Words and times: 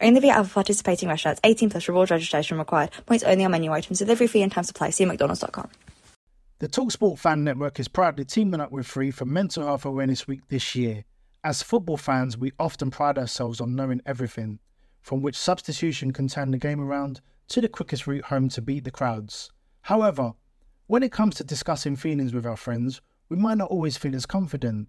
Only 0.00 0.20
via 0.20 0.34
other 0.34 0.48
participating 0.48 1.08
restaurants. 1.08 1.40
18 1.44 1.70
plus 1.70 1.88
reward 1.88 2.10
registration 2.10 2.58
required. 2.58 2.90
Points 3.06 3.24
only 3.24 3.44
on 3.44 3.50
menu 3.50 3.72
items. 3.72 3.98
Delivery 3.98 4.26
fee 4.26 4.42
and 4.42 4.52
time 4.52 4.64
supply. 4.64 4.90
See 4.90 5.04
mcdonalds.com. 5.04 5.70
The 6.60 6.68
Talksport 6.68 7.18
Fan 7.18 7.44
Network 7.44 7.78
is 7.78 7.86
proudly 7.86 8.24
teaming 8.24 8.60
up 8.60 8.72
with 8.72 8.86
Free 8.86 9.12
for 9.12 9.24
Mental 9.24 9.64
Health 9.64 9.84
Awareness 9.84 10.26
Week 10.26 10.40
this 10.48 10.74
year. 10.74 11.04
As 11.44 11.62
football 11.62 11.96
fans, 11.96 12.36
we 12.36 12.52
often 12.58 12.90
pride 12.90 13.16
ourselves 13.16 13.60
on 13.60 13.76
knowing 13.76 14.02
everything, 14.04 14.58
from 15.00 15.22
which 15.22 15.36
substitution 15.36 16.12
can 16.12 16.26
turn 16.26 16.50
the 16.50 16.58
game 16.58 16.80
around 16.80 17.20
to 17.48 17.60
the 17.60 17.68
quickest 17.68 18.08
route 18.08 18.24
home 18.24 18.48
to 18.48 18.60
beat 18.60 18.82
the 18.82 18.90
crowds. 18.90 19.52
However, 19.82 20.32
when 20.88 21.02
it 21.04 21.12
comes 21.12 21.36
to 21.36 21.44
discussing 21.44 21.94
feelings 21.94 22.34
with 22.34 22.44
our 22.44 22.56
friends, 22.56 23.00
we 23.28 23.36
might 23.36 23.58
not 23.58 23.70
always 23.70 23.96
feel 23.96 24.16
as 24.16 24.26
confident. 24.26 24.88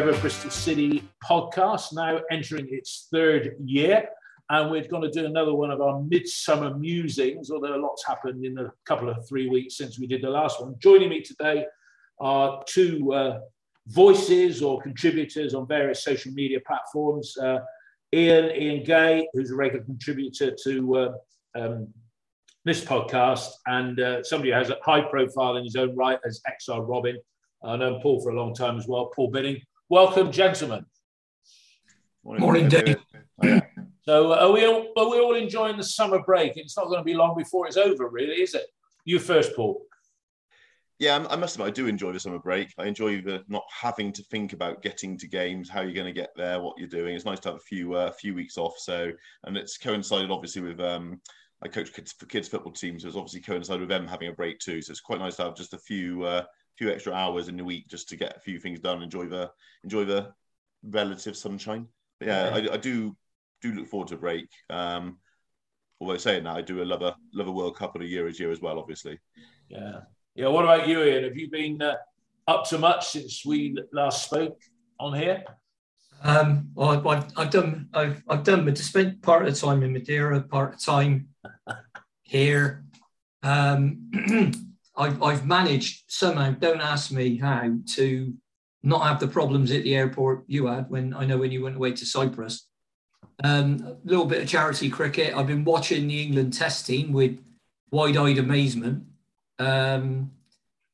Forever 0.00 0.18
Bristol 0.22 0.50
City 0.50 1.04
podcast, 1.22 1.92
now 1.92 2.20
entering 2.30 2.66
its 2.70 3.08
third 3.12 3.54
year. 3.62 4.08
And 4.48 4.70
we're 4.70 4.88
going 4.88 5.02
to 5.02 5.10
do 5.10 5.26
another 5.26 5.52
one 5.52 5.70
of 5.70 5.82
our 5.82 6.00
midsummer 6.00 6.74
musings, 6.74 7.50
although 7.50 7.74
a 7.74 7.76
lot's 7.76 8.06
happened 8.06 8.42
in 8.42 8.56
a 8.56 8.72
couple 8.86 9.10
of 9.10 9.28
three 9.28 9.50
weeks 9.50 9.76
since 9.76 9.98
we 9.98 10.06
did 10.06 10.22
the 10.22 10.30
last 10.30 10.58
one. 10.58 10.74
Joining 10.78 11.10
me 11.10 11.20
today 11.20 11.66
are 12.18 12.62
two 12.66 13.12
uh, 13.12 13.40
voices 13.88 14.62
or 14.62 14.80
contributors 14.80 15.52
on 15.52 15.68
various 15.68 16.02
social 16.02 16.32
media 16.32 16.60
platforms. 16.66 17.36
Uh, 17.36 17.58
Ian, 18.14 18.56
Ian 18.56 18.84
Gay, 18.84 19.28
who's 19.34 19.50
a 19.50 19.54
regular 19.54 19.84
contributor 19.84 20.56
to 20.64 20.96
uh, 20.96 21.12
um, 21.54 21.88
this 22.64 22.82
podcast, 22.82 23.50
and 23.66 24.00
uh, 24.00 24.22
somebody 24.22 24.50
who 24.50 24.56
has 24.56 24.70
a 24.70 24.78
high 24.82 25.02
profile 25.02 25.58
in 25.58 25.64
his 25.64 25.76
own 25.76 25.94
right 25.94 26.18
as 26.24 26.40
Exiled 26.46 26.88
Robin. 26.88 27.18
I 27.62 27.76
know 27.76 28.00
Paul 28.00 28.22
for 28.22 28.30
a 28.30 28.34
long 28.34 28.54
time 28.54 28.78
as 28.78 28.88
well. 28.88 29.12
Paul 29.14 29.30
Binning. 29.30 29.60
Welcome, 29.90 30.30
gentlemen. 30.30 30.86
Morning, 32.22 32.40
Morning 32.40 32.68
Dave. 32.68 32.96
So, 34.04 34.32
uh, 34.32 34.36
are 34.36 34.52
we 34.52 34.64
all, 34.64 34.86
are 34.96 35.10
we 35.10 35.18
all 35.18 35.34
enjoying 35.34 35.76
the 35.76 35.82
summer 35.82 36.20
break? 36.22 36.52
It's 36.54 36.76
not 36.76 36.86
going 36.86 37.00
to 37.00 37.04
be 37.04 37.14
long 37.14 37.36
before 37.36 37.66
it's 37.66 37.76
over, 37.76 38.08
really, 38.08 38.40
is 38.40 38.54
it? 38.54 38.66
You 39.04 39.18
first, 39.18 39.56
Paul. 39.56 39.82
Yeah, 41.00 41.26
I 41.28 41.34
must 41.34 41.56
admit, 41.56 41.66
I 41.66 41.72
do 41.72 41.88
enjoy 41.88 42.12
the 42.12 42.20
summer 42.20 42.38
break. 42.38 42.72
I 42.78 42.86
enjoy 42.86 43.20
the 43.20 43.42
not 43.48 43.64
having 43.68 44.12
to 44.12 44.22
think 44.22 44.52
about 44.52 44.80
getting 44.80 45.18
to 45.18 45.26
games, 45.26 45.68
how 45.68 45.80
you're 45.80 45.92
going 45.92 46.06
to 46.06 46.12
get 46.12 46.30
there, 46.36 46.60
what 46.60 46.78
you're 46.78 46.86
doing. 46.86 47.16
It's 47.16 47.24
nice 47.24 47.40
to 47.40 47.48
have 47.48 47.56
a 47.56 47.60
few 47.60 47.94
uh, 47.94 48.12
few 48.12 48.32
weeks 48.32 48.56
off. 48.58 48.78
So, 48.78 49.10
and 49.42 49.56
it's 49.56 49.76
coincided 49.76 50.30
obviously 50.30 50.62
with 50.62 50.78
um, 50.78 51.20
I 51.64 51.68
coach 51.68 51.92
kids 51.92 52.12
for 52.12 52.26
kids 52.26 52.46
football 52.46 52.72
teams, 52.72 53.02
so 53.02 53.08
it's 53.08 53.16
obviously 53.16 53.40
coincided 53.40 53.80
with 53.80 53.88
them 53.88 54.06
having 54.06 54.28
a 54.28 54.32
break 54.32 54.60
too. 54.60 54.82
So 54.82 54.92
it's 54.92 55.00
quite 55.00 55.18
nice 55.18 55.34
to 55.36 55.44
have 55.44 55.56
just 55.56 55.74
a 55.74 55.78
few 55.78 56.22
uh, 56.22 56.44
few 56.80 56.90
extra 56.90 57.12
hours 57.12 57.48
in 57.48 57.58
the 57.58 57.64
week 57.64 57.86
just 57.88 58.08
to 58.08 58.16
get 58.16 58.38
a 58.38 58.40
few 58.40 58.58
things 58.58 58.80
done, 58.80 59.02
enjoy 59.02 59.26
the 59.26 59.50
enjoy 59.84 60.02
the 60.02 60.32
relative 60.82 61.36
sunshine. 61.36 61.86
But 62.18 62.28
yeah, 62.28 62.50
I, 62.54 62.74
I, 62.74 62.76
do 62.78 63.14
do 63.60 63.72
look 63.72 63.86
forward 63.86 64.08
to 64.08 64.14
a 64.14 64.18
break. 64.18 64.48
Um, 64.70 65.18
although 66.00 66.16
saying 66.16 66.44
that, 66.44 66.56
I 66.56 66.62
do 66.62 66.82
love 66.82 67.02
a 67.02 67.14
love 67.34 67.48
a 67.48 67.52
World 67.52 67.76
Cup 67.76 67.96
of 67.96 68.00
a 68.00 68.06
year 68.06 68.26
as 68.26 68.40
year 68.40 68.50
as 68.50 68.62
well, 68.62 68.78
obviously. 68.78 69.18
Yeah, 69.68 70.00
yeah. 70.34 70.48
What 70.48 70.64
about 70.64 70.88
you, 70.88 71.02
Ian? 71.02 71.24
Have 71.24 71.36
you 71.36 71.50
been 71.50 71.82
uh, 71.82 71.96
up 72.48 72.64
to 72.70 72.78
much 72.78 73.08
since 73.08 73.44
we 73.44 73.76
last 73.92 74.24
spoke 74.24 74.58
on 74.98 75.12
here? 75.12 75.44
Um, 76.22 76.70
well, 76.74 77.06
I've, 77.06 77.32
I've, 77.36 77.50
done 77.50 77.88
I've, 77.92 78.22
I've 78.26 78.44
done 78.44 78.64
but 78.64 78.78
spent 78.78 79.20
part 79.20 79.46
of 79.46 79.54
the 79.54 79.60
time 79.60 79.82
in 79.82 79.92
Madeira, 79.92 80.40
part 80.40 80.74
of 80.74 80.80
the 80.80 80.86
time 80.86 81.28
here. 82.22 82.84
Um, 83.42 84.52
I've, 84.96 85.22
I've 85.22 85.46
managed 85.46 86.04
somehow, 86.08 86.50
don't 86.50 86.80
ask 86.80 87.10
me 87.10 87.38
how, 87.38 87.72
to 87.94 88.34
not 88.82 89.06
have 89.06 89.20
the 89.20 89.28
problems 89.28 89.70
at 89.70 89.82
the 89.82 89.94
airport 89.94 90.44
you 90.46 90.66
had 90.66 90.90
when 90.90 91.14
I 91.14 91.24
know 91.26 91.38
when 91.38 91.52
you 91.52 91.62
went 91.62 91.76
away 91.76 91.92
to 91.92 92.06
Cyprus. 92.06 92.66
Um, 93.42 93.80
a 93.86 93.96
little 94.08 94.26
bit 94.26 94.42
of 94.42 94.48
charity 94.48 94.90
cricket. 94.90 95.34
I've 95.34 95.46
been 95.46 95.64
watching 95.64 96.06
the 96.06 96.22
England 96.22 96.52
test 96.52 96.86
team 96.86 97.12
with 97.12 97.38
wide 97.90 98.16
eyed 98.16 98.38
amazement. 98.38 99.04
Um, 99.58 100.32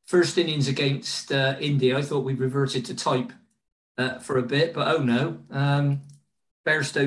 first 0.07 0.39
innings 0.39 0.69
against 0.69 1.33
uh, 1.33 1.57
India, 1.61 1.97
I 1.97 2.03
thought 2.03 2.25
we 2.25 2.35
reverted 2.35 2.85
to 2.87 2.95
type 2.95 3.33
uh, 3.99 4.19
for 4.19 4.39
a 4.39 4.43
bit, 4.43 4.75
but 4.75 4.89
oh 4.89 5.03
no. 5.03 5.39
Um, 5.51 6.03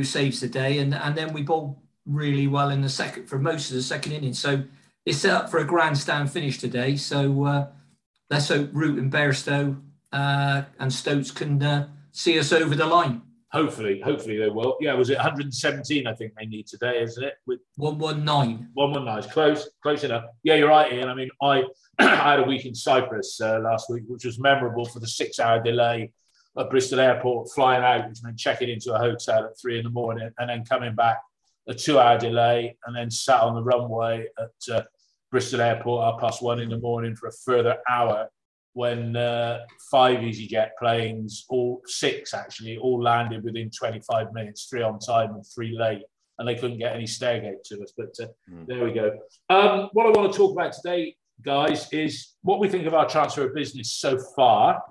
saves 0.04 0.40
the 0.40 0.48
day, 0.48 0.80
and, 0.80 0.94
and 0.94 1.18
then 1.18 1.34
we 1.34 1.42
bowled 1.42 1.78
really 2.06 2.48
well 2.48 2.70
in 2.70 2.82
the 2.82 2.90
second 2.90 3.28
for 3.28 3.38
most 3.38 3.70
of 3.70 3.76
the 3.76 3.82
second 3.82 4.14
innings. 4.14 4.40
So 4.40 4.64
it's 5.06 5.20
set 5.20 5.32
up 5.32 5.50
for 5.50 5.60
a 5.60 5.66
grandstand 5.66 6.32
finish 6.32 6.58
today. 6.58 6.96
So 6.96 7.46
uh, 7.46 7.68
let's 8.30 8.48
hope 8.48 8.70
Root 8.74 9.00
and 9.00 9.12
Bairstow 9.12 9.80
uh, 10.12 10.64
and 10.80 10.92
Stokes 10.92 11.32
can 11.32 11.62
uh, 11.62 11.88
see 12.12 12.40
us 12.40 12.52
over 12.52 12.76
the 12.76 12.86
line. 12.86 13.22
Hopefully, 13.52 14.00
hopefully 14.00 14.38
they 14.38 14.50
will. 14.50 14.78
Yeah, 14.80 14.94
was 14.94 15.10
it 15.10 15.16
117? 15.16 16.06
I 16.06 16.14
think 16.14 16.34
they 16.38 16.46
need 16.46 16.68
today, 16.68 17.02
isn't 17.02 17.24
it? 17.24 17.34
With 17.48 17.60
119. 17.78 18.70
119 18.76 19.32
close, 19.32 19.68
close 19.82 20.04
enough. 20.04 20.26
Yeah, 20.44 20.56
you're 20.56 20.70
right, 20.70 20.94
Ian. 20.94 21.10
I 21.10 21.16
mean, 21.16 21.30
I, 21.42 21.64
I 22.00 22.32
had 22.32 22.40
a 22.42 22.44
week 22.44 22.66
in 22.66 22.76
Cyprus 22.76 23.42
uh, 23.42 23.60
last 23.60 23.90
week, 23.90 24.04
which 24.08 24.24
was 24.24 24.40
memorable 24.40 24.86
for 24.86 25.00
the 25.00 25.08
six-hour 25.08 25.64
delay 25.64 26.12
at 26.60 26.70
Bristol 26.70 27.00
Airport, 27.00 27.50
flying 27.56 27.84
out, 27.84 28.08
which 28.08 28.20
meant 28.22 28.38
checking 28.38 28.70
into 28.70 28.94
a 28.94 29.00
hotel 29.00 29.46
at 29.46 29.60
three 29.60 29.80
in 29.80 29.84
the 29.84 29.90
morning, 29.90 30.30
and 30.38 30.50
then 30.50 30.64
coming 30.64 30.94
back 30.94 31.18
a 31.70 31.74
two-hour 31.74 32.18
delay, 32.18 32.76
and 32.86 32.96
then 32.96 33.10
sat 33.10 33.42
on 33.42 33.56
the 33.56 33.64
runway 33.64 34.26
at 34.38 34.76
uh, 34.76 34.82
Bristol 35.32 35.62
Airport 35.62 36.04
half 36.04 36.20
past 36.20 36.42
one 36.42 36.60
in 36.60 36.70
the 36.70 36.80
morning 36.80 37.16
for 37.16 37.28
a 37.28 37.32
further 37.46 37.78
hour 37.88 38.28
when 38.74 39.16
uh, 39.16 39.60
five 39.92 40.20
EasyJet 40.20 40.70
planes, 40.80 41.46
all 41.50 41.82
six 41.86 42.34
actually, 42.34 42.78
all 42.78 43.02
landed 43.02 43.44
within 43.44 43.70
25 43.70 44.34
minutes, 44.34 44.66
three 44.66 44.82
on 44.82 45.00
time 45.00 45.34
and 45.36 45.46
three 45.46 45.78
late, 45.78 46.04
and 46.38 46.48
they 46.48 46.56
couldn't 46.56 46.78
get 46.78 46.96
any 46.96 47.06
stairgate 47.06 47.62
to 47.66 47.82
us. 47.82 47.94
But 47.96 48.16
uh, 48.22 48.28
mm. 48.50 48.66
there 48.68 48.84
we 48.84 48.92
go. 48.92 49.20
Um, 49.50 49.90
what 49.94 50.06
I 50.06 50.18
want 50.18 50.32
to 50.32 50.38
talk 50.38 50.54
about 50.54 50.74
today, 50.74 51.16
guys, 51.42 51.92
is 51.92 52.36
what 52.42 52.60
we 52.60 52.70
think 52.70 52.86
of 52.86 52.94
our 52.94 53.08
transfer 53.08 53.48
of 53.48 53.56
business 53.56 53.92
so 53.92 54.20
far. 54.36 54.82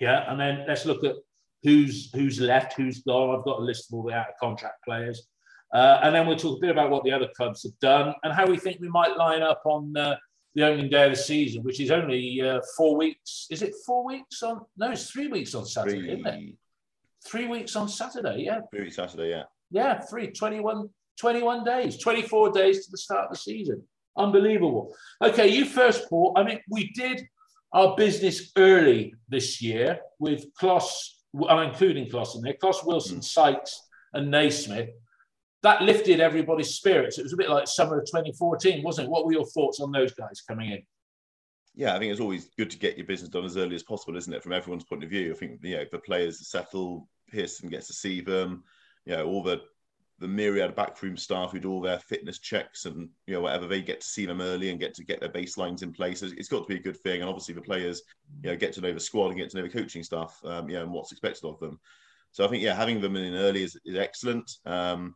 Yeah, 0.00 0.30
and 0.30 0.40
then 0.40 0.64
let's 0.66 0.86
look 0.86 1.04
at 1.04 1.16
who's 1.62 2.12
who's 2.14 2.40
left, 2.40 2.74
who's 2.74 3.02
gone. 3.02 3.36
I've 3.36 3.44
got 3.44 3.58
a 3.58 3.62
list 3.62 3.90
of 3.90 3.98
all 3.98 4.04
the 4.04 4.14
out 4.14 4.28
of 4.28 4.34
contract 4.40 4.84
players. 4.84 5.26
Uh, 5.72 6.00
and 6.02 6.14
then 6.14 6.26
we'll 6.26 6.36
talk 6.36 6.56
a 6.56 6.60
bit 6.60 6.70
about 6.70 6.90
what 6.90 7.04
the 7.04 7.12
other 7.12 7.28
clubs 7.36 7.62
have 7.62 7.78
done 7.80 8.14
and 8.22 8.32
how 8.32 8.46
we 8.46 8.56
think 8.56 8.80
we 8.80 8.88
might 8.88 9.16
line 9.16 9.42
up 9.42 9.60
on 9.66 9.94
uh, 9.96 10.16
the 10.54 10.62
opening 10.62 10.90
day 10.90 11.04
of 11.04 11.10
the 11.10 11.16
season, 11.16 11.62
which 11.62 11.80
is 11.80 11.90
only 11.90 12.40
uh, 12.40 12.60
four 12.76 12.96
weeks. 12.96 13.46
Is 13.50 13.62
it 13.62 13.74
four 13.86 14.04
weeks 14.04 14.42
on? 14.42 14.62
No, 14.76 14.90
it's 14.90 15.10
three 15.10 15.28
weeks 15.28 15.54
on 15.54 15.66
Saturday, 15.66 16.00
three. 16.00 16.12
isn't 16.12 16.26
it? 16.26 16.54
Three 17.26 17.46
weeks 17.46 17.76
on 17.76 17.88
Saturday, 17.88 18.44
yeah. 18.44 18.60
Three 18.70 18.84
weeks 18.84 18.96
Saturday, 18.96 19.30
yeah. 19.30 19.42
Yeah, 19.70 20.00
three, 20.00 20.28
21, 20.28 20.88
21 21.18 21.64
days, 21.64 21.98
24 21.98 22.52
days 22.52 22.86
to 22.86 22.90
the 22.90 22.98
start 22.98 23.26
of 23.26 23.32
the 23.32 23.38
season. 23.38 23.82
Unbelievable. 24.16 24.94
Okay, 25.22 25.48
you 25.48 25.66
first, 25.66 26.08
Paul. 26.08 26.32
I 26.36 26.44
mean, 26.44 26.60
we 26.70 26.90
did 26.92 27.28
our 27.72 27.94
business 27.96 28.50
early 28.56 29.14
this 29.28 29.60
year 29.60 30.00
with 30.18 30.46
Klose 30.54 31.18
I'm 31.48 31.68
including 31.68 32.06
Klose 32.06 32.36
in 32.36 32.42
there, 32.42 32.54
Klose, 32.54 32.84
Wilson, 32.84 33.18
mm. 33.18 33.24
Sykes, 33.24 33.82
and 34.14 34.30
Naismith, 34.30 34.90
that 35.62 35.82
lifted 35.82 36.20
everybody's 36.20 36.74
spirits. 36.74 37.18
It 37.18 37.24
was 37.24 37.32
a 37.32 37.36
bit 37.36 37.50
like 37.50 37.66
summer 37.66 37.98
of 37.98 38.06
2014, 38.06 38.82
wasn't 38.82 39.06
it? 39.06 39.10
What 39.10 39.26
were 39.26 39.32
your 39.32 39.46
thoughts 39.46 39.80
on 39.80 39.90
those 39.90 40.12
guys 40.12 40.40
coming 40.40 40.70
in? 40.70 40.82
Yeah, 41.74 41.94
I 41.94 41.98
think 41.98 42.10
it's 42.10 42.20
always 42.20 42.50
good 42.56 42.70
to 42.70 42.78
get 42.78 42.96
your 42.96 43.06
business 43.06 43.30
done 43.30 43.44
as 43.44 43.56
early 43.56 43.76
as 43.76 43.82
possible, 43.82 44.16
isn't 44.16 44.32
it? 44.32 44.42
From 44.42 44.52
everyone's 44.52 44.84
point 44.84 45.04
of 45.04 45.10
view, 45.10 45.32
I 45.32 45.36
think 45.36 45.60
you 45.62 45.76
know 45.76 45.84
the 45.90 45.98
players 45.98 46.48
settle, 46.48 47.08
Pearson 47.30 47.68
gets 47.68 47.86
to 47.88 47.92
see 47.92 48.20
them, 48.20 48.64
you 49.04 49.16
know, 49.16 49.26
all 49.26 49.42
the 49.42 49.62
the 50.20 50.26
myriad 50.26 50.74
backroom 50.74 51.16
staff 51.16 51.52
who 51.52 51.60
do 51.60 51.70
all 51.70 51.80
their 51.80 52.00
fitness 52.00 52.40
checks 52.40 52.86
and 52.86 53.08
you 53.28 53.34
know 53.34 53.40
whatever 53.40 53.68
they 53.68 53.80
get 53.80 54.00
to 54.00 54.06
see 54.06 54.26
them 54.26 54.40
early 54.40 54.70
and 54.70 54.80
get 54.80 54.92
to 54.94 55.04
get 55.04 55.20
their 55.20 55.28
baselines 55.28 55.84
in 55.84 55.92
place. 55.92 56.22
It's 56.22 56.48
got 56.48 56.62
to 56.62 56.68
be 56.68 56.80
a 56.80 56.82
good 56.82 56.96
thing, 56.96 57.20
and 57.20 57.28
obviously 57.28 57.54
the 57.54 57.60
players, 57.60 58.02
you 58.42 58.50
know, 58.50 58.56
get 58.56 58.72
to 58.72 58.80
know 58.80 58.92
the 58.92 59.00
squad 59.00 59.28
and 59.28 59.36
get 59.36 59.50
to 59.50 59.56
know 59.56 59.62
the 59.62 59.68
coaching 59.68 60.02
staff, 60.02 60.36
um, 60.44 60.68
you 60.68 60.76
know, 60.76 60.82
and 60.82 60.92
what's 60.92 61.12
expected 61.12 61.44
of 61.44 61.60
them. 61.60 61.78
So 62.32 62.44
I 62.44 62.48
think 62.48 62.62
yeah, 62.62 62.74
having 62.74 63.00
them 63.00 63.16
in 63.16 63.34
early 63.34 63.62
is, 63.62 63.78
is 63.84 63.96
excellent. 63.96 64.50
Um, 64.66 65.14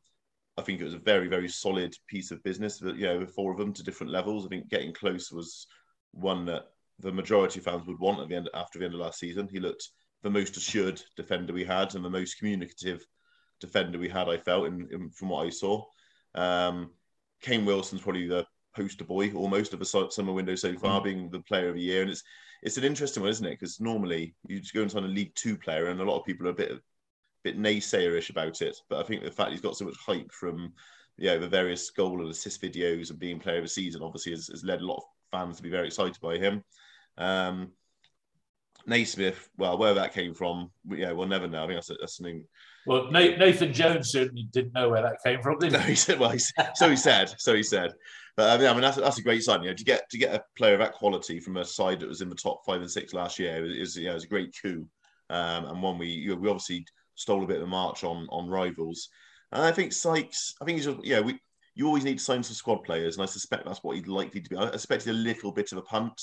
I 0.59 0.63
think 0.63 0.81
it 0.81 0.85
was 0.85 0.95
a 0.95 0.99
very 0.99 1.29
very 1.29 1.49
solid 1.49 1.95
piece 2.09 2.31
of 2.31 2.43
business. 2.43 2.79
That 2.79 2.97
you 2.97 3.07
know, 3.07 3.27
four 3.27 3.53
of 3.53 3.59
them 3.59 3.73
to 3.73 3.83
different 3.83 4.13
levels. 4.13 4.45
I 4.45 4.49
think 4.49 4.69
getting 4.69 4.93
Klose 4.93 5.33
was 5.33 5.67
one 6.13 6.45
that 6.47 6.67
the 6.99 7.13
majority 7.13 7.59
of 7.59 7.65
fans 7.65 7.87
would 7.87 7.99
want 7.99 8.21
at 8.21 8.29
the 8.29 8.37
end 8.37 8.49
after 8.55 8.79
the 8.79 8.85
end 8.85 8.95
of 8.95 9.01
last 9.01 9.19
season. 9.19 9.49
He 9.51 9.61
looked 9.61 9.89
the 10.23 10.31
most 10.31 10.57
assured 10.57 11.03
defender 11.17 11.53
we 11.53 11.65
had 11.65 11.95
and 11.95 12.05
the 12.05 12.11
most 12.11 12.39
communicative 12.39 13.05
defender 13.61 13.99
we 13.99 14.09
had. 14.09 14.29
I 14.29 14.37
felt 14.37 14.67
in, 14.67 14.89
in 14.93 15.11
from 15.11 15.31
what 15.31 15.47
I 15.47 15.51
saw. 15.51 15.85
Um, 16.35 16.91
Kane 17.41 17.65
Wilson's 17.65 18.03
probably 18.03 18.29
the 18.29 18.47
poster 18.75 19.05
boy 19.05 19.33
almost 19.33 19.75
of 19.75 19.81
a 19.81 19.85
summer 19.85 20.33
window 20.33 20.55
so 20.55 20.75
far, 20.77 21.01
mm. 21.01 21.05
being 21.05 21.31
the 21.31 21.41
player 21.41 21.69
of 21.69 21.75
the 21.75 21.83
year, 21.83 22.03
and 22.03 22.11
it's 22.11 22.23
it's 22.63 22.77
an 22.77 22.85
interesting 22.85 23.23
one, 23.23 23.31
isn't 23.31 23.45
it? 23.45 23.59
Because 23.59 23.81
normally 23.81 24.37
you 24.47 24.61
just 24.61 24.73
go 24.73 24.83
and 24.83 24.91
sign 24.91 25.05
a 25.05 25.09
League 25.09 25.35
Two 25.35 25.57
player, 25.57 25.87
and 25.87 26.01
a 26.01 26.05
lot 26.05 26.19
of 26.19 26.25
people 26.25 26.47
are 26.47 26.51
a 26.51 26.55
bit 26.55 26.73
bit 27.45 27.59
naysayerish 27.59 28.31
about 28.31 28.63
it. 28.63 28.77
But 28.89 29.01
I 29.01 29.03
think 29.03 29.23
the 29.23 29.31
fact 29.31 29.51
he's 29.51 29.61
got 29.61 29.77
so 29.77 29.85
much 29.85 29.97
hype 30.05 30.31
from 30.33 30.73
yeah 31.19 31.37
the 31.37 31.49
various 31.49 31.91
goal 31.91 32.21
and 32.21 32.31
assist 32.31 32.63
videos 32.63 33.11
and 33.11 33.19
being 33.19 33.39
player 33.39 33.59
of 33.59 33.65
the 33.65 33.69
season 33.69 34.03
obviously 34.03 34.33
has, 34.33 34.49
has 34.49 34.65
led 34.65 34.81
a 34.81 34.87
lot 34.87 34.97
of 34.97 35.05
fans 35.31 35.57
to 35.57 35.63
be 35.63 35.71
very 35.71 35.87
excited 35.87 36.19
by 36.21 36.39
him. 36.39 36.63
Um, 37.19 37.73
Naismith, 38.87 39.49
well, 39.57 39.79
where 39.79 39.95
that 39.95 40.13
came 40.13 40.35
from, 40.35 40.71
yeah, 40.91 41.13
we'll 41.13 41.29
never 41.29 41.47
know. 41.47 41.65
I 41.65 41.67
think 41.67 41.77
that's, 41.77 41.91
that's 42.01 42.17
something. 42.17 42.45
Well, 42.87 43.11
Nathan 43.11 43.73
Jones 43.73 44.11
certainly 44.11 44.49
didn't 44.51 44.73
know 44.73 44.89
where 44.89 45.03
that 45.03 45.23
came 45.25 45.41
from, 45.41 45.59
did 45.59 45.73
he? 45.73 45.79
No, 45.79 45.85
he 45.85 45.95
said, 45.95 46.19
well, 46.19 46.31
he, 46.31 46.41
so 46.75 46.91
he 46.91 46.97
said, 46.97 47.33
so 47.39 47.55
he 47.55 47.63
said. 47.63 47.93
But 48.37 48.51
I 48.51 48.59
mean, 48.59 48.67
I 48.67 48.73
mean 48.73 48.83
that's, 48.83 48.97
that's 48.97 49.19
a 49.19 49.23
great 49.23 49.43
sign. 49.43 49.63
You 49.63 49.71
know, 49.71 49.77
to 49.77 49.85
get 49.85 50.09
to 50.11 50.19
get 50.19 50.35
a 50.35 50.43
player 50.57 50.75
of 50.75 50.81
that 50.81 50.95
quality 50.95 51.39
from 51.39 51.59
a 51.59 51.65
side 51.65 52.01
that 52.01 52.09
was 52.09 52.23
in 52.23 52.29
the 52.29 52.35
top 52.35 52.63
five 52.65 52.81
and 52.81 52.91
six 52.91 53.13
last 53.13 53.39
year 53.39 53.65
is, 53.65 53.97
you 53.97 54.09
know, 54.09 54.17
is 54.17 54.25
a 54.25 54.29
great 54.29 54.55
coup, 54.61 54.87
um, 55.29 55.67
and 55.67 55.83
one 55.83 55.99
we 55.99 56.07
you 56.07 56.31
know, 56.31 56.37
we 56.37 56.49
obviously 56.49 56.85
stole 57.23 57.43
a 57.43 57.47
bit 57.47 57.57
of 57.57 57.63
the 57.63 57.67
march 57.67 58.05
on 58.05 58.27
on 58.31 58.51
rivals. 58.51 59.09
And 59.53 59.63
I 59.63 59.73
think 59.73 59.93
Sykes, 59.93 60.55
I 60.61 60.65
think 60.65 60.79
he's 60.79 60.89
yeah, 61.03 61.21
we 61.21 61.39
you 61.75 61.87
always 61.87 62.05
need 62.05 62.19
to 62.19 62.25
sign 62.25 62.43
some 62.43 62.55
squad 62.55 62.85
players, 62.85 63.17
and 63.17 63.23
I 63.23 63.27
suspect 63.27 63.65
that's 63.65 63.83
what 63.83 63.97
he'd 63.97 64.09
likely 64.09 64.41
to 64.41 64.51
be. 64.51 64.57
I 64.57 64.69
expected 64.69 65.11
a 65.11 65.15
little 65.15 65.53
bit 65.53 65.73
of 65.73 65.79
a 65.79 65.83
punt 65.83 66.21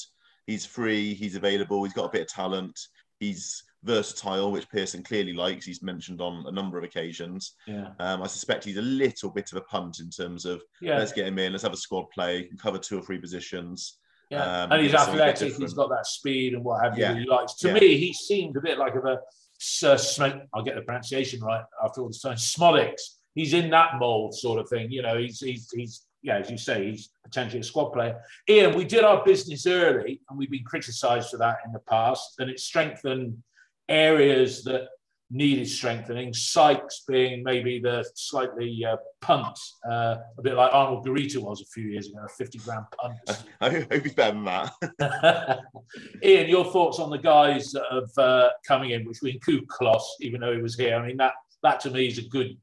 He's 0.50 0.66
free. 0.66 1.14
He's 1.14 1.36
available. 1.36 1.84
He's 1.84 1.94
got 1.94 2.06
a 2.06 2.12
bit 2.12 2.24
of 2.24 2.28
talent. 2.28 2.80
He's 3.20 3.64
versatile, 3.84 4.52
which 4.52 4.68
Pearson 4.70 5.04
clearly 5.04 5.32
likes. 5.32 5.64
He's 5.64 5.84
mentioned 5.84 6.22
on 6.22 6.44
a 6.48 6.52
number 6.52 6.76
of 6.76 6.84
occasions. 6.84 7.54
Yeah. 7.68 7.90
Um, 8.00 8.24
I 8.24 8.28
suspect 8.28 8.64
he's 8.64 8.78
a 8.78 8.82
little 8.82 9.30
bit 9.30 9.52
of 9.52 9.60
a 9.60 9.62
punt 9.62 10.00
in 10.00 10.10
terms 10.10 10.46
of 10.46 10.64
yeah. 10.82 10.98
let's 10.98 11.14
get 11.14 11.28
him 11.28 11.38
in, 11.38 11.52
let's 11.52 11.62
have 11.62 11.74
a 11.74 11.78
squad 11.78 12.10
play, 12.10 12.46
can 12.46 12.58
cover 12.58 12.80
two 12.80 12.98
or 12.98 13.04
three 13.04 13.20
positions. 13.20 14.00
Yeah, 14.32 14.42
um, 14.42 14.72
and 14.72 14.82
he's 14.82 14.96
athletic. 14.96 15.56
He's 15.56 15.74
got 15.74 15.90
that 15.90 16.08
speed 16.08 16.56
and 16.56 16.64
what 16.64 16.84
have 16.84 16.98
you. 16.98 17.04
Yeah. 17.04 17.20
He 17.20 17.26
likes. 17.26 17.54
To 17.58 17.72
me, 17.72 17.98
he 17.98 18.12
seemed 18.12 18.58
a 18.58 18.62
bit 18.62 18.80
like 18.80 18.96
of 18.96 19.06
a 19.06 19.20
Sir 19.60 19.98
Sm- 19.98 20.48
I'll 20.54 20.64
get 20.64 20.76
the 20.76 20.82
pronunciation 20.82 21.42
right 21.42 21.64
after 21.84 22.02
all 22.02 22.08
this 22.08 22.22
time. 22.22 22.38
Szmodics. 22.38 23.02
He's 23.36 23.54
in 23.54 23.70
that 23.70 24.00
mold, 24.00 24.34
sort 24.34 24.60
of 24.60 24.68
thing. 24.70 24.92
You 24.92 25.02
know, 25.02 25.18
he's 25.18 25.40
he's 25.40 25.70
he's 25.72 26.06
yeah, 26.22 26.38
as 26.38 26.50
you 26.50 26.58
say, 26.58 26.90
he's 26.90 27.10
potentially 27.24 27.60
a 27.60 27.64
squad 27.64 27.92
player. 27.92 28.20
Ian, 28.50 28.76
we 28.76 28.86
did 28.86 29.04
our 29.04 29.24
business 29.24 29.66
early, 29.66 30.22
and 30.30 30.38
we've 30.38 30.52
been 30.52 30.64
criticised 30.64 31.30
for 31.30 31.38
that 31.38 31.58
in 31.66 31.72
the 31.72 31.80
past, 31.80 32.36
and 32.40 32.50
it 32.50 32.60
strengthened 32.60 33.42
areas 33.88 34.64
that 34.64 34.88
needed 35.32 35.68
strengthening. 35.68 36.34
Sykes 36.34 37.04
being 37.08 37.44
maybe 37.44 37.80
the 37.80 38.04
slightly 38.16 38.84
uh, 38.86 38.98
punt, 39.22 39.58
uh, 39.90 40.18
a 40.38 40.42
bit 40.42 40.56
like 40.56 40.74
Arnold 40.74 41.06
Garita 41.06 41.38
was 41.38 41.62
a 41.62 41.66
few 41.66 41.86
years 41.86 42.08
ago, 42.08 42.20
a 42.26 42.30
50 42.30 42.58
grand 42.60 42.86
punt. 43.00 43.46
I 43.62 43.70
hope 43.70 43.94
he's 44.04 44.14
better 44.14 44.36
than 44.36 44.46
that. 44.46 45.60
Ian, 46.24 46.50
your 46.50 46.66
thoughts 46.66 47.00
on 47.00 47.10
the 47.10 47.18
guys 47.18 47.72
that 47.72 47.86
have 47.92 48.18
uh, 48.18 48.50
coming 48.68 48.92
in, 48.92 49.06
which 49.06 49.22
we 49.22 49.32
include 49.32 49.68
Klose, 49.68 50.02
even 50.22 50.42
though 50.42 50.54
he 50.54 50.62
was 50.62 50.76
here. 50.76 50.96
I 50.96 51.06
mean, 51.06 51.18
that 51.18 51.34
that 51.64 51.80
to 51.82 51.92
me 51.92 52.08
is 52.08 52.18
a 52.18 52.28
good 52.28 52.58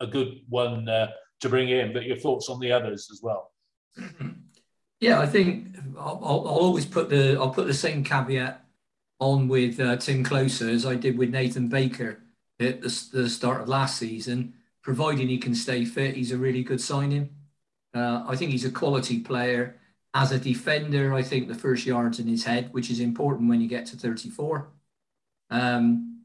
a 0.00 0.06
good 0.06 0.40
one 0.48 0.88
uh, 0.88 1.08
to 1.40 1.48
bring 1.48 1.68
in, 1.68 1.92
but 1.92 2.04
your 2.04 2.16
thoughts 2.16 2.48
on 2.48 2.60
the 2.60 2.72
others 2.72 3.08
as 3.10 3.20
well. 3.22 3.50
Yeah, 5.02 5.18
I 5.18 5.26
think 5.26 5.76
I'll, 5.98 6.20
I'll 6.22 6.46
always 6.46 6.86
put 6.86 7.10
the 7.10 7.32
I'll 7.32 7.50
put 7.50 7.66
the 7.66 7.74
same 7.74 8.04
caveat 8.04 8.61
on 9.22 9.46
with 9.46 9.78
uh, 9.78 9.96
Timm 9.96 10.24
Klose 10.24 10.68
as 10.68 10.84
I 10.84 10.96
did 10.96 11.16
with 11.16 11.30
Nathan 11.30 11.68
Baker 11.68 12.20
at 12.58 12.80
the, 12.82 13.08
the, 13.12 13.28
start 13.28 13.60
of 13.60 13.68
last 13.68 13.96
season. 13.96 14.54
Providing 14.82 15.28
he 15.28 15.38
can 15.38 15.54
stay 15.54 15.84
fit, 15.84 16.16
he's 16.16 16.32
a 16.32 16.36
really 16.36 16.64
good 16.64 16.80
signing. 16.80 17.30
Uh, 17.94 18.24
I 18.26 18.34
think 18.34 18.50
he's 18.50 18.64
a 18.64 18.70
quality 18.70 19.20
player. 19.20 19.76
As 20.12 20.32
a 20.32 20.40
defender, 20.40 21.14
I 21.14 21.22
think 21.22 21.46
the 21.46 21.54
first 21.54 21.86
yard's 21.86 22.18
in 22.18 22.26
his 22.26 22.44
head, 22.44 22.72
which 22.72 22.90
is 22.90 22.98
important 22.98 23.48
when 23.48 23.60
you 23.60 23.68
get 23.68 23.86
to 23.86 23.96
34. 23.96 24.68
Um, 25.50 26.24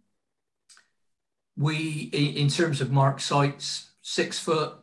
we, 1.55 2.09
in, 2.11 2.49
terms 2.49 2.81
of 2.81 2.91
Mark 2.91 3.19
Sykes, 3.19 3.91
six 4.01 4.39
foot, 4.39 4.73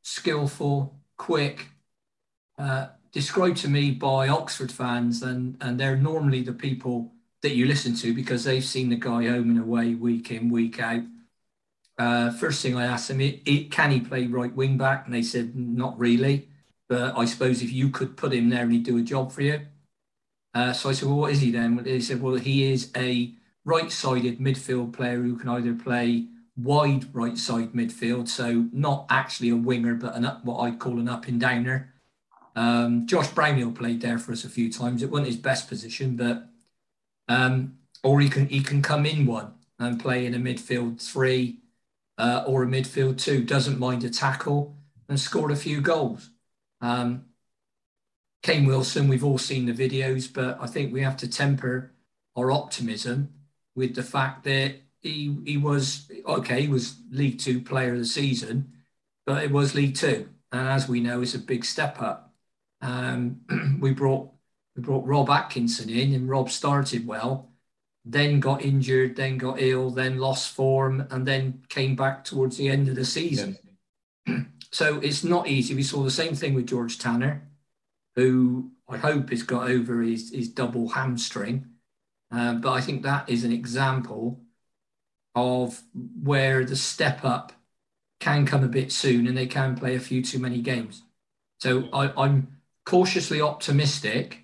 skillful, 0.00 0.98
quick, 1.18 1.68
uh, 2.58 2.88
described 3.12 3.58
to 3.58 3.68
me 3.68 3.90
by 3.90 4.28
Oxford 4.28 4.72
fans, 4.72 5.22
and, 5.22 5.56
and 5.60 5.78
they're 5.78 5.96
normally 5.96 6.42
the 6.42 6.52
people 6.52 7.11
that 7.42 7.54
you 7.54 7.66
listen 7.66 7.94
to 7.96 8.14
because 8.14 8.44
they've 8.44 8.64
seen 8.64 8.88
the 8.88 8.96
guy 8.96 9.26
home 9.26 9.50
and 9.50 9.58
away 9.58 9.94
week 9.94 10.30
in, 10.30 10.48
week 10.48 10.80
out. 10.80 11.02
Uh, 11.98 12.30
first 12.30 12.62
thing 12.62 12.76
I 12.76 12.84
asked 12.84 13.08
them, 13.08 13.20
it, 13.20 13.42
it, 13.44 13.70
can 13.70 13.90
he 13.90 14.00
play 14.00 14.26
right 14.26 14.54
wing 14.54 14.78
back? 14.78 15.06
And 15.06 15.14
they 15.14 15.22
said, 15.22 15.54
not 15.54 15.98
really. 15.98 16.48
But 16.88 17.16
I 17.16 17.24
suppose 17.24 17.62
if 17.62 17.72
you 17.72 17.90
could 17.90 18.16
put 18.16 18.32
him 18.32 18.48
there 18.48 18.62
and 18.62 18.72
he'd 18.72 18.84
do 18.84 18.98
a 18.98 19.02
job 19.02 19.32
for 19.32 19.42
you. 19.42 19.60
Uh, 20.54 20.72
so 20.72 20.90
I 20.90 20.92
said, 20.92 21.08
well, 21.08 21.18
what 21.18 21.32
is 21.32 21.40
he 21.40 21.50
then? 21.50 21.76
They 21.76 22.00
said, 22.00 22.20
well, 22.20 22.34
he 22.34 22.72
is 22.72 22.90
a 22.96 23.32
right 23.64 23.90
sided 23.90 24.38
midfield 24.38 24.92
player 24.92 25.22
who 25.22 25.36
can 25.36 25.48
either 25.48 25.74
play 25.74 26.26
wide 26.56 27.14
right 27.14 27.38
side 27.38 27.72
midfield, 27.72 28.28
so 28.28 28.68
not 28.72 29.06
actually 29.08 29.48
a 29.48 29.56
winger, 29.56 29.94
but 29.94 30.14
an 30.14 30.26
up, 30.26 30.44
what 30.44 30.58
I'd 30.58 30.78
call 30.78 30.98
an 30.98 31.08
up 31.08 31.26
and 31.26 31.40
downer. 31.40 31.94
Um, 32.54 33.06
Josh 33.06 33.28
Brownhill 33.28 33.72
played 33.72 34.02
there 34.02 34.18
for 34.18 34.32
us 34.32 34.44
a 34.44 34.50
few 34.50 34.70
times. 34.70 35.02
It 35.02 35.10
wasn't 35.10 35.28
his 35.28 35.36
best 35.36 35.68
position, 35.68 36.16
but 36.16 36.48
um, 37.28 37.78
or 38.02 38.20
he 38.20 38.28
can 38.28 38.46
he 38.48 38.62
can 38.62 38.82
come 38.82 39.06
in 39.06 39.26
one 39.26 39.54
and 39.78 40.00
play 40.00 40.26
in 40.26 40.34
a 40.34 40.38
midfield 40.38 41.00
three 41.00 41.58
uh, 42.18 42.44
or 42.46 42.62
a 42.62 42.66
midfield 42.66 43.18
two. 43.18 43.44
Doesn't 43.44 43.78
mind 43.78 44.04
a 44.04 44.10
tackle 44.10 44.76
and 45.08 45.18
scored 45.18 45.50
a 45.50 45.56
few 45.56 45.80
goals. 45.80 46.30
Um, 46.80 47.26
Kane 48.42 48.66
Wilson, 48.66 49.08
we've 49.08 49.24
all 49.24 49.38
seen 49.38 49.66
the 49.66 49.72
videos, 49.72 50.32
but 50.32 50.58
I 50.60 50.66
think 50.66 50.92
we 50.92 51.02
have 51.02 51.16
to 51.18 51.28
temper 51.28 51.92
our 52.36 52.50
optimism 52.50 53.32
with 53.74 53.94
the 53.94 54.02
fact 54.02 54.44
that 54.44 54.76
he 55.00 55.36
he 55.44 55.56
was 55.56 56.10
okay. 56.26 56.62
He 56.62 56.68
was 56.68 56.96
League 57.10 57.38
Two 57.38 57.60
Player 57.60 57.92
of 57.92 57.98
the 57.98 58.04
Season, 58.04 58.72
but 59.26 59.42
it 59.44 59.50
was 59.50 59.74
League 59.74 59.96
Two, 59.96 60.28
and 60.50 60.68
as 60.68 60.88
we 60.88 61.00
know, 61.00 61.22
it's 61.22 61.34
a 61.34 61.38
big 61.38 61.64
step 61.64 62.00
up. 62.00 62.32
Um, 62.80 63.40
we 63.80 63.92
brought 63.92 64.32
we 64.76 64.82
brought 64.82 65.06
Rob 65.06 65.30
Atkinson 65.30 65.90
in, 65.90 66.14
and 66.14 66.28
Rob 66.28 66.50
started 66.50 67.06
well, 67.06 67.50
then 68.04 68.40
got 68.40 68.62
injured, 68.62 69.16
then 69.16 69.38
got 69.38 69.60
ill, 69.60 69.90
then 69.90 70.18
lost 70.18 70.54
form, 70.54 71.06
and 71.10 71.26
then 71.26 71.62
came 71.68 71.94
back 71.94 72.24
towards 72.24 72.56
the 72.56 72.68
end 72.68 72.88
of 72.88 72.96
the 72.96 73.04
season. 73.04 73.58
So 74.74 75.00
it's 75.00 75.22
not 75.22 75.48
easy. 75.48 75.74
We 75.74 75.82
saw 75.82 76.02
the 76.02 76.10
same 76.10 76.34
thing 76.34 76.54
with 76.54 76.66
George 76.66 76.98
Tanner, 76.98 77.46
who 78.16 78.70
I 78.88 78.96
hope 78.96 79.28
has 79.28 79.42
got 79.42 79.68
over 79.68 80.00
his, 80.00 80.32
his 80.32 80.48
double 80.48 80.88
hamstring. 80.88 81.66
Uh, 82.30 82.54
but 82.54 82.72
I 82.72 82.80
think 82.80 83.02
that 83.02 83.28
is 83.28 83.44
an 83.44 83.52
example 83.52 84.40
of 85.34 85.82
where 86.22 86.64
the 86.64 86.76
step 86.76 87.22
up 87.22 87.52
can 88.18 88.46
come 88.46 88.64
a 88.64 88.68
bit 88.68 88.92
soon 88.92 89.26
and 89.26 89.36
they 89.36 89.46
can 89.46 89.76
play 89.76 89.94
a 89.94 90.00
few 90.00 90.22
too 90.22 90.38
many 90.38 90.62
games. 90.62 91.02
So 91.58 91.88
I, 91.92 92.12
I'm 92.16 92.56
cautiously 92.86 93.42
optimistic 93.42 94.41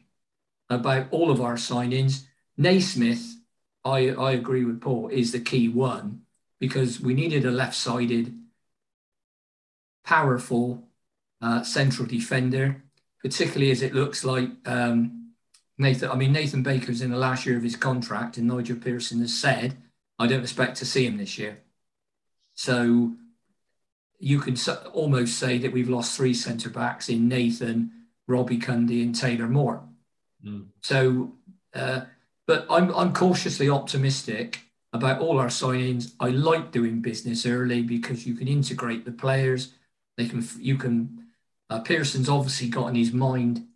about 0.71 1.07
all 1.11 1.31
of 1.31 1.41
our 1.41 1.55
signings. 1.55 2.25
Naismith, 2.57 3.37
I, 3.85 4.11
I 4.11 4.33
agree 4.33 4.65
with 4.65 4.81
Paul, 4.81 5.09
is 5.09 5.33
the 5.33 5.41
key 5.41 5.69
one 5.69 6.23
because 6.59 7.01
we 7.01 7.15
needed 7.15 7.45
a 7.45 7.51
left 7.51 7.75
sided, 7.75 8.35
powerful 10.05 10.89
uh, 11.41 11.63
central 11.63 12.07
defender, 12.07 12.83
particularly 13.23 13.71
as 13.71 13.83
it 13.83 13.95
looks 13.95 14.25
like 14.25 14.51
um, 14.67 15.33
Nathan. 15.77 16.11
I 16.11 16.17
mean, 16.17 16.33
Nathan 16.33 16.63
Baker's 16.63 17.01
in 17.01 17.11
the 17.11 17.17
last 17.17 17.47
year 17.47 17.57
of 17.57 17.63
his 17.63 17.77
contract, 17.77 18.37
and 18.37 18.49
Nigel 18.49 18.77
Pearson 18.77 19.21
has 19.21 19.39
said 19.39 19.77
I 20.19 20.27
don't 20.27 20.43
expect 20.43 20.77
to 20.79 20.85
see 20.85 21.07
him 21.07 21.17
this 21.17 21.39
year. 21.39 21.59
So 22.55 23.13
you 24.19 24.41
can 24.41 24.57
almost 24.93 25.39
say 25.39 25.59
that 25.59 25.73
we've 25.73 25.89
lost 25.89 26.17
three 26.17 26.35
centre 26.35 26.71
backs 26.71 27.09
in 27.09 27.29
Nathan, 27.29 27.93
Robbie 28.27 28.59
Cundy, 28.59 29.03
and 29.03 29.15
Taylor 29.15 29.47
Moore. 29.47 29.88
Mm. 30.45 30.67
So, 30.81 31.35
uh, 31.75 32.03
but 32.47 32.67
I'm 32.71 32.95
I'm 32.95 33.13
cautiously 33.13 33.69
optimistic 33.69 34.61
about 34.93 35.21
all 35.21 35.39
our 35.39 35.49
signings. 35.49 36.13
I 36.19 36.31
like 36.31 36.71
doing 36.71 37.01
business 37.01 37.45
early 37.47 37.83
because 37.83 38.27
you 38.27 38.35
can 38.35 38.49
integrate 38.49 39.05
the 39.05 39.13
players. 39.13 39.75
They 40.17 40.29
can 40.29 40.47
you 40.59 40.77
can. 40.77 41.25
Uh, 41.71 41.81
Pearson's 41.81 42.31
obviously 42.31 42.69
got 42.69 42.89
in 42.89 42.95
his 42.95 43.13
mind 43.13 43.67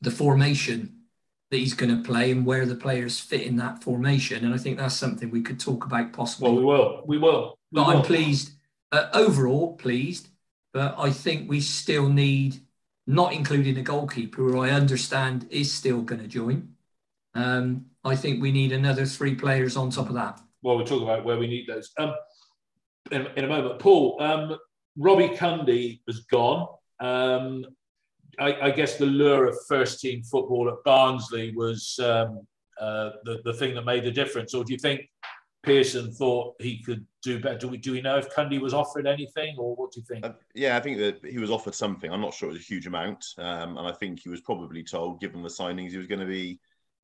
the 0.00 0.10
formation 0.10 1.04
that 1.50 1.58
he's 1.58 1.74
going 1.74 1.96
to 1.96 2.02
play 2.02 2.32
and 2.32 2.44
where 2.44 2.66
the 2.66 2.74
players 2.74 3.20
fit 3.20 3.42
in 3.42 3.56
that 3.56 3.82
formation. 3.82 4.44
And 4.44 4.52
I 4.52 4.58
think 4.58 4.76
that's 4.76 4.96
something 4.96 5.30
we 5.30 5.42
could 5.42 5.60
talk 5.60 5.84
about 5.84 6.12
possibly. 6.12 6.50
Well, 6.50 6.58
we 6.58 6.64
will. 6.64 7.02
We 7.06 7.18
will. 7.18 7.58
We 7.70 7.76
but 7.76 7.86
will. 7.86 7.96
I'm 7.98 8.02
pleased. 8.02 8.52
Uh, 8.90 9.08
overall, 9.14 9.76
pleased. 9.76 10.28
But 10.72 10.96
I 10.98 11.10
think 11.10 11.48
we 11.48 11.60
still 11.60 12.08
need, 12.08 12.56
not 13.06 13.32
including 13.32 13.74
the 13.74 13.82
goalkeeper, 13.82 14.42
who 14.42 14.60
I 14.60 14.70
understand 14.70 15.46
is 15.50 15.72
still 15.72 16.00
going 16.00 16.22
to 16.22 16.28
join. 16.28 16.74
Um, 17.34 17.86
I 18.04 18.16
think 18.16 18.40
we 18.40 18.52
need 18.52 18.72
another 18.72 19.04
three 19.04 19.34
players 19.34 19.76
on 19.76 19.90
top 19.90 20.08
of 20.08 20.14
that. 20.14 20.40
Well, 20.62 20.76
we'll 20.76 20.86
talk 20.86 21.02
about 21.02 21.24
where 21.24 21.38
we 21.38 21.46
need 21.46 21.66
those 21.66 21.90
um, 21.98 22.14
in, 23.10 23.26
in, 23.36 23.44
a 23.44 23.48
moment. 23.48 23.78
Paul, 23.78 24.16
um, 24.20 24.56
Robbie 24.96 25.28
Cundy 25.30 26.00
has 26.06 26.20
gone. 26.20 26.68
Um, 27.00 27.66
I, 28.38 28.68
I, 28.68 28.70
guess 28.70 28.96
the 28.96 29.06
lure 29.06 29.46
of 29.46 29.56
first 29.68 30.00
team 30.00 30.22
football 30.22 30.68
at 30.68 30.82
Barnsley 30.84 31.52
was 31.54 31.98
um, 32.02 32.46
uh, 32.80 33.10
the, 33.24 33.40
the 33.44 33.52
thing 33.52 33.74
that 33.74 33.84
made 33.84 34.04
the 34.04 34.10
difference. 34.10 34.54
Or 34.54 34.64
do 34.64 34.72
you 34.72 34.78
think 34.78 35.02
Pearson 35.64 36.12
thought 36.12 36.54
he 36.60 36.82
could 36.82 37.06
do 37.22 37.40
better? 37.40 37.58
Do 37.58 37.68
we, 37.68 37.78
do 37.78 37.92
we 37.92 38.02
know 38.02 38.18
if 38.18 38.34
Cundy 38.34 38.60
was 38.60 38.74
offered 38.74 39.06
anything 39.06 39.56
or 39.58 39.74
what 39.74 39.92
do 39.92 40.00
you 40.00 40.06
think? 40.06 40.24
Uh, 40.24 40.32
yeah, 40.54 40.76
I 40.76 40.80
think 40.80 40.98
that 40.98 41.24
he 41.24 41.38
was 41.38 41.50
offered 41.50 41.74
something. 41.74 42.12
I'm 42.12 42.20
not 42.20 42.34
sure 42.34 42.48
it 42.50 42.52
was 42.52 42.60
a 42.60 42.64
huge 42.64 42.86
amount. 42.86 43.24
Um, 43.38 43.78
and 43.78 43.86
I 43.86 43.92
think 43.92 44.20
he 44.20 44.28
was 44.28 44.40
probably 44.40 44.82
told, 44.82 45.20
given 45.20 45.42
the 45.42 45.48
signings, 45.48 45.90
he 45.90 45.98
was 45.98 46.06
going 46.06 46.20
to 46.20 46.26
be 46.26 46.60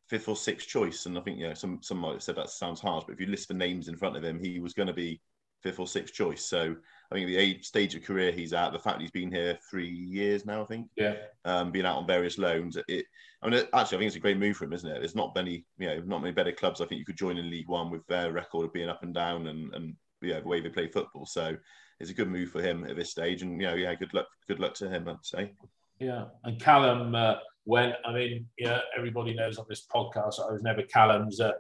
fifth 0.09 0.29
or 0.29 0.37
sixth 0.37 0.69
choice. 0.69 1.07
And 1.07 1.17
I 1.17 1.23
think, 1.23 1.39
yeah, 1.39 1.55
some, 1.55 1.79
some 1.83 1.99
might 1.99 2.13
have 2.13 2.23
said 2.23 2.37
that 2.37 2.51
sounds 2.51 2.81
harsh, 2.81 3.05
but 3.07 3.15
if 3.15 3.21
you 3.21 3.27
list 3.27 3.49
the 3.49 3.55
names 3.55 3.89
in 3.89 3.97
front 3.97 4.17
of 4.17 4.25
him, 4.25 4.39
he 4.43 4.61
was 4.61 4.75
going 4.75 4.89
to 4.89 4.93
be 4.93 5.21
fifth 5.63 5.79
or 5.79 5.87
sixth 5.87 6.15
choice. 6.15 6.45
So 6.45 6.77
I 7.11 7.17
think 7.17 7.27
the 7.27 7.37
age, 7.37 7.65
stage 7.67 7.95
of 7.95 8.05
career 8.05 8.31
he's 8.31 8.53
at, 8.53 8.73
the 8.73 8.79
fact 8.79 9.01
he's 9.01 9.11
been 9.11 9.33
here 9.33 9.59
three 9.69 9.89
years 9.89 10.47
now, 10.47 10.63
I 10.63 10.67
think. 10.67 10.89
Yeah. 10.97 11.17
Um, 11.45 11.73
being 11.73 11.87
out 11.87 11.97
on 11.97 12.07
various 12.07 12.39
loans, 12.39 12.79
it. 12.89 13.07
I 13.43 13.49
mean, 13.49 13.65
actually, 13.73 13.97
I 13.97 14.01
think 14.01 14.03
it's 14.09 14.17
a 14.17 14.21
great 14.21 14.39
move 14.39 14.57
for 14.57 14.67
him, 14.67 14.75
isn't 14.75 14.89
it? 14.89 14.99
There's 14.99 15.17
not 15.17 15.35
many, 15.35 15.65
you 15.79 15.89
know, 15.89 16.01
not 16.05 16.21
many 16.21 16.33
better 16.33 16.53
clubs. 16.53 16.81
I 16.81 16.87
think 16.87 16.99
you 16.99 17.05
could 17.07 17.17
join 17.17 17.39
in 17.39 17.51
League 17.51 17.69
One 17.69 17.91
with 17.91 18.07
their 18.07 18.33
record 18.33 18.67
of 18.67 18.73
being 18.73 18.91
up 18.91 19.03
and 19.03 19.15
down 19.15 19.47
and 19.47 19.75
and 19.75 19.97
yeah, 20.23 20.41
the 20.41 20.47
way 20.47 20.61
they 20.61 20.69
play 20.69 20.89
football. 20.89 21.27
So 21.27 21.57
it's 21.99 22.11
a 22.11 22.15
good 22.15 22.29
move 22.29 22.51
for 22.51 22.63
him 22.63 22.85
at 22.85 22.97
this 22.97 23.11
stage, 23.11 23.43
and 23.43 23.61
you 23.61 23.67
know, 23.67 23.75
yeah, 23.75 23.95
good 23.95 24.15
luck, 24.15 24.27
good 24.47 24.61
luck 24.61 24.75
to 24.75 24.89
him, 24.89 25.09
I'd 25.09 25.25
say. 25.25 25.53
Yeah, 25.99 26.27
and 26.45 26.61
Callum 26.61 27.15
uh, 27.15 27.37
went. 27.65 27.95
I 28.05 28.13
mean, 28.13 28.47
yeah, 28.59 28.81
everybody 28.97 29.35
knows 29.35 29.59
on 29.59 29.67
this 29.69 29.87
podcast 29.87 30.41
I 30.41 30.53
was 30.53 30.63
never 30.63 30.83
Callum's. 30.83 31.41
Uh, 31.41 31.53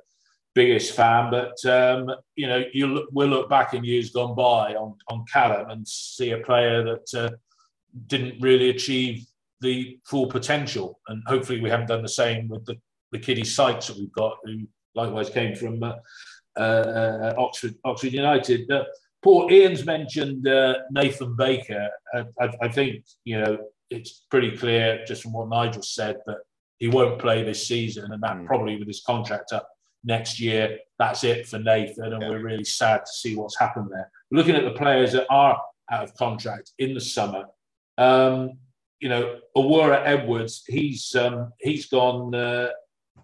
biggest 0.54 0.95
fan, 0.95 1.30
but 1.30 1.64
um, 1.71 2.11
you 2.37 2.47
know, 2.47 2.64
you 2.73 2.87
look, 2.87 3.09
we'll 3.12 3.28
look 3.28 3.49
back 3.49 3.75
in 3.75 3.85
years 3.85 4.11
gone 4.11 4.35
by 4.35 4.75
on 4.75 4.97
on 5.09 5.25
Callum 5.30 5.71
and 5.71 5.87
see 5.87 6.33
a 6.33 6.38
player 6.38 6.83
that 6.85 7.14
uh, 7.14 7.30
didn't 8.07 8.40
really 8.40 8.71
achieve 8.71 9.26
the 9.61 9.99
full 10.04 10.26
potential, 10.26 11.00
and 11.09 11.23
hopefully 11.26 11.61
we 11.61 11.71
haven't 11.71 11.88
done 11.88 12.02
the 12.02 12.09
same 12.09 12.49
with 12.49 12.64
the 12.66 12.76
the 13.12 13.19
kiddie 13.19 13.45
Sykes 13.45 13.88
that 13.88 13.99
we've 13.99 14.12
got, 14.12 14.38
who 14.45 14.66
likewise 14.95 15.30
came 15.30 15.54
from 15.54 15.83
uh, 15.83 16.61
uh, 16.61 17.35
Oxford 17.38 17.75
Oxford 17.85 18.12
United. 18.12 18.71
Uh, 18.71 18.85
Paul 19.23 19.52
Ian's 19.52 19.85
mentioned 19.85 20.49
uh, 20.49 20.78
Nathan 20.90 21.37
Baker. 21.37 21.90
I, 22.14 22.50
I, 22.62 22.69
think 22.69 23.04
you 23.25 23.38
know 23.38 23.59
it's 23.90 24.25
pretty 24.30 24.57
clear 24.57 25.04
just 25.07 25.23
from 25.23 25.35
what 25.35 25.49
Nigel 25.49 25.83
said 25.83 26.16
that 26.26 26.38
he 26.78 26.88
won't 26.88 27.21
play 27.21 27.42
this 27.42 27.66
season, 27.66 28.12
and 28.12 28.23
that 28.23 28.37
mm. 28.37 28.47
probably 28.47 28.76
with 28.76 28.88
his 28.88 29.02
contract 29.02 29.52
up 29.52 29.69
next 30.04 30.40
year, 30.40 30.78
that's 30.99 31.25
it 31.25 31.47
for 31.49 31.59
Nathan, 31.59 32.12
and 32.12 32.23
yeah. 32.23 32.28
we're 32.28 32.42
really 32.42 32.64
sad 32.64 33.04
to 33.07 33.12
see 33.12 33.37
what's 33.37 33.59
happened 33.59 33.88
there. 33.90 34.11
Looking 34.30 34.54
at 34.54 34.64
the 34.64 34.73
players 34.73 35.12
that 35.12 35.26
are 35.30 35.61
out 35.90 36.04
of 36.04 36.14
contract 36.14 36.73
in 36.78 36.95
the 36.95 37.00
summer, 37.00 37.47
um, 37.99 38.59
you 39.00 39.09
know, 39.09 39.38
Owura 39.57 40.02
Edwards, 40.04 40.62
he's 40.66 41.14
um, 41.14 41.52
he's 41.59 41.87
gone 41.87 42.35
uh, 42.35 42.69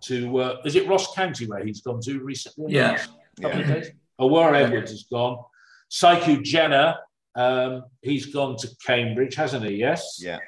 to 0.03 0.39
uh, 0.39 0.57
is 0.65 0.75
it 0.75 0.89
Ross 0.89 1.15
County 1.15 1.47
where 1.47 1.65
he's 1.65 1.83
gone 1.83 2.01
to 2.03 2.21
recently? 2.21 2.73
Yeah. 2.73 3.03
yeah. 3.39 3.83
Owura 4.21 4.55
Edwards 4.55 4.91
has 4.91 5.05
gone. 5.05 5.39
Saikou 5.91 6.43
Janneh, 6.43 6.97
um, 7.37 7.85
he's 8.01 8.27
gone 8.27 8.57
to 8.57 8.69
Cambridge, 8.85 9.35
hasn't 9.35 9.65
he? 9.65 9.77
Yes. 9.77 10.19
Yeah. 10.21 10.39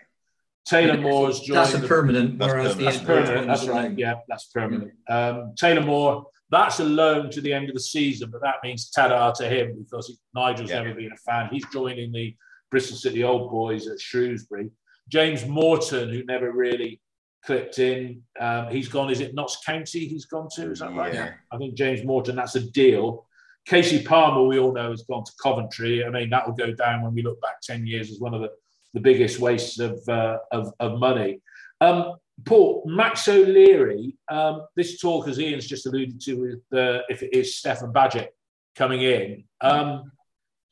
Taylor 0.68 0.98
Moore's 0.98 1.40
joined. 1.40 1.58
That's 1.58 1.75
a 1.75 1.80
permanent. 1.80 2.38
That's 2.38 2.52
permanent. 2.52 2.78
That's, 2.78 2.98
permanent. 2.98 3.46
that's 3.46 3.66
right. 3.66 3.98
Yeah, 3.98 4.16
that's 4.28 4.44
permanent. 4.46 4.92
Um, 5.08 5.54
Taylor 5.56 5.80
Moore, 5.80 6.26
that's 6.50 6.78
a 6.80 6.84
loan 6.84 7.30
to 7.30 7.40
the 7.40 7.52
end 7.52 7.68
of 7.68 7.75
the 7.75 7.80
season, 7.80 8.30
but 8.30 8.42
that 8.42 8.56
means 8.62 8.90
tada 8.96 9.32
to 9.34 9.48
him 9.48 9.78
because 9.78 10.18
Nigel's 10.34 10.68
yeah. 10.68 10.82
never 10.82 10.94
been 10.94 11.12
a 11.12 11.16
fan. 11.16 11.48
He's 11.50 11.64
joining 11.72 12.12
the 12.12 12.37
Bristol 12.70 12.96
City 12.98 13.25
Old 13.25 13.50
Boys 13.50 13.88
at 13.88 13.98
Shrewsbury. 13.98 14.70
James 15.08 15.46
Morton, 15.46 16.10
who 16.10 16.22
never 16.25 16.52
really 16.52 17.00
clipped 17.46 17.78
in, 17.78 18.22
um, 18.38 18.68
he's 18.68 18.88
gone. 18.88 19.10
Is 19.10 19.20
it 19.20 19.34
Notts 19.34 19.58
County 19.64 20.06
he's 20.06 20.26
gone 20.26 20.48
to? 20.56 20.70
Is 20.70 20.80
that 20.80 20.92
right? 20.92 21.14
Yeah. 21.14 21.32
I 21.50 21.56
think 21.56 21.76
James 21.76 22.04
Morton, 22.04 22.37
that's 22.37 22.56
a 22.56 22.60
deal. 22.60 23.26
Casey 23.64 24.02
Palmer, 24.02 24.42
we 24.42 24.58
all 24.58 24.72
know, 24.72 24.90
has 24.90 25.04
gone 25.04 25.25
to 25.25 25.32
Coventry. 25.42 26.04
I 26.04 26.10
mean, 26.10 26.28
that 26.30 26.46
will 26.46 26.54
go 26.54 26.72
down 26.72 27.02
when 27.02 27.14
we 27.14 27.22
look 27.22 27.40
back 27.40 27.60
10 27.62 27.87
years 27.87 28.10
as 28.10 28.18
one 28.18 28.34
of 28.34 28.42
the 28.42 28.50
the 28.99 29.12
biggest 29.12 29.38
waste 29.38 29.78
of, 29.81 30.07
uh, 30.09 30.38
of, 30.50 30.73
of, 30.81 30.99
money. 30.99 31.40
Um, 31.81 32.17
Paul, 32.45 32.83
Max 32.87 33.28
O'Leary, 33.28 34.17
um, 34.28 34.67
this 34.76 35.00
talk, 35.00 35.28
as 35.28 35.38
Ian's 35.38 35.67
just 35.67 35.87
alluded 35.87 36.21
to, 36.23 36.35
with 36.35 36.78
uh, 36.78 37.02
if 37.09 37.23
it 37.23 37.33
is 37.33 37.57
Stefan 37.57 37.93
Bajic 37.93 38.28
coming 38.76 39.02
in, 39.02 39.45
um, 39.61 40.11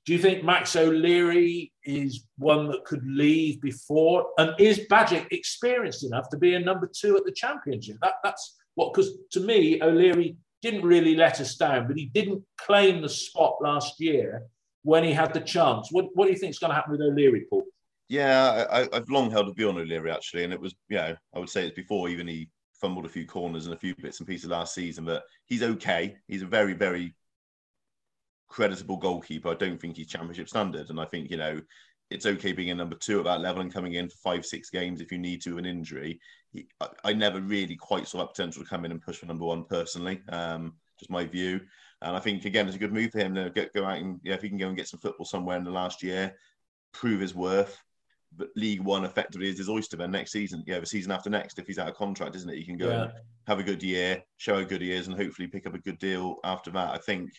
do 0.04 0.12
you 0.12 0.18
think 0.18 0.45
Max 0.45 0.76
O'Leary 0.76 1.73
is 1.85 2.26
one 2.38 2.68
that 2.68 2.85
could 2.85 3.04
leave 3.04 3.61
before? 3.61 4.26
And 4.38 4.54
is 4.59 4.87
Bajic 4.90 5.26
experienced 5.33 6.04
enough 6.04 6.28
to 6.30 6.37
be 6.37 6.54
a 6.54 6.61
number 6.61 6.88
two 6.92 7.16
at 7.16 7.25
the 7.25 7.33
championship? 7.33 7.97
That, 8.02 8.14
that's 8.23 8.56
what, 8.75 8.92
because 8.92 9.12
to 9.33 9.40
me, 9.40 9.83
O'Leary 9.83 10.37
didn't 10.62 10.83
really 10.83 11.16
let 11.16 11.40
us 11.40 11.56
down, 11.56 11.88
but 11.88 11.97
he 11.97 12.06
didn't 12.06 12.42
claim 12.56 13.02
the 13.02 13.09
spot 13.09 13.56
last 13.61 14.00
year 14.00 14.45
when 14.83 15.02
he 15.02 15.12
had 15.12 15.35
the 15.35 15.40
chance. 15.40 15.88
What, 15.90 16.06
what 16.14 16.26
do 16.26 16.33
you 16.33 16.38
think 16.38 16.50
is 16.50 16.61
going 16.61 16.71
to 16.71 16.76
happen 16.76 16.92
with 16.92 17.00
O'Leary, 17.00 17.45
Paul? 17.50 17.64
Yeah, 18.08 18.66
I, 18.70 18.96
have 18.96 19.10
long 19.10 19.30
held 19.30 19.48
a 19.48 19.52
view 19.52 19.68
on 19.68 19.78
O'Leary 19.78 20.12
actually, 20.12 20.44
and 20.44 20.52
it 20.52 20.60
was, 20.60 20.75
you 20.88 20.96
know, 20.96 21.16
I 21.34 21.38
would 21.38 21.48
say 21.48 21.66
it's 21.66 21.75
before 21.75 22.08
even 22.08 22.28
he 22.28 22.48
fumbled 22.80 23.04
a 23.04 23.08
few 23.08 23.26
corners 23.26 23.66
and 23.66 23.75
a 23.75 23.78
few 23.78 23.96
bits 23.96 24.20
and 24.20 24.28
pieces 24.28 24.50
last 24.50 24.75
season, 24.75 25.04
but 25.04 25.25
he's 25.46 25.62
okay. 25.62 26.14
He's 26.28 26.42
a 26.42 26.46
very, 26.46 26.75
very 26.75 27.14
creditable 28.48 28.98
goalkeeper. 28.98 29.48
I 29.48 29.54
don't 29.54 29.80
think 29.80 29.96
he's 29.96 30.06
championship 30.06 30.48
standard, 30.48 30.90
and 30.90 31.00
I 31.00 31.04
think 31.06 31.30
you 31.30 31.36
know 31.36 31.60
it's 32.10 32.26
okay 32.26 32.52
being 32.52 32.70
a 32.70 32.75
number 32.75 32.94
two 32.94 33.18
at 33.18 33.25
that 33.25 33.40
level 33.40 33.62
and 33.62 33.72
coming 33.72 33.94
in 33.94 34.08
for 34.08 34.16
five, 34.18 34.46
six 34.46 34.70
games 34.70 35.00
if 35.00 35.10
you 35.10 35.18
need 35.18 35.42
to 35.42 35.58
an 35.58 35.66
injury. 35.66 36.20
He, 36.52 36.68
I, 36.80 36.88
I, 37.04 37.12
never 37.12 37.40
really 37.40 37.75
quite 37.75 38.06
saw 38.06 38.18
that 38.18 38.28
potential 38.28 38.62
to 38.62 38.68
come 38.68 38.84
in 38.84 38.92
and 38.92 39.02
push 39.02 39.16
for 39.16 39.26
number 39.26 39.44
one 39.44 39.64
personally. 39.64 40.22
Um, 40.28 40.75
just 41.00 41.10
my 41.10 41.25
view. 41.25 41.60
And 42.02 42.14
I 42.14 42.20
think 42.20 42.44
again, 42.44 42.68
it's 42.68 42.76
a 42.76 42.78
good 42.78 42.92
move 42.92 43.10
for 43.10 43.18
him 43.18 43.34
to 43.34 43.50
get, 43.50 43.75
go 43.75 43.84
out 43.84 43.98
and 43.98 44.20
yeah, 44.22 44.34
if 44.34 44.42
he 44.42 44.48
can 44.48 44.58
go 44.58 44.68
and 44.68 44.76
get 44.76 44.86
some 44.86 45.00
football 45.00 45.26
somewhere 45.26 45.56
in 45.56 45.64
the 45.64 45.70
last 45.70 46.00
year, 46.02 46.36
prove 46.92 47.20
his 47.20 47.34
worth 47.34 47.76
League 48.54 48.83
One 48.83 49.04
effectively 49.04 49.49
is 49.49 49.59
his 49.59 49.68
oyster 49.68 49.97
then 49.97 50.11
next 50.11 50.33
season. 50.33 50.62
Yeah, 50.66 50.80
the 50.80 50.87
season 50.87 51.12
after 51.12 51.30
next, 51.30 51.59
if 51.59 51.66
he's 51.66 51.78
out 51.78 51.88
of 51.88 51.95
contract, 51.95 52.37
isn't 52.37 52.50
it? 52.50 52.56
He 52.56 52.64
can 52.64 52.76
go 52.76 52.88
yeah. 52.88 53.02
and 53.04 53.12
have 53.47 53.59
a 53.59 53.62
good 53.62 53.83
year, 53.83 54.23
show 54.37 54.56
how 54.56 54.64
good 54.64 54.83
he 54.83 54.92
is, 54.92 55.06
and 55.06 55.16
hopefully 55.16 55.49
pick 55.49 55.66
up 55.66 55.75
a 55.75 55.78
good 55.78 55.99
deal 55.99 56.37
after 56.45 56.71
that. 56.73 56.90
I 56.90 56.99
think 56.99 57.30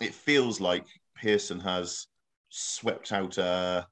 it 0.00 0.14
feels 0.14 0.60
like 0.60 0.86
Pearson 1.16 1.60
has 1.60 2.06
swept 2.48 3.12
out 3.12 3.38
a, 3.38 3.86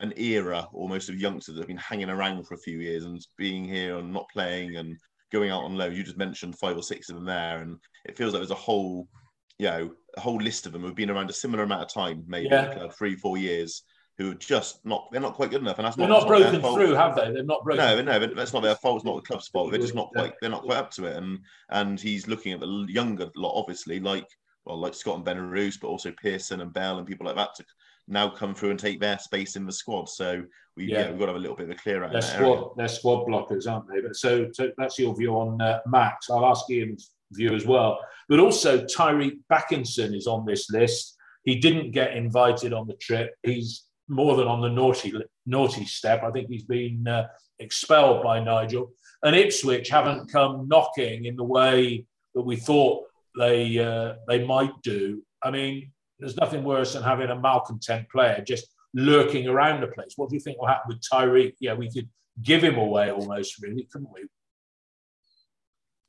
an 0.00 0.12
era 0.16 0.68
almost 0.72 1.08
of 1.08 1.20
youngsters 1.20 1.54
that 1.54 1.62
have 1.62 1.68
been 1.68 1.76
hanging 1.76 2.10
around 2.10 2.46
for 2.46 2.54
a 2.54 2.58
few 2.58 2.78
years 2.78 3.04
and 3.04 3.24
being 3.36 3.64
here 3.64 3.98
and 3.98 4.12
not 4.12 4.28
playing 4.32 4.76
and 4.76 4.96
going 5.32 5.50
out 5.50 5.64
on 5.64 5.76
loan. 5.76 5.94
You 5.94 6.02
just 6.02 6.18
mentioned 6.18 6.58
five 6.58 6.76
or 6.76 6.82
six 6.82 7.08
of 7.08 7.16
them 7.16 7.24
there, 7.24 7.60
and 7.62 7.76
it 8.04 8.16
feels 8.16 8.32
like 8.32 8.40
there's 8.40 8.50
a 8.50 8.54
whole, 8.54 9.08
you 9.58 9.66
know, 9.66 9.90
a 10.16 10.20
whole 10.20 10.38
list 10.38 10.66
of 10.66 10.72
them 10.72 10.82
who've 10.82 10.94
been 10.94 11.10
around 11.10 11.30
a 11.30 11.34
similar 11.34 11.64
amount 11.64 11.82
of 11.82 11.92
time, 11.92 12.24
maybe 12.26 12.48
yeah. 12.50 12.68
like, 12.68 12.78
uh, 12.78 12.88
three, 12.88 13.16
four 13.16 13.36
years, 13.36 13.82
who 14.18 14.30
are 14.30 14.34
just 14.34 14.84
not 14.84 15.08
they're 15.10 15.20
not 15.20 15.34
quite 15.34 15.50
good 15.50 15.60
enough, 15.60 15.78
and 15.78 15.86
that's 15.86 15.96
they're 15.96 16.08
not, 16.08 16.20
not 16.20 16.28
broken 16.28 16.60
through, 16.60 16.94
have 16.94 17.16
they? 17.16 17.32
They're 17.32 17.42
not 17.42 17.64
broken. 17.64 18.06
No, 18.06 18.18
no, 18.18 18.26
that's 18.34 18.52
not 18.52 18.62
their 18.62 18.76
fault. 18.76 18.96
It's 18.96 19.04
not 19.04 19.16
the 19.16 19.22
club's 19.22 19.48
fault. 19.48 19.70
They're 19.70 19.80
just 19.80 19.94
not 19.94 20.10
quite 20.14 20.34
they're 20.40 20.50
not 20.50 20.62
quite 20.62 20.78
up 20.78 20.90
to 20.92 21.06
it, 21.06 21.16
and 21.16 21.40
and 21.70 22.00
he's 22.00 22.28
looking 22.28 22.52
at 22.52 22.60
the 22.60 22.86
younger 22.88 23.28
lot, 23.36 23.58
obviously, 23.58 24.00
like 24.00 24.28
well, 24.64 24.78
like 24.78 24.94
Scott 24.94 25.16
and 25.16 25.26
Benarous, 25.26 25.78
but 25.80 25.88
also 25.88 26.12
Pearson 26.12 26.60
and 26.60 26.72
Bell 26.72 26.98
and 26.98 27.06
people 27.06 27.26
like 27.26 27.36
that 27.36 27.54
to 27.56 27.64
now 28.06 28.28
come 28.28 28.54
through 28.54 28.70
and 28.70 28.78
take 28.78 29.00
their 29.00 29.18
space 29.18 29.56
in 29.56 29.66
the 29.66 29.72
squad. 29.72 30.08
So 30.08 30.44
we 30.76 30.86
yeah, 30.86 31.00
yeah 31.00 31.10
we've 31.10 31.18
got 31.18 31.26
to 31.26 31.32
have 31.32 31.36
a 31.36 31.40
little 31.40 31.56
bit 31.56 31.70
of 31.70 31.70
a 31.70 31.74
clear 31.74 32.04
out. 32.04 32.12
They're 32.12 32.22
squad 32.22 32.52
area. 32.52 32.64
they're 32.76 32.88
squad 32.88 33.26
blockers, 33.26 33.70
aren't 33.70 33.88
they? 33.88 34.00
But 34.00 34.16
so, 34.16 34.48
so 34.52 34.70
that's 34.76 34.98
your 34.98 35.14
view 35.16 35.34
on 35.34 35.60
uh, 35.60 35.80
Max. 35.86 36.30
I'll 36.30 36.46
ask 36.46 36.68
Ian's 36.70 37.12
view 37.32 37.54
as 37.54 37.66
well. 37.66 37.98
But 38.28 38.40
also, 38.40 38.84
Tyreeq 38.84 39.38
Bakinson 39.50 40.14
is 40.14 40.26
on 40.26 40.44
this 40.46 40.70
list. 40.70 41.16
He 41.44 41.56
didn't 41.56 41.90
get 41.90 42.16
invited 42.16 42.72
on 42.72 42.86
the 42.86 42.94
trip. 42.94 43.34
He's 43.42 43.83
more 44.08 44.36
than 44.36 44.46
on 44.46 44.60
the 44.60 44.68
naughty 44.68 45.12
naughty 45.46 45.84
step. 45.84 46.22
I 46.22 46.30
think 46.30 46.48
he's 46.48 46.64
been 46.64 47.06
uh, 47.06 47.28
expelled 47.58 48.22
by 48.22 48.40
Nigel. 48.40 48.92
And 49.22 49.34
Ipswich 49.34 49.88
haven't 49.88 50.30
come 50.30 50.68
knocking 50.68 51.24
in 51.24 51.36
the 51.36 51.44
way 51.44 52.04
that 52.34 52.42
we 52.42 52.56
thought 52.56 53.04
they 53.38 53.78
uh, 53.78 54.14
they 54.28 54.44
might 54.44 54.72
do. 54.82 55.22
I 55.42 55.50
mean, 55.50 55.92
there's 56.18 56.36
nothing 56.36 56.64
worse 56.64 56.92
than 56.92 57.02
having 57.02 57.30
a 57.30 57.40
malcontent 57.40 58.08
player 58.10 58.42
just 58.46 58.66
lurking 58.94 59.48
around 59.48 59.80
the 59.80 59.88
place. 59.88 60.14
What 60.16 60.30
do 60.30 60.36
you 60.36 60.40
think 60.40 60.58
will 60.58 60.68
happen 60.68 60.88
with 60.88 61.00
Tyreeq? 61.00 61.54
Yeah, 61.60 61.74
we 61.74 61.90
could 61.90 62.08
give 62.42 62.62
him 62.62 62.76
away 62.76 63.10
almost, 63.10 63.62
really, 63.62 63.88
couldn't 63.90 64.12
we? 64.12 64.26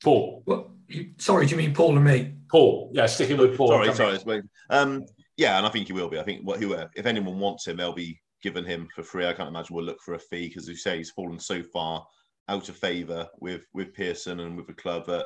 Paul. 0.04 0.44
Well, 0.46 0.72
sorry, 1.18 1.46
do 1.46 1.52
you 1.52 1.58
mean 1.58 1.74
Paul 1.74 1.96
and 1.96 2.06
me? 2.06 2.34
Paul. 2.50 2.92
Yeah, 2.94 3.08
sticking 3.08 3.38
with 3.38 3.58
Paul. 3.58 3.70
Sorry, 3.70 4.18
sorry. 4.18 4.44
Um, 4.70 5.06
yeah, 5.38 5.58
and 5.58 5.66
I 5.66 5.70
think 5.70 5.88
he 5.88 5.94
will 5.94 6.10
be. 6.10 6.20
I 6.20 6.24
think 6.24 6.42
what 6.44 6.60
whoever, 6.60 6.90
if 6.96 7.06
anyone 7.06 7.40
wants 7.40 7.68
him, 7.68 7.78
they'll 7.78 7.94
be 7.94 8.20
given 8.42 8.66
him 8.66 8.88
for 8.96 9.04
free. 9.04 9.26
I 9.26 9.34
can't 9.34 9.50
imagine 9.50 9.76
we'll 9.76 9.86
look 9.86 10.02
for 10.02 10.14
a 10.14 10.20
fee 10.20 10.48
because, 10.48 10.68
you 10.68 10.76
say, 10.76 10.98
he's 10.98 11.12
fallen 11.12 11.40
so 11.40 11.64
far 11.64 12.06
out 12.48 12.70
of 12.70 12.78
favour 12.78 13.28
with 13.40 13.64
with 13.74 13.94
Pearson 13.94 14.40
and 14.40 14.56
with 14.56 14.68
the 14.68 14.74
club 14.74 15.08
that 15.08 15.26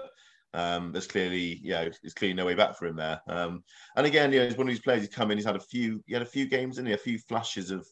um, 0.54 0.92
there's 0.92 1.08
clearly, 1.08 1.60
yeah, 1.63 1.88
there's 2.01 2.13
clearly 2.13 2.34
no 2.34 2.46
way 2.46 2.56
back 2.56 2.78
for 2.78 2.88
him 2.88 2.96
there. 2.96 3.22
Um, 3.28 3.63
and 3.96 4.08
again, 4.08 4.32
you 4.32 4.39
know, 4.39 4.46
he's 4.46 4.58
one 4.58 4.68
of 4.68 4.74
these 4.74 4.82
players. 4.82 5.01
He's 5.01 5.13
come 5.13 5.32
in. 5.32 5.38
He's 5.38 5.46
had 5.46 5.56
a 5.56 5.60
few. 5.60 6.04
He 6.08 6.13
had 6.13 6.24
a 6.24 6.25
few 6.25 6.48
games 6.48 6.80
in 6.80 6.88
a 6.88 6.98
few 6.98 7.20
flashes 7.20 7.72
of 7.72 7.88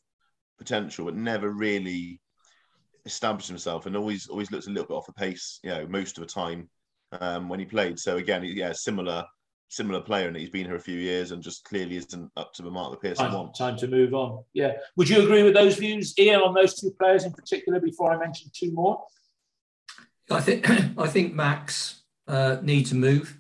potential, 0.58 1.06
but 1.06 1.16
never 1.16 1.52
really 1.52 2.20
established 3.06 3.48
himself, 3.48 3.86
and 3.86 3.96
always 3.96 4.28
always 4.28 4.52
looks 4.52 4.68
a 4.68 4.72
little 4.72 4.88
bit 4.88 4.96
off 4.96 5.06
the 5.06 5.14
pace. 5.14 5.60
You 5.64 5.70
know, 5.70 5.88
most 5.88 6.18
of 6.18 6.26
the 6.26 6.34
time 6.34 6.70
um, 7.22 7.48
when 7.48 7.60
he 7.60 7.66
played. 7.66 8.00
So 8.00 8.18
again, 8.18 8.44
yeah, 8.44 8.72
similar 8.74 9.26
similar 9.70 10.02
player, 10.02 10.28
and 10.28 10.38
he's 10.38 10.50
been 10.50 10.66
here 10.66 10.76
a 10.76 10.80
few 10.80 10.98
years 10.98 11.32
and 11.32 11.42
just 11.42 11.64
clearly 11.66 11.98
isn't 11.98 12.32
up 12.38 12.54
to 12.54 12.64
the 12.64 12.72
mark 12.72 12.92
that 12.92 13.02
Pearson 13.02 13.26
time, 13.26 13.34
wants. 13.34 13.60
Time 13.60 13.78
to 13.78 13.88
move 13.88 14.14
on. 14.14 14.44
Yeah. 14.54 14.74
Would 14.96 15.10
you 15.10 15.22
agree 15.24 15.44
with 15.44 15.54
those 15.54 15.78
views, 15.78 16.14
Ian, 16.18 16.42
on 16.42 16.54
those 16.54 16.76
two 16.76 16.92
players 16.92 17.26
in 17.26 17.34
particular? 17.34 17.80
Before 17.80 18.14
I 18.14 18.18
mention 18.18 18.50
two 18.54 18.72
more, 18.72 19.04
I 20.32 20.42
think 20.42 20.70
I 20.98 21.08
think 21.08 21.34
Max 21.34 22.04
uh, 22.28 22.58
need 22.62 22.86
to 22.88 22.96
move. 22.96 23.38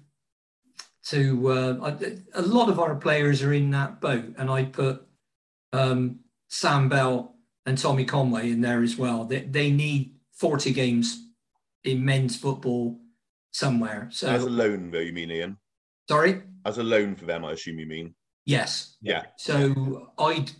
To 1.09 1.51
uh, 1.51 1.97
a 2.33 2.41
lot 2.41 2.67
of 2.67 2.81
our 2.81 2.93
players 2.95 3.41
are 3.41 3.53
in 3.53 3.71
that 3.71 4.01
boat, 4.01 4.35
and 4.37 4.49
I 4.49 4.65
put 4.65 5.07
um, 5.71 6.19
Sam 6.49 6.89
Bell 6.89 7.35
and 7.65 7.77
Tommy 7.77 8.03
Conway 8.03 8.51
in 8.51 8.59
there 8.59 8.83
as 8.83 8.97
well. 8.97 9.23
They, 9.23 9.41
they 9.41 9.71
need 9.71 10.15
40 10.33 10.73
games 10.73 11.29
in 11.83 12.03
men's 12.03 12.35
football 12.37 12.99
somewhere. 13.51 14.09
So 14.11 14.27
as 14.27 14.43
a 14.43 14.49
loan, 14.49 14.91
though, 14.91 14.99
you 14.99 15.13
mean 15.13 15.31
Ian? 15.31 15.57
Sorry, 16.07 16.41
as 16.65 16.77
a 16.77 16.83
loan 16.83 17.15
for 17.15 17.25
them, 17.25 17.45
I 17.45 17.53
assume 17.53 17.79
you 17.79 17.85
mean. 17.85 18.13
Yes. 18.45 18.95
Yeah. 19.01 19.23
So 19.37 20.11
I'd 20.17 20.51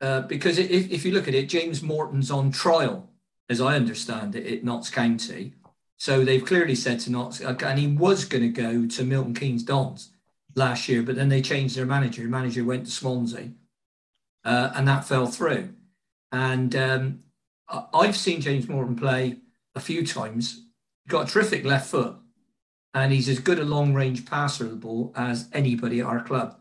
uh, 0.00 0.22
because 0.22 0.58
if, 0.58 0.90
if 0.90 1.04
you 1.04 1.12
look 1.12 1.28
at 1.28 1.34
it, 1.34 1.48
James 1.48 1.82
Morton's 1.82 2.30
on 2.30 2.50
trial, 2.50 3.10
as 3.48 3.60
I 3.60 3.76
understand 3.76 4.34
it, 4.36 4.46
at 4.46 4.64
Notts 4.64 4.90
County. 4.90 5.54
So 5.98 6.24
they've 6.24 6.44
clearly 6.44 6.74
said 6.74 7.00
to 7.00 7.10
Notts, 7.10 7.40
and 7.40 7.78
he 7.78 7.86
was 7.86 8.26
going 8.26 8.42
to 8.42 8.48
go 8.48 8.86
to 8.86 9.04
Milton 9.04 9.34
Keynes 9.34 9.62
Dons 9.62 10.10
last 10.54 10.88
year, 10.88 11.02
but 11.02 11.16
then 11.16 11.30
they 11.30 11.40
changed 11.40 11.76
their 11.76 11.86
manager. 11.86 12.22
The 12.22 12.28
manager 12.28 12.64
went 12.64 12.84
to 12.84 12.92
Swansea, 12.92 13.50
uh, 14.44 14.72
and 14.74 14.86
that 14.88 15.06
fell 15.06 15.26
through. 15.26 15.70
And 16.32 16.76
um, 16.76 17.20
I've 17.68 18.16
seen 18.16 18.42
James 18.42 18.68
Morton 18.68 18.96
play 18.96 19.36
a 19.74 19.80
few 19.80 20.06
times. 20.06 20.66
Got 21.08 21.28
a 21.28 21.32
terrific 21.32 21.64
left 21.64 21.88
foot, 21.90 22.16
and 22.96 23.12
he's 23.12 23.28
as 23.28 23.38
good 23.38 23.58
a 23.58 23.64
long 23.64 23.92
range 23.92 24.24
passer 24.24 24.64
of 24.64 24.70
the 24.70 24.76
ball 24.76 25.12
as 25.14 25.48
anybody 25.52 26.00
at 26.00 26.06
our 26.06 26.22
club. 26.22 26.56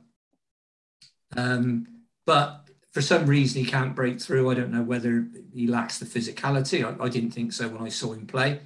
Um, 1.37 1.87
but 2.25 2.67
for 2.91 3.01
some 3.01 3.25
reason, 3.25 3.63
he 3.63 3.69
can't 3.69 3.95
break 3.95 4.19
through. 4.21 4.49
I 4.51 4.53
don't 4.53 4.71
know 4.71 4.83
whether 4.83 5.27
he 5.53 5.65
lacks 5.67 5.97
the 5.97 6.05
physicality. 6.05 6.83
I, 6.83 7.01
I 7.03 7.07
didn't 7.07 7.31
think 7.31 7.53
so 7.53 7.69
when 7.69 7.81
I 7.81 7.89
saw 7.89 8.11
him 8.11 8.27
play. 8.27 8.59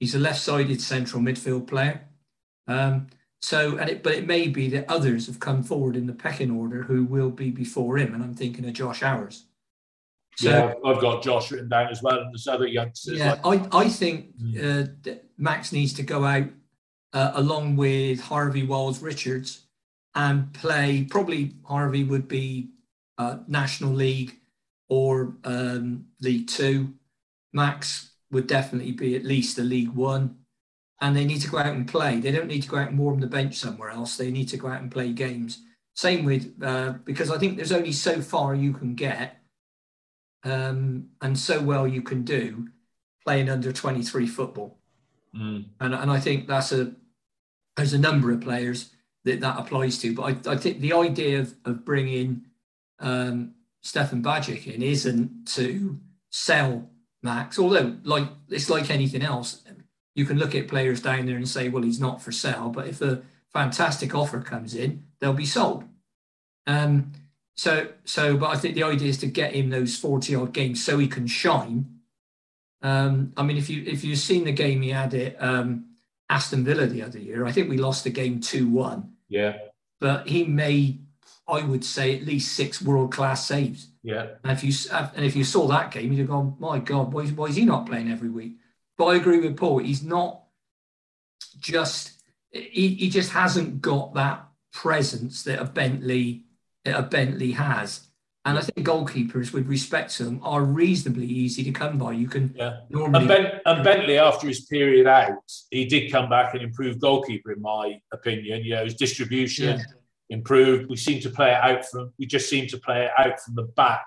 He's 0.00 0.14
a 0.14 0.18
left-sided 0.18 0.82
central 0.82 1.22
midfield 1.22 1.66
player. 1.66 2.02
Um, 2.68 3.06
so, 3.40 3.78
and 3.78 3.88
it, 3.88 4.02
but 4.02 4.14
it 4.14 4.26
may 4.26 4.48
be 4.48 4.68
that 4.70 4.90
others 4.90 5.26
have 5.26 5.40
come 5.40 5.62
forward 5.62 5.96
in 5.96 6.06
the 6.06 6.12
pecking 6.12 6.50
order 6.50 6.82
who 6.82 7.04
will 7.04 7.30
be 7.30 7.50
before 7.50 7.96
him, 7.96 8.12
and 8.14 8.22
I'm 8.22 8.34
thinking 8.34 8.66
of 8.66 8.74
Josh 8.74 9.02
Owers. 9.02 9.44
So, 10.36 10.50
yeah, 10.50 10.74
I've 10.84 11.00
got 11.00 11.22
Josh 11.22 11.50
written 11.52 11.68
down 11.70 11.88
as 11.88 12.02
well, 12.02 12.18
and 12.20 12.32
there's 12.32 12.48
other 12.48 12.66
youngsters. 12.66 13.18
Yeah, 13.18 13.38
like- 13.44 13.72
I, 13.74 13.78
I 13.84 13.88
think 13.88 14.34
uh, 14.62 14.84
Max 15.38 15.72
needs 15.72 15.94
to 15.94 16.02
go 16.02 16.24
out 16.24 16.46
uh, 17.14 17.32
along 17.34 17.76
with 17.76 18.20
Harvey 18.20 18.64
Wiles-Richards 18.64 19.62
and 20.14 20.52
play. 20.52 21.06
Probably 21.08 21.54
Harvey 21.64 22.04
would 22.04 22.28
be 22.28 22.70
uh, 23.16 23.38
National 23.46 23.92
League 23.92 24.38
or 24.88 25.36
um, 25.44 26.06
League 26.20 26.48
Two. 26.48 26.92
Max 27.52 28.10
would 28.30 28.46
definitely 28.46 28.92
be 28.92 29.16
at 29.16 29.24
least 29.24 29.58
a 29.58 29.62
League 29.62 29.92
One. 29.92 30.36
And 31.00 31.16
they 31.16 31.24
need 31.24 31.40
to 31.42 31.50
go 31.50 31.58
out 31.58 31.74
and 31.74 31.86
play. 31.86 32.18
They 32.18 32.32
don't 32.32 32.46
need 32.46 32.62
to 32.62 32.68
go 32.68 32.78
out 32.78 32.88
and 32.88 32.98
warm 32.98 33.20
the 33.20 33.26
bench 33.26 33.56
somewhere 33.56 33.90
else. 33.90 34.16
They 34.16 34.30
need 34.30 34.48
to 34.48 34.56
go 34.56 34.68
out 34.68 34.80
and 34.80 34.90
play 34.90 35.12
games. 35.12 35.60
Same 35.94 36.24
with, 36.24 36.54
uh, 36.62 36.94
because 37.04 37.30
I 37.30 37.38
think 37.38 37.56
there's 37.56 37.72
only 37.72 37.92
so 37.92 38.20
far 38.20 38.54
you 38.54 38.72
can 38.72 38.94
get 38.94 39.40
um, 40.44 41.08
and 41.20 41.38
so 41.38 41.60
well 41.60 41.86
you 41.86 42.02
can 42.02 42.22
do 42.22 42.68
playing 43.24 43.48
under 43.48 43.72
23 43.72 44.26
football. 44.26 44.78
Mm. 45.36 45.64
And, 45.80 45.94
and 45.94 46.10
I 46.10 46.20
think 46.20 46.46
that's 46.46 46.72
a, 46.72 46.92
there's 47.76 47.92
a 47.92 47.98
number 47.98 48.30
of 48.30 48.40
players 48.40 48.90
that 49.24 49.40
that 49.40 49.58
applies 49.58 49.98
to. 49.98 50.14
But 50.14 50.46
I, 50.46 50.52
I 50.52 50.56
think 50.56 50.80
the 50.80 50.92
idea 50.92 51.40
of, 51.40 51.54
of 51.64 51.84
bringing 51.84 52.42
um, 53.00 53.54
Stefan 53.82 54.22
Bajic 54.22 54.72
in 54.72 54.82
isn't 54.82 55.48
to 55.54 55.98
sell 56.30 56.90
Max. 57.22 57.58
Although, 57.58 57.96
like 58.04 58.28
it's 58.48 58.70
like 58.70 58.90
anything 58.90 59.22
else, 59.22 59.62
you 60.14 60.24
can 60.24 60.38
look 60.38 60.54
at 60.54 60.68
players 60.68 61.00
down 61.00 61.26
there 61.26 61.36
and 61.36 61.48
say, 61.48 61.68
well, 61.68 61.82
he's 61.82 62.00
not 62.00 62.22
for 62.22 62.32
sale. 62.32 62.68
But 62.68 62.86
if 62.86 63.00
a 63.00 63.22
fantastic 63.52 64.14
offer 64.14 64.40
comes 64.40 64.74
in, 64.74 65.04
they'll 65.20 65.32
be 65.32 65.46
sold. 65.46 65.84
Um, 66.66 67.12
so, 67.56 67.88
so, 68.04 68.36
but 68.36 68.50
I 68.50 68.56
think 68.56 68.74
the 68.74 68.82
idea 68.82 69.08
is 69.08 69.18
to 69.18 69.26
get 69.26 69.54
him 69.54 69.70
those 69.70 69.96
forty 69.96 70.34
odd 70.34 70.52
games 70.52 70.84
so 70.84 70.98
he 70.98 71.08
can 71.08 71.26
shine. 71.26 72.00
Um, 72.82 73.32
I 73.36 73.42
mean, 73.42 73.56
if 73.56 73.70
you 73.70 73.82
if 73.86 74.04
you've 74.04 74.18
seen 74.18 74.44
the 74.44 74.52
game 74.52 74.82
he 74.82 74.90
had 74.90 75.14
it. 75.14 75.36
um, 75.40 75.86
Aston 76.28 76.64
Villa 76.64 76.86
the 76.86 77.02
other 77.02 77.18
year, 77.18 77.46
I 77.46 77.52
think 77.52 77.68
we 77.68 77.78
lost 77.78 78.04
the 78.04 78.10
game 78.10 78.40
two 78.40 78.68
one. 78.68 79.12
Yeah. 79.28 79.58
But 80.00 80.28
he 80.28 80.44
made, 80.44 81.04
I 81.48 81.62
would 81.62 81.84
say, 81.84 82.16
at 82.16 82.26
least 82.26 82.54
six 82.54 82.82
world 82.82 83.12
class 83.12 83.46
saves. 83.46 83.88
Yeah. 84.02 84.28
And 84.42 84.52
if 84.52 84.64
you 84.64 84.72
uh, 84.92 85.08
and 85.14 85.24
if 85.24 85.36
you 85.36 85.44
saw 85.44 85.66
that 85.68 85.90
game, 85.90 86.12
you'd 86.12 86.20
have 86.20 86.28
gone, 86.28 86.56
my 86.58 86.78
God, 86.78 87.12
why 87.12 87.22
is, 87.22 87.32
why 87.32 87.46
is 87.46 87.56
he 87.56 87.64
not 87.64 87.86
playing 87.86 88.10
every 88.10 88.28
week? 88.28 88.56
But 88.96 89.06
I 89.06 89.16
agree 89.16 89.40
with 89.40 89.56
Paul. 89.56 89.78
He's 89.78 90.02
not 90.02 90.42
just 91.58 92.12
he, 92.50 92.88
he 92.94 93.10
just 93.10 93.30
hasn't 93.32 93.80
got 93.80 94.14
that 94.14 94.46
presence 94.72 95.42
that 95.44 95.60
a 95.60 95.64
Bentley 95.64 96.44
that 96.84 96.98
a 96.98 97.02
Bentley 97.02 97.52
has. 97.52 98.08
And 98.46 98.58
I 98.58 98.60
think 98.60 98.86
goalkeepers, 98.86 99.52
with 99.52 99.66
respect 99.66 100.14
to 100.16 100.24
them, 100.24 100.40
are 100.42 100.62
reasonably 100.62 101.26
easy 101.26 101.64
to 101.64 101.72
come 101.72 101.96
by. 101.96 102.12
You 102.12 102.28
can 102.28 102.54
yeah. 102.54 102.80
normally. 102.90 103.20
And, 103.20 103.28
ben, 103.28 103.60
and, 103.64 103.82
Bentley, 103.82 104.18
after 104.18 104.46
his 104.46 104.66
period 104.66 105.06
out, 105.06 105.50
he 105.70 105.86
did 105.86 106.12
come 106.12 106.28
back 106.28 106.52
and 106.52 106.62
improve 106.62 107.00
goalkeeper, 107.00 107.52
in 107.52 107.62
my 107.62 107.98
opinion. 108.12 108.62
You 108.62 108.74
know, 108.74 108.84
his 108.84 108.96
distribution, 108.96 109.78
yeah 109.78 109.84
improved. 110.30 110.88
We 110.88 110.96
seem 110.96 111.20
to 111.20 111.30
play 111.30 111.50
it 111.52 111.60
out 111.62 111.84
from 111.86 112.12
we 112.18 112.26
just 112.26 112.48
seem 112.48 112.66
to 112.68 112.78
play 112.78 113.06
it 113.06 113.10
out 113.18 113.40
from 113.40 113.54
the 113.54 113.62
back 113.62 114.06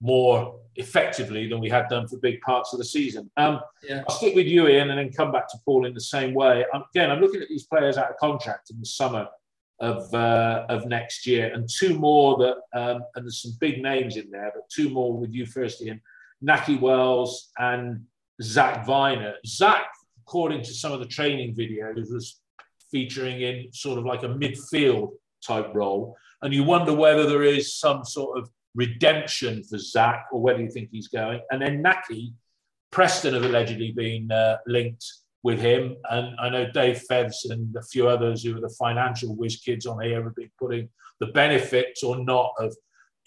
more 0.00 0.60
effectively 0.76 1.48
than 1.48 1.60
we 1.60 1.70
had 1.70 1.88
done 1.88 2.06
for 2.06 2.18
big 2.18 2.40
parts 2.40 2.72
of 2.72 2.78
the 2.78 2.84
season. 2.84 3.30
Um, 3.36 3.60
yeah. 3.82 4.02
I'll 4.08 4.14
stick 4.14 4.34
with 4.34 4.46
you, 4.46 4.68
Ian, 4.68 4.90
and 4.90 4.98
then 4.98 5.12
come 5.12 5.32
back 5.32 5.48
to 5.50 5.58
Paul 5.64 5.86
in 5.86 5.94
the 5.94 6.00
same 6.00 6.34
way. 6.34 6.64
Um, 6.74 6.84
again, 6.94 7.10
I'm 7.10 7.20
looking 7.20 7.40
at 7.40 7.48
these 7.48 7.64
players 7.64 7.96
out 7.96 8.10
of 8.10 8.16
contract 8.16 8.70
in 8.70 8.78
the 8.80 8.86
summer 8.86 9.28
of 9.80 10.12
uh, 10.14 10.66
of 10.68 10.86
next 10.86 11.26
year, 11.26 11.52
and 11.52 11.68
two 11.68 11.98
more 11.98 12.36
that 12.38 12.56
um, 12.80 13.02
and 13.14 13.24
there's 13.24 13.42
some 13.42 13.56
big 13.60 13.82
names 13.82 14.16
in 14.16 14.30
there, 14.30 14.52
but 14.54 14.68
two 14.70 14.88
more 14.88 15.16
with 15.16 15.32
you 15.32 15.46
first, 15.46 15.82
Ian. 15.82 16.00
Nahki 16.42 16.78
Wells 16.78 17.50
and 17.58 18.04
Zak 18.42 18.84
Vyner. 18.86 19.34
Zak, 19.46 19.86
according 20.26 20.62
to 20.62 20.74
some 20.74 20.92
of 20.92 21.00
the 21.00 21.06
training 21.06 21.54
videos, 21.54 22.12
was 22.12 22.40
featuring 22.90 23.40
in 23.40 23.72
sort 23.72 23.98
of 23.98 24.04
like 24.04 24.24
a 24.24 24.28
midfield 24.28 25.12
type 25.46 25.70
role. 25.74 26.16
And 26.42 26.52
you 26.52 26.62
wonder 26.62 26.92
whether 26.92 27.26
there 27.26 27.44
is 27.44 27.74
some 27.78 28.04
sort 28.04 28.38
of 28.38 28.50
redemption 28.74 29.64
for 29.64 29.78
Zak 29.78 30.26
or 30.32 30.42
whether 30.42 30.60
you 30.60 30.70
think 30.70 30.90
he's 30.90 31.08
going. 31.08 31.40
And 31.50 31.62
then 31.62 31.82
Nahki. 31.82 32.32
Preston 32.90 33.34
have 33.34 33.42
allegedly 33.42 33.90
been 33.90 34.30
uh, 34.30 34.58
linked 34.68 35.04
with 35.44 35.60
him. 35.60 35.96
And 36.10 36.34
I 36.40 36.48
know 36.48 36.68
Dave 36.72 37.02
Fevs 37.08 37.48
and 37.48 37.74
a 37.76 37.82
few 37.82 38.08
others 38.08 38.42
who 38.42 38.56
are 38.56 38.60
the 38.60 38.74
financial 38.76 39.36
whiz 39.36 39.56
kids 39.56 39.86
on 39.86 40.02
here 40.02 40.24
have 40.24 40.34
been 40.34 40.50
putting 40.58 40.88
the 41.20 41.26
benefits 41.26 42.02
or 42.02 42.18
not 42.18 42.52
of 42.58 42.74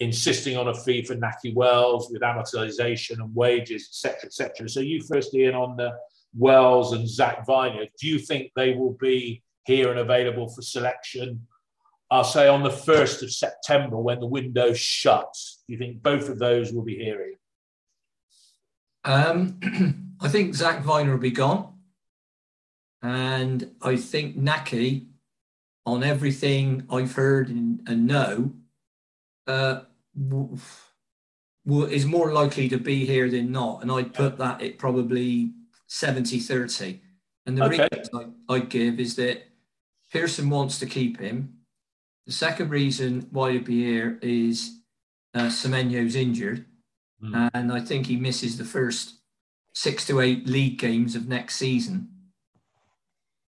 insisting 0.00 0.56
on 0.58 0.68
a 0.68 0.74
fee 0.74 1.02
for 1.02 1.16
Nahki 1.16 1.54
Wells 1.54 2.10
with 2.10 2.20
amortization 2.20 3.20
and 3.20 3.34
wages, 3.34 3.88
etc., 3.90 4.26
etc. 4.26 4.68
So 4.68 4.80
you 4.80 5.02
first, 5.02 5.34
Ian, 5.34 5.54
on 5.54 5.76
the 5.76 5.96
Wells 6.36 6.92
and 6.92 7.08
Zak 7.08 7.46
Vyner, 7.46 7.88
do 7.98 8.06
you 8.06 8.18
think 8.18 8.52
they 8.54 8.74
will 8.74 8.92
be 8.92 9.42
here 9.68 9.90
and 9.90 10.00
available 10.00 10.48
for 10.48 10.62
selection. 10.62 11.46
I'll 12.10 12.24
say 12.24 12.48
on 12.48 12.62
the 12.62 12.70
1st 12.70 13.22
of 13.22 13.30
September 13.30 13.98
when 13.98 14.18
the 14.18 14.26
window 14.26 14.72
shuts. 14.72 15.62
Do 15.66 15.74
you 15.74 15.78
think 15.78 16.02
both 16.02 16.30
of 16.30 16.38
those 16.38 16.72
will 16.72 16.84
be 16.84 16.96
hearing? 16.96 17.34
Um, 19.04 19.60
I 20.22 20.28
think 20.28 20.54
Zak 20.54 20.82
Vyner 20.82 21.10
will 21.10 21.18
be 21.18 21.30
gone. 21.30 21.77
And 23.02 23.74
I 23.82 23.96
think 23.96 24.36
Nahki, 24.36 25.06
on 25.86 26.02
everything 26.02 26.84
I've 26.90 27.12
heard 27.14 27.48
and, 27.48 27.80
and 27.88 28.06
know, 28.06 28.52
uh, 29.46 29.82
w- 30.28 30.58
w- 31.66 31.86
is 31.86 32.04
more 32.04 32.32
likely 32.32 32.68
to 32.68 32.78
be 32.78 33.06
here 33.06 33.30
than 33.30 33.52
not. 33.52 33.82
And 33.82 33.90
I'd 33.90 34.12
put 34.14 34.36
that 34.38 34.60
at 34.62 34.78
probably 34.78 35.52
70 35.86 36.40
30. 36.40 37.00
And 37.46 37.56
the 37.56 37.64
Okay. 37.64 37.88
reason 37.92 38.34
I, 38.48 38.54
I'd 38.54 38.68
give 38.68 39.00
is 39.00 39.16
that 39.16 39.44
Pearson 40.12 40.50
wants 40.50 40.78
to 40.80 40.86
keep 40.86 41.18
him. 41.20 41.54
The 42.26 42.32
second 42.32 42.68
reason 42.70 43.26
why 43.30 43.52
he'd 43.52 43.64
be 43.64 43.82
here 43.84 44.18
is 44.20 44.80
uh, 45.34 45.46
Semenyo's 45.48 46.14
injured. 46.16 46.66
Hmm. 47.20 47.48
And 47.54 47.72
I 47.72 47.80
think 47.80 48.06
he 48.06 48.16
misses 48.16 48.58
the 48.58 48.64
first 48.64 49.14
six 49.72 50.06
to 50.08 50.20
eight 50.20 50.46
league 50.46 50.78
games 50.78 51.14
of 51.14 51.28
next 51.28 51.54
season. 51.56 52.10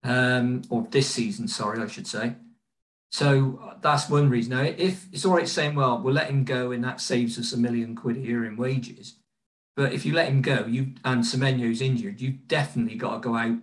Um, 0.06 0.62
or 0.70 0.86
this 0.90 1.08
season, 1.08 1.48
sorry, 1.48 1.82
I 1.82 1.86
should 1.88 2.06
say. 2.06 2.34
So 3.10 3.60
uh, 3.62 3.74
that's 3.80 4.08
one 4.10 4.28
reason. 4.28 4.52
Now, 4.52 4.62
if 4.62 5.06
it's 5.12 5.24
all 5.24 5.34
right 5.34 5.48
saying, 5.48 5.74
well, 5.74 5.98
we'll 6.00 6.14
let 6.14 6.28
him 6.30 6.44
go 6.44 6.72
and 6.72 6.84
that 6.84 7.00
saves 7.00 7.38
us 7.38 7.52
a 7.52 7.56
million 7.56 7.94
quid 7.96 8.16
a 8.16 8.20
year 8.20 8.44
in 8.44 8.56
wages. 8.56 9.16
But 9.76 9.92
if 9.92 10.06
you 10.06 10.14
let 10.14 10.28
him 10.28 10.42
go, 10.42 10.64
you 10.66 10.92
and 11.04 11.22
Semenyo's 11.22 11.82
injured, 11.82 12.20
you've 12.20 12.48
definitely 12.48 12.96
got 12.96 13.14
to 13.14 13.28
go 13.28 13.36
out 13.36 13.58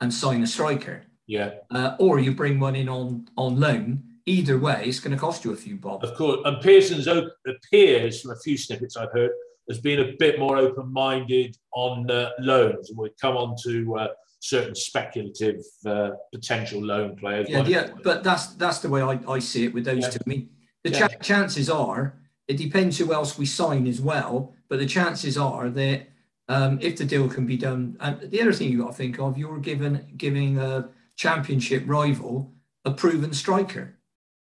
and 0.00 0.12
sign 0.14 0.42
a 0.42 0.46
striker. 0.46 1.02
Yeah, 1.26 1.50
Uh, 1.70 1.94
or 1.98 2.18
you 2.18 2.32
bring 2.32 2.58
one 2.58 2.74
in 2.74 2.88
on, 2.88 3.28
on 3.36 3.60
loan. 3.60 4.02
Either 4.24 4.58
way, 4.58 4.84
it's 4.86 5.00
going 5.00 5.14
to 5.14 5.20
cost 5.20 5.44
you 5.44 5.52
a 5.52 5.56
few 5.56 5.76
bob. 5.76 6.04
of 6.04 6.14
course. 6.16 6.40
And 6.44 6.60
Pearson's 6.62 7.06
op- 7.08 7.32
appears, 7.46 8.22
from 8.22 8.30
a 8.30 8.38
few 8.40 8.56
snippets 8.56 8.96
I've 8.96 9.12
heard, 9.12 9.30
has 9.68 9.78
been 9.78 10.00
a 10.00 10.12
bit 10.18 10.38
more 10.38 10.56
open 10.56 10.90
minded 10.92 11.56
on 11.74 12.10
uh, 12.10 12.30
loans. 12.40 12.88
And 12.88 12.98
we'll 12.98 13.10
come 13.20 13.36
on 13.36 13.56
to 13.64 13.96
uh, 13.98 14.08
certain 14.40 14.74
speculative 14.74 15.60
uh, 15.86 16.10
potential 16.32 16.80
loan 16.84 17.16
players. 17.16 17.48
Yeah, 17.48 17.66
yeah, 17.66 17.88
but 18.02 18.22
that's 18.22 18.54
that's 18.54 18.78
the 18.78 18.88
way 18.88 19.02
I, 19.02 19.18
I 19.28 19.38
see 19.38 19.64
it 19.64 19.74
with 19.74 19.84
those 19.84 20.02
Yeah. 20.02 20.10
two. 20.10 20.18
I 20.26 20.28
mean, 20.28 20.50
the 20.84 20.90
Yeah. 20.90 21.08
cha- 21.08 21.18
chances 21.18 21.68
are 21.68 22.18
it 22.46 22.56
depends 22.56 22.98
who 22.98 23.12
else 23.12 23.36
we 23.36 23.46
sign 23.46 23.86
as 23.86 24.00
well, 24.00 24.54
but 24.68 24.78
the 24.78 24.86
chances 24.86 25.36
are 25.36 25.68
that 25.70 26.08
um, 26.48 26.78
if 26.80 26.96
the 26.96 27.04
deal 27.04 27.28
can 27.28 27.44
be 27.46 27.58
done, 27.58 27.96
and 28.00 28.20
the 28.30 28.40
other 28.40 28.52
thing 28.54 28.70
you 28.72 28.78
got 28.82 28.92
to 28.92 28.96
think 28.96 29.18
of, 29.18 29.36
you're 29.36 29.58
given 29.58 30.06
giving 30.16 30.58
a 30.58 30.88
championship 31.16 31.82
rival 31.86 32.54
a 32.84 32.90
proven 32.92 33.34
striker, 33.34 33.98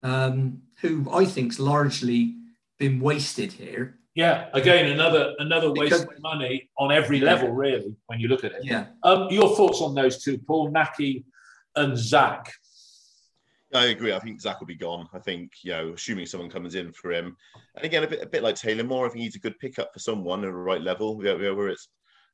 um, 0.01 0.63
who 0.81 1.05
I 1.13 1.25
think's 1.25 1.59
largely 1.59 2.37
been 2.79 2.99
wasted 2.99 3.53
here. 3.53 3.99
Yeah, 4.13 4.49
again, 4.53 4.91
another 4.91 5.35
another 5.39 5.71
waste 5.71 5.91
Because- 5.91 6.01
of 6.03 6.21
money 6.21 6.69
on 6.77 6.91
every 6.91 7.19
level, 7.19 7.49
really, 7.49 7.95
when 8.07 8.19
you 8.19 8.27
look 8.27 8.43
at 8.43 8.51
it. 8.51 8.63
Yeah, 8.63 8.87
Um, 9.03 9.29
your 9.29 9.55
thoughts 9.55 9.81
on 9.81 9.95
those 9.95 10.21
two, 10.23 10.37
Paul, 10.37 10.71
Nahki 10.71 11.23
and 11.75 11.97
Zak? 11.97 12.51
I 13.73 13.85
agree. 13.85 14.11
I 14.11 14.19
think 14.19 14.41
Zak 14.41 14.59
will 14.59 14.67
be 14.67 14.75
gone. 14.75 15.07
I 15.13 15.19
think, 15.19 15.53
you 15.63 15.71
know, 15.71 15.93
assuming 15.93 16.25
someone 16.25 16.49
comes 16.49 16.75
in 16.75 16.91
for 16.91 17.13
him. 17.13 17.37
And 17.75 17.85
again, 17.85 18.03
a 18.03 18.07
bit, 18.07 18.21
a 18.21 18.25
bit 18.25 18.43
like 18.43 18.55
Taylor 18.55 18.83
Moore, 18.83 19.05
I 19.05 19.09
think 19.09 19.23
he's 19.23 19.37
a 19.37 19.39
good 19.39 19.57
pickup 19.59 19.93
for 19.93 19.99
someone 19.99 20.43
at 20.43 20.47
the 20.47 20.53
right 20.53 20.81
level, 20.81 21.17
you 21.19 21.23
know, 21.23 21.37
whether 21.37 21.69
it's 21.69 21.87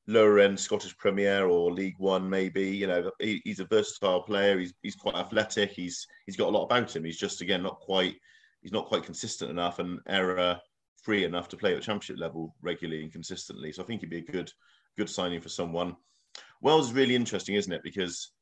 lower 0.08 0.40
end 0.40 0.60
Scottish 0.60 0.98
Premier 0.98 1.46
or 1.46 1.72
League 1.72 2.00
One, 2.00 2.28
maybe. 2.28 2.63
You 2.76 2.88
know, 2.88 3.12
he, 3.20 3.40
he's 3.46 3.60
a 3.60 3.66
versatile 3.66 4.24
player. 4.24 4.58
He's 4.58 4.74
he's 4.82 4.96
quite 4.96 5.13
athletic. 5.16 5.72
He's 5.74 6.08
he's 6.26 6.38
got 6.38 6.48
a 6.48 6.58
lot 6.58 6.63
about 6.63 6.96
him. 6.96 7.04
He's 7.04 7.20
just 7.20 7.42
again 7.42 7.62
not 7.62 7.80
quite 7.82 8.16
he's 8.63 8.72
not 8.72 8.88
quite 8.88 9.04
consistent 9.04 9.52
enough 9.52 9.78
and 9.78 10.00
error 10.08 10.60
free 11.08 11.24
enough 11.24 11.48
to 11.48 11.56
play 11.56 11.74
at 11.74 11.82
championship 11.82 12.20
level 12.20 12.54
regularly 12.62 13.02
and 13.02 13.13
consistently. 13.13 13.72
So 13.72 13.82
I 13.82 13.86
think 13.86 14.02
he'd 14.02 14.10
be 14.10 14.17
a 14.17 14.32
good 14.32 14.52
good 14.98 15.10
signing 15.10 15.39
for 15.39 15.48
someone. 15.48 15.96
Wells 16.62 16.88
is 16.88 16.93
really 16.93 17.15
interesting, 17.15 17.56
isn't 17.56 17.72
it? 17.72 17.82
Because 17.82 18.34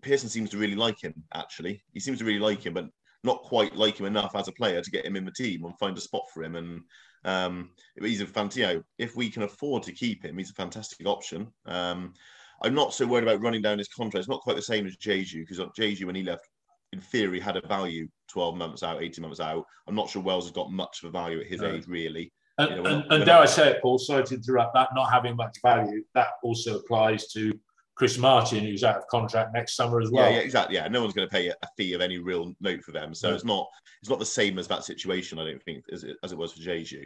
Pearson 0.00 0.30
seems 0.30 0.48
to 0.48 0.56
really 0.56 0.76
like 0.76 0.98
him. 1.02 1.12
Actually, 1.34 1.82
he 1.92 2.00
seems 2.00 2.20
to 2.20 2.24
really 2.24 2.38
like 2.38 2.64
him, 2.64 2.72
but 2.72 2.86
not 3.22 3.42
quite 3.42 3.76
like 3.76 4.00
him 4.00 4.06
enough 4.06 4.34
as 4.34 4.48
a 4.48 4.52
player 4.52 4.80
to 4.80 4.90
get 4.90 5.04
him 5.04 5.14
in 5.14 5.26
the 5.26 5.32
team 5.32 5.62
and 5.66 5.78
find 5.78 5.98
a 5.98 6.00
spot 6.00 6.22
for 6.32 6.42
him. 6.42 6.56
And 6.56 6.80
um, 7.26 7.70
he's 8.00 8.22
a 8.22 8.26
fantastic. 8.26 8.82
If 8.96 9.14
we 9.14 9.28
can 9.28 9.42
afford 9.42 9.82
to 9.82 9.92
keep 9.92 10.24
him, 10.24 10.38
he's 10.38 10.50
a 10.50 10.54
fantastic 10.54 11.06
option. 11.06 11.48
Um, 11.66 12.14
I'm 12.62 12.74
not 12.74 12.94
so 12.94 13.06
worried 13.06 13.24
about 13.24 13.42
running 13.42 13.60
down 13.60 13.76
his 13.76 13.88
contract. 13.88 14.22
It's 14.22 14.28
not 14.28 14.40
quite 14.40 14.56
the 14.56 14.62
same 14.62 14.86
as 14.86 14.96
Jeju 14.96 15.46
because 15.46 15.58
Jeju, 15.58 16.06
when 16.06 16.14
he 16.14 16.22
left, 16.22 16.48
in 16.92 17.00
theory, 17.00 17.40
had 17.40 17.56
a 17.56 17.66
value 17.66 18.08
12 18.28 18.56
months 18.56 18.82
out, 18.82 19.02
18 19.02 19.22
months 19.22 19.40
out. 19.40 19.64
I'm 19.86 19.94
not 19.94 20.08
sure 20.08 20.22
Wells 20.22 20.44
has 20.44 20.52
got 20.52 20.70
much 20.72 21.02
of 21.02 21.08
a 21.08 21.12
value 21.12 21.40
at 21.40 21.46
his 21.46 21.60
No. 21.60 21.72
age, 21.72 21.86
really. 21.86 22.32
And, 22.58 22.70
Yeah, 22.70 22.80
we're 22.80 22.88
and, 22.88 22.98
not- 23.00 23.12
and 23.12 23.24
dare 23.24 23.38
I 23.38 23.46
say 23.46 23.70
it, 23.70 23.82
Paul, 23.82 23.98
sorry 23.98 24.24
to 24.24 24.34
interrupt, 24.34 24.74
that 24.74 24.88
not 24.94 25.10
having 25.12 25.36
much 25.36 25.56
value, 25.62 26.02
that 26.14 26.28
also 26.42 26.78
applies 26.78 27.28
to 27.32 27.58
Chris 27.94 28.16
Martin, 28.16 28.60
who's 28.64 28.84
out 28.84 28.96
of 28.96 29.06
contract 29.08 29.52
next 29.52 29.74
summer 29.74 30.00
as 30.00 30.10
well. 30.10 30.30
Yeah, 30.30 30.36
yeah, 30.38 30.42
exactly. 30.44 30.76
Yeah, 30.76 30.88
no 30.88 31.00
one's 31.00 31.14
going 31.14 31.28
to 31.28 31.32
pay 31.32 31.48
a 31.48 31.52
a 31.62 31.68
fee 31.76 31.92
of 31.94 32.00
any 32.00 32.18
real 32.18 32.54
note 32.60 32.82
for 32.84 32.92
them, 32.92 33.12
so 33.12 33.28
No. 33.30 33.34
it's 33.34 33.44
not 33.44 33.66
it's 34.00 34.08
not 34.08 34.20
the 34.20 34.24
same 34.26 34.58
as 34.58 34.68
that 34.68 34.84
situation. 34.84 35.38
I 35.40 35.44
don't 35.44 35.62
think 35.64 35.84
as 35.92 36.04
it, 36.04 36.16
as 36.22 36.30
it 36.32 36.38
was 36.38 36.52
for 36.52 36.60
Jeju. 36.60 37.04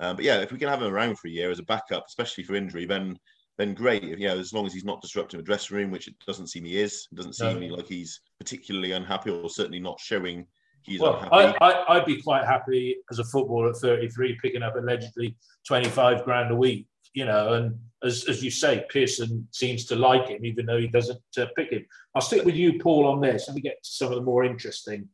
Um, 0.00 0.16
but 0.16 0.24
yeah, 0.24 0.40
if 0.40 0.50
we 0.50 0.58
can 0.58 0.68
have 0.70 0.80
him 0.80 0.92
around 0.92 1.18
for 1.18 1.28
a 1.28 1.30
year 1.30 1.50
as 1.50 1.58
a 1.58 1.62
backup, 1.64 2.06
especially 2.06 2.44
for 2.44 2.54
injury, 2.54 2.86
then 2.86 3.18
then 3.60 3.74
great. 3.74 4.02
You 4.02 4.16
know, 4.16 4.38
as 4.38 4.52
long 4.54 4.66
as 4.66 4.72
he's 4.72 4.84
not 4.84 5.02
disrupting 5.02 5.38
the 5.38 5.44
dressing 5.44 5.76
room, 5.76 5.90
which 5.90 6.08
it 6.08 6.14
doesn't 6.26 6.46
seem 6.46 6.64
he 6.64 6.80
is. 6.80 7.06
It 7.12 7.16
doesn't 7.16 7.34
seem 7.34 7.60
No. 7.60 7.74
like 7.74 7.86
he's 7.86 8.20
particularly 8.38 8.92
unhappy, 8.92 9.30
or 9.30 9.50
certainly 9.50 9.80
not 9.80 10.00
showing 10.00 10.46
he's 10.82 11.00
Well, 11.00 11.16
unhappy. 11.16 11.58
I, 11.60 11.70
I, 11.70 11.96
I'd 11.96 12.06
be 12.06 12.22
quite 12.22 12.46
happy 12.46 12.96
as 13.10 13.18
a 13.18 13.24
footballer 13.24 13.68
at 13.68 13.76
33 13.76 14.38
picking 14.42 14.62
up 14.62 14.76
allegedly 14.76 15.36
25 15.66 16.24
grand 16.24 16.50
a 16.50 16.56
week, 16.56 16.86
you 17.12 17.26
know, 17.26 17.52
and 17.52 17.78
as, 18.02 18.26
as 18.30 18.42
you 18.42 18.50
say, 18.50 18.86
Pearson 18.88 19.46
seems 19.52 19.84
to 19.86 19.96
like 19.96 20.28
him, 20.28 20.44
even 20.46 20.64
though 20.64 20.78
he 20.78 20.88
doesn't 20.88 21.20
uh, 21.36 21.44
pick 21.54 21.70
him. 21.70 21.84
I'll 22.14 22.22
stick 22.22 22.46
with 22.46 22.56
you, 22.56 22.78
Paul, 22.78 23.06
on 23.06 23.20
this. 23.20 23.46
Let 23.46 23.54
me 23.54 23.60
get 23.60 23.82
to 23.82 23.90
some 23.90 24.08
of 24.08 24.14
the 24.14 24.22
more 24.22 24.42
interesting 24.42 25.06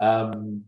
um, 0.00 0.64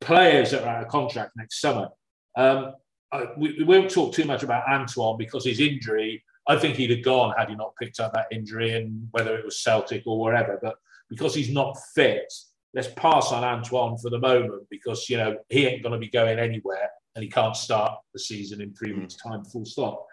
players 0.00 0.52
that 0.52 0.62
are 0.62 0.68
out 0.68 0.82
of 0.84 0.88
contract 0.88 1.32
next 1.36 1.60
summer. 1.60 1.88
Um, 2.36 2.74
I, 3.10 3.26
we, 3.36 3.56
we 3.58 3.64
won't 3.64 3.90
talk 3.90 4.14
too 4.14 4.24
much 4.24 4.44
about 4.44 4.68
Antoine 4.68 5.18
because 5.18 5.44
his 5.44 5.58
injury, 5.58 6.22
I 6.48 6.56
think 6.56 6.76
he'd 6.76 6.90
have 6.90 7.02
gone 7.02 7.34
had 7.36 7.48
he 7.48 7.54
not 7.54 7.74
picked 7.80 8.00
up 8.00 8.12
that 8.14 8.28
injury 8.30 8.72
and 8.72 9.08
whether 9.10 9.36
it 9.36 9.44
was 9.44 9.62
Celtic 9.62 10.04
or 10.06 10.20
wherever. 10.20 10.58
But 10.62 10.76
because 11.08 11.34
he's 11.34 11.50
not 11.50 11.76
fit, 11.94 12.32
let's 12.74 12.88
pass 12.88 13.32
on 13.32 13.42
Antoine 13.42 13.98
for 13.98 14.10
the 14.10 14.18
moment 14.18 14.62
because 14.70 15.08
you 15.08 15.16
know 15.16 15.36
he 15.48 15.66
ain't 15.66 15.82
going 15.82 15.92
to 15.92 15.98
be 15.98 16.08
going 16.10 16.38
anywhere 16.38 16.90
and 17.14 17.22
he 17.22 17.30
can't 17.30 17.56
start 17.56 17.98
the 18.12 18.20
season 18.20 18.60
in 18.60 18.74
three 18.74 18.92
weeks' 18.92 19.16
time, 19.16 19.44
full 19.44 19.64
stop. 19.64 20.06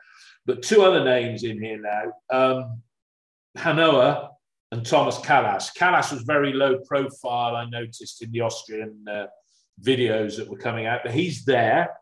But 0.46 0.64
two 0.64 0.82
other 0.82 1.04
names 1.04 1.44
in 1.44 1.62
here 1.62 1.80
now: 1.80 2.14
um, 2.32 2.82
Han-Noah 3.58 4.32
and 4.72 4.86
Tomas 4.86 5.20
Kalas. 5.20 5.72
Kalas 5.78 6.12
was 6.12 6.24
very 6.24 6.54
low 6.54 6.80
profile, 6.80 7.56
I 7.56 7.66
noticed 7.70 8.24
in 8.24 8.32
the 8.32 8.42
Austrian 8.42 9.06
uh, 9.08 9.28
videos 9.82 10.38
that 10.38 10.50
were 10.50 10.58
coming 10.58 10.88
out, 10.88 11.02
but 11.04 11.14
he's 11.14 11.46
there. 11.46 11.96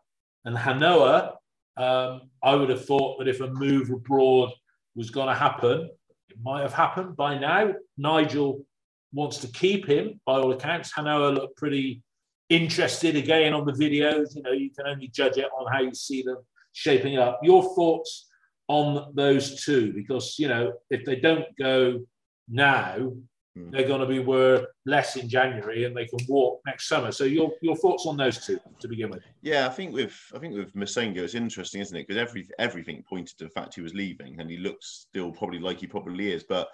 And 0.44 0.56
Han-Noah, 0.56 1.34
um, 1.76 2.22
I 2.42 2.54
would 2.54 2.68
have 2.68 2.84
thought 2.84 3.18
that 3.18 3.28
if 3.28 3.40
a 3.40 3.48
move 3.48 3.90
abroad 3.90 4.50
was 4.94 5.10
going 5.10 5.28
to 5.28 5.34
happen, 5.34 5.88
it 6.28 6.36
might 6.42 6.62
have 6.62 6.74
happened 6.74 7.16
by 7.16 7.38
now. 7.38 7.72
Nigel 7.96 8.64
wants 9.12 9.38
to 9.38 9.48
keep 9.48 9.86
him 9.86 10.20
by 10.26 10.38
all 10.38 10.52
accounts. 10.52 10.92
Han-Noah 10.92 11.30
looked 11.30 11.56
pretty 11.56 12.02
interested 12.48 13.16
again 13.16 13.54
on 13.54 13.66
the 13.66 13.72
videos. 13.72 14.34
You 14.34 14.42
know, 14.42 14.52
you 14.52 14.70
can 14.70 14.86
only 14.86 15.08
judge 15.08 15.38
it 15.38 15.48
on 15.58 15.72
how 15.72 15.80
you 15.80 15.94
see 15.94 16.22
them 16.22 16.38
shaping 16.72 17.18
up. 17.18 17.40
Your 17.42 17.62
thoughts 17.74 18.28
on 18.68 19.12
those 19.14 19.64
two? 19.64 19.92
Because, 19.92 20.38
you 20.38 20.48
know, 20.48 20.72
if 20.90 21.04
they 21.04 21.16
don't 21.16 21.46
go 21.58 22.00
now, 22.48 23.12
Hmm. 23.54 23.70
they're 23.70 23.86
going 23.86 24.00
to 24.00 24.06
be 24.06 24.18
worth 24.18 24.64
less 24.86 25.16
in 25.16 25.28
January 25.28 25.84
and 25.84 25.94
they 25.94 26.06
can 26.06 26.20
walk 26.26 26.62
next 26.64 26.88
summer. 26.88 27.12
So 27.12 27.24
your 27.24 27.52
your 27.60 27.76
thoughts 27.76 28.06
on 28.06 28.16
those 28.16 28.44
two 28.44 28.58
to 28.80 28.88
begin 28.88 29.10
with? 29.10 29.22
Yeah, 29.42 29.66
I 29.66 29.68
think 29.68 29.92
with 29.92 30.18
I 30.34 30.38
think 30.38 30.54
with 30.54 30.74
Massengo, 30.74 31.18
it's 31.18 31.34
interesting, 31.34 31.82
isn't 31.82 31.96
it? 31.96 32.08
Because 32.08 32.20
every 32.20 32.48
everything 32.58 33.04
pointed 33.06 33.36
to 33.38 33.44
the 33.44 33.50
fact 33.50 33.74
he 33.74 33.82
was 33.82 33.92
leaving, 33.92 34.40
and 34.40 34.50
he 34.50 34.56
looks 34.56 35.06
still 35.08 35.30
probably 35.30 35.58
like 35.58 35.80
he 35.80 35.86
probably 35.86 36.32
is. 36.32 36.44
But 36.44 36.68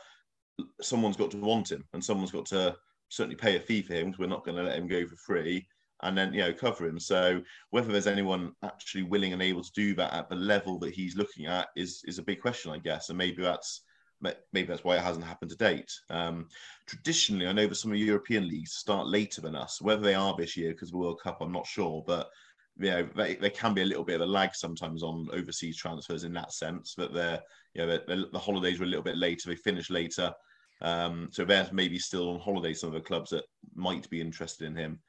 someone's 0.80 1.16
got 1.16 1.32
to 1.32 1.38
want 1.38 1.72
him, 1.72 1.84
and 1.94 2.04
someone's 2.04 2.30
got 2.30 2.46
to 2.46 2.76
certainly 3.08 3.36
pay 3.36 3.56
a 3.56 3.60
fee 3.60 3.82
for 3.82 3.94
him. 3.94 4.06
Because 4.06 4.20
we're 4.20 4.26
not 4.26 4.44
going 4.44 4.56
to 4.58 4.62
let 4.62 4.78
him 4.78 4.86
go 4.86 5.04
for 5.04 5.16
free, 5.16 5.66
and 6.04 6.16
then 6.16 6.32
you 6.32 6.42
know 6.42 6.52
cover 6.52 6.86
him. 6.86 7.00
So 7.00 7.42
whether 7.70 7.90
there's 7.90 8.06
anyone 8.06 8.52
actually 8.62 9.02
willing 9.02 9.32
and 9.32 9.42
able 9.42 9.64
to 9.64 9.72
do 9.74 9.96
that 9.96 10.14
at 10.14 10.28
the 10.28 10.36
level 10.36 10.78
that 10.78 10.94
he's 10.94 11.16
looking 11.16 11.46
at 11.46 11.70
is 11.74 12.02
is 12.06 12.18
a 12.18 12.22
big 12.22 12.40
question, 12.40 12.70
I 12.70 12.78
guess. 12.78 13.08
And 13.08 13.18
maybe 13.18 13.42
that's 13.42 13.82
maybe 14.20 14.66
that's 14.66 14.84
why 14.84 14.96
it 14.96 15.02
hasn't 15.02 15.24
happened 15.24 15.50
to 15.50 15.56
date. 15.56 15.92
Um, 16.10 16.48
traditionally, 16.86 17.46
I 17.46 17.52
know 17.52 17.66
that 17.66 17.74
some 17.74 17.92
of 17.92 17.98
European 17.98 18.48
leagues 18.48 18.72
start 18.72 19.06
later 19.06 19.40
than 19.40 19.54
us. 19.54 19.80
Whether 19.80 20.02
they 20.02 20.14
are 20.14 20.34
this 20.36 20.56
year 20.56 20.72
because 20.72 20.88
of 20.88 20.92
the 20.92 20.98
World 20.98 21.20
Cup, 21.22 21.38
I'm 21.40 21.52
not 21.52 21.66
sure, 21.66 22.02
but 22.06 22.28
you 22.78 22.90
know, 22.90 23.08
they, 23.16 23.34
there 23.34 23.50
can 23.50 23.74
be 23.74 23.82
a 23.82 23.86
little 23.86 24.04
bit 24.04 24.16
of 24.16 24.22
a 24.22 24.26
lag 24.26 24.54
sometimes 24.54 25.02
on 25.02 25.28
overseas 25.32 25.76
transfers 25.76 26.24
in 26.24 26.32
that 26.34 26.52
sense. 26.52 26.94
That 26.94 27.12
they're, 27.12 27.40
you 27.74 27.86
know, 27.86 27.98
the, 28.06 28.28
the 28.32 28.38
holidays 28.38 28.78
were 28.78 28.86
a 28.86 28.88
little 28.88 29.02
bit 29.02 29.16
later, 29.16 29.48
they 29.48 29.56
finish 29.56 29.90
later. 29.90 30.32
Um, 30.80 31.28
so 31.32 31.44
there's 31.44 31.72
maybe 31.72 31.98
still 31.98 32.30
on 32.30 32.40
holiday 32.40 32.72
some 32.72 32.88
of 32.88 32.94
the 32.94 33.00
clubs 33.00 33.30
that 33.30 33.44
might 33.74 34.08
be 34.10 34.20
interested 34.20 34.66
in 34.66 34.76
him. 34.76 35.00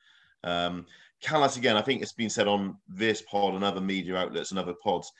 Um, 0.43 0.85
Kalas 1.23 1.57
again, 1.57 1.75
I 1.75 1.81
think 1.81 2.01
it's 2.01 2.13
been 2.13 2.29
said 2.29 2.47
on 2.47 2.77
this 2.87 3.21
pod 3.21 3.53
and 3.53 3.63
other 3.63 3.81
media 3.81 4.15
outlets 4.15 4.51
and 4.51 4.59
other 4.59 4.75
pods. 4.81 5.11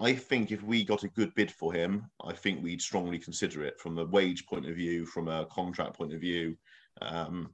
I 0.00 0.12
think 0.12 0.52
if 0.52 0.62
we 0.62 0.84
got 0.84 1.02
a 1.02 1.08
good 1.08 1.34
bid 1.34 1.50
for 1.50 1.72
him, 1.72 2.08
I 2.24 2.32
think 2.32 2.62
we'd 2.62 2.80
strongly 2.80 3.18
consider 3.18 3.64
it 3.64 3.80
from 3.80 3.98
a 3.98 4.04
wage 4.04 4.46
point 4.46 4.68
of 4.68 4.76
view, 4.76 5.04
from 5.04 5.28
a 5.28 5.46
contract 5.46 5.96
point 5.96 6.14
of 6.14 6.20
view, 6.20 6.56
um, 7.02 7.50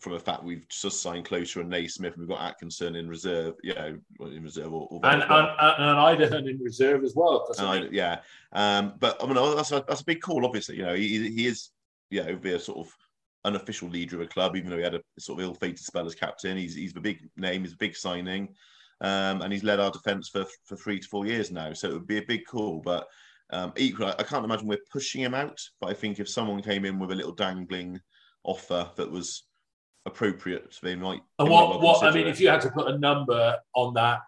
from 0.00 0.12
the 0.12 0.18
fact 0.18 0.42
we've 0.42 0.68
just 0.68 1.00
signed 1.00 1.24
Klose 1.24 1.58
and 1.58 1.70
Naismith, 1.70 2.14
and 2.14 2.20
we've 2.20 2.28
got 2.28 2.40
Atkinson 2.40 2.96
in 2.96 3.08
reserve, 3.08 3.54
you 3.62 3.74
know, 3.74 3.96
in 4.20 4.42
reserve 4.42 4.72
or, 4.72 4.88
or 4.90 5.00
and, 5.04 5.24
well. 5.28 5.56
and, 5.60 6.20
and 6.20 6.48
in 6.48 6.58
reserve 6.58 7.04
as 7.04 7.14
well. 7.14 7.46
I, 7.58 7.88
yeah, 7.92 8.20
um, 8.52 8.94
but 8.98 9.16
I 9.22 9.26
mean 9.26 9.56
that's 9.56 9.70
a, 9.70 9.84
that's 9.86 10.00
a 10.00 10.04
big 10.04 10.20
call. 10.20 10.44
Obviously, 10.44 10.76
you 10.76 10.82
know, 10.82 10.94
he, 10.94 11.30
he 11.30 11.46
is, 11.46 11.70
yeah, 12.10 12.24
he'll 12.24 12.36
be 12.36 12.54
a 12.54 12.58
sort 12.58 12.86
of 12.86 12.92
unofficial 13.44 13.88
leader 13.88 14.16
of 14.16 14.22
a 14.22 14.26
club, 14.26 14.56
even 14.56 14.68
though 14.68 14.78
he 14.78 14.82
had 14.82 14.94
a 14.94 15.02
sort 15.18 15.38
of 15.38 15.44
ill-fated 15.44 15.78
spell 15.78 16.06
as 16.06 16.14
captain. 16.16 16.56
He's 16.56 16.74
he's 16.74 16.96
a 16.96 17.00
big 17.00 17.28
name, 17.36 17.62
he's 17.62 17.74
a 17.74 17.76
big 17.76 17.96
signing. 17.96 18.48
Um, 19.00 19.42
and 19.42 19.52
he's 19.52 19.64
led 19.64 19.80
our 19.80 19.90
defence 19.90 20.28
for, 20.28 20.46
for 20.64 20.76
three 20.76 21.00
to 21.00 21.08
four 21.08 21.26
years 21.26 21.50
now. 21.50 21.72
So 21.72 21.88
it 21.88 21.92
would 21.94 22.06
be 22.06 22.18
a 22.18 22.26
big 22.26 22.46
call. 22.46 22.80
But 22.80 23.06
um, 23.50 23.72
equally, 23.76 24.12
I 24.18 24.22
can't 24.22 24.44
imagine 24.44 24.66
we're 24.66 24.78
pushing 24.90 25.22
him 25.22 25.34
out. 25.34 25.60
But 25.80 25.90
I 25.90 25.94
think 25.94 26.18
if 26.18 26.28
someone 26.28 26.62
came 26.62 26.84
in 26.84 26.98
with 26.98 27.12
a 27.12 27.14
little 27.14 27.34
dangling 27.34 28.00
offer 28.44 28.90
that 28.96 29.10
was 29.10 29.44
appropriate, 30.06 30.78
they 30.82 30.94
might. 30.94 31.22
And 31.38 31.50
what, 31.50 31.80
what 31.80 32.04
I 32.04 32.10
mean, 32.10 32.26
it. 32.26 32.30
if 32.30 32.40
you 32.40 32.48
had 32.48 32.60
to 32.62 32.70
put 32.70 32.88
a 32.88 32.98
number 32.98 33.56
on 33.74 33.94
that, 33.94 34.20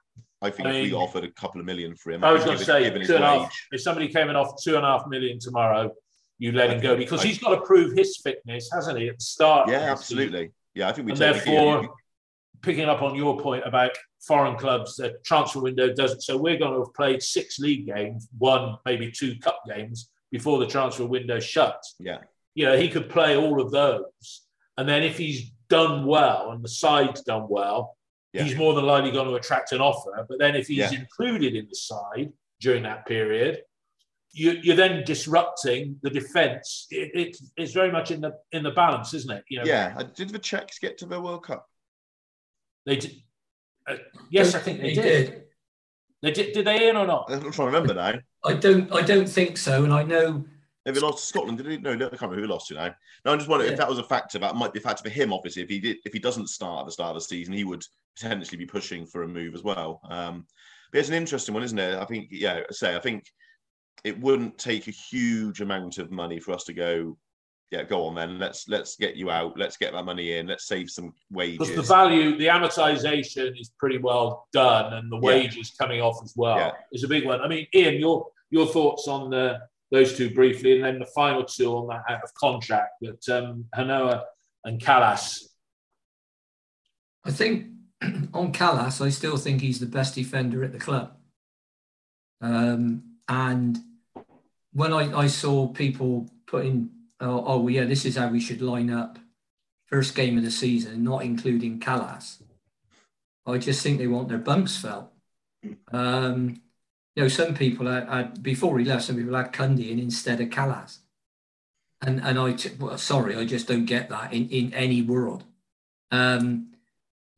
I 0.43 0.51
think 0.51 0.69
I 0.69 0.73
mean, 0.73 0.85
if 0.85 0.93
we 0.93 0.97
offered 0.97 1.25
a 1.25 1.31
couple 1.31 1.61
of 1.61 1.67
million 1.67 1.95
for 1.97 2.13
him, 2.13 2.23
I 2.23 2.31
was 2.31 2.45
going 2.45 2.59
to 2.59 2.65
say, 2.65 2.91
two 3.05 3.15
and 3.15 3.25
half, 3.25 3.53
if 3.73 3.81
somebody 3.81 4.09
came 4.09 4.29
in 4.29 4.37
off 4.37 4.63
two 4.63 4.77
and 4.77 4.85
a 4.85 4.89
half 4.89 5.07
million 5.07 5.39
tomorrow, 5.39 5.91
you 6.39 6.53
let 6.53 6.71
I 6.71 6.75
him 6.75 6.83
go 6.83 6.97
because 6.97 7.23
he's 7.23 7.39
got 7.39 7.55
to 7.55 7.61
prove 7.63 7.97
his 7.97 8.19
fitness, 8.19 8.69
hasn't 8.73 8.99
he, 8.99 9.09
at 9.09 9.19
the 9.19 9.25
start? 9.25 9.71
Yeah, 9.71 9.91
absolutely. 9.91 10.51
Yeah, 10.75 10.89
I 10.89 10.93
think 10.93 11.07
we. 11.07 11.13
And 11.13 11.21
therefore, 11.21 11.95
picking 12.63 12.85
up 12.85 13.03
on 13.03 13.15
your 13.15 13.39
point 13.41 13.67
about 13.67 13.91
foreign 14.27 14.57
clubs, 14.57 14.97
the 14.97 15.17
transfer 15.25 15.61
window 15.61 15.93
doesn't. 15.93 16.23
So 16.23 16.37
we're 16.37 16.59
going 16.59 16.73
to 16.73 16.81
have 16.81 16.95
played 16.95 17.23
six 17.23 17.59
league 17.59 17.87
games, 17.87 18.29
one 18.39 18.77
maybe 18.85 19.11
two 19.11 19.37
cup 19.39 19.61
games 19.67 20.11
before 20.31 20.59
the 20.59 20.67
transfer 20.67 21.07
window 21.07 21.41
shuts. 21.41 21.95
Yeah, 21.99 22.19
you 22.55 22.67
know 22.67 22.77
he 22.77 22.89
could 22.89 23.09
play 23.09 23.37
all 23.37 23.61
of 23.61 23.71
those, 23.71 24.43
and 24.77 24.89
then 24.89 25.03
if 25.03 25.17
he's 25.19 25.51
done 25.69 26.07
well 26.07 26.53
and 26.53 26.63
the 26.63 26.69
side's 26.69 27.23
done 27.23 27.47
well, 27.49 27.97
yeah. 28.33 28.43
he's 28.43 28.57
more 28.57 28.75
than 28.75 28.85
likely 28.85 29.11
going 29.11 29.29
to 29.29 29.35
attract 29.35 29.73
an 29.73 29.81
offer. 29.81 30.27
But 30.29 30.39
then 30.39 30.55
if 30.55 30.69
he's 30.69 30.93
yeah. 30.93 31.01
included 31.01 31.55
in 31.55 31.67
the 31.69 31.75
side 31.75 32.33
during 32.61 32.83
that 32.85 33.07
period, 33.07 33.63
you, 34.33 34.73
are 34.73 34.77
then 34.77 35.03
disrupting 35.05 35.99
the 36.03 36.11
defence. 36.11 36.87
It, 36.91 37.11
it, 37.15 37.37
it's 37.57 37.73
very 37.73 37.91
much 37.91 38.11
in 38.11 38.21
the 38.21 38.35
in 38.53 38.63
the 38.63 38.71
balance, 38.71 39.15
isn't 39.15 39.31
it? 39.31 39.45
You 39.49 39.59
know, 39.59 39.65
yeah. 39.65 39.95
Uh, 39.97 40.05
did 40.15 40.31
the 40.31 40.39
Czechs 40.39 40.79
get 40.79 40.99
to 40.99 41.07
the 41.07 41.21
World 41.21 41.45
Cup? 41.45 41.67
They 42.87 42.97
did. 42.97 43.23
Uh, 43.87 43.97
yes, 44.31 44.55
I 44.55 44.61
think 44.61 44.81
they, 44.81 44.95
they 44.95 45.03
did. 45.03 45.31
did. 45.31 45.43
They 46.23 46.31
did. 46.31 46.53
Did 46.55 46.65
they 46.65 46.89
in 46.89 46.97
or 46.97 47.07
not? 47.07 47.31
I'm 47.31 47.41
trying 47.41 47.53
to 47.53 47.65
remember 47.65 47.95
now. 47.95 48.15
I 48.45 48.55
don't. 48.55 48.93
I 48.93 49.03
don't 49.03 49.29
think 49.29 49.59
so. 49.59 49.85
And 49.85 49.93
I 49.93 50.03
know. 50.03 50.45
If 50.87 50.95
he 50.95 51.01
lost 51.01 51.19
to 51.19 51.27
Scotland, 51.27 51.59
did 51.59 51.67
he? 51.67 51.79
No, 51.79 51.93
I 51.93 51.97
can't 51.97 52.13
remember 52.23 52.41
who 52.41 52.47
lost 52.47 52.69
to 52.69 52.75
now. 52.75 52.95
No, 53.25 53.33
I'm 53.33 53.39
just 53.39 53.51
wondering 53.51 53.71
yeah. 53.71 53.73
if 53.73 53.79
that 53.81 53.89
was 53.89 53.99
a 53.99 54.05
factor. 54.05 54.39
That 54.39 54.55
might 54.55 54.73
be 54.73 54.79
a 54.79 54.83
factor 54.83 55.03
for 55.03 55.11
him. 55.11 55.33
Obviously, 55.33 55.63
if 55.63 55.69
he 55.69 55.81
did, 55.81 55.97
if 56.05 56.13
he 56.13 56.21
doesn't 56.21 56.49
start 56.49 56.81
at 56.81 56.87
the 56.87 56.93
start 56.93 57.17
of 57.17 57.23
the 57.23 57.27
season, 57.27 57.55
he 57.55 57.65
would 57.65 57.85
potentially 58.17 58.57
be 58.57 58.67
pushing 58.67 59.05
for 59.05 59.25
a 59.25 59.29
move 59.29 59.55
as 59.55 59.65
well. 59.65 60.01
Um, 60.09 60.47
but 60.93 61.01
it's 61.01 61.09
an 61.09 61.17
interesting 61.17 61.55
one, 61.55 61.65
isn't 61.65 61.79
it? 61.79 61.99
I 61.99 62.05
think. 62.05 62.29
Yeah, 62.31 62.61
I 62.69 62.73
say 62.73 62.95
I 62.95 63.01
think 63.01 63.25
it 64.05 64.19
wouldn't 64.21 64.59
take 64.59 64.87
a 64.87 64.93
huge 64.93 65.61
amount 65.61 65.99
of 65.99 66.13
money 66.13 66.39
for 66.39 66.53
us 66.53 66.63
to 66.65 66.73
go 66.73 67.19
yeah, 67.71 67.83
go 67.83 68.05
on 68.07 68.15
then. 68.15 68.39
Let's 68.39 68.69
let's 68.69 68.97
get 68.97 69.17
you 69.17 69.31
out. 69.31 69.59
Let's 69.59 69.77
get 69.77 69.93
that 69.93 70.05
money 70.05 70.37
in. 70.37 70.47
Let's 70.47 70.69
save 70.69 70.89
some 70.89 71.13
wages. 71.31 71.59
Because 71.59 71.75
the 71.75 71.95
value, 71.95 72.37
the 72.39 72.47
amortization 72.47 73.59
is 73.61 73.71
pretty 73.79 73.99
well 73.99 74.47
done, 74.53 74.93
and 74.95 75.11
the 75.11 75.19
wages 75.19 75.73
yeah. 75.75 75.85
coming 75.85 76.01
off 76.01 76.21
as 76.23 76.33
well 76.37 76.57
yeah. 76.57 76.73
is 76.93 77.03
a 77.03 77.09
big 77.09 77.25
one. 77.25 77.41
I 77.41 77.49
mean, 77.49 77.67
Ian, 77.75 77.95
your 77.97 78.29
your 78.51 78.67
thoughts 78.67 79.09
on 79.09 79.31
the, 79.31 79.59
those 79.91 80.17
two 80.17 80.31
briefly, 80.31 80.77
and 80.77 80.85
then 80.85 80.99
the 81.01 81.07
final 81.07 81.45
two 81.45 81.75
on 81.75 81.89
that 81.89 82.05
out 82.09 82.23
of 82.23 82.33
contract, 82.35 82.93
but 83.01 83.29
um, 83.29 83.65
Han-Noah 83.75 84.25
and 84.65 84.81
Kalas. 84.81 85.43
I 87.25 87.33
think 87.33 87.67
on 88.33 88.53
Kalas, 88.53 89.05
I 89.05 89.09
still 89.09 89.37
think 89.37 89.61
he's 89.61 89.81
the 89.81 89.87
best 89.87 90.15
defender 90.15 90.63
at 90.63 90.73
the 90.73 90.79
club. 90.79 91.17
Um, 92.41 93.03
and 93.29 93.77
when 94.73 94.93
I, 94.93 95.19
I 95.19 95.27
saw 95.27 95.67
people 95.67 96.31
putting 96.47 96.91
oh, 97.21 97.45
oh 97.47 97.69
yeah, 97.69 97.85
this 97.85 98.05
is 98.05 98.17
how 98.17 98.29
we 98.29 98.41
should 98.41 98.63
line 98.63 98.91
up 98.91 99.19
first 99.87 100.15
game 100.15 100.37
of 100.37 100.45
the 100.45 100.51
season, 100.51 101.05
not 101.05 101.23
including 101.23 101.81
Kalas. 101.81 102.43
I 103.47 103.59
just 103.59 103.83
think 103.83 103.99
they 103.99 104.09
want 104.09 104.29
their 104.29 104.39
bumps 104.39 104.77
felt. 104.77 105.13
Um, 105.93 106.61
you 107.15 107.23
know, 107.23 107.29
some 107.29 107.55
people 107.55 107.87
had, 107.87 108.09
had, 108.09 108.43
before 108.43 108.79
he 108.79 108.85
left, 108.85 109.05
some 109.05 109.17
people 109.17 109.35
had 109.35 109.53
Cundy 109.53 109.91
in 109.91 109.99
instead 109.99 110.41
of 110.41 110.49
Kalas. 110.49 110.99
And 112.03 112.21
and 112.21 112.39
I 112.39 112.55
well, 112.79 112.99
sorry, 112.99 113.37
I 113.37 113.47
just 113.47 113.69
don't 113.69 113.87
get 113.87 114.11
that 114.11 114.33
in, 114.33 114.51
in 114.51 114.75
any 114.75 115.01
world. 115.01 115.45
Um, 116.11 116.73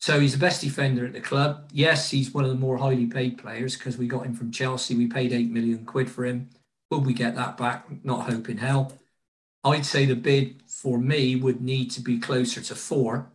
so 0.01 0.19
he's 0.19 0.33
the 0.33 0.39
best 0.39 0.63
defender 0.63 1.07
at 1.07 1.13
the 1.13 1.21
club. 1.21 1.69
Yes, 1.73 2.11
he's 2.11 2.33
one 2.33 2.45
of 2.45 2.51
the 2.51 2.57
more 2.57 2.79
highly 2.79 3.07
paid 3.07 3.39
players 3.39 3.77
because 3.77 3.99
we 3.99 4.09
got 4.09 4.27
him 4.27 4.35
from 4.35 4.51
Chelsea. 4.51 4.97
We 4.97 5.07
paid 5.07 5.33
eight 5.33 5.51
million 5.51 5.85
quid 5.85 6.11
for 6.11 6.25
him. 6.25 6.51
Will 6.91 7.01
we 7.01 7.15
get 7.15 7.37
that 7.37 7.57
back? 7.57 7.87
Not 8.05 8.31
hope 8.31 8.49
in 8.49 8.59
hell. 8.59 8.93
I'd 9.65 9.87
say 9.87 10.07
the 10.07 10.15
bid 10.15 10.63
for 10.67 10.99
me 10.99 11.37
would 11.37 11.61
need 11.61 11.91
to 11.93 12.01
be 12.01 12.19
closer 12.19 12.61
to 12.61 12.75
four, 12.75 13.31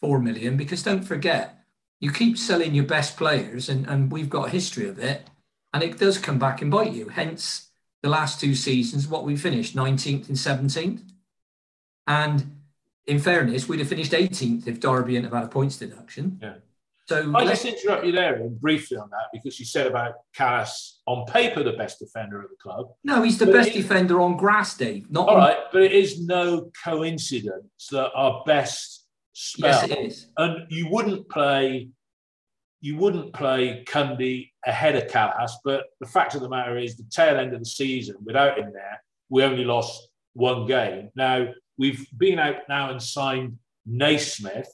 four 0.00 0.18
million, 0.18 0.56
because 0.56 0.82
don't 0.82 1.04
forget, 1.04 1.64
you 2.00 2.12
keep 2.12 2.38
selling 2.38 2.74
your 2.74 2.84
best 2.84 3.16
players, 3.16 3.68
and, 3.68 3.86
and 3.86 4.12
we've 4.12 4.30
got 4.30 4.48
a 4.48 4.50
history 4.50 4.88
of 4.88 4.98
it, 4.98 5.28
and 5.72 5.82
it 5.82 5.98
does 5.98 6.18
come 6.18 6.38
back 6.38 6.62
and 6.62 6.70
bite 6.70 6.92
you. 6.92 7.08
Hence, 7.08 7.68
the 8.02 8.08
last 8.08 8.40
two 8.40 8.54
seasons, 8.54 9.08
what 9.08 9.24
we 9.24 9.36
finished 9.36 9.74
19th 9.74 10.28
and 10.28 10.36
17th. 10.36 11.02
And 12.06 12.58
in 13.06 13.18
fairness, 13.18 13.68
we'd 13.68 13.80
have 13.80 13.88
finished 13.88 14.12
18th 14.12 14.66
if 14.66 14.80
Derby 14.80 15.16
hadn't 15.16 15.32
had 15.32 15.44
a 15.44 15.48
points 15.48 15.76
deduction. 15.76 16.38
Yeah. 16.40 16.54
So 17.08 17.34
I 17.34 17.46
just 17.46 17.64
interrupt 17.64 18.04
you 18.04 18.12
there 18.12 18.34
and 18.34 18.60
briefly 18.60 18.98
on 18.98 19.08
that 19.10 19.28
because 19.32 19.58
you 19.58 19.64
said 19.64 19.86
about 19.86 20.12
Kalas 20.36 20.98
on 21.06 21.24
paper 21.24 21.62
the 21.62 21.72
best 21.72 21.98
defender 21.98 22.42
of 22.42 22.50
the 22.50 22.56
club. 22.56 22.88
No, 23.02 23.22
he's 23.22 23.38
the 23.38 23.46
best 23.46 23.72
defender 23.72 24.20
on 24.20 24.36
grass, 24.36 24.76
Dave. 24.76 25.10
Not 25.10 25.26
all 25.26 25.36
on... 25.36 25.40
right, 25.40 25.56
but 25.72 25.82
it 25.82 25.92
is 25.92 26.20
no 26.20 26.70
coincidence 26.84 27.88
that 27.90 28.10
our 28.14 28.42
best 28.44 29.06
spell 29.32 29.70
yes, 29.70 29.90
it 29.90 29.98
is. 29.98 30.26
and 30.36 30.70
you 30.70 30.88
wouldn't 30.90 31.28
play 31.30 31.88
you 32.80 32.96
wouldn't 32.96 33.32
play 33.32 33.84
Cundy 33.88 34.50
ahead 34.66 34.94
of 34.94 35.10
Kalas, 35.10 35.52
but 35.64 35.86
the 36.00 36.06
fact 36.06 36.34
of 36.34 36.42
the 36.42 36.48
matter 36.48 36.76
is 36.76 36.96
the 36.96 37.04
tail 37.10 37.38
end 37.38 37.54
of 37.54 37.60
the 37.60 37.66
season 37.66 38.16
without 38.24 38.58
him 38.58 38.70
there, 38.72 39.02
we 39.30 39.42
only 39.42 39.64
lost 39.64 40.10
one 40.34 40.66
game. 40.66 41.10
Now 41.16 41.48
we've 41.78 42.06
been 42.16 42.38
out 42.38 42.56
now 42.68 42.90
and 42.90 43.02
signed 43.02 43.58
Naismith 43.86 44.70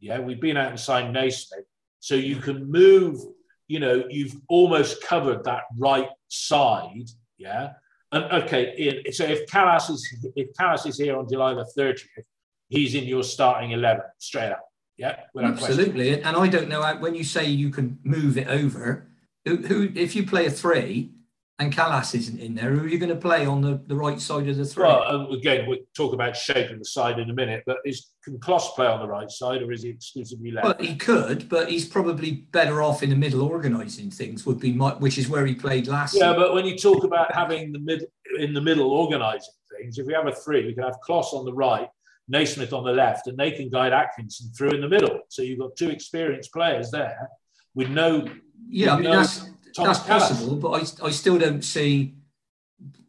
yeah, 0.00 0.20
we've 0.20 0.40
been 0.40 0.56
out 0.56 0.70
and 0.70 0.80
signed 0.80 1.12
Naismith. 1.12 1.64
So 2.00 2.14
you 2.14 2.36
can 2.36 2.70
move, 2.70 3.20
you 3.66 3.80
know, 3.80 4.04
you've 4.08 4.36
almost 4.48 5.02
covered 5.02 5.44
that 5.44 5.62
right 5.76 6.08
side. 6.28 7.10
Yeah. 7.36 7.72
And 8.12 8.24
okay, 8.44 8.74
Ian, 8.78 9.12
so 9.12 9.24
if 9.24 9.46
Kalas 9.46 9.90
is 9.90 10.26
if 10.36 10.48
Kalas 10.58 10.86
is 10.86 10.98
here 10.98 11.18
on 11.18 11.28
July 11.28 11.54
the 11.54 11.68
30th, 11.76 12.24
he's 12.68 12.94
in 12.94 13.04
your 13.04 13.22
starting 13.22 13.72
11 13.72 14.02
straight 14.18 14.52
up. 14.52 14.64
Yeah. 14.96 15.20
Absolutely. 15.36 16.10
Question. 16.10 16.26
And 16.26 16.36
I 16.36 16.48
don't 16.48 16.68
know 16.68 16.82
when 16.96 17.14
you 17.14 17.24
say 17.24 17.46
you 17.46 17.70
can 17.70 17.98
move 18.02 18.38
it 18.38 18.48
over, 18.48 19.08
who, 19.44 19.56
who 19.56 19.92
if 19.94 20.16
you 20.16 20.26
play 20.26 20.46
a 20.46 20.50
three, 20.50 21.12
and 21.60 21.74
Kalas 21.74 22.14
isn't 22.14 22.38
in 22.38 22.54
there, 22.54 22.70
who 22.70 22.84
are 22.84 22.88
you 22.88 22.98
going 22.98 23.08
to 23.08 23.16
play 23.16 23.44
on 23.44 23.60
the, 23.60 23.82
the 23.88 23.96
right 23.96 24.20
side 24.20 24.48
of 24.48 24.56
the 24.56 24.64
three? 24.64 24.84
Well, 24.84 25.02
um, 25.02 25.32
again, 25.32 25.66
we'll 25.66 25.78
talk 25.96 26.12
about 26.12 26.36
shaping 26.36 26.78
the 26.78 26.84
side 26.84 27.18
in 27.18 27.30
a 27.30 27.34
minute, 27.34 27.64
but 27.66 27.78
is 27.84 28.10
can 28.22 28.38
Klose 28.38 28.74
play 28.76 28.86
on 28.86 29.00
the 29.00 29.08
right 29.08 29.28
side 29.28 29.62
or 29.62 29.72
is 29.72 29.82
he 29.82 29.88
exclusively 29.88 30.52
left? 30.52 30.66
Well, 30.66 30.76
he 30.78 30.94
could, 30.94 31.48
but 31.48 31.68
he's 31.68 31.84
probably 31.84 32.46
better 32.52 32.80
off 32.80 33.02
in 33.02 33.10
the 33.10 33.16
middle 33.16 33.42
organising 33.42 34.10
things, 34.10 34.46
would 34.46 34.60
be 34.60 34.72
my, 34.72 34.92
which 34.94 35.18
is 35.18 35.28
where 35.28 35.46
he 35.46 35.54
played 35.54 35.88
last 35.88 36.14
Yeah, 36.14 36.32
but 36.32 36.54
when 36.54 36.64
you 36.64 36.76
talk 36.78 37.02
about 37.02 37.34
having 37.34 37.72
the 37.72 37.80
mid 37.80 38.04
in 38.38 38.54
the 38.54 38.60
middle 38.60 38.92
organising 38.92 39.54
things, 39.76 39.98
if 39.98 40.06
we 40.06 40.12
have 40.12 40.28
a 40.28 40.32
three, 40.32 40.64
we 40.64 40.74
can 40.74 40.84
have 40.84 40.98
Klose 41.06 41.32
on 41.32 41.44
the 41.44 41.52
right, 41.52 41.88
Naismith 42.28 42.72
on 42.72 42.84
the 42.84 42.92
left, 42.92 43.26
and 43.26 43.36
they 43.36 43.50
can 43.50 43.68
guide 43.68 43.92
Atkinson 43.92 44.52
through 44.52 44.70
in 44.70 44.80
the 44.80 44.88
middle. 44.88 45.22
So 45.28 45.42
you've 45.42 45.58
got 45.58 45.74
two 45.74 45.90
experienced 45.90 46.52
players 46.52 46.92
there 46.92 47.28
with 47.74 47.88
no. 47.88 48.28
Yeah, 48.70 48.96
with 48.96 49.06
I 49.06 49.08
mean, 49.08 49.10
no, 49.10 49.16
that's 49.16 49.50
Thomas 49.78 49.98
that's 50.00 50.24
Kalas. 50.24 50.28
possible, 50.28 50.56
but 50.56 50.70
I, 50.70 51.06
I 51.06 51.10
still 51.10 51.38
don't 51.38 51.62
see 51.62 52.14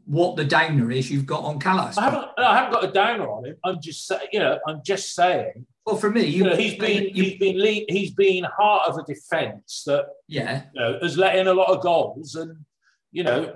what 0.05 0.35
the 0.35 0.43
downer 0.43 0.91
is 0.91 1.11
you've 1.11 1.27
got 1.27 1.43
on 1.43 1.59
Kalas. 1.59 1.97
I 1.97 2.05
haven't, 2.05 2.25
I 2.37 2.57
haven't 2.57 2.73
got 2.73 2.83
a 2.83 2.91
downer 2.91 3.29
on 3.29 3.45
him. 3.45 3.55
I'm 3.63 3.79
just 3.79 4.07
saying, 4.07 4.27
you 4.31 4.39
know, 4.39 4.59
I'm 4.67 4.81
just 4.83 5.13
saying. 5.13 5.67
Well, 5.85 5.97
for 5.97 6.09
me, 6.09 6.25
you, 6.25 6.37
you 6.37 6.49
know, 6.49 6.55
he's 6.55 6.75
been 6.75 7.15
you, 7.15 7.23
he's 7.23 7.39
been 7.39 7.59
lead, 7.59 7.85
he's 7.89 8.11
been 8.11 8.43
heart 8.43 8.89
of 8.89 8.97
a 8.97 9.03
defence 9.03 9.83
that 9.85 10.07
yeah 10.27 10.63
you 10.73 10.81
know, 10.81 10.99
has 11.01 11.17
let 11.17 11.35
in 11.35 11.47
a 11.47 11.53
lot 11.53 11.69
of 11.69 11.81
goals, 11.81 12.35
and 12.35 12.57
you 13.11 13.23
know, 13.23 13.55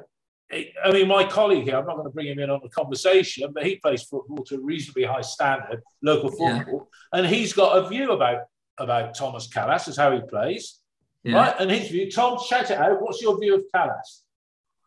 I 0.52 0.92
mean, 0.92 1.08
my 1.08 1.24
colleague 1.24 1.64
here, 1.64 1.78
I'm 1.78 1.86
not 1.86 1.96
going 1.96 2.08
to 2.08 2.14
bring 2.14 2.28
him 2.28 2.40
in 2.40 2.50
on 2.50 2.60
the 2.62 2.70
conversation, 2.70 3.52
but 3.54 3.66
he 3.66 3.78
plays 3.78 4.04
football 4.04 4.44
to 4.46 4.56
a 4.56 4.62
reasonably 4.62 5.04
high 5.04 5.22
standard, 5.22 5.82
local 6.02 6.30
football, 6.30 6.90
yeah. 7.14 7.20
and 7.20 7.28
he's 7.28 7.54
got 7.54 7.84
a 7.84 7.90
view 7.90 8.12
about 8.12 8.44
about 8.80 9.16
Tomas 9.16 9.48
Kalas 9.48 9.88
as 9.88 9.98
how 9.98 10.12
he 10.12 10.22
plays, 10.22 10.80
yeah. 11.24 11.36
right? 11.36 11.56
And 11.60 11.72
his 11.72 11.90
view, 11.90 12.12
Tom, 12.12 12.38
shout 12.48 12.72
it 12.72 12.78
out. 12.78 13.02
What's 13.02 13.22
your 13.22 13.40
view 13.40 13.56
of 13.56 13.64
Kalas? 13.74 14.22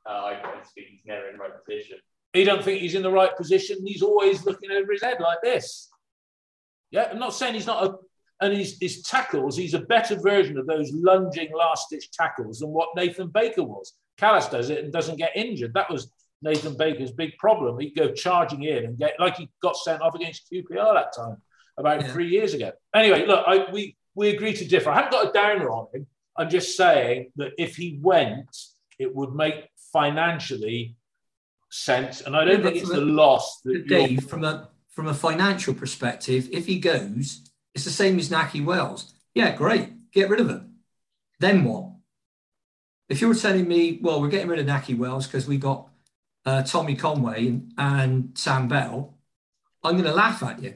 Uh, 0.09 0.12
I 0.12 0.40
don't 0.40 0.64
think 0.66 0.87
he's 0.88 1.01
never 1.05 1.29
in 1.29 1.37
the 1.37 1.42
right 1.42 1.64
position. 1.64 1.99
He 2.33 2.44
don't 2.44 2.62
think 2.62 2.81
he's 2.81 2.94
in 2.94 3.03
the 3.03 3.11
right 3.11 3.37
position. 3.37 3.79
He's 3.85 4.03
always 4.03 4.44
looking 4.44 4.70
over 4.70 4.92
his 4.92 5.03
head 5.03 5.18
like 5.20 5.38
this. 5.42 5.88
Yeah, 6.90 7.09
I'm 7.11 7.18
not 7.18 7.35
saying 7.35 7.55
he's 7.55 7.66
not 7.66 7.85
a, 7.85 7.94
and 8.40 8.57
his, 8.57 8.77
his 8.81 9.03
tackles, 9.03 9.57
he's 9.57 9.75
a 9.75 9.81
better 9.81 10.16
version 10.20 10.59
of 10.59 10.66
those 10.66 10.92
lunging 10.92 11.51
last 11.57 11.88
ditch 11.90 12.11
tackles 12.12 12.61
than 12.61 12.70
what 12.70 12.90
Nathan 12.94 13.29
Baker 13.29 13.62
was. 13.62 13.94
Kalas 14.18 14.51
does 14.51 14.70
it 14.70 14.85
and 14.85 14.92
doesn't 14.92 15.16
get 15.16 15.33
injured. 15.35 15.75
That 15.75 15.90
was 15.90 16.12
Nathan 16.42 16.77
Baker's 16.77 17.11
big 17.11 17.37
problem. 17.38 17.79
He'd 17.81 17.96
go 17.96 18.12
charging 18.12 18.64
in 18.64 18.85
and 18.85 18.99
get 18.99 19.18
like 19.18 19.37
he 19.37 19.49
got 19.62 19.77
sent 19.77 20.03
off 20.03 20.14
against 20.14 20.51
QPR 20.53 20.94
that 20.94 21.14
time 21.14 21.38
about 21.79 22.03
yeah. 22.03 22.12
three 22.12 22.29
years 22.29 22.55
ago. 22.55 22.72
Anyway, 22.94 23.27
look, 23.27 23.44
I, 23.46 23.66
we 23.72 23.96
we 24.14 24.31
agree 24.31 24.53
to 24.55 24.64
differ. 24.64 24.90
I 24.90 24.96
haven't 24.96 25.12
got 25.12 25.29
a 25.29 25.33
downer 25.33 25.70
on 25.70 25.88
him. 25.92 26.07
I'm 26.38 26.51
just 26.51 26.77
saying 26.77 27.33
that 27.37 27.53
if 27.59 27.77
he 27.77 27.99
went, 28.03 28.57
it 28.99 29.14
would 29.14 29.35
make 29.35 29.68
financially 29.92 30.96
sense, 31.70 32.20
and 32.20 32.37
I 32.37 32.44
don't 32.44 32.62
think 32.62 32.77
it's 32.77 32.90
a, 32.90 32.94
the 32.94 33.01
loss. 33.01 33.61
That 33.64 33.87
Dave, 33.88 34.25
from 34.25 34.44
a 34.44 34.68
from 34.90 35.09
a 35.09 35.14
financial 35.14 35.75
perspective, 35.75 36.49
if 36.53 36.66
he 36.66 36.79
goes, 36.79 37.51
it's 37.75 37.85
the 37.85 37.90
same 37.90 38.18
as 38.18 38.31
Nahki 38.31 38.64
Wells. 38.64 39.12
Yeah, 39.35 39.55
great, 39.55 40.11
get 40.12 40.31
rid 40.31 40.40
of 40.40 40.49
him. 40.49 40.77
Then 41.38 41.64
what? 41.64 41.90
If 43.09 43.20
you're 43.20 43.35
telling 43.35 43.68
me, 43.68 43.99
well, 44.03 44.20
we're 44.20 44.29
getting 44.29 44.49
rid 44.49 44.59
of 44.59 44.66
Nahki 44.66 44.96
Wells 44.96 45.27
because 45.27 45.46
we 45.46 45.59
got 45.59 45.88
uh, 46.44 46.62
Tommy 46.62 46.96
Conway 46.96 47.46
and, 47.46 47.72
and 47.77 48.31
Sam 48.35 48.68
Bell, 48.68 49.18
I'm 49.85 49.92
going 49.92 50.05
to 50.05 50.14
laugh 50.14 50.42
at 50.42 50.62
you. 50.62 50.75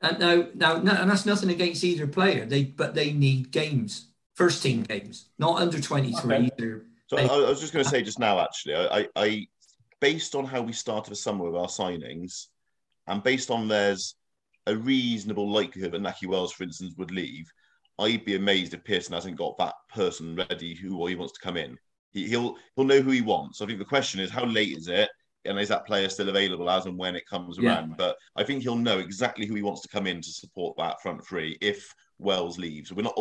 And 0.00 0.18
now, 0.18 0.46
now, 0.54 0.78
no, 0.78 0.92
and 0.92 1.10
that's 1.10 1.26
nothing 1.26 1.50
against 1.50 1.84
either 1.84 2.06
player. 2.06 2.44
They, 2.46 2.64
but 2.64 2.94
they 2.94 3.12
need 3.12 3.50
games, 3.50 4.08
first 4.42 4.62
team 4.62 4.82
games, 4.82 5.26
not 5.38 5.60
under 5.60 5.80
23. 5.80 6.34
Okay. 6.34 6.80
So 7.06 7.16
I, 7.16 7.22
I, 7.22 7.48
was 7.48 7.60
just 7.60 7.72
going 7.72 7.84
to 7.84 7.90
say 7.90 8.02
just 8.02 8.18
now, 8.18 8.40
actually, 8.40 8.74
I, 8.74 9.06
I, 9.14 9.46
based 10.00 10.34
on 10.34 10.44
how 10.44 10.62
we 10.62 10.72
started 10.72 11.12
the 11.12 11.16
summer 11.16 11.44
with 11.44 11.60
our 11.60 11.68
signings, 11.68 12.46
and 13.06 13.22
based 13.22 13.50
on 13.50 13.68
there's 13.68 14.16
a 14.66 14.76
reasonable 14.76 15.48
likelihood 15.48 15.92
that 15.92 16.02
Nahki 16.02 16.26
Wells, 16.26 16.52
for 16.52 16.64
instance, 16.64 16.94
would 16.96 17.12
leave. 17.12 17.48
I'd 18.00 18.24
be 18.24 18.34
amazed 18.34 18.74
if 18.74 18.82
Pearson 18.82 19.14
hasn't 19.14 19.36
got 19.36 19.56
that 19.58 19.74
person 19.94 20.34
ready 20.34 20.74
who 20.74 21.06
he 21.06 21.14
wants 21.14 21.34
to 21.34 21.40
come 21.40 21.56
in. 21.56 21.78
He, 22.10 22.36
will 22.36 22.56
he'll 22.74 22.84
know 22.84 23.00
who 23.00 23.10
he 23.10 23.20
wants. 23.20 23.60
I 23.60 23.66
think 23.66 23.78
the 23.78 23.84
question 23.84 24.20
is 24.20 24.30
how 24.30 24.44
late 24.44 24.76
is 24.76 24.88
it, 24.88 25.08
and 25.44 25.58
is 25.58 25.68
that 25.68 25.86
player 25.86 26.08
still 26.08 26.30
available 26.30 26.68
as 26.68 26.86
and 26.86 26.98
when 26.98 27.14
it 27.14 27.28
comes 27.28 27.58
yeah. 27.60 27.76
around? 27.76 27.96
But 27.96 28.16
I 28.36 28.42
think 28.42 28.62
he'll 28.62 28.74
know 28.74 28.98
exactly 28.98 29.46
who 29.46 29.54
he 29.54 29.62
wants 29.62 29.82
to 29.82 29.88
come 29.88 30.08
in 30.08 30.20
to 30.20 30.30
support 30.30 30.76
that 30.78 31.00
front 31.00 31.24
three 31.24 31.58
if 31.60 31.94
Wells 32.18 32.58
leaves. 32.58 32.92
We're 32.92 33.02
not 33.02 33.18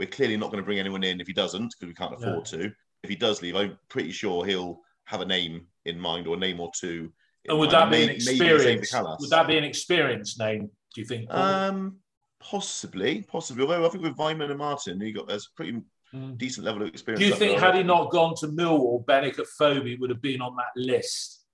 we're, 0.00 0.08
clearly 0.08 0.36
not 0.36 0.50
going 0.50 0.62
to 0.62 0.66
bring 0.66 0.78
anyone 0.78 1.04
in 1.04 1.20
if 1.20 1.26
he 1.26 1.32
doesn't 1.32 1.74
because 1.78 1.88
we 1.88 1.94
can't 1.94 2.14
afford 2.14 2.44
to. 2.46 2.72
If 3.02 3.10
he 3.10 3.16
does 3.16 3.42
leave, 3.42 3.56
I'm 3.56 3.78
pretty 3.88 4.12
sure 4.12 4.44
he'll 4.44 4.80
have 5.04 5.20
a 5.20 5.26
name 5.26 5.66
in 5.84 5.98
mind 5.98 6.26
or 6.26 6.36
a 6.36 6.38
name 6.38 6.60
or 6.60 6.70
two. 6.78 7.12
And 7.48 7.58
would 7.58 7.70
that 7.70 7.90
be 7.90 8.04
an 8.04 8.10
experience? 8.10 8.92
Would 8.92 9.30
that 9.30 9.46
be 9.46 9.56
an 9.56 9.64
experience 9.64 10.38
name? 10.38 10.70
Do 10.94 11.00
you 11.00 11.06
think? 11.06 11.32
Um, 11.32 12.00
Possibly, 12.40 13.22
possibly. 13.22 13.62
Although 13.62 13.84
I 13.84 13.88
think 13.90 14.02
with 14.02 14.16
Weimann 14.16 14.48
and 14.48 14.58
Martin, 14.58 14.98
he 14.98 15.12
got 15.12 15.28
there's 15.28 15.46
a 15.52 15.56
pretty 15.56 15.82
mm. 16.14 16.38
decent 16.38 16.64
level 16.64 16.82
of 16.82 16.88
experience. 16.88 17.20
Do 17.20 17.26
you 17.26 17.34
think 17.34 17.60
had 17.60 17.74
he 17.74 17.82
not 17.82 18.10
gone 18.10 18.34
to 18.36 18.48
Millwall, 18.48 19.04
Benik 19.04 19.36
Afobe 19.36 20.00
would 20.00 20.08
have 20.08 20.22
been 20.22 20.40
on 20.40 20.56
that 20.56 20.72
list? 20.74 21.44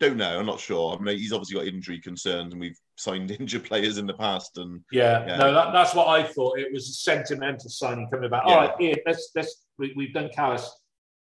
Don't 0.00 0.16
know. 0.16 0.36
I'm 0.36 0.46
not 0.46 0.58
sure. 0.58 0.96
I 0.96 1.00
mean, 1.00 1.16
he's 1.16 1.32
obviously 1.32 1.54
got 1.54 1.72
injury 1.72 2.00
concerns, 2.00 2.52
and 2.52 2.60
we've 2.60 2.78
signed 3.02 3.30
injured 3.40 3.64
players 3.64 3.98
in 3.98 4.06
the 4.06 4.14
past. 4.14 4.58
And 4.58 4.80
yeah, 4.92 5.26
yeah. 5.26 5.36
no, 5.36 5.52
that, 5.52 5.72
that's 5.72 5.94
what 5.94 6.08
I 6.08 6.22
thought. 6.22 6.58
It 6.58 6.72
was 6.72 6.88
a 6.88 6.92
sentimental 6.92 7.70
signing 7.70 8.08
coming 8.10 8.30
back. 8.30 8.44
Yeah. 8.46 8.54
All 8.54 8.60
right, 8.60 8.80
Ian, 8.80 8.98
let's 9.06 9.30
let's 9.34 9.64
we, 9.78 9.92
we've 9.96 10.14
done 10.14 10.30
Kalas 10.36 10.66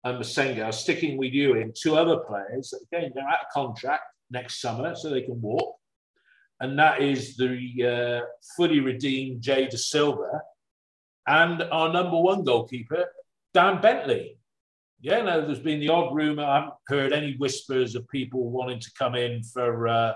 and 0.04 0.18
Massengo. 0.18 0.72
Sticking 0.72 1.16
with 1.16 1.32
you 1.32 1.54
in 1.56 1.72
two 1.76 1.96
other 1.96 2.18
players. 2.18 2.74
Again, 2.92 3.12
they're 3.14 3.28
out 3.28 3.40
of 3.40 3.52
contract 3.52 4.04
next 4.30 4.61
summer, 4.61 4.94
so 4.94 5.11
they 5.11 5.22
can 5.22 5.40
walk 5.40 5.76
and 6.62 6.78
that 6.78 7.02
is 7.02 7.37
the 7.37 8.22
uh, 8.22 8.26
fully 8.56 8.78
redeemed 8.78 9.42
Jay 9.42 9.66
Dasilva 9.66 10.38
and 11.26 11.61
our 11.72 11.92
number 11.92 12.18
one 12.20 12.44
goalkeeper, 12.44 13.04
Dan 13.52 13.80
Bentley. 13.82 14.38
Yeah, 15.00 15.22
no, 15.22 15.44
there's 15.44 15.58
been 15.58 15.80
the 15.80 15.88
odd 15.88 16.14
rumor. 16.14 16.44
I 16.44 16.61
haven't 16.61 16.74
heard 16.87 17.12
any 17.12 17.37
whispers 17.37 17.96
of 17.96 18.08
people 18.08 18.48
wanting 18.48 18.78
to 18.78 18.90
come 18.96 19.16
in 19.16 19.42
for 19.42 19.88
uh, 19.88 20.12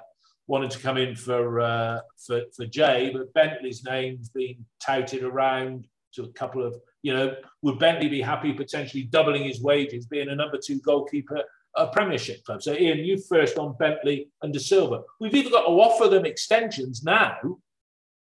wanting 0.46 0.70
to 0.70 0.78
come 0.78 0.96
in 0.96 1.14
for, 1.14 1.60
uh, 1.60 2.00
for 2.18 2.42
for 2.54 2.66
Jay, 2.66 3.10
but 3.12 3.32
Bentley's 3.34 3.84
name's 3.84 4.28
been 4.28 4.64
touted 4.80 5.22
around 5.22 5.86
to 6.14 6.24
a 6.24 6.32
couple 6.32 6.64
of. 6.64 6.74
You 7.02 7.14
know, 7.14 7.36
would 7.62 7.78
Bentley 7.78 8.08
be 8.08 8.20
happy 8.20 8.52
potentially 8.52 9.04
doubling 9.04 9.44
his 9.44 9.60
wages, 9.62 10.06
being 10.06 10.28
a 10.28 10.34
number 10.34 10.58
two 10.58 10.80
goalkeeper 10.80 11.36
at 11.38 11.44
a 11.76 11.86
Premiership 11.88 12.44
club. 12.44 12.62
So, 12.62 12.72
Ian, 12.72 12.98
you 12.98 13.18
first 13.18 13.58
on 13.58 13.76
Bentley 13.78 14.28
and 14.42 14.54
Dasilva. 14.54 15.02
We've 15.20 15.34
either 15.34 15.50
got 15.50 15.66
to 15.66 15.72
offer 15.72 16.08
them 16.08 16.24
extensions 16.24 17.04
now 17.04 17.36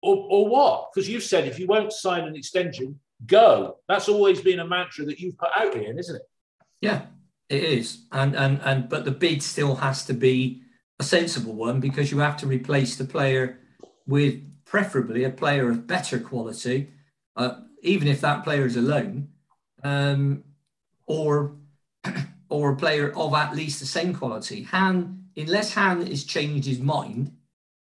or, 0.02 0.28
or 0.30 0.48
what? 0.48 0.90
Because 0.94 1.10
you've 1.10 1.24
said 1.24 1.48
if 1.48 1.60
you 1.60 1.68
won't 1.68 1.94
sign 1.94 2.28
an 2.28 2.36
extension, 2.36 3.00
go. 3.26 3.78
That's 3.88 4.10
always 4.10 4.42
been 4.42 4.60
a 4.60 4.68
mantra 4.68 5.06
that 5.06 5.20
you've 5.20 5.38
put 5.38 5.50
out, 5.56 5.76
Ian, 5.76 6.00
isn't 6.00 6.16
it? 6.16 6.22
Yeah, 6.82 7.04
it 7.50 7.64
is. 7.64 8.06
And, 8.12 8.36
and, 8.36 8.62
and 8.64 8.90
but 8.90 9.06
the 9.06 9.12
bid 9.12 9.44
still 9.44 9.76
has 9.76 10.06
to 10.06 10.14
be 10.14 10.62
a 11.00 11.04
sensible 11.04 11.54
one 11.54 11.80
because 11.80 12.12
you 12.12 12.20
have 12.20 12.38
to 12.38 12.48
replace 12.48 12.96
the 12.96 13.06
player 13.06 13.60
with 14.06 14.42
preferably 14.66 15.24
a 15.24 15.30
player 15.30 15.70
of 15.70 15.88
better 15.88 16.20
quality, 16.20 16.92
uh, 17.36 17.62
even 17.82 18.08
if 18.08 18.22
that 18.22 18.44
player 18.44 18.66
is 18.66 18.76
alone, 18.76 19.30
um, 19.84 20.44
or 21.08 21.56
or 22.50 22.74
a 22.74 22.76
player 22.76 23.12
of 23.16 23.34
at 23.34 23.56
least 23.56 23.80
the 23.80 23.86
same 23.86 24.14
quality. 24.14 24.64
Han, 24.64 25.26
unless 25.38 25.74
Han 25.74 26.06
has 26.08 26.24
changed 26.24 26.68
his 26.68 26.80
mind, 26.80 27.32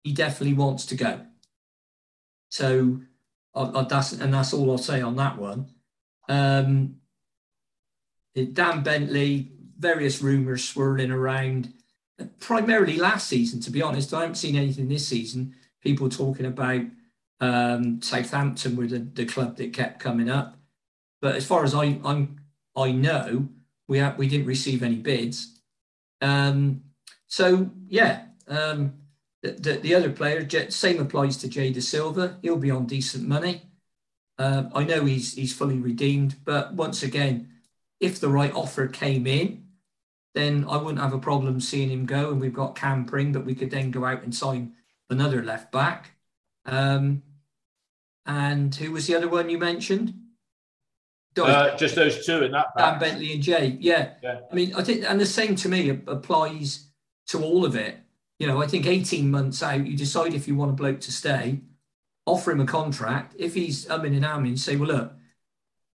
he 0.03 0.13
definitely 0.13 0.55
wants 0.55 0.87
to 0.87 0.95
go. 0.97 1.21
So 2.49 3.01
uh, 3.55 3.83
that's 3.83 4.13
and 4.13 4.33
that's 4.33 4.53
all 4.53 4.71
I'll 4.71 4.79
say 4.79 5.01
on 5.03 5.17
that 5.17 5.39
one. 5.39 5.71
Um, 6.29 6.97
Dan 8.35 8.83
Bentley, 8.83 9.53
various 9.79 10.23
rumours 10.23 10.65
swirling 10.65 11.11
around, 11.11 11.73
primarily 12.41 12.97
last 12.97 13.29
season. 13.29 13.61
To 13.61 13.71
be 13.71 13.83
honest, 13.83 14.13
I 14.13 14.21
haven't 14.21 14.37
seen 14.37 14.57
anything 14.57 14.89
this 14.89 15.07
season. 15.07 15.55
People 15.83 16.09
talking 16.09 16.47
about 16.47 16.83
um, 17.41 18.01
Southampton 18.01 18.77
were 18.77 18.87
the, 18.87 19.01
the 19.01 19.25
club 19.25 19.57
that 19.57 19.73
kept 19.73 20.01
coming 20.01 20.31
up. 20.31 20.57
But 21.21 21.37
as 21.37 21.47
far 21.47 21.65
as 21.65 21.75
I 21.75 21.99
I'm, 22.05 22.41
I 22.77 22.93
know, 22.93 23.49
we 23.89 23.99
ha- 23.99 24.15
we 24.17 24.29
didn't 24.29 24.47
receive 24.47 24.83
any 24.83 24.97
bids. 24.97 25.61
Um, 26.21 26.83
so 27.27 27.71
yeah, 27.89 28.27
um, 28.49 28.95
the, 29.43 29.53
the, 29.53 29.73
the, 29.75 29.95
other 29.95 30.11
player, 30.11 30.49
same 30.71 31.01
applies 31.01 31.37
to 31.39 31.49
Jay 31.49 31.73
Dasilva. 31.73 32.37
He'll 32.43 32.57
be 32.57 32.71
on 32.71 32.87
decent 32.87 33.27
money. 33.27 33.63
Uh, 34.39 34.65
I 34.75 34.85
know 34.85 35.05
he's 35.05 35.35
he's 35.35 35.53
fully 35.53 35.79
redeemed, 35.79 36.37
but 36.45 36.75
once 36.75 37.03
again, 37.03 37.49
if 38.01 38.21
the 38.21 38.29
right 38.29 38.53
offer 38.55 38.87
came 38.87 39.27
in, 39.27 39.65
then 40.35 40.67
I 40.69 40.77
wouldn't 40.77 41.03
have 41.03 41.13
a 41.13 41.19
problem 41.19 41.61
seeing 41.61 41.91
him 41.91 42.07
go. 42.07 42.31
And 42.31 42.41
we've 42.41 42.53
got 42.53 42.75
Cam 42.77 43.05
Pring 43.05 43.33
that 43.33 43.45
we 43.45 43.55
could 43.55 43.71
then 43.71 43.91
go 43.91 44.05
out 44.05 44.23
and 44.23 44.35
sign 44.35 44.73
another 45.11 45.43
left 45.43 45.73
back. 45.73 46.13
Um, 46.65 47.23
and 48.25 48.75
who 48.75 48.93
was 48.93 49.07
the 49.07 49.17
other 49.17 49.29
one 49.29 49.51
you 49.51 49.59
mentioned? 49.59 50.15
Uh, 51.37 51.77
just 51.77 51.95
those 51.95 52.25
two 52.27 52.43
in 52.43 52.53
that. 52.53 52.67
Dan 52.77 52.99
Bentley 52.99 53.33
and 53.33 53.43
Jay. 53.43 53.77
Yeah. 53.81 54.11
yeah. 54.23 54.41
I 54.51 54.55
mean, 54.55 54.75
I 54.75 54.83
think, 54.83 55.05
and 55.09 55.21
the 55.21 55.27
same 55.27 55.55
to 55.57 55.69
me 55.69 55.89
applies 55.89 56.89
to 57.29 57.43
all 57.43 57.65
of 57.65 57.75
it. 57.75 57.99
You 58.39 58.47
know, 58.47 58.61
I 58.61 58.67
think 58.67 58.87
18 58.87 59.31
months 59.31 59.63
out, 59.63 59.87
you 59.87 59.97
decide 59.97 60.35
if 60.35 60.49
you 60.49 60.57
want 60.57 60.73
a 60.73 60.75
bloke 60.75 61.01
to 61.01 61.13
stay, 61.13 61.61
offer 62.27 62.51
him 62.51 62.61
a 62.61 62.67
contract. 62.67 63.35
If 63.39 63.55
he's 63.55 63.87
umming 63.87 64.17
and 64.17 64.25
ahhing, 64.25 64.59
say, 64.59 64.77
well, 64.77 64.89
look, 64.89 65.13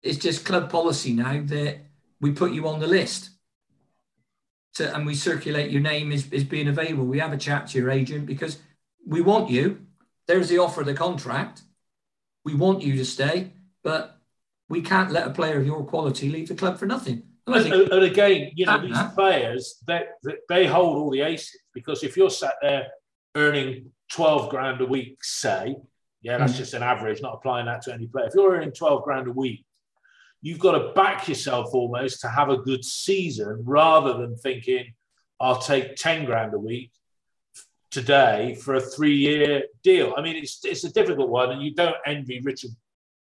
it's 0.02 0.18
just 0.18 0.44
club 0.44 0.70
policy 0.70 1.12
now 1.12 1.42
that 1.44 1.78
we 2.20 2.32
put 2.32 2.52
you 2.52 2.68
on 2.68 2.80
the 2.80 2.86
list. 2.86 3.30
To, 4.76 4.94
and 4.94 5.06
we 5.06 5.14
circulate 5.14 5.70
your 5.70 5.80
name 5.80 6.12
is, 6.12 6.30
as 6.32 6.44
being 6.44 6.68
available. 6.68 7.04
We 7.04 7.18
have 7.18 7.32
a 7.32 7.38
chat 7.38 7.68
to 7.68 7.78
your 7.78 7.90
agent 7.90 8.26
because 8.26 8.58
we 9.06 9.20
want 9.20 9.50
you. 9.50 9.80
There's 10.26 10.48
the 10.48 10.58
offer 10.58 10.80
of 10.80 10.86
the 10.86 10.94
contract. 10.94 11.62
We 12.44 12.54
want 12.54 12.82
you 12.82 12.96
to 12.96 13.04
stay, 13.04 13.52
but 13.82 14.18
we 14.68 14.82
can't 14.82 15.12
let 15.12 15.26
a 15.26 15.30
player 15.30 15.58
of 15.58 15.66
your 15.66 15.84
quality 15.84 16.28
leave 16.28 16.48
the 16.48 16.54
club 16.54 16.78
for 16.78 16.86
nothing. 16.86 17.22
And, 17.46 17.62
think, 17.62 17.92
and, 17.92 18.02
again, 18.02 18.50
you 18.54 18.66
know, 18.66 18.80
these 18.80 18.98
players 19.14 19.78
they, 19.86 20.02
they 20.48 20.66
hold 20.66 20.96
all 20.96 21.10
the 21.10 21.20
aces 21.20 21.60
because 21.72 22.02
if 22.02 22.16
you're 22.16 22.28
sat 22.28 22.54
there 22.60 22.88
earning 23.36 23.92
12 24.10 24.50
grand 24.50 24.80
a 24.80 24.86
week, 24.86 25.18
say, 25.22 25.76
yeah, 26.22 26.38
that's 26.38 26.54
mm. 26.54 26.58
just 26.58 26.74
an 26.74 26.82
average, 26.82 27.22
not 27.22 27.34
applying 27.34 27.66
that 27.66 27.82
to 27.82 27.94
any 27.94 28.08
player. 28.08 28.26
If 28.26 28.34
you're 28.34 28.56
earning 28.56 28.72
12 28.72 29.04
grand 29.04 29.28
a 29.28 29.32
week, 29.32 29.64
you've 30.46 30.60
got 30.60 30.78
to 30.78 30.92
back 30.92 31.26
yourself 31.26 31.74
almost 31.74 32.20
to 32.20 32.28
have 32.28 32.50
a 32.50 32.56
good 32.56 32.84
season 32.84 33.64
rather 33.64 34.16
than 34.16 34.36
thinking, 34.36 34.94
I'll 35.40 35.58
take 35.58 35.96
10 35.96 36.24
grand 36.24 36.54
a 36.54 36.58
week 36.58 36.92
today 37.90 38.54
for 38.54 38.76
a 38.76 38.80
three 38.80 39.16
year 39.16 39.64
deal. 39.82 40.14
I 40.16 40.22
mean, 40.22 40.36
it's, 40.36 40.64
it's 40.64 40.84
a 40.84 40.92
difficult 40.92 41.30
one, 41.30 41.50
and 41.50 41.62
you 41.62 41.74
don't 41.74 41.96
envy 42.06 42.38
Richard 42.38 42.70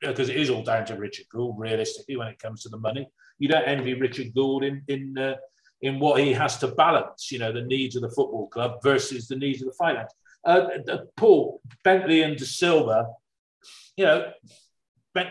because 0.01 0.30
it 0.30 0.36
is 0.36 0.51
all 0.51 0.61
down 0.61 0.86
to 0.86 0.97
Richard 0.97 1.26
Gould, 1.30 1.57
realistically, 1.57 2.15
when 2.15 2.28
it 2.28 2.38
comes 2.38 2.61
to 2.61 2.69
the 2.69 2.78
money. 2.78 3.07
You 3.39 3.47
don't 3.47 3.67
envy 3.67 3.95
Richard 3.95 4.36
Gould 4.36 4.63
in, 4.63 4.84
in, 4.88 5.17
uh, 5.17 5.34
in 5.82 5.97
what 5.97 6.19
he 6.19 6.32
has 6.34 6.59
to 6.59 6.67
balance, 6.67 7.32
you 7.32 7.39
know, 7.39 7.51
the 7.51 7.63
needs 7.63 7.95
of 7.95 8.03
the 8.03 8.09
football 8.09 8.49
club 8.49 8.84
versus 8.84 9.28
the 9.28 9.36
needs 9.36 9.63
of 9.63 9.69
the 9.69 9.73
finance. 9.80 10.13
Uh, 10.45 10.67
uh, 10.88 10.97
Paul, 11.17 11.59
Bentley 11.84 12.21
and 12.21 12.38
Dasilva, 12.38 13.07
you 13.97 14.05
know, 14.05 14.32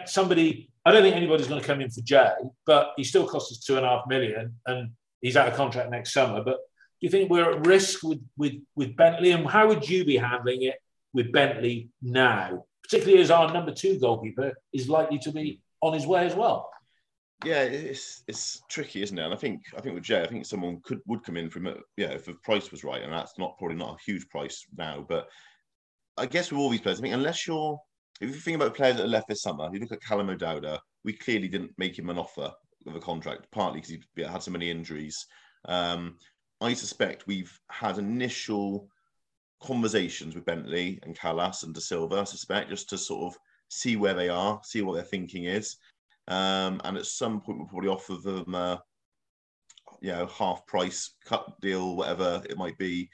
somebody, 0.06 0.70
I 0.84 0.92
don't 0.92 1.02
think 1.02 1.16
anybody's 1.16 1.46
going 1.46 1.60
to 1.60 1.66
come 1.66 1.80
in 1.80 1.90
for 1.90 2.02
Jay, 2.02 2.32
but 2.66 2.92
he 2.96 3.04
still 3.04 3.26
costs 3.26 3.52
us 3.52 3.58
two 3.58 3.76
and 3.76 3.86
a 3.86 3.88
half 3.88 4.06
million 4.06 4.54
and 4.66 4.90
he's 5.22 5.36
out 5.36 5.48
of 5.48 5.54
contract 5.54 5.90
next 5.90 6.12
summer. 6.12 6.42
But 6.44 6.56
do 6.56 7.06
you 7.06 7.10
think 7.10 7.30
we're 7.30 7.52
at 7.52 7.66
risk 7.66 8.02
with, 8.02 8.20
with, 8.36 8.54
with 8.76 8.96
Bentley? 8.96 9.30
And 9.30 9.48
how 9.48 9.66
would 9.68 9.88
you 9.88 10.04
be 10.04 10.16
handling 10.16 10.62
it 10.62 10.76
with 11.14 11.32
Bentley 11.32 11.88
now, 12.02 12.66
particularly 12.82 13.22
as 13.22 13.30
our 13.30 13.52
number 13.52 13.72
two 13.72 13.98
goalkeeper 13.98 14.52
is 14.72 14.88
likely 14.88 15.18
to 15.20 15.32
be 15.32 15.60
on 15.80 15.94
his 15.94 16.06
way 16.06 16.26
as 16.26 16.34
well? 16.34 16.70
Yeah, 17.44 17.62
it's 17.62 18.22
it's 18.26 18.62
tricky, 18.70 19.02
isn't 19.02 19.18
it? 19.18 19.22
And 19.22 19.34
I 19.34 19.36
think 19.36 19.64
I 19.76 19.80
think 19.80 19.94
with 19.94 20.04
Jay, 20.04 20.22
I 20.22 20.26
think 20.26 20.46
someone 20.46 20.80
could 20.82 21.00
would 21.06 21.24
come 21.24 21.36
in 21.36 21.50
from 21.50 21.66
yeah 21.96 22.12
if 22.12 22.24
the 22.24 22.34
price 22.34 22.70
was 22.70 22.84
right, 22.84 23.02
and 23.02 23.12
that's 23.12 23.38
not 23.38 23.58
probably 23.58 23.76
not 23.76 23.96
a 23.96 24.02
huge 24.10 24.26
price 24.30 24.64
now. 24.76 25.04
But 25.06 25.28
I 26.16 26.26
guess 26.26 26.50
with 26.50 26.58
all 26.58 26.70
these 26.70 26.80
players, 26.80 27.00
I 27.00 27.02
mean, 27.02 27.12
unless 27.12 27.46
you're 27.46 27.78
if 28.20 28.28
you 28.28 28.34
think 28.34 28.56
about 28.56 28.66
the 28.66 28.76
players 28.76 28.96
that 28.96 29.08
left 29.08 29.28
this 29.28 29.42
summer, 29.42 29.68
you 29.72 29.80
look 29.80 29.92
at 29.92 30.02
Callum 30.02 30.30
O'Dowda, 30.30 30.78
we 31.04 31.12
clearly 31.12 31.48
didn't 31.48 31.72
make 31.78 31.98
him 31.98 32.10
an 32.10 32.18
offer 32.18 32.52
of 32.86 32.94
a 32.94 33.00
contract, 33.00 33.46
partly 33.50 33.80
because 33.80 34.04
he 34.14 34.22
had 34.22 34.42
so 34.42 34.50
many 34.50 34.70
injuries. 34.70 35.26
Um, 35.66 36.18
I 36.60 36.74
suspect 36.74 37.26
we've 37.26 37.58
had 37.70 37.98
initial 37.98 38.88
conversations 39.62 40.34
with 40.34 40.44
Bentley 40.44 40.98
and 41.02 41.18
Kalas 41.18 41.64
and 41.64 41.74
Dasilva, 41.74 42.20
I 42.20 42.24
suspect, 42.24 42.70
just 42.70 42.88
to 42.90 42.98
sort 42.98 43.32
of 43.32 43.38
see 43.68 43.96
where 43.96 44.14
they 44.14 44.28
are, 44.28 44.60
see 44.62 44.82
what 44.82 44.94
their 44.94 45.04
thinking 45.04 45.44
is. 45.44 45.76
Um, 46.28 46.80
and 46.84 46.96
at 46.96 47.06
some 47.06 47.40
point, 47.40 47.58
we'll 47.58 47.68
probably 47.68 47.88
offer 47.88 48.14
them, 48.14 48.54
uh, 48.54 48.76
you 50.00 50.12
know, 50.12 50.26
half 50.26 50.66
price 50.66 51.14
cut 51.24 51.60
deal, 51.60 51.96
whatever 51.96 52.42
it 52.48 52.56
might 52.56 52.78
be, 52.78 53.10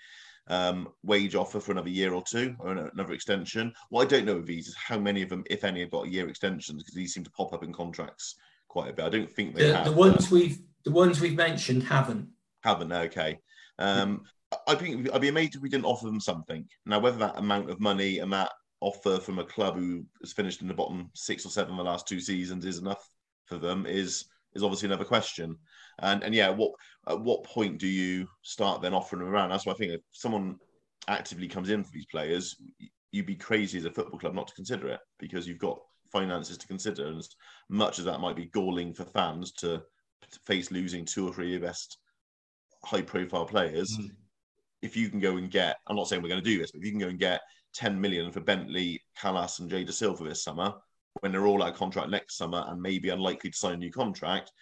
um, 0.51 0.89
wage 1.05 1.35
offer 1.35 1.61
for 1.61 1.73
another 1.73 1.89
year 1.89 2.13
or 2.13 2.23
two 2.29 2.55
or 2.59 2.73
another 2.73 3.13
extension. 3.13 3.73
What 3.89 4.03
I 4.03 4.11
don't 4.11 4.27
know 4.27 4.37
with 4.37 4.47
these 4.47 4.69
is 4.69 4.77
how 4.77 4.99
many 4.99 5.23
of 5.23 5.29
them, 5.29 5.45
if 5.49 5.65
any, 5.65 5.81
have 5.81 5.93
got 5.93 6.07
a 6.07 6.11
year 6.11 6.29
extensions 6.29 6.83
because 6.83 6.95
these 6.95 7.15
seem 7.15 7.25
to 7.25 7.31
pop 7.31 7.53
up 7.53 7.63
in 7.65 7.73
contracts 7.73 8.35
quite 8.69 8.91
a 8.91 8.93
bit. 8.93 9.05
I 9.05 9.09
don't 9.09 9.31
think 9.31 9.55
they 9.55 9.69
the, 9.69 9.77
have. 9.77 9.85
The 9.87 9.93
ones 9.93 10.31
we've 10.31 10.59
the 10.85 10.91
ones 10.91 11.21
we've 11.21 11.37
mentioned 11.37 11.85
haven't. 11.85 12.29
Haven't 12.63 12.93
okay. 12.93 13.39
Um, 13.79 14.25
I 14.67 14.75
think 14.75 15.09
I'd 15.15 15.21
be 15.21 15.29
amazed 15.29 15.55
if 15.55 15.63
we 15.63 15.69
didn't 15.69 15.85
offer 15.85 16.07
them 16.07 16.21
something. 16.21 16.67
Now, 16.85 16.99
whether 16.99 17.19
that 17.19 17.39
amount 17.39 17.71
of 17.71 17.81
money 17.81 18.19
and 18.19 18.33
that 18.33 18.51
offer 18.81 19.19
from 19.19 19.39
a 19.39 19.45
club 19.45 19.77
who 19.77 20.05
has 20.21 20.33
finished 20.33 20.63
in 20.63 20.69
the 20.69 20.75
bottom 20.75 21.11
six 21.15 21.47
or 21.47 21.51
seven 21.51 21.77
the 21.77 21.83
last 21.83 22.09
two 22.09 22.19
seasons 22.19 22.65
is 22.65 22.79
enough 22.79 23.09
for 23.45 23.59
them 23.59 23.87
is 23.87 24.25
is 24.55 24.63
obviously 24.63 24.87
another 24.87 25.05
question. 25.05 25.57
And 26.01 26.23
and 26.23 26.35
yeah, 26.35 26.51
what 26.51 26.73
at 27.09 27.21
what 27.21 27.45
point 27.45 27.79
do 27.79 27.87
you 27.87 28.27
start 28.43 28.83
then 28.83 28.95
offering 28.95 29.25
them 29.25 29.33
around? 29.33 29.51
That's 29.51 29.67
why 29.67 29.73
I 29.73 29.77
think 29.77 29.93
if 29.93 30.01
someone 30.13 30.57
actively 31.09 31.49
comes 31.49 31.71
in 31.71 31.83
for 31.83 31.91
these 31.93 32.07
players, 32.07 32.57
you'd 33.13 33.27
be 33.27 33.35
crazy 33.35 33.79
as 33.79 33.85
a 33.85 33.91
football 33.91 34.19
club 34.19 34.35
not 34.35 34.49
to 34.49 34.55
consider 34.55 34.89
it 34.89 35.01
because 35.19 35.47
you've 35.47 35.59
got 35.59 35.81
finances 36.13 36.59
to 36.59 36.67
consider. 36.67 37.07
And 37.07 37.19
as 37.19 37.29
much 37.69 37.99
as 37.99 38.05
that 38.05 38.21
might 38.21 38.37
be 38.37 38.47
galling 38.47 38.93
for 38.93 39.05
fans 39.05 39.53
to 39.53 39.83
face 40.47 40.71
losing 40.71 41.05
two 41.05 41.27
or 41.27 41.33
three 41.33 41.47
of 41.47 41.61
your 41.63 41.69
best 41.69 41.99
high 42.85 43.03
profile 43.03 43.47
players, 43.47 43.97
mm. 43.97 44.11
if 44.83 44.97
you 44.97 45.09
can 45.09 45.21
go 45.21 45.37
and 45.37 45.51
get, 45.51 45.77
I'm 45.87 45.97
not 45.97 46.09
saying 46.09 46.23
we're 46.23 46.29
going 46.29 46.43
to 46.43 46.51
do 46.51 46.59
this, 46.59 46.73
but 46.73 46.81
if 46.81 46.85
you 46.85 46.93
can 46.93 47.01
go 47.01 47.09
and 47.09 47.19
get 47.19 47.41
10 47.75 48.01
million 48.01 48.31
for 48.31 48.41
Bentley, 48.41 49.01
Kalas, 49.19 49.61
and 49.61 49.71
Jay 49.71 49.85
Dasilva 49.85 50.29
this 50.29 50.45
summer, 50.45 50.75
when 51.21 51.33
they're 51.33 51.47
all 51.47 51.63
out 51.63 51.73
of 51.73 51.79
contract 51.79 52.11
next 52.11 52.37
summer 52.37 52.65
and 52.69 52.81
maybe 52.81 53.09
unlikely 53.09 53.51
to 53.51 53.57
sign 53.57 53.75
a 53.75 53.77
new 53.77 53.91
contract, 53.91 54.53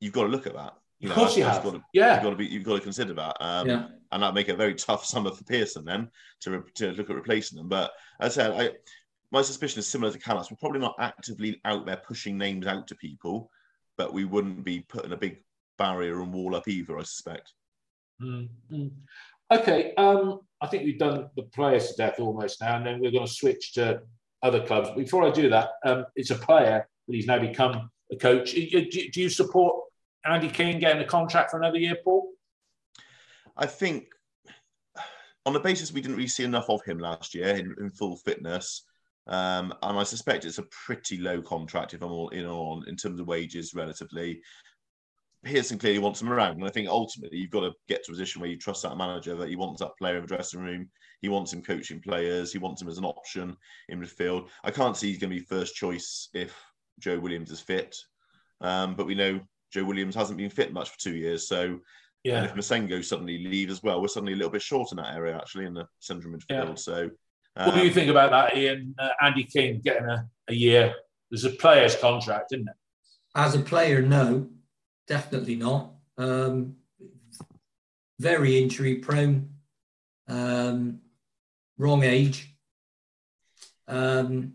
you've 0.00 0.12
got 0.12 0.22
to 0.22 0.28
look 0.28 0.46
at 0.46 0.54
that. 0.54 0.74
You 0.98 1.08
know, 1.08 1.14
of 1.14 1.18
course, 1.18 1.36
you 1.36 1.44
have. 1.44 1.62
Got 1.62 1.74
to, 1.74 1.82
yeah, 1.92 2.14
you've 2.14 2.22
got 2.22 2.30
to 2.30 2.36
be. 2.36 2.46
You've 2.46 2.64
got 2.64 2.76
to 2.76 2.80
consider 2.80 3.12
that. 3.14 3.36
Um, 3.40 3.68
yeah. 3.68 3.86
and 4.12 4.22
that 4.22 4.34
make 4.34 4.48
it 4.48 4.52
a 4.52 4.56
very 4.56 4.74
tough 4.74 5.04
summer 5.06 5.30
for 5.30 5.44
Pearson 5.44 5.84
then 5.84 6.10
to, 6.40 6.64
to 6.76 6.92
look 6.92 7.10
at 7.10 7.16
replacing 7.16 7.58
them. 7.58 7.68
But 7.68 7.92
as 8.20 8.38
I 8.38 8.42
said, 8.42 8.60
I, 8.60 8.70
my 9.30 9.42
suspicion 9.42 9.80
is 9.80 9.86
similar 9.86 10.12
to 10.12 10.18
Kalas. 10.18 10.50
We're 10.50 10.56
probably 10.58 10.80
not 10.80 10.96
actively 10.98 11.60
out 11.64 11.84
there 11.84 11.96
pushing 11.96 12.38
names 12.38 12.66
out 12.66 12.86
to 12.88 12.94
people, 12.96 13.50
but 13.98 14.14
we 14.14 14.24
wouldn't 14.24 14.64
be 14.64 14.80
putting 14.80 15.12
a 15.12 15.16
big 15.16 15.42
barrier 15.78 16.22
and 16.22 16.32
wall 16.32 16.56
up 16.56 16.68
either. 16.68 16.98
I 16.98 17.02
suspect. 17.02 17.52
Mm-hmm. 18.22 18.86
Okay, 19.52 19.94
um, 19.96 20.40
I 20.60 20.66
think 20.66 20.84
we've 20.84 20.98
done 20.98 21.28
the 21.36 21.42
players 21.42 21.90
to 21.90 21.96
death 21.96 22.18
almost 22.18 22.60
now, 22.60 22.76
and 22.76 22.86
then 22.86 23.00
we're 23.00 23.10
going 23.10 23.26
to 23.26 23.32
switch 23.32 23.74
to 23.74 24.00
other 24.42 24.64
clubs. 24.64 24.90
Before 24.96 25.24
I 25.24 25.30
do 25.30 25.50
that, 25.50 25.70
um, 25.84 26.06
it's 26.16 26.30
a 26.30 26.36
player 26.36 26.88
that 27.06 27.14
he's 27.14 27.26
now 27.26 27.38
become 27.38 27.90
a 28.10 28.16
coach. 28.16 28.52
Do 28.52 29.10
you 29.14 29.28
support 29.28 29.85
Andy 30.28 30.48
King 30.48 30.78
getting 30.78 31.02
a 31.02 31.06
contract 31.06 31.50
for 31.50 31.58
another 31.58 31.78
year, 31.78 31.96
Paul? 32.02 32.30
I 33.56 33.66
think 33.66 34.08
on 35.44 35.52
the 35.52 35.60
basis 35.60 35.92
we 35.92 36.00
didn't 36.00 36.16
really 36.16 36.28
see 36.28 36.44
enough 36.44 36.68
of 36.68 36.84
him 36.84 36.98
last 36.98 37.34
year 37.34 37.48
in, 37.56 37.74
in 37.80 37.90
full 37.90 38.16
fitness, 38.16 38.82
um, 39.28 39.72
and 39.82 39.98
I 39.98 40.02
suspect 40.02 40.44
it's 40.44 40.58
a 40.58 40.64
pretty 40.64 41.18
low 41.18 41.42
contract 41.42 41.94
if 41.94 42.02
I'm 42.02 42.12
all 42.12 42.28
in 42.30 42.44
on 42.46 42.84
in 42.88 42.96
terms 42.96 43.20
of 43.20 43.26
wages 43.26 43.74
relatively. 43.74 44.40
Pearson 45.44 45.78
clearly 45.78 46.00
wants 46.00 46.20
him 46.20 46.32
around. 46.32 46.56
And 46.56 46.64
I 46.64 46.70
think 46.70 46.88
ultimately 46.88 47.38
you've 47.38 47.50
got 47.50 47.60
to 47.60 47.72
get 47.88 48.04
to 48.04 48.10
a 48.10 48.14
position 48.14 48.40
where 48.40 48.50
you 48.50 48.58
trust 48.58 48.82
that 48.82 48.96
manager 48.96 49.36
that 49.36 49.48
he 49.48 49.56
wants 49.56 49.80
that 49.80 49.96
player 49.96 50.16
in 50.16 50.22
the 50.22 50.28
dressing 50.28 50.60
room. 50.60 50.88
He 51.20 51.28
wants 51.28 51.52
him 51.52 51.62
coaching 51.62 52.00
players. 52.00 52.52
He 52.52 52.58
wants 52.58 52.82
him 52.82 52.88
as 52.88 52.98
an 52.98 53.04
option 53.04 53.56
in 53.88 54.00
midfield. 54.00 54.48
I 54.64 54.72
can't 54.72 54.96
see 54.96 55.08
he's 55.08 55.18
going 55.18 55.30
to 55.30 55.38
be 55.38 55.44
first 55.44 55.76
choice 55.76 56.30
if 56.34 56.56
Joe 56.98 57.20
Williams 57.20 57.50
is 57.50 57.60
fit. 57.60 57.96
Um, 58.60 58.94
but 58.96 59.06
we 59.06 59.14
know 59.14 59.40
Joe 59.76 59.84
Williams 59.84 60.14
hasn't 60.14 60.38
been 60.38 60.50
fit 60.50 60.72
much 60.72 60.90
for 60.90 60.98
two 60.98 61.16
years. 61.16 61.48
So 61.48 61.80
yeah. 62.24 62.38
And 62.38 62.46
if 62.46 62.54
Massengo 62.54 63.04
suddenly 63.04 63.38
leaves 63.46 63.70
as 63.70 63.82
well, 63.82 64.00
we're 64.00 64.08
suddenly 64.08 64.32
a 64.32 64.36
little 64.36 64.50
bit 64.50 64.62
short 64.62 64.90
in 64.90 64.96
that 64.96 65.14
area 65.14 65.36
actually 65.36 65.66
in 65.66 65.74
the 65.74 65.86
central 66.00 66.34
midfield. 66.34 66.68
Yeah. 66.68 66.74
So 66.74 67.10
um, 67.56 67.66
what 67.66 67.74
do 67.76 67.82
you 67.82 67.88
um, 67.88 67.94
think 67.94 68.10
about 68.10 68.30
that, 68.32 68.56
Ian? 68.56 68.94
Uh, 68.98 69.10
Andy 69.22 69.44
King 69.44 69.80
getting 69.84 70.08
a, 70.08 70.28
a 70.48 70.54
year. 70.54 70.94
There's 71.30 71.44
a 71.44 71.50
player's 71.50 71.94
contract, 71.94 72.52
isn't 72.52 72.66
it? 72.66 72.74
As 73.36 73.54
a 73.54 73.60
player, 73.60 74.02
no 74.02 74.48
definitely 75.06 75.56
not. 75.56 75.92
Um, 76.18 76.76
very 78.18 78.60
injury 78.60 78.96
prone, 78.96 79.50
um, 80.28 81.00
wrong 81.78 82.02
age. 82.02 82.54
Um, 83.88 84.54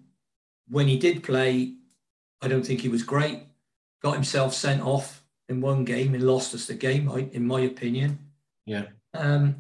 when 0.68 0.88
he 0.88 0.98
did 0.98 1.24
play, 1.24 1.76
I 2.42 2.48
don't 2.48 2.66
think 2.66 2.82
he 2.82 2.90
was 2.90 3.04
great. 3.04 3.44
Got 4.02 4.14
himself 4.14 4.54
sent 4.54 4.82
off 4.82 5.24
in 5.50 5.62
one 5.62 5.86
game 5.86 6.14
and 6.14 6.24
lost 6.24 6.54
us 6.54 6.68
the 6.68 6.74
game, 6.74 7.10
in 7.34 7.46
my 7.46 7.62
opinion. 7.62 8.20
Yeah. 8.66 8.86
Um, 9.14 9.56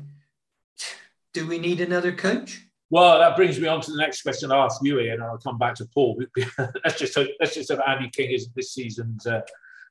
do 1.34 1.48
we 1.48 1.60
need 1.60 1.82
another 1.82 2.12
coach? 2.12 2.66
Well, 2.90 3.20
that 3.20 3.36
brings 3.36 3.60
me 3.60 3.68
on 3.68 3.82
to 3.82 3.92
the 3.92 3.98
next 3.98 4.22
question 4.22 4.52
I'll 4.52 4.64
ask 4.64 4.82
you, 4.84 5.00
Ian, 5.00 5.16
and 5.16 5.24
I'll 5.24 5.38
come 5.38 5.58
back 5.58 5.76
to 5.76 5.86
Paul. 5.94 6.22
let's 6.84 7.00
just 7.00 7.16
hope, 7.16 7.30
let's 7.40 7.56
just 7.56 7.70
have 7.70 7.82
Andy 7.88 8.10
King 8.10 8.32
is 8.32 8.50
this 8.54 8.74
season's 8.74 9.26
uh, 9.26 9.42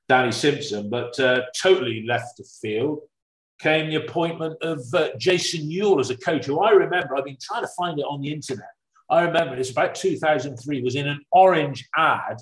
Danny 0.08 0.32
Simpson, 0.32 0.90
but 0.90 1.18
uh, 1.18 1.42
totally 1.62 2.04
left 2.06 2.36
the 2.36 2.44
field 2.44 3.00
came 3.60 3.90
the 3.90 3.96
appointment 3.96 4.56
of 4.62 4.82
uh, 4.94 5.10
Jason 5.18 5.68
Euell 5.68 6.00
as 6.00 6.10
a 6.10 6.16
coach, 6.16 6.46
who 6.46 6.60
I 6.60 6.70
remember, 6.70 7.16
I've 7.16 7.24
been 7.24 7.36
trying 7.40 7.62
to 7.62 7.70
find 7.76 7.98
it 7.98 8.06
on 8.08 8.20
the 8.20 8.32
internet. 8.32 8.70
I 9.08 9.22
remember 9.22 9.54
it's 9.54 9.70
about 9.70 9.94
2003, 9.94 10.82
was 10.82 10.94
in 10.94 11.06
an 11.06 11.20
orange 11.32 11.86
ad, 11.96 12.38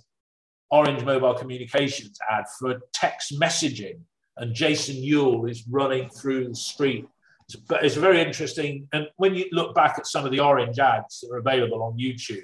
orange 0.71 1.05
mobile 1.05 1.35
communications 1.35 2.19
ad 2.31 2.45
for 2.59 2.81
text 2.93 3.39
messaging. 3.41 4.01
And 4.37 4.55
Jason 4.55 4.97
Euell 4.97 5.51
is 5.51 5.65
running 5.69 6.09
through 6.11 6.49
the 6.49 6.55
street. 6.55 7.07
It's, 7.49 7.57
it's 7.83 7.97
very 7.97 8.21
interesting. 8.21 8.87
And 8.93 9.09
when 9.17 9.35
you 9.35 9.47
look 9.53 9.75
back 9.75 9.99
at 9.99 10.07
some 10.07 10.25
of 10.25 10.31
the 10.31 10.41
orange 10.41 10.79
ads 10.79 11.21
that 11.21 11.31
are 11.33 11.39
available 11.39 11.83
on 11.83 11.99
YouTube, 11.99 12.43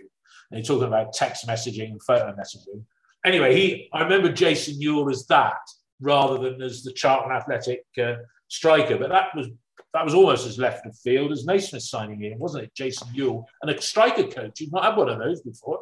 and 0.50 0.58
you're 0.58 0.62
talking 0.62 0.88
about 0.88 1.12
text 1.12 1.46
messaging 1.46 1.90
and 1.90 2.02
photo 2.02 2.34
messaging, 2.34 2.82
anyway, 3.24 3.54
he 3.54 3.88
I 3.92 4.02
remember 4.02 4.32
Jason 4.32 4.80
Euell 4.80 5.10
as 5.10 5.26
that 5.26 5.58
rather 6.00 6.38
than 6.38 6.60
as 6.62 6.82
the 6.82 6.92
Charlton 6.92 7.32
Athletic 7.32 7.84
uh, 8.02 8.14
striker. 8.48 8.98
But 8.98 9.10
that 9.10 9.34
was 9.36 9.48
that 9.92 10.04
was 10.04 10.14
almost 10.14 10.46
as 10.46 10.58
left 10.58 10.86
of 10.86 10.96
field 10.98 11.30
as 11.30 11.46
Naismith 11.46 11.82
signing 11.82 12.24
in, 12.24 12.38
wasn't 12.38 12.64
it? 12.64 12.74
Jason 12.74 13.08
Euell 13.14 13.44
and 13.62 13.70
a 13.70 13.80
striker 13.80 14.24
coach. 14.24 14.60
You've 14.60 14.72
not 14.72 14.84
had 14.84 14.96
one 14.96 15.08
of 15.08 15.18
those 15.18 15.40
before. 15.42 15.80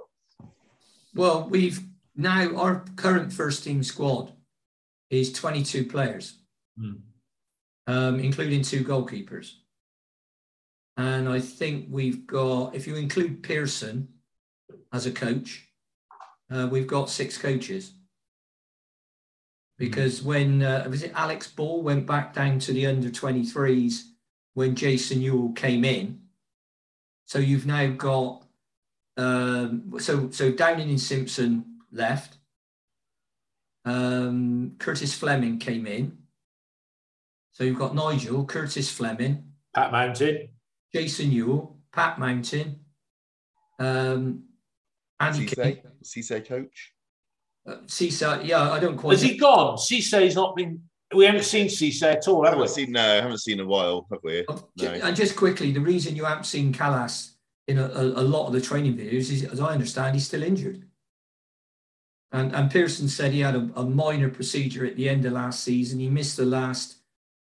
Well, 1.14 1.48
we've 1.48 1.80
now 2.14 2.54
our 2.56 2.84
current 2.96 3.32
first 3.32 3.64
team 3.64 3.82
squad 3.82 4.32
is 5.10 5.32
22 5.32 5.86
players, 5.86 6.38
hmm. 6.78 6.94
um, 7.86 8.20
including 8.20 8.62
two 8.62 8.84
goalkeepers. 8.84 9.52
And 10.96 11.28
I 11.28 11.40
think 11.40 11.86
we've 11.90 12.26
got, 12.26 12.74
if 12.74 12.86
you 12.86 12.96
include 12.96 13.42
Pearson 13.42 14.08
as 14.92 15.06
a 15.06 15.10
coach, 15.10 15.68
uh, 16.50 16.68
we've 16.70 16.86
got 16.86 17.08
six 17.08 17.38
coaches. 17.38 17.94
because 19.78 20.22
when 20.22 20.62
uh, 20.62 20.86
was 20.88 21.02
it 21.02 21.12
Alex 21.14 21.50
Ball 21.50 21.82
went 21.82 22.06
back 22.06 22.34
down 22.34 22.58
to 22.60 22.72
the 22.72 22.86
under 22.86 23.08
23s 23.08 24.02
when 24.54 24.76
Jason 24.76 25.20
Euell 25.20 25.56
came 25.56 25.84
in. 25.84 26.20
So 27.26 27.38
you've 27.38 27.66
now 27.66 27.86
got 27.88 28.44
um, 29.16 29.94
so 29.98 30.30
so 30.30 30.52
Downing 30.52 30.90
and 30.90 31.00
Simpson 31.00 31.71
left. 31.92 32.38
Um, 33.84 34.76
Curtis 34.78 35.14
Fleming 35.14 35.58
came 35.58 35.86
in. 35.86 36.18
So 37.52 37.64
you've 37.64 37.78
got 37.78 37.94
Nigel, 37.94 38.44
Curtis 38.46 38.90
Fleming, 38.90 39.44
Pat 39.74 39.92
Mountain. 39.92 40.48
Jason 40.94 41.30
Euell, 41.30 41.76
Pat 41.92 42.18
Mountain, 42.18 42.80
um, 43.78 44.44
Andy 45.18 45.46
King, 45.46 45.78
Cisse, 46.04 46.30
Cisse 46.30 46.46
coach. 46.46 46.92
uh, 47.66 47.76
Cesar. 47.86 48.40
Yeah, 48.44 48.70
I 48.70 48.78
don't 48.78 48.96
quite. 48.96 49.12
Has 49.12 49.22
he 49.22 49.36
gone? 49.36 49.76
Cisse's 49.78 50.34
not 50.34 50.54
been. 50.56 50.82
We 51.14 51.26
haven't 51.26 51.44
seen 51.44 51.66
Cisse 51.66 52.02
at 52.02 52.26
all, 52.28 52.46
I 52.46 52.50
have 52.50 52.58
we? 52.58 52.62
haven't 52.62 52.74
seen 52.74 52.92
no, 52.92 53.02
I 53.02 53.20
haven't 53.20 53.38
seen 53.38 53.60
in 53.60 53.66
a 53.66 53.68
while, 53.68 54.06
have 54.10 54.20
we? 54.22 54.44
No. 54.48 54.92
And 54.92 55.14
just 55.14 55.36
quickly, 55.36 55.70
the 55.72 55.80
reason 55.80 56.16
you 56.16 56.24
haven't 56.24 56.44
seen 56.44 56.72
Kalas 56.72 57.32
in 57.68 57.78
a, 57.78 57.84
a, 57.84 58.02
a 58.02 58.24
lot 58.24 58.46
of 58.46 58.54
the 58.54 58.60
training 58.60 58.96
videos 58.96 59.30
is, 59.30 59.44
as 59.44 59.60
I 59.60 59.72
understand, 59.72 60.14
he's 60.14 60.26
still 60.26 60.42
injured. 60.42 60.86
And 62.32 62.54
and 62.54 62.70
Pearson 62.70 63.08
said 63.08 63.32
he 63.32 63.40
had 63.40 63.54
a, 63.54 63.70
a 63.76 63.84
minor 63.84 64.30
procedure 64.30 64.86
at 64.86 64.96
the 64.96 65.08
end 65.08 65.24
of 65.26 65.32
last 65.32 65.62
season. 65.62 66.00
He 66.00 66.08
missed 66.08 66.38
the 66.38 66.46
last, 66.46 66.96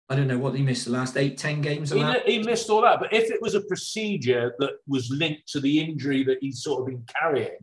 I 0.09 0.15
don't 0.15 0.27
know 0.27 0.39
what 0.39 0.55
he 0.55 0.63
missed 0.63 0.85
the 0.85 0.91
last 0.91 1.17
eight, 1.17 1.37
ten 1.37 1.61
games. 1.61 1.91
He, 1.91 2.03
he 2.25 2.39
missed 2.39 2.69
all 2.69 2.81
that. 2.81 2.99
But 2.99 3.13
if 3.13 3.29
it 3.29 3.41
was 3.41 3.53
a 3.53 3.61
procedure 3.61 4.55
that 4.59 4.71
was 4.87 5.09
linked 5.11 5.47
to 5.49 5.59
the 5.59 5.79
injury 5.79 6.23
that 6.23 6.39
he's 6.41 6.63
sort 6.63 6.81
of 6.81 6.87
been 6.87 7.05
carrying, 7.19 7.57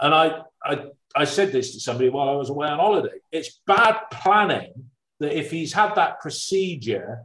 and 0.00 0.14
I, 0.14 0.42
I, 0.64 0.86
I 1.14 1.24
said 1.24 1.52
this 1.52 1.72
to 1.74 1.80
somebody 1.80 2.08
while 2.08 2.28
I 2.28 2.36
was 2.36 2.50
away 2.50 2.68
on 2.68 2.78
holiday, 2.78 3.18
it's 3.32 3.60
bad 3.66 3.98
planning 4.10 4.72
that 5.20 5.38
if 5.38 5.50
he's 5.50 5.72
had 5.72 5.94
that 5.94 6.20
procedure 6.20 7.20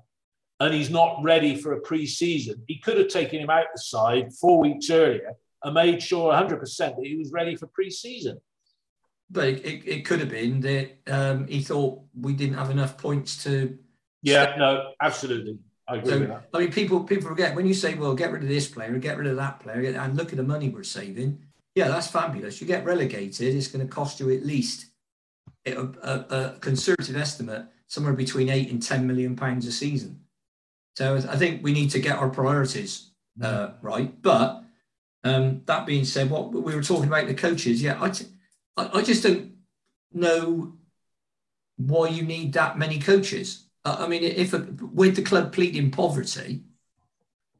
and 0.59 0.73
he's 0.73 0.89
not 0.89 1.17
ready 1.23 1.55
for 1.55 1.73
a 1.73 1.81
pre-season, 1.81 2.63
he 2.67 2.79
could 2.79 2.97
have 2.97 3.07
taken 3.07 3.39
him 3.39 3.49
out 3.49 3.65
the 3.73 3.81
side 3.81 4.31
four 4.33 4.59
weeks 4.59 4.89
earlier 4.89 5.33
and 5.63 5.73
made 5.73 6.01
sure 6.01 6.31
100% 6.33 6.77
that 6.77 6.95
he 7.03 7.17
was 7.17 7.31
ready 7.31 7.55
for 7.55 7.67
pre-season. 7.67 8.39
But 9.31 9.47
it, 9.47 9.65
it, 9.65 9.87
it 9.87 10.05
could 10.05 10.19
have 10.19 10.29
been 10.29 10.59
that 10.61 10.97
um, 11.07 11.47
he 11.47 11.61
thought 11.61 12.01
we 12.19 12.33
didn't 12.33 12.57
have 12.57 12.69
enough 12.69 12.97
points 12.97 13.43
to. 13.45 13.77
Yeah, 14.21 14.55
no, 14.57 14.91
absolutely. 15.01 15.57
I 15.87 15.95
agree 15.95 16.19
with 16.19 16.29
that. 16.29 16.49
I 16.53 16.59
mean, 16.59 16.71
people 16.71 17.03
people 17.03 17.29
forget 17.29 17.55
when 17.55 17.65
you 17.65 17.73
say, 17.73 17.95
"Well, 17.95 18.13
get 18.13 18.31
rid 18.31 18.43
of 18.43 18.49
this 18.49 18.67
player, 18.67 18.97
get 18.97 19.17
rid 19.17 19.27
of 19.27 19.37
that 19.37 19.61
player," 19.61 19.97
and 19.97 20.17
look 20.17 20.31
at 20.31 20.37
the 20.37 20.43
money 20.43 20.69
we're 20.69 20.83
saving. 20.83 21.43
Yeah, 21.75 21.87
that's 21.87 22.07
fabulous. 22.07 22.59
You 22.59 22.67
get 22.67 22.85
relegated, 22.85 23.55
it's 23.55 23.67
going 23.67 23.87
to 23.87 23.93
cost 23.93 24.19
you 24.19 24.29
at 24.31 24.45
least 24.45 24.87
a, 25.65 25.71
a, 25.81 26.25
a 26.29 26.57
conservative 26.59 27.15
estimate 27.15 27.65
somewhere 27.87 28.13
between 28.13 28.49
eight 28.49 28.69
and 28.69 28.81
ten 28.81 29.07
million 29.07 29.35
pounds 29.35 29.65
a 29.67 29.71
season. 29.71 30.21
So 30.97 31.15
I 31.15 31.37
think 31.37 31.63
we 31.63 31.71
need 31.71 31.89
to 31.91 31.99
get 31.99 32.17
our 32.17 32.29
priorities 32.29 33.11
uh, 33.41 33.71
right. 33.81 34.21
But 34.21 34.63
um, 35.23 35.61
that 35.65 35.85
being 35.85 36.05
said, 36.05 36.29
what 36.29 36.51
we 36.51 36.75
were 36.75 36.83
talking 36.83 37.07
about 37.07 37.27
the 37.27 37.33
coaches, 37.33 37.81
yeah, 37.81 37.97
I, 38.01 38.09
t- 38.09 38.25
I, 38.77 38.89
I 38.99 39.01
just 39.01 39.23
don't 39.23 39.53
know 40.13 40.73
why 41.77 42.09
you 42.09 42.23
need 42.23 42.53
that 42.53 42.77
many 42.77 42.99
coaches. 42.99 43.67
Uh, 43.83 43.97
I 43.99 44.07
mean, 44.07 44.23
if 44.23 44.53
a, 44.53 44.59
with 44.93 45.15
the 45.15 45.21
club 45.23 45.53
pleading 45.53 45.91
poverty, 45.91 46.63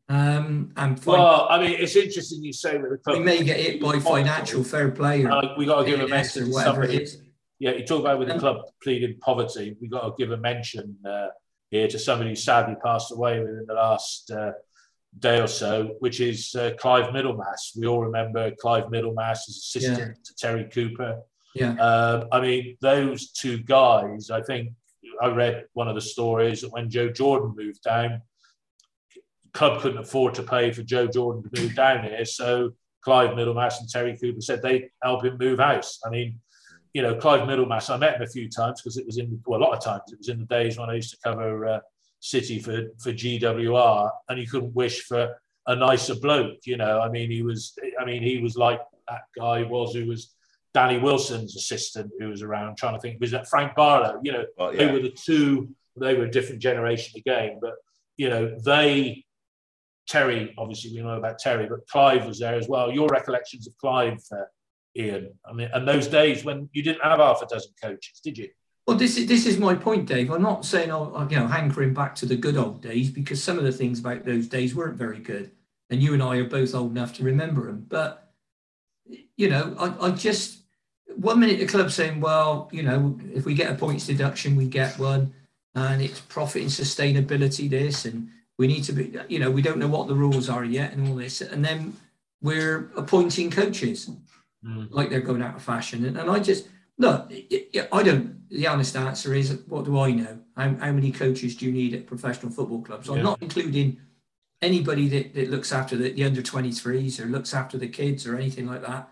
um, 0.10 0.74
and 0.76 1.00
fin- 1.02 1.14
Well, 1.14 1.48
I 1.50 1.60
mean, 1.62 1.78
it's 1.80 1.96
interesting 1.96 2.44
you 2.44 2.54
say 2.54 2.78
with 2.78 2.92
the 2.92 2.98
club. 2.98 3.18
we 3.18 3.24
may 3.24 3.44
get 3.44 3.60
hit 3.60 3.82
by 3.82 4.00
financial 4.00 4.64
fair 4.64 4.92
play 4.92 5.24
or 5.24 5.32
Uh, 5.32 5.56
we 5.58 5.66
got 5.66 5.84
to 5.84 5.90
give 5.90 6.02
a 6.02 6.08
mention 6.08 6.44
or 6.44 6.54
whatever 6.54 6.84
it 6.84 7.02
is. 7.02 7.22
Yeah, 7.60 7.72
you 7.72 7.86
talk 7.86 8.02
about 8.02 8.20
with 8.20 8.28
the 8.28 8.34
Um, 8.36 8.40
club 8.40 8.58
pleading 8.84 9.18
poverty. 9.20 9.78
We 9.80 9.88
got 9.88 10.02
to 10.02 10.14
give 10.18 10.32
a 10.32 10.38
mention 10.38 10.98
uh, 11.08 11.28
here 11.70 11.88
to 11.88 11.98
somebody 12.00 12.32
who 12.32 12.36
sadly 12.36 12.76
passed 12.84 13.12
away 13.12 13.40
within 13.40 13.66
the 13.68 13.74
last 13.76 14.30
uh, 14.32 14.52
day 15.20 15.40
or 15.40 15.48
so, 15.48 15.96
which 16.00 16.20
is 16.22 16.56
uh, 16.56 16.72
Clive 16.80 17.14
Middlemass. 17.14 17.78
We 17.78 17.88
all 17.88 18.02
remember 18.02 18.52
Clive 18.60 18.86
Middlemass 18.86 19.50
as 19.50 19.58
assistant 19.58 20.18
to 20.24 20.36
Terry 20.36 20.66
Cooper. 20.66 21.22
Yeah. 21.54 21.74
Um, 21.74 22.28
I 22.32 22.40
mean, 22.40 22.78
those 22.82 23.32
two 23.32 23.58
guys. 23.60 24.30
I 24.30 24.42
think 24.42 24.74
I 25.22 25.28
read 25.28 25.66
one 25.74 25.88
of 25.88 25.96
the 25.96 26.02
stories 26.02 26.62
that 26.62 26.72
when 26.72 26.90
Joe 26.90 27.10
Jordan 27.10 27.54
moved 27.56 27.84
down, 27.84 28.22
club 29.54 29.82
couldn't 29.82 30.00
afford 30.00 30.34
to 30.36 30.44
pay 30.44 30.72
for 30.72 30.84
Joe 30.84 31.08
Jordan 31.08 31.44
to 31.44 31.62
move 31.62 31.76
down 31.76 32.04
here, 32.04 32.24
so 32.24 32.72
Clive 33.02 33.32
Middlemass 33.32 33.80
and 33.80 33.90
Terry 33.90 34.18
Cooper 34.18 34.42
said 34.42 34.62
they'd 34.62 34.90
help 35.04 35.26
him 35.26 35.38
move 35.38 35.60
house. 35.60 36.00
I 36.06 36.10
mean, 36.10 36.40
you 36.94 37.02
know, 37.02 37.16
Clive 37.16 37.48
Middlemass, 37.48 37.90
I 37.90 37.98
met 37.98 38.16
him 38.16 38.22
a 38.22 38.28
few 38.28 38.50
times 38.50 38.82
because 38.82 38.98
it 38.98 39.06
was 39.06 39.18
in, 39.18 39.42
well, 39.46 39.60
a 39.60 39.64
lot 39.64 39.76
of 39.76 39.84
times 39.84 40.04
it 40.12 40.18
was 40.18 40.30
in 40.30 40.40
the 40.40 40.46
days 40.46 40.78
when 40.78 40.90
I 40.90 40.96
used 40.96 41.12
to 41.12 41.18
cover 41.24 41.66
uh, 41.66 41.80
City 42.22 42.60
for, 42.60 42.84
for 43.00 43.12
GWR, 43.12 44.10
and 44.30 44.40
you 44.40 44.48
couldn't 44.48 44.74
wish 44.74 45.02
for 45.02 45.36
a 45.68 45.76
nicer 45.76 46.16
bloke, 46.16 46.60
you 46.66 46.78
know. 46.78 47.02
I 47.02 47.10
mean, 47.10 47.30
he 47.30 47.42
was, 47.42 47.74
I 48.00 48.06
mean, 48.06 48.24
he 48.24 48.38
was 48.38 48.56
like 48.56 48.80
that 49.10 49.22
guy 49.38 49.64
was 49.64 49.94
who 49.94 50.06
was 50.06 50.34
Danny 50.74 51.00
Wilson's 51.00 51.56
assistant 51.56 52.12
who 52.20 52.30
was 52.30 52.42
around 52.42 52.78
trying 52.78 52.96
to 52.96 53.02
think, 53.02 53.20
was 53.20 53.32
that 53.32 53.50
Frank 53.50 53.76
Barlow, 53.76 54.20
you 54.24 54.32
know, 54.32 54.46
Well, 54.58 54.72
they 54.72 54.90
were 54.92 55.00
the 55.00 55.10
two, 55.10 55.70
they 56.00 56.16
were 56.16 56.26
a 56.26 56.32
different 56.32 56.62
generation 56.62 57.20
again, 57.20 57.60
but, 57.60 57.74
you 58.18 58.30
know, 58.30 58.58
they, 58.64 59.26
Terry, 60.08 60.54
obviously 60.58 60.92
we 60.94 61.02
know 61.02 61.18
about 61.18 61.40
Terry, 61.40 61.68
but 61.68 61.88
Clive 61.88 62.26
was 62.26 62.40
there 62.40 62.56
as 62.56 62.68
well. 62.68 62.92
Your 62.92 63.08
recollections 63.10 63.68
of 63.68 63.76
Clive, 63.78 64.20
uh, 64.32 64.44
Ian, 64.96 65.34
I 65.46 65.54
mean, 65.54 65.70
and 65.74 65.88
those 65.88 66.08
days 66.08 66.46
when 66.46 66.70
you 66.72 66.84
didn't 66.84 67.04
have 67.04 67.20
half 67.20 67.42
a 67.42 67.48
dozen 67.48 67.72
coaches, 67.82 68.22
did 68.24 68.38
you? 68.38 68.50
Well, 68.88 68.98
this 68.98 69.18
is 69.18 69.28
this 69.28 69.46
is 69.46 69.58
my 69.58 69.76
point, 69.76 70.08
Dave. 70.08 70.32
I'm 70.32 70.42
not 70.42 70.66
saying 70.66 70.92
I'll, 70.92 71.28
you 71.30 71.38
know 71.38 71.48
hankering 71.48 71.94
back 71.94 72.16
to 72.16 72.26
the 72.26 72.36
good 72.36 72.58
old 72.58 72.82
days 72.82 73.10
because 73.10 73.42
some 73.42 73.58
of 73.58 73.64
the 73.64 73.72
things 73.72 74.00
about 74.00 74.26
those 74.26 74.48
days 74.48 74.76
weren't 74.76 74.98
very 74.98 75.20
good, 75.20 75.52
and 75.90 76.02
you 76.02 76.14
and 76.14 76.24
I 76.24 76.38
are 76.38 76.46
both 76.46 76.74
old 76.74 76.92
enough 76.92 77.14
to 77.16 77.24
remember 77.24 77.68
them. 77.68 77.86
But 77.88 78.34
you 79.38 79.50
know, 79.50 79.76
I, 79.80 80.08
I 80.08 80.12
just 80.12 80.62
one 81.16 81.40
minute 81.40 81.60
the 81.60 81.68
club 81.68 81.92
saying, 81.92 82.22
well, 82.22 82.70
you 82.72 82.84
know, 82.84 83.20
if 83.34 83.46
we 83.46 83.54
get 83.54 83.72
a 83.72 83.76
points 83.76 84.08
deduction, 84.08 84.56
we 84.56 84.66
get 84.66 84.98
one, 84.98 85.34
and 85.76 86.02
it's 86.02 86.20
profit 86.20 86.64
and 86.64 86.72
sustainability 86.72 87.70
this, 87.70 88.06
and 88.06 88.30
we 88.58 88.68
need 88.68 88.84
to 88.86 88.94
be, 88.94 89.18
you 89.28 89.40
know, 89.40 89.52
we 89.52 89.62
don't 89.62 89.78
know 89.78 89.88
what 89.88 90.08
the 90.08 90.16
rules 90.16 90.50
are 90.50 90.66
yet, 90.66 90.94
and 90.94 91.08
all 91.08 91.16
this, 91.16 91.42
and 91.42 91.64
then 91.64 91.96
we're 92.42 92.92
appointing 92.96 93.52
coaches 93.52 94.10
mm. 94.66 94.88
like 94.90 95.10
they're 95.10 95.22
going 95.22 95.42
out 95.42 95.56
of 95.56 95.62
fashion. 95.62 96.06
And, 96.06 96.18
and 96.18 96.30
I 96.30 96.40
just 96.40 96.68
look, 97.02 97.32
I 97.92 98.04
don't. 98.04 98.50
The 98.50 98.68
honest 98.68 98.96
answer 98.96 99.34
is, 99.34 99.62
what 99.68 99.86
do 99.86 100.00
I 100.00 100.12
know? 100.12 100.40
How, 100.58 100.76
how 100.76 100.92
many 100.92 101.12
coaches 101.12 101.56
do 101.56 101.66
you 101.66 101.72
need 101.72 101.94
at 101.94 102.06
professional 102.06 102.52
football 102.52 102.82
clubs? 102.82 103.10
I'm 103.10 103.18
Yeah. 103.18 103.24
not 103.24 103.42
including 103.42 104.00
anybody 104.62 105.08
that, 105.08 105.34
that 105.34 105.50
looks 105.50 105.72
after 105.72 105.96
the, 105.96 106.12
the 106.12 106.24
under 106.26 106.42
23s 106.42 107.20
or 107.20 107.26
looks 107.26 107.54
after 107.54 107.78
the 107.78 107.88
kids 107.88 108.28
or 108.28 108.36
anything 108.36 108.68
like 108.68 108.86
that. 108.86 109.10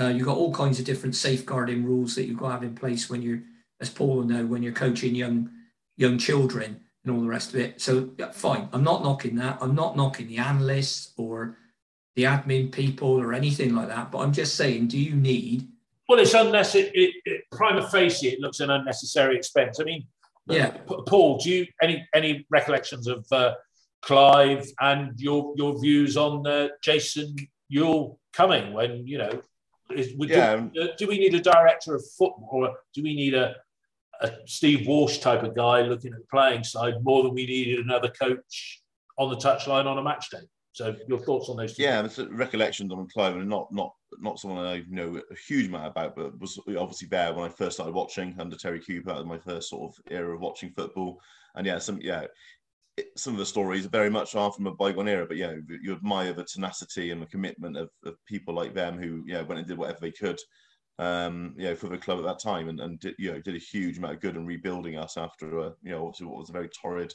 Uh, 0.00 0.08
you've 0.08 0.26
got 0.26 0.36
all 0.36 0.52
kinds 0.52 0.78
of 0.78 0.84
different 0.84 1.14
safeguarding 1.16 1.84
rules 1.84 2.14
that 2.14 2.26
you've 2.26 2.38
got 2.38 2.48
to 2.48 2.52
have 2.54 2.62
in 2.62 2.74
place 2.74 3.10
when 3.10 3.22
you're, 3.22 3.42
as 3.80 3.90
Paul 3.90 4.16
will 4.16 4.24
know, 4.24 4.46
when 4.46 4.62
you're 4.62 4.72
coaching 4.72 5.14
young 5.14 5.50
young 5.96 6.16
children 6.16 6.80
and 7.04 7.14
all 7.14 7.20
the 7.20 7.28
rest 7.28 7.52
of 7.52 7.60
it. 7.60 7.80
So 7.80 8.10
yeah, 8.18 8.30
fine, 8.30 8.68
I'm 8.72 8.84
not 8.84 9.02
knocking 9.02 9.36
that. 9.36 9.58
I'm 9.60 9.74
not 9.74 9.96
knocking 9.96 10.28
the 10.28 10.38
analysts 10.38 11.12
or 11.16 11.56
the 12.16 12.22
admin 12.24 12.72
people 12.72 13.20
or 13.20 13.34
anything 13.34 13.74
like 13.74 13.88
that. 13.88 14.10
But 14.10 14.18
I'm 14.18 14.32
just 14.32 14.54
saying, 14.56 14.88
do 14.88 14.98
you 14.98 15.14
need? 15.14 15.68
Well, 16.10 16.18
it's 16.18 16.34
unnecessary. 16.34 16.90
It, 16.92 17.14
it, 17.24 17.44
prima 17.52 17.88
facie, 17.88 18.30
it 18.30 18.40
looks 18.40 18.58
an 18.58 18.68
unnecessary 18.68 19.36
expense. 19.36 19.78
I 19.78 19.84
mean, 19.84 20.08
Yeah. 20.48 20.76
Paul, 21.06 21.38
do 21.38 21.48
you 21.48 21.66
any 21.80 22.04
any 22.12 22.44
recollections 22.50 23.06
of 23.06 23.24
uh, 23.30 23.54
Clive 24.02 24.66
and 24.80 25.12
your 25.20 25.54
your 25.56 25.80
views 25.80 26.16
on 26.16 26.44
uh, 26.48 26.70
Jason 26.82 27.36
Euell 27.72 28.18
coming? 28.32 28.72
When 28.72 29.06
you 29.06 29.18
know, 29.18 29.40
is, 29.94 30.16
would 30.16 30.30
Yeah. 30.30 30.66
do, 30.74 30.82
uh, 30.82 30.88
do 30.98 31.06
we 31.06 31.16
need 31.16 31.36
a 31.36 31.40
director 31.40 31.94
of 31.94 32.02
football, 32.18 32.48
or 32.50 32.74
do 32.92 33.04
we 33.04 33.14
need 33.14 33.34
a 33.34 33.54
a 34.20 34.32
Steve 34.46 34.88
Walsh 34.88 35.18
type 35.18 35.44
of 35.44 35.54
guy 35.54 35.82
looking 35.82 36.12
at 36.12 36.18
the 36.18 36.26
playing 36.26 36.64
side 36.64 36.94
more 37.04 37.22
than 37.22 37.34
we 37.34 37.46
needed 37.46 37.78
another 37.78 38.08
coach 38.08 38.82
on 39.16 39.30
the 39.30 39.36
touchline 39.36 39.86
on 39.86 39.96
a 39.96 40.02
match 40.02 40.28
day? 40.28 40.44
So, 40.72 40.94
your 41.08 41.18
thoughts 41.18 41.48
on 41.48 41.56
those 41.56 41.74
two? 41.74 41.82
Yeah, 41.82 42.04
it's 42.04 42.18
recollections 42.18 42.92
on 42.92 43.08
Clive, 43.08 43.36
and 43.36 43.48
not 43.48 43.72
not 43.72 43.92
not 44.18 44.38
someone 44.38 44.64
I 44.64 44.84
know 44.88 45.20
a 45.30 45.34
huge 45.34 45.66
amount 45.66 45.88
about, 45.88 46.14
but 46.14 46.38
was 46.38 46.58
obviously 46.58 47.08
there 47.08 47.34
when 47.34 47.44
I 47.44 47.52
first 47.52 47.76
started 47.76 47.94
watching 47.94 48.36
under 48.38 48.56
Terry 48.56 48.80
Cooper. 48.80 49.24
My 49.24 49.38
first 49.38 49.68
sort 49.68 49.90
of 49.90 50.12
era 50.12 50.34
of 50.34 50.40
watching 50.40 50.70
football, 50.70 51.20
and 51.56 51.66
yeah, 51.66 51.78
some 51.78 52.00
yeah, 52.00 52.26
it, 52.96 53.08
some 53.16 53.32
of 53.32 53.38
the 53.40 53.46
stories 53.46 53.86
very 53.86 54.10
much 54.10 54.36
are 54.36 54.52
from 54.52 54.68
a 54.68 54.74
bygone 54.74 55.08
era. 55.08 55.26
But 55.26 55.38
yeah, 55.38 55.54
you 55.82 55.92
admire 55.92 56.32
the 56.32 56.44
tenacity 56.44 57.10
and 57.10 57.20
the 57.20 57.26
commitment 57.26 57.76
of, 57.76 57.90
of 58.04 58.14
people 58.26 58.54
like 58.54 58.74
them 58.74 58.96
who 58.96 59.24
yeah 59.26 59.42
went 59.42 59.58
and 59.58 59.66
did 59.66 59.78
whatever 59.78 59.98
they 60.00 60.12
could, 60.12 60.38
um, 61.00 61.54
you 61.56 61.64
know, 61.64 61.74
for 61.74 61.88
the 61.88 61.98
club 61.98 62.18
at 62.20 62.24
that 62.24 62.40
time, 62.40 62.68
and 62.68 62.78
and 62.78 63.00
did, 63.00 63.16
you 63.18 63.32
know 63.32 63.40
did 63.40 63.56
a 63.56 63.58
huge 63.58 63.98
amount 63.98 64.14
of 64.14 64.20
good 64.20 64.36
in 64.36 64.46
rebuilding 64.46 64.96
us 64.96 65.16
after 65.16 65.58
a 65.58 65.72
you 65.82 65.90
know 65.90 66.06
obviously 66.06 66.26
what 66.26 66.38
was 66.38 66.50
a 66.50 66.52
very 66.52 66.68
torrid 66.68 67.12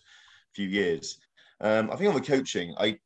few 0.53 0.67
years. 0.67 1.19
Um, 1.61 1.89
I 1.89 1.95
think 1.95 2.09
on 2.09 2.15
the 2.15 2.27
coaching, 2.27 2.75
I 2.77 2.99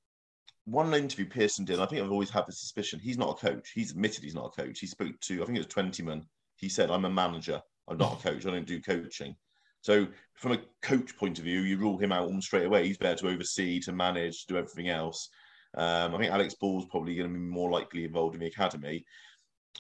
one 0.66 0.94
interview 0.94 1.26
Pearson 1.26 1.66
did. 1.66 1.80
I 1.80 1.86
think 1.86 2.02
I've 2.02 2.12
always 2.12 2.30
had 2.30 2.46
the 2.48 2.54
suspicion 2.54 3.00
he's 3.00 3.18
not 3.18 3.32
a 3.32 3.48
coach. 3.48 3.72
He's 3.74 3.92
admitted 3.92 4.24
he's 4.24 4.36
not 4.36 4.54
a 4.58 4.62
coach. 4.62 4.80
He 4.80 4.88
spoke 4.88 5.20
to 5.22 5.42
I 5.42 5.46
think 5.46 5.58
it 5.58 5.62
was 5.62 5.68
Twentyman. 5.68 6.26
He 6.58 6.70
said, 6.70 6.92
"I'm 6.92 7.06
a 7.06 7.10
manager. 7.10 7.62
I'm 7.88 7.98
not 7.98 8.20
a 8.20 8.24
coach. 8.30 8.46
I 8.46 8.52
don't 8.52 8.68
do 8.68 8.82
coaching. 8.82 9.36
So 9.82 10.08
from 10.36 10.54
a 10.54 10.62
coach 10.82 11.16
point 11.18 11.40
of 11.40 11.46
view, 11.46 11.62
you 11.62 11.78
rule 11.78 11.98
him 11.98 12.12
out 12.12 12.26
almost 12.26 12.48
straight 12.48 12.66
away. 12.66 12.86
He's 12.86 12.98
there 12.98 13.16
to 13.16 13.30
oversee, 13.30 13.80
to 13.82 13.94
manage, 13.94 14.42
to 14.42 14.54
do 14.54 14.58
everything 14.58 14.90
else. 14.90 15.30
Um, 15.76 16.16
I 16.16 16.18
think 16.18 16.32
Alex 16.32 16.56
Ball's 16.56 16.86
probably 16.88 17.16
going 17.16 17.30
to 17.30 17.34
be 17.34 17.40
more 17.40 17.72
likely 17.72 18.04
involved 18.04 18.36
in 18.36 18.42
the 18.42 18.48
academy. 18.48 19.06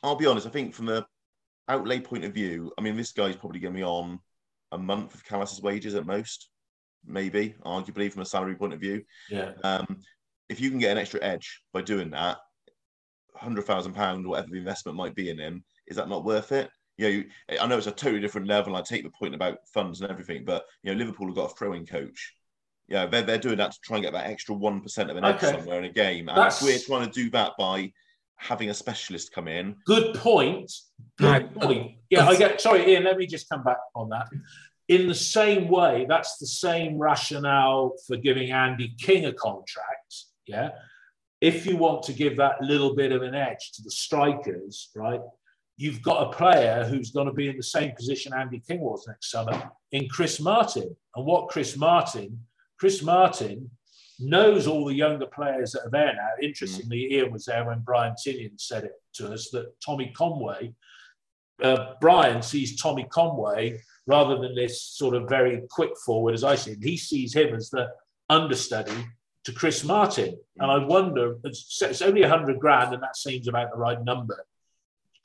I'll 0.04 0.16
be 0.16 0.26
honest. 0.26 0.48
I 0.48 0.52
think 0.52 0.74
from 0.74 0.90
a 0.90 1.06
outlay 1.68 2.00
point 2.00 2.24
of 2.24 2.34
view, 2.34 2.72
I 2.78 2.82
mean, 2.82 2.96
this 2.96 3.12
guy's 3.12 3.36
probably 3.36 3.60
going 3.60 3.74
to 3.74 3.80
be 3.80 3.84
on 3.84 4.20
a 4.72 4.78
month 4.78 5.16
of 5.16 5.26
Kalas's 5.26 5.62
wages 5.62 5.96
at 5.96 6.06
most, 6.06 6.50
maybe, 7.06 7.56
arguably 7.66 8.12
from 8.12 8.22
a 8.22 8.26
salary 8.26 8.56
point 8.56 8.74
of 8.74 8.80
view. 8.80 9.04
Yeah. 9.30 9.52
Um, 9.64 10.00
if 10.50 10.60
you 10.60 10.70
can 10.70 10.80
get 10.80 10.91
an 10.91 10.97
extra 10.97 11.24
edge 11.24 11.62
by 11.74 11.82
doing 11.82 12.10
that, 12.12 12.38
hundred 13.36 13.66
thousand 13.66 13.93
pound, 13.93 14.28
whatever 14.28 14.50
the 14.52 14.58
investment 14.58 14.97
might 14.97 15.16
be 15.16 15.30
in 15.30 15.39
him, 15.39 15.64
is 15.88 15.95
that 15.95 16.10
not 16.10 16.26
worth 16.26 16.52
it? 16.52 16.70
You 16.97 17.06
know, 17.06 17.10
you, 17.12 17.26
I 17.62 17.68
know 17.68 17.78
it's 17.78 17.88
a 17.88 17.91
totally 17.91 18.20
different 18.20 18.47
level. 18.47 18.76
I 18.76 18.82
take 18.82 19.04
the 19.04 19.12
point 19.12 19.34
about 19.36 19.60
funds 19.74 20.02
and 20.02 20.12
everything, 20.12 20.43
but 20.43 20.66
you 20.84 20.91
know, 20.91 20.97
Liverpool 20.97 21.28
have 21.28 21.36
got 21.36 21.52
a 21.52 21.56
throwing 21.56 21.86
coach. 21.86 22.34
Yeah, 22.89 23.06
they're, 23.06 23.22
they're 23.22 23.38
doing 23.38 23.58
that 23.58 23.72
to 23.72 23.78
try 23.84 23.97
and 23.97 24.04
get 24.04 24.14
that 24.14 24.28
extra 24.28 24.56
one 24.56 24.82
percent 24.82 25.12
of 25.12 25.16
an 25.18 25.24
edge 25.24 25.36
Okay. 25.43 25.58
somewhere 25.58 25.80
in 25.80 25.86
a 25.86 25.93
game. 25.93 26.28
And 26.28 26.38
That's- 26.38 26.62
if 26.62 26.68
we're 26.68 26.80
trying 26.97 27.10
to 27.10 27.14
do 27.24 27.30
that 27.32 27.54
by 27.58 27.93
having 28.36 28.70
a 28.70 28.74
specialist 28.74 29.32
come 29.34 29.47
in. 29.47 29.76
Good 29.86 30.16
point. 30.16 30.72
Good 31.18 31.54
point. 31.56 31.97
Yeah, 32.10 32.28
I 32.28 32.36
get. 32.36 32.60
Sorry, 32.60 32.89
Ian. 32.91 33.04
Let 33.04 33.18
me 33.18 33.28
just 33.28 33.47
come 33.50 33.64
back 33.64 33.78
on 33.95 34.10
that. 34.10 34.28
In 34.88 35.08
the 35.08 35.14
same 35.16 35.68
way, 35.68 36.06
that's 36.10 36.38
the 36.38 36.47
same 36.47 36.97
rationale 36.97 37.93
for 38.08 38.18
giving 38.18 38.52
Andy 38.52 38.95
King 39.00 39.26
a 39.26 39.34
contract. 39.34 40.16
Yeah, 40.50 40.70
if 41.41 41.66
you 41.66 41.78
want 41.78 42.04
to 42.04 42.14
give 42.14 42.38
that 42.38 42.62
little 42.62 42.95
bit 42.95 43.12
of 43.12 43.22
an 43.22 43.36
edge 43.36 43.72
to 43.74 43.84
the 43.84 43.91
strikers, 43.91 44.89
right? 44.95 45.22
You've 45.78 46.02
got 46.02 46.28
a 46.28 46.36
player 46.36 46.84
who's 46.84 47.12
going 47.12 47.28
to 47.28 47.34
be 47.34 47.47
in 47.47 47.56
the 47.56 47.64
same 47.64 47.95
position 47.95 48.34
Andy 48.34 48.60
King 48.60 48.82
was 48.82 49.08
next 49.08 49.32
summer 49.32 49.72
in 49.93 50.10
Chris 50.10 50.41
Martin. 50.41 50.93
And 51.16 51.26
what 51.26 51.47
Chris 51.47 51.78
Martin, 51.78 52.45
Chris 52.78 53.02
Martin 53.02 53.70
knows 54.20 54.68
all 54.68 54.86
the 54.86 54.93
younger 54.93 55.28
players 55.28 55.72
that 55.72 55.86
are 55.86 55.89
there 55.89 56.14
now. 56.14 56.30
Interestingly, 56.41 57.14
Ian 57.14 57.32
was 57.32 57.45
there 57.45 57.66
when 57.66 57.80
Brian 57.80 58.14
Tinnion 58.14 58.60
said 58.60 58.84
it 58.84 58.93
to 59.14 59.32
us 59.32 59.50
that 59.52 59.74
Tommy 59.80 60.12
Conway, 60.16 60.74
uh, 61.64 61.93
Brian 62.02 62.41
sees 62.41 62.82
Tommy 62.82 63.06
Conway 63.10 63.80
rather 64.08 64.38
than 64.38 64.56
this 64.56 64.84
sort 64.84 65.16
of 65.16 65.30
very 65.30 65.62
quick 65.70 65.91
forward, 66.06 66.34
as 66.34 66.43
I 66.43 66.56
see 66.56 66.72
him. 66.72 66.82
He 66.82 66.97
sees 66.97 67.34
him 67.34 67.56
as 67.56 67.70
the 67.70 67.88
understudy 68.30 69.06
to 69.50 69.56
Chris 69.56 69.84
Martin. 69.84 70.38
And 70.58 70.72
I 70.72 70.78
wonder, 70.78 71.38
it's, 71.43 71.82
it's 71.82 72.02
only 72.02 72.22
100 72.22 72.60
grand, 72.60 72.93
and 72.93 73.02
that 73.04 73.18
seems 73.18 73.47
about 73.47 73.72
the 73.72 73.78
right 73.78 74.02
number. 74.04 74.45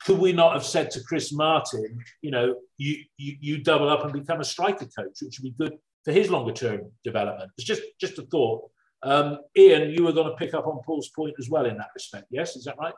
Could 0.03 0.19
we 0.19 0.33
not 0.33 0.53
have 0.53 0.65
said 0.65 0.91
to 0.91 1.03
Chris 1.03 1.31
Martin, 1.31 1.99
you 2.21 2.31
know, 2.31 2.55
you, 2.77 3.03
you, 3.17 3.37
you 3.39 3.57
double 3.63 3.89
up 3.89 4.03
and 4.03 4.13
become 4.13 4.41
a 4.41 4.45
striker 4.45 4.85
coach, 4.85 5.17
which 5.21 5.39
would 5.39 5.57
be 5.57 5.63
good 5.63 5.77
for 6.03 6.11
his 6.11 6.29
longer 6.29 6.53
term 6.53 6.91
development? 7.03 7.51
It's 7.57 7.65
just, 7.65 7.81
just 7.99 8.19
a 8.19 8.23
thought. 8.23 8.69
Um, 9.03 9.39
Ian, 9.55 9.91
you 9.91 10.03
were 10.03 10.13
going 10.13 10.29
to 10.29 10.35
pick 10.35 10.53
up 10.53 10.67
on 10.67 10.81
Paul's 10.85 11.09
point 11.09 11.35
as 11.39 11.49
well 11.49 11.65
in 11.65 11.77
that 11.77 11.89
respect. 11.93 12.25
Yes, 12.29 12.55
is 12.55 12.65
that 12.65 12.77
right? 12.79 12.93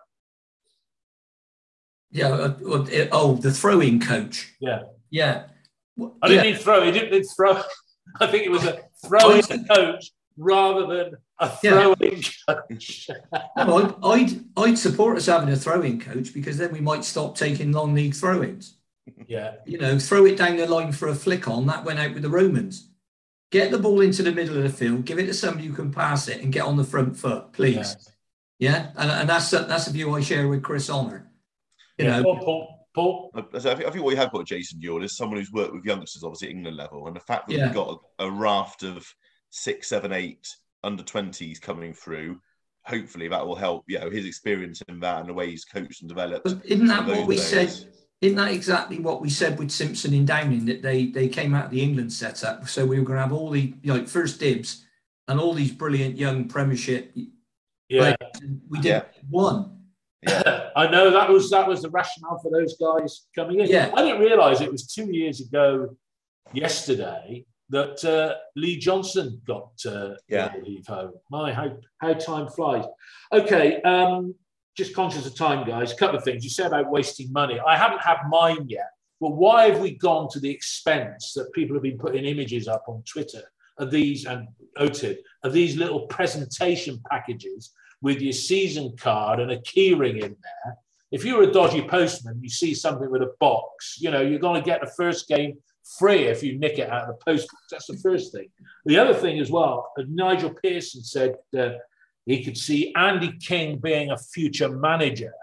Yeah. 2.11 2.29
uh, 2.29 2.55
uh, 2.65 3.07
oh, 3.11 3.35
the 3.35 3.51
throwing 3.51 3.99
coach. 3.99 4.53
Yeah. 4.59 4.83
Yeah. 5.09 5.43
I 6.21 6.27
didn't 6.27 6.45
yeah. 6.45 6.57
throw. 6.57 6.85
He 6.85 6.91
didn't 6.91 7.25
throw. 7.35 7.61
I 8.21 8.27
think 8.27 8.45
it 8.45 8.51
was 8.51 8.63
a 8.63 8.79
throwing 9.05 9.43
coach 9.67 10.11
rather 10.37 10.85
than 10.85 11.17
a 11.39 11.51
Yeah. 11.63 11.71
throwing 11.95 12.23
coach. 12.47 13.09
No, 13.57 13.77
I'd, 13.77 13.95
I'd 14.03 14.43
I'd 14.55 14.77
support 14.77 15.17
us 15.17 15.25
having 15.25 15.49
a 15.49 15.55
throwing 15.55 15.99
coach 15.99 16.33
because 16.33 16.57
then 16.57 16.71
we 16.71 16.79
might 16.79 17.03
stop 17.03 17.35
taking 17.35 17.71
long 17.71 17.93
league 17.93 18.15
throw-ins. 18.15 18.77
yeah, 19.27 19.55
You 19.65 19.77
know, 19.77 19.97
throw 19.99 20.25
it 20.25 20.37
down 20.37 20.57
the 20.57 20.67
line 20.67 20.91
for 20.91 21.07
a 21.09 21.15
flick 21.15 21.47
on. 21.47 21.65
That 21.67 21.83
went 21.85 21.99
out 21.99 22.13
with 22.13 22.23
the 22.23 22.29
Romans. 22.29 22.89
Get 23.51 23.71
the 23.71 23.77
ball 23.79 24.01
into 24.01 24.23
the 24.23 24.31
middle 24.33 24.57
of 24.57 24.63
the 24.63 24.69
field, 24.69 25.05
give 25.05 25.19
it 25.19 25.25
to 25.27 25.33
somebody 25.33 25.67
who 25.67 25.73
can 25.73 25.91
pass 25.91 26.27
it, 26.27 26.41
and 26.41 26.51
get 26.51 26.65
on 26.65 26.75
the 26.75 26.83
front 26.83 27.15
foot, 27.17 27.53
please. 27.53 27.95
Yeah, 28.59 28.91
and, 28.97 29.09
and 29.09 29.29
that's 29.29 29.49
that's 29.51 29.85
the 29.85 29.91
view 29.93 30.13
I 30.15 30.19
share 30.21 30.47
with 30.49 30.63
Chris 30.63 30.89
Honour. 30.89 31.31
You 31.97 32.05
yeah. 32.05 32.17
know, 32.19 32.23
Paul, 32.23 32.39
Paul, 32.43 32.87
Paul. 32.93 33.31
Uh, 33.35 33.41
I 33.53 33.57
I 33.57 33.59
think, 33.59 33.87
I 33.87 33.91
think 33.91 34.03
what 34.03 34.11
you 34.11 34.17
have 34.17 34.31
got, 34.33 34.45
Jason 34.45 34.81
Euell, 34.81 35.03
is 35.03 35.15
someone 35.15 35.37
who's 35.39 35.51
worked 35.51 35.73
with 35.73 35.85
youngsters, 35.85 36.23
obviously 36.23 36.49
at 36.49 36.55
England 36.55 36.75
level, 36.75 37.07
and 37.07 37.15
the 37.15 37.19
fact 37.21 37.47
that 37.47 37.53
Yeah. 37.55 37.65
we've 37.67 37.75
got 37.75 38.01
a, 38.19 38.25
a 38.25 38.31
raft 38.31 38.83
of 38.83 39.07
six, 39.49 39.87
seven, 39.87 40.13
eight 40.13 40.47
under 40.83 41.03
twenties 41.03 41.59
coming 41.59 41.93
through. 41.93 42.39
Hopefully, 42.85 43.27
that 43.27 43.45
will 43.45 43.55
help. 43.55 43.83
You 43.87 43.99
know 43.99 44.09
his 44.09 44.25
experience 44.25 44.81
in 44.87 44.99
that 45.01 45.19
and 45.19 45.29
the 45.29 45.33
way 45.33 45.49
he's 45.49 45.65
coached 45.65 46.01
and 46.01 46.09
developed. 46.09 46.45
But 46.45 46.65
isn't 46.65 46.87
that 46.87 47.05
what 47.05 47.27
we 47.27 47.35
those 47.35 47.47
said? 47.47 47.91
Isn't 48.19 48.37
that 48.37 48.51
exactly 48.51 48.99
what 48.99 49.21
we 49.21 49.29
said 49.29 49.59
with 49.59 49.69
Simpson 49.69 50.13
in 50.13 50.25
Downing 50.25 50.65
that 50.65 50.81
they 50.81 51.07
they 51.07 51.27
came 51.27 51.53
out 51.53 51.65
of 51.65 51.71
the 51.71 51.81
England 51.81 52.11
setup? 52.11 52.67
So 52.67 52.85
we 52.85 52.97
were 52.99 53.05
going 53.05 53.17
to 53.17 53.23
have 53.23 53.33
all 53.33 53.49
the 53.49 53.73
you 53.81 53.93
know, 53.93 54.05
first 54.05 54.39
dibs 54.39 54.85
and 55.27 55.39
all 55.39 55.53
these 55.53 55.71
brilliant 55.71 56.17
young 56.17 56.47
Premiership 56.47 57.13
Yeah, 57.89 58.15
We 58.69 58.79
did 58.79 59.03
one. 59.29 59.77
Yeah. 60.23 60.69
I 60.75 60.89
know 60.89 61.11
that 61.11 61.29
was 61.29 61.49
that 61.51 61.67
was 61.67 61.81
the 61.81 61.89
rationale 61.89 62.39
for 62.39 62.51
those 62.51 62.75
guys 62.77 63.27
coming 63.35 63.59
in. 63.59 63.67
Yeah. 63.67 63.91
I 63.95 64.03
didn't 64.03 64.21
realise 64.21 64.61
it 64.61 64.71
was 64.71 64.87
two 64.87 65.11
years 65.11 65.41
ago 65.41 65.95
yesterday 66.53 67.45
that 67.69 68.03
uh, 68.05 68.35
Lee 68.55 68.77
Johnson 68.77 69.41
got 69.45 69.71
uh, 69.85 70.15
Yeah. 70.29 70.53
leave 70.63 70.87
home. 70.87 71.13
My 71.29 71.51
how 71.53 71.77
how 71.99 72.13
time 72.13 72.47
flies. 72.47 72.85
Okay, 73.31 73.81
um, 73.81 74.35
just 74.75 74.93
conscious 74.95 75.25
of 75.25 75.35
time, 75.35 75.67
guys. 75.67 75.91
A 75.91 75.95
couple 75.95 76.17
of 76.17 76.23
things 76.23 76.43
you 76.43 76.49
said 76.49 76.67
about 76.67 76.89
wasting 76.91 77.31
money. 77.31 77.59
I 77.59 77.75
haven't 77.75 78.01
had 78.01 78.17
mine 78.29 78.65
yet, 78.69 78.89
but 79.19 79.31
why 79.31 79.69
have 79.69 79.79
we 79.79 79.91
gone 79.91 80.29
to 80.31 80.39
the 80.39 80.49
expense 80.49 81.33
that 81.33 81.51
people 81.53 81.75
have 81.75 81.83
been 81.83 81.97
putting 81.97 82.25
images 82.25 82.67
up 82.67 82.85
on 82.87 83.03
Twitter 83.03 83.43
of 83.79 83.91
these 83.91 84.25
and 84.25 84.47
OTID 84.77 85.17
of 85.43 85.53
these 85.53 85.75
little 85.75 86.01
presentation 86.07 87.01
packages 87.09 87.73
with 88.01 88.21
your 88.21 88.33
season 88.33 88.95
card 88.97 89.39
and 89.39 89.51
a 89.51 89.57
keyring 89.61 90.21
in 90.23 90.35
there? 90.47 90.77
If 91.09 91.23
you're 91.25 91.43
a 91.43 91.51
dodgy 91.51 91.81
postman, 91.81 92.39
you 92.41 92.49
see 92.49 92.73
something 92.73 93.09
with 93.09 93.21
a 93.21 93.33
box, 93.39 93.97
you 93.99 94.11
know, 94.11 94.21
you're 94.21 94.39
going 94.39 94.61
to 94.61 94.65
get 94.65 94.81
the 94.81 94.91
first 94.97 95.27
game 95.27 95.57
free 95.99 96.23
if 96.23 96.43
you 96.43 96.57
nick 96.57 96.79
it 96.79 96.89
out 96.89 97.03
of 97.03 97.07
the 97.07 97.25
post. 97.25 97.47
That's 97.71 97.87
the 97.87 97.97
first 97.97 98.31
thing. 98.31 98.49
The 98.85 98.97
other 98.97 99.13
thing 99.13 99.39
as 99.39 99.51
well, 99.51 99.91
Nigel 99.97 100.53
Pearson 100.53 101.03
said 101.03 101.35
uh, 101.57 101.69
he 102.25 102.43
could 102.43 102.57
see 102.57 102.93
Andy 102.95 103.33
King 103.37 103.77
being 103.77 104.11
a 104.11 104.17
future 104.17 104.69
manager. 104.69 105.33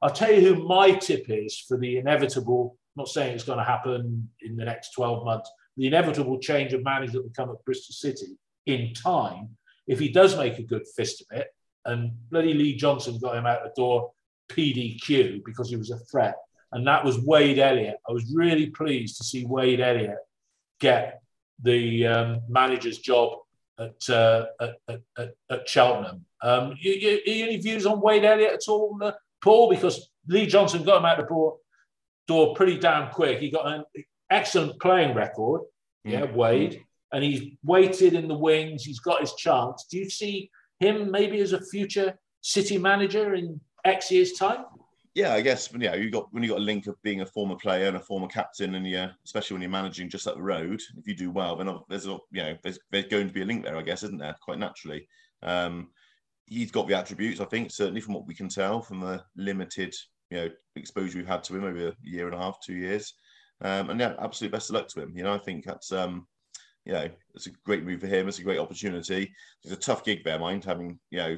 I'll 0.00 0.10
tell 0.10 0.32
you 0.32 0.54
who 0.54 0.66
my 0.66 0.92
tip 0.92 1.26
is 1.28 1.58
for 1.58 1.78
the 1.78 1.98
inevitable, 1.98 2.76
I'm 2.96 3.02
not 3.02 3.08
saying 3.08 3.34
it's 3.34 3.44
going 3.44 3.58
to 3.58 3.64
happen 3.64 4.28
in 4.40 4.56
the 4.56 4.64
next 4.64 4.92
12 4.94 5.24
months, 5.24 5.50
the 5.76 5.86
inevitable 5.86 6.38
change 6.38 6.72
of 6.72 6.82
manager 6.82 7.12
that 7.12 7.22
will 7.22 7.30
come 7.36 7.50
at 7.50 7.64
Bristol 7.64 7.94
City 7.94 8.36
in 8.66 8.92
time, 8.94 9.56
if 9.86 9.98
he 9.98 10.08
does 10.08 10.36
make 10.36 10.58
a 10.58 10.62
good 10.62 10.86
fist 10.96 11.22
of 11.22 11.38
it, 11.38 11.48
and 11.84 12.12
bloody 12.30 12.54
Lee 12.54 12.76
Johnson 12.76 13.18
got 13.20 13.36
him 13.36 13.46
out 13.46 13.62
the 13.64 13.72
door 13.76 14.12
PDQ 14.48 15.44
because 15.44 15.70
he 15.70 15.76
was 15.76 15.90
a 15.90 15.98
threat. 15.98 16.36
And 16.72 16.86
that 16.86 17.04
was 17.04 17.18
Wade 17.18 17.58
Elliott. 17.58 17.96
I 18.08 18.12
was 18.12 18.32
really 18.34 18.70
pleased 18.70 19.18
to 19.18 19.24
see 19.24 19.44
Wade 19.44 19.80
Elliott 19.80 20.18
get 20.80 21.22
the 21.62 22.06
um, 22.06 22.40
manager's 22.48 22.98
job 22.98 23.38
at, 23.78 24.08
uh, 24.08 24.46
at, 24.60 25.00
at, 25.18 25.34
at, 25.50 25.68
Cheltenham. 25.68 26.24
Um, 26.42 26.74
you, 26.78 26.92
you, 26.92 27.20
any 27.26 27.56
views 27.58 27.86
on 27.86 28.00
Wade 28.00 28.24
Elliott 28.24 28.54
at 28.54 28.68
all, 28.68 28.98
uh, 29.02 29.12
Paul? 29.42 29.70
Because 29.70 30.10
Lee 30.28 30.46
Johnson 30.46 30.82
got 30.82 30.98
him 30.98 31.04
out 31.04 31.18
the 31.18 31.24
door, 31.24 31.56
door 32.26 32.54
pretty 32.54 32.78
damn 32.78 33.10
quick. 33.10 33.38
He 33.38 33.50
got 33.50 33.66
an 33.66 33.84
excellent 34.30 34.80
playing 34.80 35.14
record, 35.14 35.62
yeah, 36.04 36.24
Wade, 36.24 36.82
and 37.12 37.22
he's 37.22 37.54
waited 37.62 38.14
in 38.14 38.28
the 38.28 38.38
wings. 38.38 38.84
He's 38.84 39.00
got 39.00 39.20
his 39.20 39.34
chance. 39.34 39.86
Do 39.90 39.98
you 39.98 40.08
see 40.10 40.50
him 40.80 41.10
maybe 41.10 41.40
as 41.40 41.52
a 41.52 41.60
future 41.60 42.18
City 42.40 42.76
manager 42.76 43.34
in 43.34 43.60
X 43.84 44.10
years' 44.10 44.32
time? 44.32 44.64
Yeah, 45.14 45.34
I 45.34 45.42
guess 45.42 45.72
know 45.72 45.94
you 45.94 46.10
got 46.10 46.32
when 46.32 46.42
you 46.42 46.48
got 46.48 46.58
a 46.58 46.62
link 46.62 46.86
of 46.86 47.00
being 47.02 47.20
a 47.20 47.26
former 47.26 47.56
player 47.56 47.86
and 47.86 47.96
a 47.96 48.00
former 48.00 48.28
captain, 48.28 48.74
and 48.76 48.86
yeah, 48.86 49.12
especially 49.26 49.54
when 49.54 49.62
you're 49.62 49.70
managing 49.70 50.08
just 50.08 50.26
up 50.26 50.36
the 50.36 50.42
road, 50.42 50.80
if 50.96 51.06
you 51.06 51.14
do 51.14 51.30
well, 51.30 51.54
then 51.54 51.68
there's 51.88 52.06
a 52.06 52.18
you 52.30 52.42
know 52.42 52.56
there's 52.62 52.78
there's 52.90 53.06
going 53.06 53.28
to 53.28 53.32
be 53.34 53.42
a 53.42 53.44
link 53.44 53.64
there, 53.64 53.76
I 53.76 53.82
guess, 53.82 54.02
isn't 54.04 54.18
there? 54.18 54.36
Quite 54.40 54.58
naturally, 54.58 55.06
um, 55.42 55.90
he's 56.46 56.70
got 56.70 56.88
the 56.88 56.96
attributes, 56.96 57.40
I 57.40 57.44
think, 57.44 57.70
certainly 57.70 58.00
from 58.00 58.14
what 58.14 58.26
we 58.26 58.34
can 58.34 58.48
tell 58.48 58.80
from 58.80 59.00
the 59.00 59.22
limited 59.36 59.94
you 60.30 60.38
know 60.38 60.50
exposure 60.76 61.18
we've 61.18 61.26
had 61.26 61.44
to 61.44 61.56
him 61.56 61.64
over 61.64 61.88
a 61.88 61.96
year 62.02 62.26
and 62.26 62.34
a 62.34 62.38
half, 62.38 62.58
two 62.64 62.74
years, 62.74 63.12
um, 63.60 63.90
and 63.90 64.00
yeah, 64.00 64.14
absolute 64.18 64.52
best 64.52 64.70
of 64.70 64.76
luck 64.76 64.88
to 64.88 65.02
him. 65.02 65.12
You 65.14 65.24
know, 65.24 65.34
I 65.34 65.38
think 65.38 65.66
that's 65.66 65.92
um, 65.92 66.26
you 66.86 66.94
know 66.94 67.10
it's 67.34 67.48
a 67.48 67.50
great 67.66 67.84
move 67.84 68.00
for 68.00 68.06
him. 68.06 68.28
It's 68.28 68.38
a 68.38 68.44
great 68.44 68.58
opportunity. 68.58 69.30
It's 69.62 69.74
a 69.74 69.76
tough 69.76 70.04
gig, 70.04 70.24
bear 70.24 70.38
mind, 70.38 70.64
having 70.64 70.98
you 71.10 71.18
know 71.18 71.36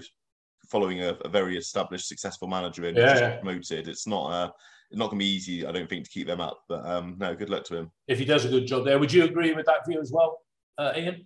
following 0.68 1.02
a, 1.02 1.14
a 1.24 1.28
very 1.28 1.56
established, 1.56 2.08
successful 2.08 2.48
manager 2.48 2.84
in 2.84 2.94
Yeah, 2.94 3.08
just 3.08 3.20
yeah. 3.22 3.36
promoted. 3.36 3.88
It's 3.88 4.06
not 4.06 4.26
uh, 4.30 4.50
it's 4.90 4.98
not 4.98 5.10
going 5.10 5.18
to 5.18 5.24
be 5.24 5.30
easy, 5.30 5.66
I 5.66 5.72
don't 5.72 5.88
think, 5.88 6.04
to 6.04 6.10
keep 6.10 6.26
them 6.26 6.40
up. 6.40 6.62
But 6.68 6.86
um, 6.86 7.16
no, 7.18 7.34
good 7.34 7.50
luck 7.50 7.64
to 7.64 7.76
him. 7.76 7.90
If 8.06 8.18
he 8.18 8.24
does 8.24 8.44
a 8.44 8.48
good 8.48 8.66
job 8.66 8.84
there, 8.84 8.98
would 8.98 9.12
you 9.12 9.24
agree 9.24 9.52
with 9.52 9.66
that 9.66 9.86
view 9.86 10.00
as 10.00 10.12
well, 10.12 10.40
uh, 10.78 10.92
Ian? 10.96 11.24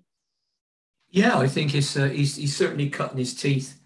Yeah, 1.10 1.38
I 1.38 1.48
think 1.48 1.74
it's 1.74 1.96
uh, 1.96 2.08
he's 2.08 2.36
he's 2.36 2.56
certainly 2.56 2.90
cutting 2.90 3.18
his 3.18 3.34
teeth 3.34 3.80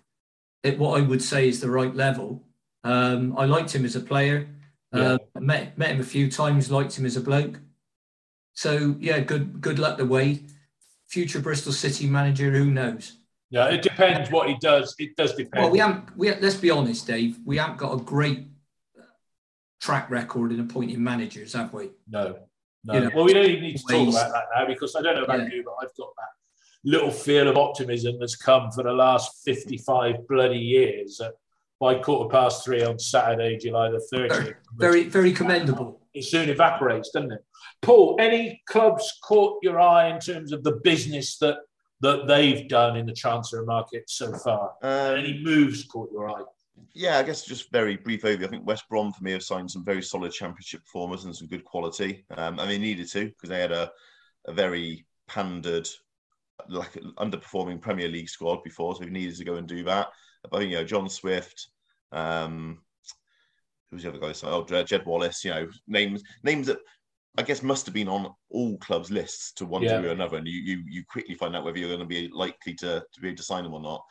at 0.65 0.79
what 0.79 1.01
I 1.01 1.05
would 1.05 1.23
say 1.23 1.49
is 1.49 1.61
the 1.61 1.71
right 1.71 1.95
level. 1.95 2.43
Um, 2.85 3.37
I 3.39 3.45
liked 3.45 3.75
him 3.75 3.85
as 3.85 3.97
a 3.97 4.01
player. 4.01 4.49
Yeah. 4.93 5.17
Uh, 5.35 5.41
met 5.41 5.79
met 5.79 5.91
him 5.91 6.01
a 6.01 6.05
few 6.05 6.31
times, 6.31 6.71
liked 6.71 6.99
him 6.99 7.07
as 7.07 7.17
a 7.17 7.21
bloke. 7.21 7.59
So 8.55 8.97
yeah, 8.99 9.21
good 9.21 9.61
good 9.61 9.79
luck 9.79 9.97
the 9.97 10.07
way. 10.07 10.41
Future 11.09 11.41
Bristol 11.41 11.73
City 11.73 12.07
manager, 12.07 12.51
who 12.51 12.71
knows? 12.71 13.19
Yeah, 13.53 13.67
it 13.69 13.83
depends 13.83 14.31
what 14.31 14.49
he 14.49 14.57
does. 14.57 14.95
It 14.99 15.15
does 15.15 15.35
depend. 15.35 15.63
Well, 15.65 15.71
we 15.71 15.79
haven't. 15.79 16.17
We 16.17 16.35
let's 16.37 16.55
be 16.57 16.71
honest, 16.71 17.07
Dave. 17.07 17.39
We 17.45 17.59
haven't 17.59 17.77
got 17.77 17.93
a 17.93 18.03
great 18.03 18.47
track 19.79 20.09
record 20.11 20.53
in 20.53 20.61
appointing 20.61 21.03
managers, 21.05 21.53
have 21.53 21.71
we? 21.75 21.91
No, 22.09 22.39
no. 22.85 22.95
You 22.95 23.01
know, 23.01 23.11
well, 23.15 23.25
we 23.27 23.35
don't 23.35 23.45
even 23.45 23.63
need 23.63 23.77
to 23.77 23.83
talk 23.83 24.09
about 24.09 24.33
that 24.33 24.45
now 24.57 24.67
because 24.67 24.97
I 24.97 25.03
don't 25.03 25.17
know 25.17 25.25
about 25.25 25.41
Yeah. 25.41 25.49
you, 25.57 25.65
but 25.65 25.75
I've 25.83 25.95
got 25.99 26.09
that 26.17 26.29
little 26.91 27.11
feel 27.11 27.47
of 27.47 27.59
optimism 27.59 28.17
that's 28.19 28.37
come 28.37 28.71
for 28.71 28.85
the 28.85 28.93
last 28.93 29.43
55 29.45 30.27
bloody 30.29 30.59
years. 30.59 31.19
That 31.19 31.35
by 31.79 31.97
quarter 31.97 32.31
past 32.31 32.65
three 32.65 32.83
on 32.83 32.99
Saturday, 32.99 33.59
July 33.59 33.91
the 33.91 34.03
30th, 34.15 34.55
Very, 34.77 35.05
very 35.05 35.33
commendable. 35.33 36.01
it 36.15 36.25
soon 36.25 36.49
evaporates, 36.49 37.11
doesn't 37.11 37.33
it? 37.33 37.45
Paul, 37.83 38.17
any 38.19 38.63
clubs 38.67 39.13
caught 39.23 39.59
your 39.63 39.79
eye 39.79 40.09
in 40.09 40.21
terms 40.21 40.53
of 40.53 40.63
the 40.65 40.81
business 40.85 41.37
that 41.39 41.59
that 42.03 42.27
they've 42.27 42.69
done 42.69 42.97
in 42.97 43.07
the 43.07 43.15
transfer 43.15 43.65
market 43.65 44.11
so 44.11 44.33
far? 44.33 44.75
Um, 44.83 45.17
any 45.17 45.43
moves 45.43 45.85
caught 45.85 46.11
your 46.13 46.29
eye? 46.29 46.43
Yeah, 46.95 47.19
I 47.19 47.23
guess 47.23 47.45
just 47.45 47.71
very 47.71 47.97
brief 47.97 48.23
overview. 48.23 48.45
I 48.45 48.49
think 48.49 48.67
West 48.67 48.89
Brom 48.89 49.13
for 49.13 49.23
me 49.23 49.33
have 49.33 49.43
signed 49.43 49.71
some 49.71 49.85
very 49.85 50.03
solid 50.03 50.33
championship 50.33 50.85
performers 50.85 51.25
and 51.25 51.35
some 51.35 51.47
good 51.47 51.65
quality. 51.65 52.25
Um, 52.37 52.59
and 52.59 52.71
they 52.71 52.79
needed 52.79 53.09
to 53.11 53.27
because 53.27 53.49
they 53.49 53.61
had 53.61 53.73
a, 53.73 53.91
a 54.47 54.53
very 54.53 55.07
pandered, 55.29 55.89
like 56.69 56.93
underperforming 57.19 57.81
Premier 57.81 58.09
League 58.09 58.29
squad 58.29 58.63
before, 58.65 58.95
so 58.95 59.05
they 59.05 59.11
needed 59.11 59.37
to 59.37 59.45
go 59.45 59.55
and 59.55 59.69
do 59.69 59.85
that. 59.85 60.09
But 60.51 60.67
you 60.67 60.77
know, 60.77 60.85
John 60.85 61.09
Swift, 61.09 61.69
um, 62.11 62.83
who's 63.91 64.03
the 64.03 64.09
other 64.09 64.19
guy? 64.19 64.33
So, 64.33 64.49
oh, 64.49 64.65
Jed 64.65 64.89
Jed 64.89 65.07
Wallace. 65.07 65.45
You 65.45 65.53
know, 65.53 65.69
names 65.87 66.23
names 66.43 66.67
that 66.67 66.79
I 67.39 67.43
guess 67.43 67.62
must 67.62 67.87
have 67.87 67.95
been 67.95 68.09
on 68.09 68.35
all 68.51 68.76
clubs' 68.78 69.11
lists 69.11 69.53
to 69.53 69.64
one 69.66 69.83
Yeah. 69.83 69.95
degree 69.95 70.09
or 70.09 70.12
another, 70.12 70.37
and 70.37 70.47
you 70.47 70.61
you 70.61 70.85
you 70.87 71.05
quickly 71.05 71.35
find 71.35 71.57
out 71.57 71.64
whether 71.64 71.78
you're 71.78 71.89
going 71.89 72.01
to 72.01 72.07
be 72.07 72.28
likely 72.28 72.74
to 72.74 73.05
to 73.11 73.20
be 73.20 73.28
able 73.28 73.37
to 73.39 73.43
sign 73.43 73.64
them 73.64 73.74
or 73.74 73.80
not. 73.80 74.05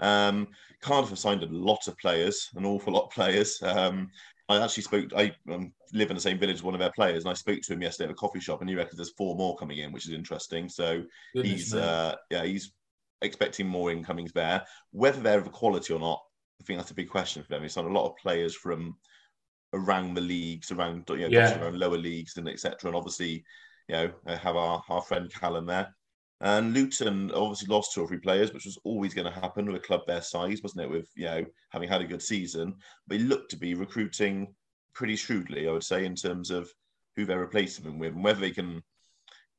Um, 0.00 0.48
Cardiff 0.80 1.10
have 1.10 1.18
signed 1.18 1.42
a 1.42 1.46
lot 1.46 1.88
of 1.88 1.98
players, 1.98 2.48
an 2.54 2.64
awful 2.64 2.92
lot 2.92 3.06
of 3.06 3.10
players. 3.10 3.60
Um, 3.62 4.08
I 4.48 4.62
actually 4.62 4.84
spoke. 4.84 5.12
I 5.16 5.34
um, 5.50 5.72
live 5.92 6.10
in 6.10 6.16
the 6.16 6.22
same 6.22 6.38
village 6.38 6.56
as 6.56 6.62
one 6.62 6.74
of 6.74 6.80
their 6.80 6.92
players, 6.92 7.24
and 7.24 7.30
I 7.30 7.34
spoke 7.34 7.60
to 7.62 7.72
him 7.72 7.82
yesterday 7.82 8.08
at 8.08 8.12
a 8.12 8.14
coffee 8.14 8.40
shop, 8.40 8.60
and 8.60 8.70
he 8.70 8.76
reckons 8.76 8.96
there's 8.96 9.10
four 9.10 9.34
more 9.34 9.56
coming 9.56 9.78
in, 9.78 9.92
which 9.92 10.06
is 10.06 10.12
interesting. 10.12 10.68
So 10.68 11.02
Goodness 11.34 11.52
he's 11.52 11.74
uh, 11.74 12.14
yeah, 12.30 12.44
he's 12.44 12.72
expecting 13.22 13.66
more 13.66 13.90
incomings 13.90 14.32
there. 14.32 14.64
Whether 14.92 15.20
they're 15.20 15.40
of 15.40 15.50
quality 15.50 15.92
or 15.92 16.00
not, 16.00 16.22
I 16.60 16.64
think 16.64 16.78
that's 16.78 16.92
a 16.92 16.94
big 16.94 17.10
question 17.10 17.42
for 17.42 17.48
them. 17.48 17.62
He's 17.62 17.72
signed 17.72 17.88
a 17.88 17.92
lot 17.92 18.08
of 18.08 18.16
players 18.16 18.54
from 18.54 18.96
around 19.72 20.14
the 20.14 20.20
leagues, 20.20 20.70
around 20.70 21.04
you 21.10 21.16
know, 21.16 21.28
Yeah. 21.28 21.60
around 21.60 21.78
lower 21.78 21.98
leagues, 21.98 22.36
and 22.36 22.48
etc. 22.48 22.88
And 22.88 22.96
obviously, 22.96 23.44
you 23.88 23.94
know, 23.96 24.12
have 24.26 24.56
our 24.56 24.82
our 24.88 25.02
friend 25.02 25.32
Callum 25.32 25.66
there. 25.66 25.94
And 26.40 26.72
Luton 26.72 27.32
obviously 27.32 27.66
lost 27.66 27.92
two 27.92 28.02
or 28.02 28.08
three 28.08 28.18
players, 28.20 28.52
which 28.52 28.64
was 28.64 28.78
always 28.84 29.12
going 29.12 29.32
to 29.32 29.40
happen 29.40 29.66
with 29.66 29.74
a 29.76 29.80
club 29.84 30.02
their 30.06 30.22
size, 30.22 30.62
wasn't 30.62 30.84
it? 30.84 30.90
With 30.90 31.10
you 31.16 31.24
know 31.24 31.44
having 31.70 31.88
had 31.88 32.00
a 32.00 32.06
good 32.06 32.22
season, 32.22 32.74
they 33.08 33.18
looked 33.18 33.50
to 33.50 33.56
be 33.56 33.74
recruiting 33.74 34.54
pretty 34.94 35.16
shrewdly, 35.16 35.68
I 35.68 35.72
would 35.72 35.84
say, 35.84 36.04
in 36.04 36.14
terms 36.14 36.50
of 36.50 36.70
who 37.16 37.24
they're 37.24 37.40
replacing 37.40 37.84
them 37.84 37.98
with, 37.98 38.14
and 38.14 38.22
whether 38.22 38.40
they 38.40 38.52
can 38.52 38.82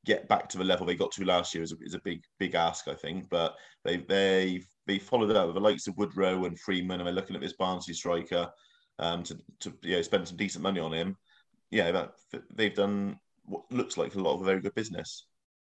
get 0.05 0.29
back 0.29 0.47
to 0.47 0.57
the 0.57 0.63
level 0.63 0.85
they 0.85 0.95
got 0.95 1.11
to 1.11 1.25
last 1.25 1.53
year 1.53 1.61
is 1.63 1.73
a, 1.73 1.75
is 1.81 1.93
a 1.93 1.99
big 1.99 2.23
big 2.39 2.55
ask, 2.55 2.87
I 2.87 2.95
think. 2.95 3.29
But 3.29 3.55
they 3.83 3.97
they 3.97 4.63
they 4.87 4.99
followed 4.99 5.35
up 5.35 5.47
with 5.47 5.55
the 5.55 5.61
likes 5.61 5.87
of 5.87 5.97
Woodrow 5.97 6.45
and 6.45 6.57
Freeman, 6.57 7.01
and 7.01 7.07
they're 7.07 7.13
looking 7.13 7.35
at 7.35 7.41
this 7.41 7.57
Barnsley 7.57 7.93
striker 7.93 8.49
um, 8.99 9.23
to 9.23 9.39
to 9.61 9.73
you 9.81 9.95
know, 9.95 10.01
spend 10.01 10.27
some 10.27 10.37
decent 10.37 10.63
money 10.63 10.79
on 10.79 10.93
him. 10.93 11.17
Yeah, 11.71 11.91
that, 11.91 12.13
they've 12.53 12.73
done 12.73 13.19
what 13.45 13.63
looks 13.71 13.97
like 13.97 14.15
a 14.15 14.19
lot 14.19 14.35
of 14.35 14.45
very 14.45 14.61
good 14.61 14.75
business. 14.75 15.25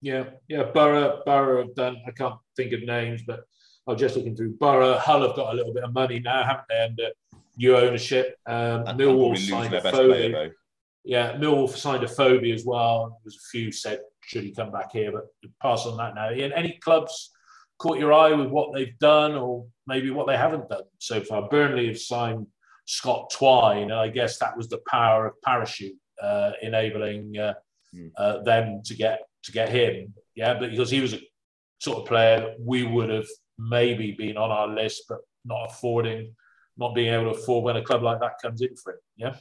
Yeah, 0.00 0.24
yeah. 0.48 0.64
Borough, 0.64 1.22
Borough 1.24 1.62
have 1.66 1.74
done. 1.74 1.96
I 2.06 2.10
can't 2.10 2.38
think 2.56 2.72
of 2.72 2.82
names, 2.82 3.22
but 3.26 3.44
I'm 3.86 3.96
just 3.96 4.16
looking 4.16 4.36
through. 4.36 4.56
Borough, 4.56 4.98
Hull 4.98 5.26
have 5.26 5.36
got 5.36 5.52
a 5.52 5.56
little 5.56 5.72
bit 5.72 5.84
of 5.84 5.92
money 5.92 6.18
now, 6.18 6.42
haven't 6.42 6.66
they? 6.68 6.84
Under 6.84 7.08
new 7.56 7.76
ownership. 7.76 8.36
Um, 8.46 8.86
And 8.86 9.00
Millwall 9.00 9.38
signed 9.38 9.72
their 9.72 9.86
a 9.86 10.32
though. 10.32 10.50
Yeah, 11.04 11.36
Millwall 11.36 11.68
signed 11.68 12.04
Afobe 12.04 12.52
as 12.52 12.64
well. 12.64 13.08
There 13.08 13.20
was 13.24 13.36
a 13.36 13.50
few 13.50 13.72
said 13.72 14.00
should 14.24 14.44
he 14.44 14.54
come 14.54 14.70
back 14.70 14.92
here, 14.92 15.12
but 15.12 15.26
pass 15.60 15.84
on 15.86 15.96
that 15.96 16.14
now. 16.14 16.30
Ian, 16.30 16.52
any 16.52 16.78
clubs 16.82 17.30
caught 17.78 17.98
your 17.98 18.12
eye 18.12 18.32
with 18.32 18.48
what 18.48 18.72
they've 18.72 18.98
done, 18.98 19.34
or 19.34 19.66
maybe 19.86 20.10
what 20.10 20.26
they 20.26 20.36
haven't 20.36 20.68
done 20.68 20.84
so 20.98 21.20
far? 21.20 21.48
Burnley 21.48 21.88
have 21.88 21.98
signed 21.98 22.46
Scott 22.92 23.30
Twine, 23.30 23.84
and 23.84 23.94
I 23.94 24.08
guess 24.08 24.38
that 24.38 24.54
was 24.54 24.68
the 24.68 24.80
power 24.86 25.26
of 25.26 25.40
parachute 25.42 25.96
uh, 26.22 26.52
enabling 26.60 27.38
uh, 27.38 27.54
Hmm. 27.94 28.06
uh, 28.16 28.38
them 28.42 28.80
to 28.86 28.94
get 28.94 29.20
to 29.44 29.52
get 29.52 29.68
him. 29.68 30.14
Yeah, 30.34 30.54
but 30.58 30.70
because 30.70 30.90
he 30.90 31.02
was 31.02 31.12
a 31.12 31.20
sort 31.78 31.98
of 31.98 32.06
player 32.06 32.40
that 32.40 32.56
we 32.58 32.84
would 32.84 33.10
have 33.10 33.26
maybe 33.58 34.12
been 34.12 34.38
on 34.38 34.50
our 34.50 34.66
list, 34.66 35.02
but 35.10 35.18
not 35.44 35.66
affording, 35.70 36.34
not 36.78 36.94
being 36.94 37.12
able 37.12 37.32
to 37.32 37.38
afford 37.38 37.64
when 37.64 37.76
a 37.76 37.82
club 37.84 38.02
like 38.02 38.20
that 38.20 38.40
comes 38.40 38.62
in 38.62 38.74
for 38.76 38.92
it. 38.94 39.00
Yeah. 39.16 39.34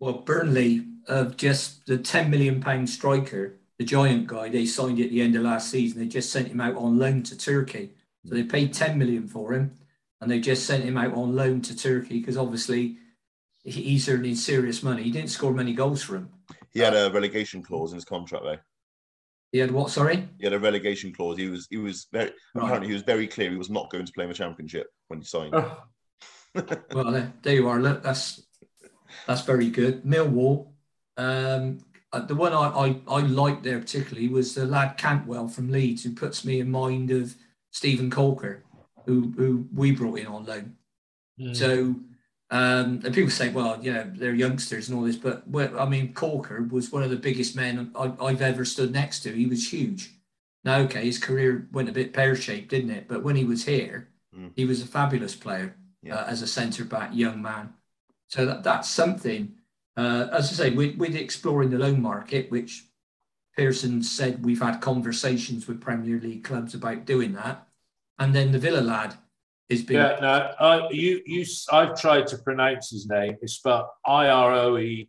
Well, 0.00 0.14
Burnley 0.14 0.86
of 1.06 1.36
just 1.36 1.86
the 1.86 1.98
10 1.98 2.30
million 2.30 2.60
pound 2.60 2.90
striker, 2.90 3.60
the 3.78 3.84
giant 3.84 4.26
guy, 4.26 4.48
they 4.48 4.66
signed 4.66 4.98
at 4.98 5.10
the 5.10 5.20
end 5.20 5.36
of 5.36 5.42
last 5.42 5.70
season. 5.70 6.00
They 6.00 6.08
just 6.08 6.32
sent 6.32 6.48
him 6.48 6.60
out 6.60 6.74
on 6.74 6.98
loan 6.98 7.22
to 7.24 7.38
Turkey. 7.38 7.90
So 8.26 8.34
they 8.34 8.42
paid 8.42 8.74
10 8.74 8.98
million 8.98 9.28
for 9.28 9.52
him 9.52 9.72
and 10.20 10.30
they 10.30 10.40
just 10.40 10.66
sent 10.66 10.84
him 10.84 10.96
out 10.96 11.14
on 11.14 11.34
loan 11.36 11.60
to 11.62 11.76
Turkey 11.76 12.18
because 12.18 12.36
obviously 12.36 12.98
he- 13.62 13.82
he's 13.82 14.08
earning 14.08 14.34
serious 14.34 14.82
money. 14.82 15.02
He 15.02 15.10
didn't 15.10 15.30
score 15.30 15.52
many 15.52 15.72
goals 15.72 16.02
for 16.02 16.16
him. 16.16 16.30
He 16.72 16.80
had 16.80 16.94
a 16.94 17.10
relegation 17.12 17.62
clause 17.62 17.92
in 17.92 17.96
his 17.96 18.04
contract 18.04 18.44
though. 18.44 18.58
He 19.52 19.58
had 19.58 19.70
what, 19.70 19.90
sorry? 19.90 20.28
He 20.38 20.44
had 20.44 20.52
a 20.52 20.58
relegation 20.58 21.12
clause. 21.12 21.38
He 21.38 21.48
was 21.48 21.66
he 21.70 21.78
was 21.78 22.06
very 22.12 22.30
Right. 22.54 22.64
apparently 22.64 22.88
he 22.88 22.92
was 22.94 23.02
very 23.02 23.26
clear 23.26 23.50
he 23.50 23.56
was 23.56 23.70
not 23.70 23.90
going 23.90 24.04
to 24.04 24.12
play 24.12 24.24
in 24.24 24.30
the 24.30 24.34
championship 24.34 24.88
when 25.08 25.20
he 25.20 25.24
signed. 25.24 25.54
Well, 26.92 27.12
there, 27.12 27.32
there 27.42 27.54
you 27.54 27.68
are. 27.68 27.78
Look, 27.80 28.02
that's 28.02 28.42
that's 29.26 29.42
very 29.42 29.70
good. 29.70 30.02
Millwall. 30.02 30.72
Um, 31.16 31.78
uh, 32.12 32.20
the 32.20 32.34
one 32.34 32.52
I, 32.52 32.68
I, 32.68 33.00
I 33.06 33.20
liked 33.20 33.62
there 33.62 33.78
particularly 33.78 34.28
was 34.28 34.54
the 34.54 34.64
lad 34.64 34.96
Cantwell 34.96 35.46
from 35.48 35.70
Leeds, 35.70 36.02
who 36.02 36.14
puts 36.14 36.44
me 36.44 36.58
in 36.58 36.70
mind 36.70 37.10
of 37.10 37.36
Steven 37.70 38.10
Caulker, 38.10 38.62
who 39.08 39.32
who 39.38 39.66
we 39.74 39.90
brought 39.92 40.18
in 40.18 40.26
on 40.26 40.44
loan. 40.44 40.76
Mm. 41.40 41.56
So, 41.56 41.70
um, 42.50 43.00
and 43.04 43.14
people 43.14 43.30
say, 43.30 43.48
well, 43.48 43.82
you 43.82 43.92
know, 43.92 44.10
they're 44.14 44.34
youngsters 44.34 44.88
and 44.88 44.96
all 44.98 45.04
this, 45.04 45.16
but 45.16 45.42
I 45.54 45.86
mean, 45.88 46.12
Caulker 46.12 46.70
was 46.70 46.92
one 46.92 47.02
of 47.02 47.10
the 47.10 47.16
biggest 47.16 47.56
men 47.56 47.90
I, 47.96 48.12
I've 48.20 48.42
ever 48.42 48.64
stood 48.64 48.92
next 48.92 49.20
to. 49.20 49.32
He 49.32 49.46
was 49.46 49.72
huge. 49.72 50.10
Now, 50.64 50.78
okay, 50.80 51.04
his 51.04 51.18
career 51.18 51.68
went 51.72 51.88
a 51.88 51.92
bit 51.92 52.12
pear 52.12 52.36
shaped, 52.36 52.68
didn't 52.70 52.90
it? 52.90 53.08
But 53.08 53.22
when 53.24 53.36
he 53.36 53.44
was 53.44 53.64
here, 53.64 54.08
Mm. 54.36 54.50
he 54.54 54.66
was 54.66 54.82
a 54.82 54.86
fabulous 54.86 55.34
player 55.34 55.74
Yeah. 56.02 56.16
uh, 56.16 56.26
as 56.26 56.42
a 56.42 56.46
centre 56.46 56.84
back, 56.84 57.10
young 57.14 57.40
man. 57.40 57.72
So 58.26 58.44
that, 58.44 58.62
that's 58.62 58.90
something. 58.90 59.54
Uh, 59.96 60.28
as 60.30 60.50
I 60.50 60.54
say, 60.54 60.70
with, 60.70 60.96
with 60.98 61.16
exploring 61.16 61.70
the 61.70 61.78
loan 61.78 62.02
market, 62.02 62.50
which 62.50 62.84
Pearson 63.56 64.02
said 64.02 64.44
we've 64.44 64.60
had 64.60 64.80
conversations 64.82 65.66
with 65.66 65.80
Premier 65.80 66.20
League 66.20 66.44
clubs 66.44 66.74
about 66.74 67.06
doing 67.06 67.32
that, 67.32 67.66
and 68.18 68.34
then 68.34 68.52
the 68.52 68.58
Villa 68.58 68.80
lad 68.80 69.14
is 69.68 69.82
being. 69.82 70.00
Yeah, 70.00 70.18
no, 70.20 70.52
I, 70.58 70.88
you, 70.90 71.20
you, 71.26 71.44
I've 71.72 72.00
tried 72.00 72.26
to 72.28 72.38
pronounce 72.38 72.90
his 72.90 73.06
name. 73.06 73.36
It's 73.42 73.54
spelled 73.54 73.86
I 74.06 74.28
R 74.28 74.52
O 74.52 74.76
E 74.78 75.08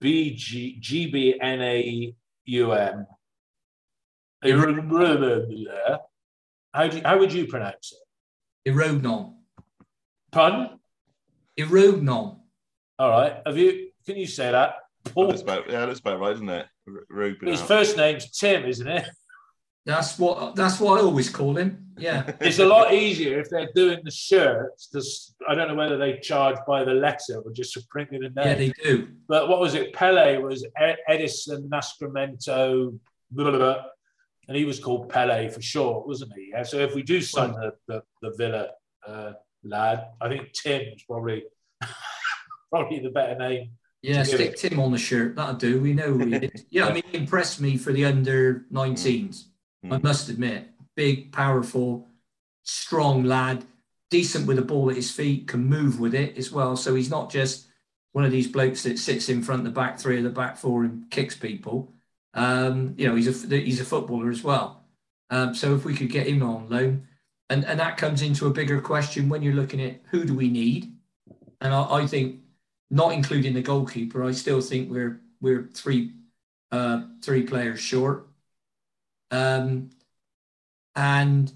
B 0.00 0.34
G 0.34 0.76
G 0.80 1.10
B 1.10 1.38
N 1.40 1.60
A 1.62 2.14
U 2.44 2.72
M. 2.72 3.06
How 4.42 4.48
do 6.88 6.96
you, 6.96 7.02
how 7.04 7.18
would 7.18 7.32
you 7.32 7.46
pronounce 7.46 7.92
it? 7.92 8.70
Erognon. 8.70 9.34
Pardon? 10.30 10.78
Erognon. 11.58 12.38
All 12.98 13.10
right. 13.10 13.40
Have 13.46 13.56
you? 13.58 13.88
Can 14.06 14.16
you 14.16 14.26
say 14.26 14.50
that? 14.50 14.74
Paul. 15.04 15.28
That's 15.28 15.42
about 15.42 15.70
yeah, 15.70 15.86
that's 15.86 16.00
about 16.00 16.20
right, 16.20 16.32
isn't 16.34 16.48
it? 16.48 16.66
R- 17.10 17.34
His 17.42 17.60
out. 17.60 17.68
first 17.68 17.96
name's 17.96 18.30
Tim, 18.30 18.64
isn't 18.64 18.88
it? 18.88 19.08
That's 19.84 20.18
what 20.18 20.54
that's 20.54 20.78
what 20.78 21.00
I 21.00 21.02
always 21.02 21.28
call 21.28 21.56
him. 21.56 21.92
Yeah. 21.98 22.32
It's 22.40 22.58
a 22.58 22.64
lot 22.64 22.94
easier 22.94 23.40
if 23.40 23.50
they're 23.50 23.70
doing 23.74 24.00
the 24.04 24.10
shirts 24.10 24.88
because 24.88 25.34
I 25.48 25.54
don't 25.54 25.68
know 25.68 25.74
whether 25.74 25.98
they 25.98 26.18
charge 26.18 26.56
by 26.66 26.84
the 26.84 26.94
letter 26.94 27.40
or 27.44 27.52
just 27.52 27.74
for 27.74 27.80
printing 27.90 28.20
the 28.20 28.30
name. 28.30 28.46
yeah, 28.46 28.54
they 28.54 28.72
do. 28.82 29.08
But 29.28 29.48
what 29.48 29.60
was 29.60 29.74
it? 29.74 29.92
Pele 29.92 30.38
was 30.38 30.66
Edson 31.08 31.68
Nascimento, 31.68 32.98
blah, 33.30 33.50
blah, 33.50 33.58
blah, 33.58 33.82
and 34.48 34.56
he 34.56 34.64
was 34.64 34.78
called 34.80 35.08
Pele 35.08 35.48
for 35.48 35.62
short, 35.62 36.06
wasn't 36.06 36.32
he? 36.36 36.50
Yeah. 36.52 36.62
So 36.62 36.78
if 36.78 36.94
we 36.94 37.02
do 37.02 37.20
sign 37.20 37.52
the, 37.52 37.74
the, 37.88 38.02
the 38.22 38.34
Villa 38.36 38.68
uh, 39.06 39.32
lad, 39.64 40.06
I 40.20 40.28
think 40.28 40.52
Tim's 40.52 41.02
probably 41.04 41.44
probably 42.70 43.00
the 43.00 43.10
better 43.10 43.36
name. 43.38 43.72
Yeah, 44.02 44.24
To 44.24 44.30
give 44.30 44.40
stick 44.40 44.56
Tim 44.56 44.80
on 44.80 44.90
the 44.90 44.98
shirt. 44.98 45.36
That'll 45.36 45.54
do. 45.54 45.80
We 45.80 45.92
know 45.92 46.14
who 46.14 46.26
he 46.26 46.34
is. 46.34 46.64
Yeah, 46.70 46.86
I 46.86 46.92
mean, 46.92 47.04
he 47.12 47.18
impressed 47.18 47.60
me 47.60 47.76
for 47.76 47.92
the 47.92 48.04
under 48.04 48.66
19s. 48.72 49.44
I 49.84 49.98
Mm. 49.98 50.02
must 50.02 50.28
admit. 50.28 50.68
Big, 50.94 51.32
powerful, 51.32 52.08
strong 52.62 53.24
lad, 53.24 53.64
decent 54.10 54.46
with 54.46 54.56
the 54.56 54.62
ball 54.62 54.90
at 54.90 54.96
his 54.96 55.10
feet, 55.10 55.48
can 55.48 55.64
move 55.64 55.98
with 55.98 56.14
it 56.14 56.36
as 56.36 56.52
well. 56.52 56.76
So 56.76 56.94
he's 56.94 57.10
not 57.10 57.30
just 57.30 57.66
one 58.12 58.24
of 58.24 58.30
these 58.30 58.46
blokes 58.46 58.82
that 58.82 58.98
sits 58.98 59.28
in 59.28 59.42
front 59.42 59.60
of 59.60 59.64
the 59.64 59.70
back 59.70 59.98
three 59.98 60.18
or 60.18 60.22
the 60.22 60.30
back 60.30 60.56
four 60.56 60.84
and 60.84 61.10
kicks 61.10 61.36
people. 61.36 61.92
Um, 62.34 62.94
you 62.96 63.08
know, 63.08 63.14
he's 63.14 63.28
a 63.52 63.56
he's 63.56 63.80
a 63.80 63.84
footballer 63.84 64.30
as 64.30 64.44
well. 64.44 64.84
Um, 65.30 65.54
so 65.54 65.74
if 65.74 65.84
we 65.84 65.94
could 65.94 66.10
get 66.10 66.26
him 66.26 66.42
on 66.42 66.68
loan, 66.68 67.08
and 67.48 67.64
and 67.64 67.80
that 67.80 67.96
comes 67.96 68.22
into 68.22 68.46
a 68.46 68.50
bigger 68.50 68.80
question 68.80 69.28
when 69.28 69.42
you're 69.42 69.54
looking 69.54 69.80
at 69.80 70.00
who 70.10 70.24
do 70.24 70.34
we 70.34 70.48
need, 70.48 70.94
and 71.60 71.72
I, 71.74 72.02
I 72.02 72.06
think 72.06 72.40
not 72.90 73.12
including 73.12 73.54
the 73.54 73.62
goalkeeper, 73.62 74.22
I 74.24 74.32
still 74.32 74.60
think 74.60 74.90
we're 74.90 75.20
we're 75.40 75.68
three 75.74 76.12
uh, 76.70 77.02
three 77.22 77.42
players 77.44 77.80
short. 77.80 78.28
Um, 79.32 79.90
and 80.94 81.52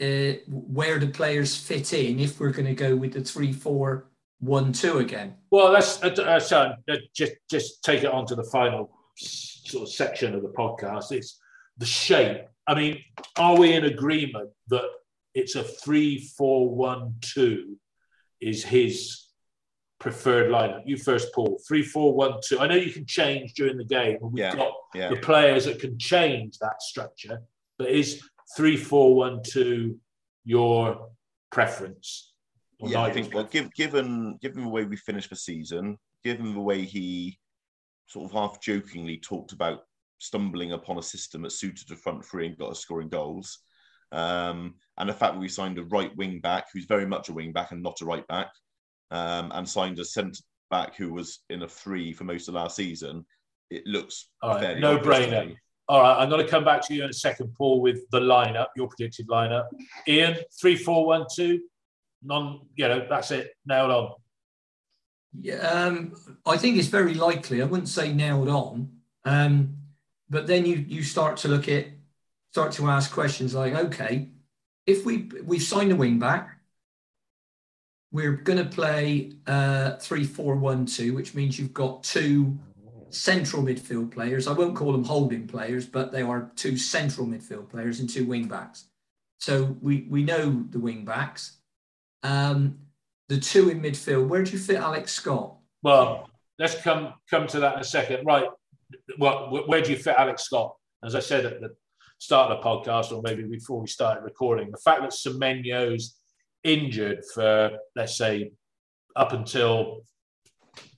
uh, 0.00 0.32
where 0.48 0.98
the 0.98 1.08
players 1.08 1.56
fit 1.56 1.92
in 1.92 2.18
if 2.18 2.40
we're 2.40 2.50
going 2.50 2.66
to 2.66 2.74
go 2.74 2.96
with 2.96 3.12
the 3.12 3.20
three 3.22 3.52
four 3.52 4.10
one 4.40 4.72
two 4.72 4.98
again. 4.98 5.34
Well, 5.50 5.70
let's 5.70 6.02
uh, 6.02 6.08
uh, 6.08 6.40
so, 6.40 6.72
uh, 6.88 6.96
just 7.14 7.32
just 7.50 7.84
take 7.84 8.04
it 8.04 8.10
on 8.10 8.26
to 8.26 8.34
the 8.34 8.44
final 8.44 8.90
sort 9.16 9.82
of 9.82 9.92
section 9.92 10.34
of 10.34 10.42
the 10.42 10.48
podcast. 10.48 11.12
It's 11.12 11.38
the 11.76 11.86
shape. 11.86 12.46
I 12.66 12.74
mean, 12.74 13.00
are 13.36 13.58
we 13.58 13.74
in 13.74 13.84
agreement 13.84 14.50
that 14.68 14.88
it's 15.34 15.56
a 15.56 15.62
three 15.62 16.18
four 16.36 16.74
one 16.74 17.16
two 17.20 17.76
is 18.40 18.64
his 18.64 19.27
preferred 19.98 20.50
lineup? 20.50 20.82
You 20.86 20.96
first, 20.96 21.32
Paul. 21.34 21.60
Three 21.66 21.82
four 21.82 22.14
one 22.14 22.40
two. 22.44 22.60
I 22.60 22.66
know 22.66 22.76
you 22.76 22.92
can 22.92 23.06
change 23.06 23.54
during 23.54 23.76
the 23.76 23.84
game, 23.84 24.18
and 24.20 24.32
we've 24.32 24.44
Yeah, 24.44 24.56
got 24.56 24.72
yeah. 24.94 25.08
the 25.10 25.16
players 25.16 25.64
that 25.64 25.80
can 25.80 25.98
change 25.98 26.58
that 26.58 26.82
structure. 26.82 27.42
But 27.78 27.88
is 27.90 28.22
three 28.56 28.76
four 28.76 29.14
one 29.14 29.42
two 29.42 29.98
your 30.44 31.10
preference? 31.50 32.32
Or 32.80 32.88
yeah, 32.88 33.02
I 33.02 33.12
think 33.12 33.34
well, 33.34 33.44
give, 33.44 33.72
given 33.74 34.38
given 34.40 34.62
the 34.62 34.68
way 34.68 34.84
we 34.84 34.96
finished 34.96 35.30
the 35.30 35.36
season, 35.36 35.98
given 36.24 36.54
the 36.54 36.60
way 36.60 36.84
he 36.84 37.38
sort 38.06 38.26
of 38.26 38.32
half 38.32 38.60
jokingly 38.60 39.18
talked 39.18 39.52
about 39.52 39.80
stumbling 40.18 40.72
upon 40.72 40.98
a 40.98 41.02
system 41.02 41.42
that 41.42 41.52
suited 41.52 41.88
the 41.88 41.96
front 41.96 42.24
three 42.24 42.46
and 42.46 42.56
got 42.56 42.70
us 42.70 42.80
scoring 42.80 43.08
goals, 43.08 43.58
um, 44.12 44.74
and 44.96 45.08
the 45.08 45.12
fact 45.12 45.34
that 45.34 45.40
we 45.40 45.48
signed 45.48 45.78
a 45.78 45.84
right 45.84 46.16
wing 46.16 46.40
back 46.40 46.66
who's 46.72 46.86
very 46.86 47.06
much 47.06 47.28
a 47.28 47.32
wing 47.32 47.52
back 47.52 47.72
and 47.72 47.82
not 47.82 48.00
a 48.00 48.04
right 48.04 48.26
back, 48.28 48.48
um, 49.10 49.50
and 49.54 49.68
signed 49.68 49.98
a 49.98 50.04
centre 50.04 50.42
back 50.70 50.94
who 50.96 51.12
was 51.12 51.40
in 51.50 51.62
a 51.62 51.68
three 51.68 52.12
for 52.12 52.24
most 52.24 52.48
of 52.48 52.54
last 52.54 52.76
season, 52.76 53.24
it 53.70 53.86
looks 53.86 54.28
All 54.42 54.50
right, 54.50 54.60
fairly 54.60 54.80
no 54.80 54.98
brainer. 54.98 55.56
All 55.88 56.02
right, 56.02 56.20
I'm 56.20 56.28
going 56.28 56.44
to 56.44 56.50
come 56.50 56.64
back 56.64 56.86
to 56.86 56.94
you 56.94 57.04
in 57.04 57.10
a 57.10 57.14
second, 57.14 57.54
Paul, 57.56 57.80
with 57.80 58.08
the 58.10 58.20
lineup, 58.20 58.66
your 58.76 58.88
predicted 58.88 59.26
lineup. 59.28 59.64
Ian, 60.06 60.36
three, 60.60 60.76
four, 60.76 61.06
one, 61.06 61.24
two. 61.34 61.60
Non, 62.22 62.60
you 62.74 62.86
know, 62.88 63.06
that's 63.08 63.30
it. 63.30 63.52
Nailed 63.64 63.90
on. 63.90 64.12
Yeah, 65.40 65.56
um, 65.56 66.14
I 66.44 66.56
think 66.56 66.76
it's 66.76 66.88
very 66.88 67.14
likely. 67.14 67.62
I 67.62 67.64
wouldn't 67.64 67.88
say 67.88 68.12
nailed 68.12 68.48
on, 68.48 68.90
um, 69.24 69.76
but 70.28 70.46
then 70.46 70.66
you 70.66 70.76
you 70.76 71.02
start 71.02 71.36
to 71.38 71.48
look 71.48 71.68
at 71.68 71.86
start 72.50 72.72
to 72.72 72.88
ask 72.88 73.12
questions 73.12 73.54
like, 73.54 73.74
okay, 73.74 74.30
if 74.86 75.04
we 75.04 75.30
we've 75.44 75.62
signed 75.62 75.92
a 75.92 75.96
wing 75.96 76.18
back, 76.18 76.57
we're 78.10 78.32
going 78.32 78.58
to 78.58 78.64
play 78.64 79.32
uh, 79.46 79.96
three 79.96 80.24
four 80.24 80.56
one 80.56 80.86
two, 80.86 81.14
which 81.14 81.34
means 81.34 81.58
you've 81.58 81.74
got 81.74 82.02
two 82.02 82.58
central 83.10 83.62
midfield 83.62 84.10
players. 84.10 84.46
I 84.46 84.52
won't 84.52 84.76
call 84.76 84.92
them 84.92 85.04
holding 85.04 85.46
players, 85.46 85.86
but 85.86 86.12
they 86.12 86.22
are 86.22 86.50
two 86.56 86.76
central 86.76 87.26
midfield 87.26 87.68
players 87.68 88.00
and 88.00 88.08
two 88.08 88.26
wing 88.26 88.48
backs. 88.48 88.86
So 89.38 89.76
we 89.80 90.06
we 90.08 90.22
know 90.22 90.64
the 90.70 90.80
wing 90.80 91.04
backs. 91.04 91.58
Um, 92.22 92.78
the 93.28 93.38
two 93.38 93.68
in 93.68 93.80
midfield. 93.80 94.28
Where 94.28 94.42
do 94.42 94.50
you 94.52 94.58
fit 94.58 94.76
Alex 94.76 95.12
Scott? 95.12 95.56
Well, 95.82 96.28
let's 96.58 96.80
come 96.80 97.14
come 97.30 97.46
to 97.48 97.60
that 97.60 97.74
in 97.74 97.80
a 97.80 97.84
second. 97.84 98.24
Right. 98.24 98.46
Well, 99.18 99.64
where 99.66 99.82
do 99.82 99.90
you 99.90 99.98
fit 99.98 100.16
Alex 100.16 100.44
Scott? 100.44 100.74
As 101.04 101.14
I 101.14 101.20
said 101.20 101.44
at 101.44 101.60
the 101.60 101.74
start 102.18 102.50
of 102.50 102.58
the 102.58 102.68
podcast, 102.68 103.12
or 103.12 103.22
maybe 103.22 103.44
before 103.44 103.80
we 103.80 103.86
started 103.86 104.24
recording, 104.24 104.70
the 104.70 104.78
fact 104.78 105.02
that 105.02 105.10
Semenyo's 105.10 106.17
injured 106.68 107.24
for, 107.34 107.70
let's 107.96 108.16
say, 108.16 108.52
up 109.16 109.32
until 109.32 110.02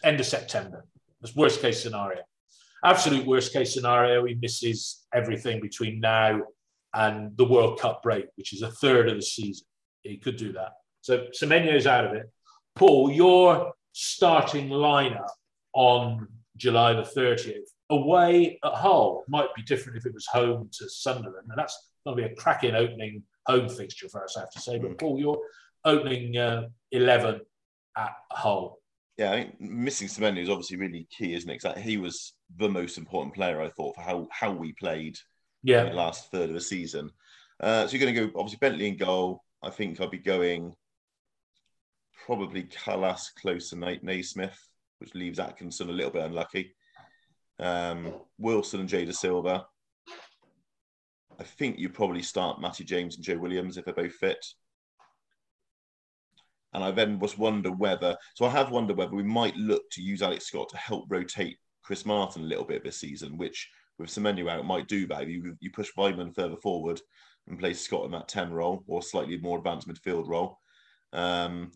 end 0.05 0.21
of 0.21 0.27
September. 0.27 0.85
That's 1.21 1.37
worst 1.37 1.61
case 1.61 1.83
scenario. 1.83 2.21
Absolute 2.85 3.27
worst 3.27 3.53
case 3.53 3.73
scenario. 3.73 4.25
He 4.25 4.35
misses 4.35 5.07
everything 5.15 5.61
between 5.61 6.01
now 6.01 6.41
and 6.95 7.37
the 7.37 7.45
World 7.45 7.79
Cup 7.79 8.03
break, 8.03 8.27
which 8.37 8.53
is 8.53 8.63
a 8.63 8.71
third 8.71 9.09
of 9.09 9.17
the 9.17 9.23
season. 9.23 9.67
He 10.03 10.17
could 10.17 10.37
do 10.37 10.53
that. 10.55 10.73
So 11.03 11.27
Semenyo's 11.41 11.87
out 11.87 12.07
of 12.07 12.15
it. 12.15 12.31
Paul, 12.75 13.11
your 13.11 13.73
starting 13.93 14.69
lineup 14.69 15.29
on 15.75 16.27
July 16.57 16.95
the 16.95 17.03
30th, 17.03 17.69
away 17.91 18.59
at 18.65 18.73
Hull, 18.73 19.25
might 19.29 19.55
be 19.55 19.63
different 19.63 19.99
if 19.99 20.07
it 20.07 20.15
was 20.15 20.27
home 20.27 20.69
to 20.79 20.89
Sunderland. 20.89 21.47
And 21.49 21.59
that's 21.59 21.91
going 22.05 22.17
to 22.17 22.23
be 22.23 22.33
a 22.33 22.35
cracking 22.37 22.75
opening 22.75 23.23
home 23.51 23.69
fixture 23.69 24.09
for 24.09 24.25
us, 24.25 24.37
I 24.37 24.41
have 24.41 24.51
to 24.51 24.61
say. 24.61 24.79
But 24.79 24.99
Paul, 24.99 25.19
your 25.19 25.39
opening 25.85 26.37
uh, 26.37 26.69
11 26.93 27.41
at 27.97 28.13
Hull. 28.31 28.79
Yeah, 29.17 29.33
I 29.33 29.37
think 29.43 29.61
missing 29.61 30.09
Semenyo 30.09 30.43
is 30.43 30.49
obviously 30.49 30.77
really 30.79 31.07
key, 31.17 31.35
isn't 31.35 31.51
it? 31.51 31.59
'Cause 31.63 31.77
he 31.79 31.97
was 31.99 32.35
the 32.57 32.69
most 32.69 32.97
important 32.99 33.35
player, 33.35 33.61
I 33.61 33.69
thought, 33.71 33.95
for 33.97 34.01
how, 34.03 34.29
how 34.31 34.53
we 34.53 34.73
played 34.73 35.17
in 35.65 35.69
Yeah. 35.71 35.85
the 35.85 35.95
last 35.95 36.31
third 36.31 36.49
of 36.49 36.55
the 36.55 36.61
season. 36.61 37.11
Uh, 37.61 37.87
so 37.87 37.97
you're 37.97 38.01
going 38.07 38.15
to 38.15 38.27
go, 38.33 38.39
obviously, 38.39 38.59
Bentley 38.61 38.89
in 38.89 38.97
goal. 38.97 39.43
I 39.63 39.69
think 39.71 40.01
I'll 40.01 40.09
be 40.09 40.19
going 40.19 40.75
probably 42.25 42.65
Kalas, 42.65 43.27
Klose 43.43 43.71
to 43.71 43.77
Nate 43.77 44.03
Naismith, 44.05 44.59
which 44.99 45.15
leaves 45.15 45.39
Atkinson 45.39 45.91
a 45.91 45.93
little 45.93 46.13
bit 46.13 46.25
unlucky. 46.25 46.75
Um, 47.59 48.15
Wilson 48.39 48.81
and 48.81 48.89
Jay 48.89 49.05
Dasilva. 49.05 49.65
I 51.41 51.43
think 51.43 51.79
you 51.79 51.89
probably 51.89 52.23
start 52.23 52.61
Matty 52.61 52.85
James 52.85 53.17
and 53.17 53.25
Joe 53.25 53.39
Williams 53.39 53.79
if 53.79 53.87
they're 53.87 53.95
both 53.95 54.13
fit. 54.13 54.45
And 56.75 56.85
I 56.85 56.91
then 56.91 57.19
was 57.19 57.39
wonder 57.39 57.73
whether, 57.73 58.17
so 58.35 58.45
I 58.45 58.51
have 58.51 58.71
wondered 58.71 58.99
whether 58.99 59.15
we 59.15 59.23
might 59.23 59.57
look 59.57 59.83
to 59.93 60.03
use 60.03 60.21
Alex 60.21 60.47
Scott 60.47 60.69
to 60.69 60.77
help 60.77 61.07
rotate 61.09 61.57
Chris 61.83 62.05
Martin 62.05 62.43
a 62.43 62.47
little 62.47 62.65
bit 62.65 62.85
this 62.85 63.01
season, 63.01 63.39
which 63.39 63.71
with 63.99 64.11
Semenyo 64.11 64.51
out 64.51 64.67
might 64.67 64.87
do 64.87 65.07
that. 65.07 65.27
You, 65.27 65.57
you 65.61 65.71
push 65.71 65.91
Weimann 65.97 66.35
further 66.35 66.57
forward 66.57 67.01
and 67.49 67.59
place 67.59 67.81
Scott 67.81 68.05
in 68.05 68.11
that 68.13 68.29
10 68.29 68.53
role 68.53 68.85
or 68.87 69.03
slightly 69.03 69.39
more 69.39 69.59
advanced 69.59 69.89
midfield 69.89 70.29
role. 70.29 70.59
Um, 71.15 71.73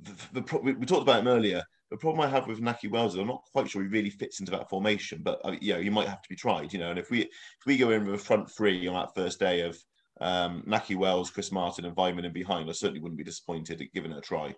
the, 0.00 0.40
the, 0.40 0.58
we 0.58 0.72
we 0.72 0.86
talked 0.86 1.02
about 1.02 1.20
him 1.20 1.28
earlier. 1.28 1.62
The 1.90 1.96
problem 1.96 2.20
I 2.20 2.28
have 2.28 2.46
with 2.46 2.60
Nahki 2.60 2.88
Wells 2.88 3.14
is 3.14 3.20
I'm 3.20 3.26
not 3.26 3.42
quite 3.52 3.68
sure 3.68 3.82
he 3.82 3.88
really 3.88 4.10
fits 4.10 4.38
into 4.38 4.52
that 4.52 4.70
formation, 4.70 5.22
but 5.24 5.40
uh, 5.44 5.56
you 5.60 5.74
know, 5.74 5.80
he 5.80 5.90
might 5.90 6.08
have 6.08 6.22
to 6.22 6.28
be 6.28 6.36
tried, 6.36 6.72
you 6.72 6.78
know. 6.78 6.90
And 6.90 6.98
if 6.98 7.10
we 7.10 7.22
if 7.22 7.66
we 7.66 7.76
go 7.76 7.90
in 7.90 8.06
with 8.06 8.14
a 8.14 8.24
front 8.24 8.48
three 8.50 8.86
on 8.86 8.94
that 8.94 9.14
first 9.14 9.40
day 9.40 9.62
of 9.62 9.76
um, 10.20 10.62
Nahki 10.68 10.96
Wells, 10.96 11.30
Chris 11.30 11.50
Martin, 11.50 11.84
and 11.84 11.96
Weimann 11.96 12.24
in 12.24 12.32
behind, 12.32 12.68
I 12.68 12.72
certainly 12.72 13.00
wouldn't 13.00 13.18
be 13.18 13.24
disappointed 13.24 13.80
at 13.80 13.92
giving 13.92 14.12
it 14.12 14.18
a 14.18 14.20
try. 14.20 14.54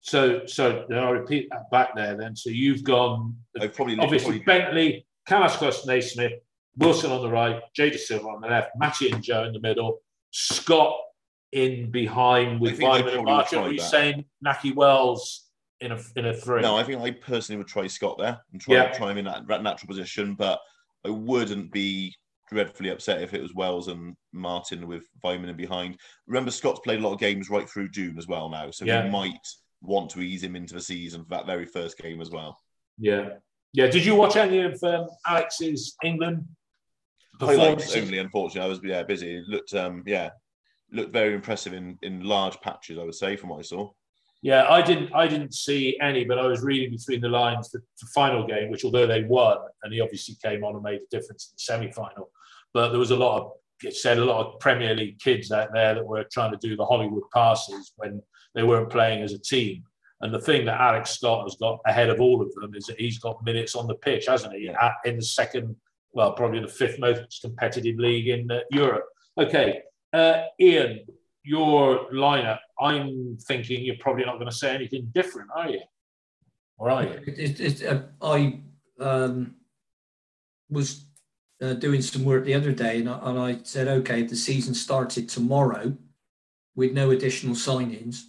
So, 0.00 0.46
so 0.46 0.86
then 0.88 0.98
I'll 0.98 1.12
repeat 1.12 1.48
that 1.50 1.68
back 1.70 1.96
there 1.96 2.16
then. 2.16 2.36
So 2.36 2.48
you've 2.48 2.84
gone, 2.84 3.36
I've 3.60 3.74
probably 3.74 3.98
obviously, 3.98 4.38
probably- 4.38 4.60
Bentley, 4.62 5.06
Kalas 5.28 5.84
Naismith, 5.84 6.34
Wilson 6.76 7.10
on 7.10 7.22
the 7.22 7.28
right, 7.28 7.60
Jay 7.74 7.90
Dasilva 7.90 8.24
on 8.24 8.40
the 8.40 8.46
left, 8.46 8.70
Matty 8.76 9.10
and 9.10 9.22
Joe 9.22 9.44
in 9.44 9.52
the 9.52 9.60
middle, 9.60 10.00
Scott 10.30 10.96
in 11.52 11.90
behind 11.90 12.60
with 12.60 12.78
Weimann 12.78 13.14
and 13.16 13.24
Martin. 13.24 13.58
Are 13.60 13.70
you 13.72 13.78
that. 13.78 13.90
saying 13.90 14.24
Nahki 14.44 14.74
Wells 14.74 15.48
in 15.80 15.92
a 15.92 16.00
in 16.16 16.26
a 16.26 16.34
three? 16.34 16.62
No, 16.62 16.76
I 16.76 16.82
think 16.82 17.00
I 17.00 17.10
personally 17.10 17.58
would 17.58 17.68
try 17.68 17.86
Scott 17.86 18.18
there 18.18 18.40
and 18.52 18.60
try, 18.60 18.74
Yeah. 18.74 18.92
try 18.92 19.12
him 19.12 19.18
in 19.18 19.24
that, 19.26 19.46
natural 19.62 19.88
position, 19.88 20.34
but 20.34 20.60
I 21.04 21.10
wouldn't 21.10 21.72
be 21.72 22.14
dreadfully 22.50 22.90
upset 22.90 23.22
if 23.22 23.34
it 23.34 23.42
was 23.42 23.54
Wells 23.54 23.88
and 23.88 24.16
Martin 24.32 24.86
with 24.86 25.04
Vyman 25.24 25.48
in 25.48 25.56
behind. 25.56 25.98
Remember, 26.26 26.50
Scott's 26.50 26.80
played 26.80 27.00
a 27.00 27.02
lot 27.02 27.14
of 27.14 27.20
games 27.20 27.50
right 27.50 27.68
through 27.68 27.90
June 27.90 28.18
as 28.18 28.28
well 28.28 28.48
now, 28.48 28.70
so 28.70 28.84
Yeah. 28.84 29.04
he 29.04 29.10
might 29.10 29.46
want 29.80 30.10
to 30.10 30.20
ease 30.20 30.42
him 30.42 30.56
into 30.56 30.74
the 30.74 30.80
season 30.80 31.24
for 31.24 31.30
that 31.30 31.46
very 31.46 31.66
first 31.66 31.98
game 31.98 32.20
as 32.20 32.30
well. 32.30 32.58
Yeah, 32.98 33.30
yeah. 33.72 33.88
Did 33.88 34.04
you 34.04 34.14
watch 34.14 34.36
any 34.36 34.60
of 34.60 34.82
um, 34.82 35.06
Alex's 35.26 35.96
England 36.02 36.46
Highlights 37.40 37.94
only, 37.94 38.18
unfortunately. 38.18 38.62
I 38.62 38.68
was 38.68 38.80
yeah 38.82 39.02
busy. 39.02 39.36
It 39.36 39.44
looked 39.48 39.74
um 39.74 40.02
yeah, 40.06 40.30
looked 40.92 41.12
very 41.12 41.34
impressive 41.34 41.72
in 41.72 41.98
in 42.02 42.24
large 42.24 42.60
patches. 42.60 42.98
I 42.98 43.04
would 43.04 43.14
say 43.14 43.36
from 43.36 43.50
what 43.50 43.58
I 43.58 43.62
saw. 43.62 43.90
Yeah, 44.42 44.66
I 44.68 44.82
didn't. 44.82 45.12
I 45.14 45.26
didn't 45.26 45.54
see 45.54 45.98
any, 46.00 46.24
but 46.24 46.38
I 46.38 46.46
was 46.46 46.62
reading 46.62 46.90
between 46.90 47.20
the 47.20 47.28
lines 47.28 47.70
the, 47.70 47.80
the 48.00 48.06
final 48.14 48.46
game, 48.46 48.70
which 48.70 48.84
although 48.84 49.06
they 49.06 49.24
won, 49.24 49.58
and 49.82 49.92
he 49.92 50.00
obviously 50.00 50.36
came 50.42 50.62
on 50.62 50.74
and 50.74 50.82
made 50.82 51.00
a 51.00 51.16
difference 51.16 51.48
in 51.48 51.54
the 51.54 51.86
semi-final, 51.86 52.30
but 52.72 52.90
there 52.90 52.98
was 52.98 53.10
a 53.10 53.16
lot 53.16 53.40
of 53.40 53.52
it 53.82 53.94
said 53.96 54.18
a 54.18 54.24
lot 54.24 54.46
of 54.46 54.60
Premier 54.60 54.94
League 54.94 55.18
kids 55.18 55.52
out 55.52 55.72
there 55.72 55.94
that 55.94 56.06
were 56.06 56.24
trying 56.32 56.52
to 56.52 56.58
do 56.58 56.76
the 56.76 56.84
Hollywood 56.84 57.24
passes 57.32 57.92
when 57.96 58.22
they 58.54 58.62
weren't 58.62 58.90
playing 58.90 59.22
as 59.22 59.32
a 59.32 59.38
team. 59.38 59.84
And 60.22 60.32
the 60.32 60.40
thing 60.40 60.64
that 60.64 60.80
Alex 60.80 61.10
Scott 61.10 61.42
has 61.42 61.56
got 61.56 61.80
ahead 61.84 62.08
of 62.08 62.20
all 62.20 62.40
of 62.40 62.52
them 62.54 62.74
is 62.74 62.86
that 62.86 62.98
he's 62.98 63.18
got 63.18 63.44
minutes 63.44 63.74
on 63.74 63.86
the 63.86 63.96
pitch, 63.96 64.26
hasn't 64.26 64.54
he? 64.54 64.68
At, 64.68 64.92
in 65.04 65.16
the 65.16 65.22
second, 65.22 65.76
well, 66.12 66.32
probably 66.32 66.60
the 66.60 66.68
fifth 66.68 66.98
most 66.98 67.42
competitive 67.42 67.98
league 67.98 68.28
in 68.28 68.50
uh, 68.50 68.60
Europe. 68.70 69.04
Okay, 69.36 69.82
uh, 70.12 70.42
Ian, 70.60 71.00
your 71.42 72.10
lineup 72.12 72.58
I'm 72.78 73.38
thinking 73.42 73.84
you're 73.84 73.96
probably 74.00 74.24
not 74.24 74.34
going 74.34 74.50
to 74.50 74.56
say 74.56 74.74
anything 74.74 75.10
different, 75.14 75.50
are 75.54 75.70
you? 75.70 75.80
Or 76.78 76.90
are 76.90 77.04
you? 77.04 77.20
It, 77.26 77.60
it, 77.60 77.86
uh, 77.86 78.02
I 78.20 78.60
um, 79.00 79.54
was 80.68 81.04
uh, 81.62 81.74
doing 81.74 82.02
some 82.02 82.24
work 82.24 82.44
the 82.44 82.54
other 82.54 82.72
day, 82.72 82.98
and 82.98 83.08
I, 83.08 83.18
and 83.22 83.38
I 83.38 83.58
said, 83.62 83.88
okay, 83.88 84.22
if 84.22 84.28
the 84.28 84.36
season 84.36 84.74
started 84.74 85.28
tomorrow 85.28 85.96
with 86.74 86.92
no 86.92 87.10
additional 87.10 87.54
signings, 87.54 88.24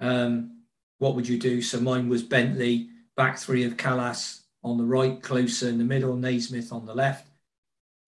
um, 0.00 0.62
what 0.98 1.14
would 1.14 1.28
you 1.28 1.38
do? 1.38 1.60
So 1.60 1.80
mine 1.80 2.08
was 2.08 2.22
Bentley, 2.22 2.88
back 3.16 3.38
three 3.38 3.64
of 3.64 3.76
Kalas 3.76 4.40
on 4.62 4.78
the 4.78 4.84
right, 4.84 5.20
Closer 5.20 5.68
in 5.68 5.76
the 5.76 5.84
middle, 5.84 6.16
Naismith 6.16 6.72
on 6.72 6.86
the 6.86 6.94
left, 6.94 7.28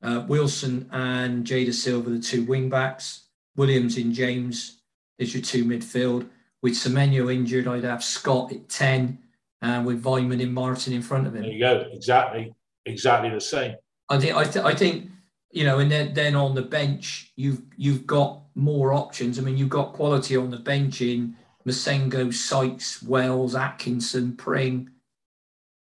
uh, 0.06 0.24
Wilson 0.28 0.88
and 0.92 1.44
Jay 1.44 1.66
Dasilva, 1.66 2.04
the 2.04 2.20
two 2.20 2.44
wing 2.44 2.68
backs, 2.68 3.24
Williams 3.56 3.96
and 3.96 4.12
James 4.12 4.80
is 5.18 5.34
your 5.34 5.42
two 5.42 5.64
midfield. 5.64 6.28
With 6.62 6.74
Semenyo 6.74 7.32
injured, 7.32 7.66
I'd 7.66 7.84
have 7.84 8.04
Scott 8.04 8.52
at 8.52 8.68
10 8.68 9.18
and 9.62 9.84
with 9.84 10.04
Weimann 10.04 10.42
and 10.42 10.54
Martin 10.54 10.92
in 10.92 11.02
front 11.02 11.26
of 11.26 11.34
him. 11.34 11.42
There 11.42 11.50
you 11.50 11.58
go. 11.58 11.88
Exactly, 11.92 12.54
exactly 12.84 13.30
the 13.30 13.40
same. 13.40 13.74
I 14.08 14.18
think 14.18 14.36
I, 14.36 14.44
th- 14.44 14.64
I 14.64 14.74
think 14.74 15.10
you 15.50 15.64
know, 15.64 15.80
and 15.80 15.90
then 15.90 16.14
then 16.14 16.36
on 16.36 16.54
the 16.54 16.62
bench 16.62 17.32
you've 17.34 17.62
you've 17.76 18.06
got 18.06 18.42
more 18.54 18.92
options. 18.92 19.38
I 19.38 19.42
mean, 19.42 19.56
you've 19.56 19.68
got 19.68 19.92
quality 19.92 20.36
on 20.36 20.50
the 20.50 20.58
bench 20.58 21.00
in 21.00 21.36
Massengo, 21.66 22.32
Sykes, 22.32 23.02
Wells, 23.02 23.56
Atkinson, 23.56 24.36
Pring. 24.36 24.90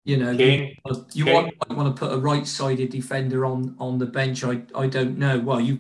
You 0.05 0.17
know, 0.17 0.37
King. 0.37 0.77
you, 0.87 1.07
you 1.13 1.25
King. 1.25 1.35
want 1.35 1.55
might 1.69 1.77
want 1.79 1.97
to 1.97 2.01
put 2.01 2.13
a 2.13 2.19
right-sided 2.19 2.91
defender 2.91 3.45
on 3.45 3.77
on 3.79 3.99
the 3.99 4.07
bench. 4.07 4.43
I 4.45 4.63
I 4.75 4.87
don't 4.89 5.17
know. 5.19 5.39
Well, 5.39 5.61
you 5.61 5.79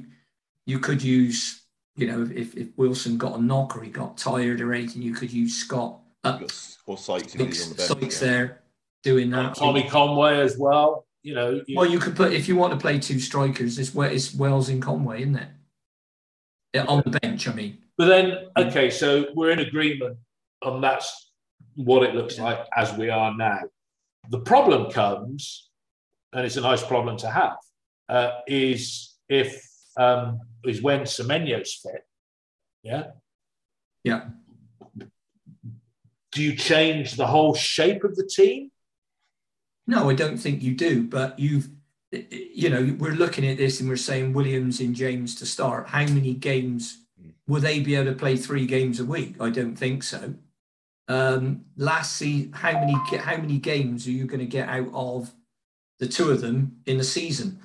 you 0.66 0.78
could 0.78 1.02
use 1.02 1.62
you 1.96 2.06
know 2.06 2.28
if 2.34 2.56
if 2.56 2.68
Wilson 2.76 3.18
got 3.18 3.38
a 3.38 3.42
knock 3.42 3.76
or 3.76 3.82
he 3.82 3.90
got 3.90 4.16
tired 4.16 4.60
or 4.60 4.72
anything, 4.74 5.02
you 5.02 5.14
could 5.14 5.32
use 5.32 5.56
Scott 5.56 5.98
up 6.24 6.40
Or 6.86 6.96
Sykes 6.96 7.34
if 7.34 7.40
he's 7.40 7.64
on 7.64 7.70
the 7.70 7.74
bench. 7.74 7.88
Sykes 7.88 8.22
yeah. 8.22 8.28
there 8.28 8.62
doing 9.02 9.30
that. 9.30 9.56
Tommy 9.56 9.88
Conway 9.88 10.38
as 10.38 10.56
well. 10.56 11.04
You 11.24 11.34
know, 11.34 11.60
you- 11.66 11.76
Well, 11.76 11.86
you 11.86 11.98
could 11.98 12.14
put 12.14 12.32
if 12.32 12.46
you 12.48 12.56
want 12.56 12.72
to 12.72 12.78
play 12.78 12.98
two 13.00 13.18
strikers, 13.18 13.78
it's 13.78 13.92
where 13.94 14.10
it's 14.10 14.34
Wells 14.34 14.68
and 14.68 14.80
Conway, 14.80 15.22
isn't 15.22 15.36
it? 15.36 15.48
Yeah, 16.74 16.84
on 16.84 17.02
the 17.04 17.18
bench, 17.18 17.48
I 17.48 17.52
mean. 17.54 17.78
But 17.98 18.06
then, 18.06 18.48
okay, 18.56 18.88
so 18.88 19.26
we're 19.34 19.50
in 19.50 19.58
agreement 19.58 20.16
and 20.62 20.82
that's 20.82 21.30
what 21.74 22.02
it 22.02 22.14
looks 22.14 22.38
like 22.38 22.58
as 22.76 22.92
we 22.96 23.10
are 23.10 23.36
now. 23.36 23.60
The 24.28 24.40
problem 24.40 24.90
comes, 24.90 25.70
and 26.32 26.46
it's 26.46 26.56
a 26.56 26.60
nice 26.60 26.84
problem 26.84 27.16
to 27.18 27.30
have, 27.30 27.56
uh, 28.08 28.30
is 28.46 29.16
if 29.28 29.60
um, 29.96 30.40
is 30.64 30.82
when 30.82 31.00
Semenyo's 31.00 31.74
fit. 31.74 32.04
Yeah. 32.82 33.08
Yeah. 34.04 34.26
Do 36.32 36.42
you 36.42 36.56
change 36.56 37.14
the 37.14 37.26
whole 37.26 37.54
shape 37.54 38.04
of 38.04 38.16
the 38.16 38.26
team? 38.26 38.70
No, 39.86 40.08
I 40.08 40.14
don't 40.14 40.38
think 40.38 40.62
you 40.62 40.74
do. 40.74 41.02
But 41.02 41.38
you've, 41.38 41.68
you 42.10 42.70
know, 42.70 42.96
we're 42.98 43.12
looking 43.12 43.46
at 43.46 43.58
this 43.58 43.80
and 43.80 43.88
we're 43.88 43.96
saying 43.96 44.32
Williams 44.32 44.80
and 44.80 44.94
James 44.94 45.34
to 45.36 45.46
start. 45.46 45.88
How 45.88 46.06
many 46.06 46.34
games 46.34 47.04
will 47.46 47.60
they 47.60 47.80
be 47.80 47.96
able 47.96 48.12
to 48.12 48.18
play? 48.18 48.36
Three 48.36 48.66
games 48.66 48.98
a 48.98 49.04
week? 49.04 49.36
I 49.40 49.50
don't 49.50 49.76
think 49.76 50.02
so. 50.02 50.34
Um, 51.09 51.64
last 51.76 52.16
season, 52.16 52.53
how 52.53 52.72
many 52.72 52.94
how 53.18 53.36
many 53.36 53.59
games 53.59 54.07
are 54.07 54.12
you 54.12 54.24
going 54.26 54.40
to 54.40 54.46
get 54.46 54.68
out 54.68 54.88
of 54.94 55.32
the 55.98 56.07
two 56.07 56.30
of 56.30 56.40
them 56.40 56.80
in 56.86 56.98
the 56.98 57.05
season? 57.05 57.61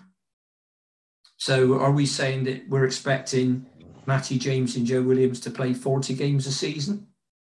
So, 1.37 1.79
are 1.79 1.91
we 1.91 2.05
saying 2.05 2.45
that 2.45 2.67
we're 2.67 2.85
expecting 2.85 3.67
Matty 4.07 4.39
James 4.39 4.75
and 4.75 4.85
Joe 4.85 5.03
Williams 5.03 5.39
to 5.41 5.51
play 5.51 5.73
forty 5.73 6.15
games 6.15 6.47
a 6.47 6.51
season 6.51 7.07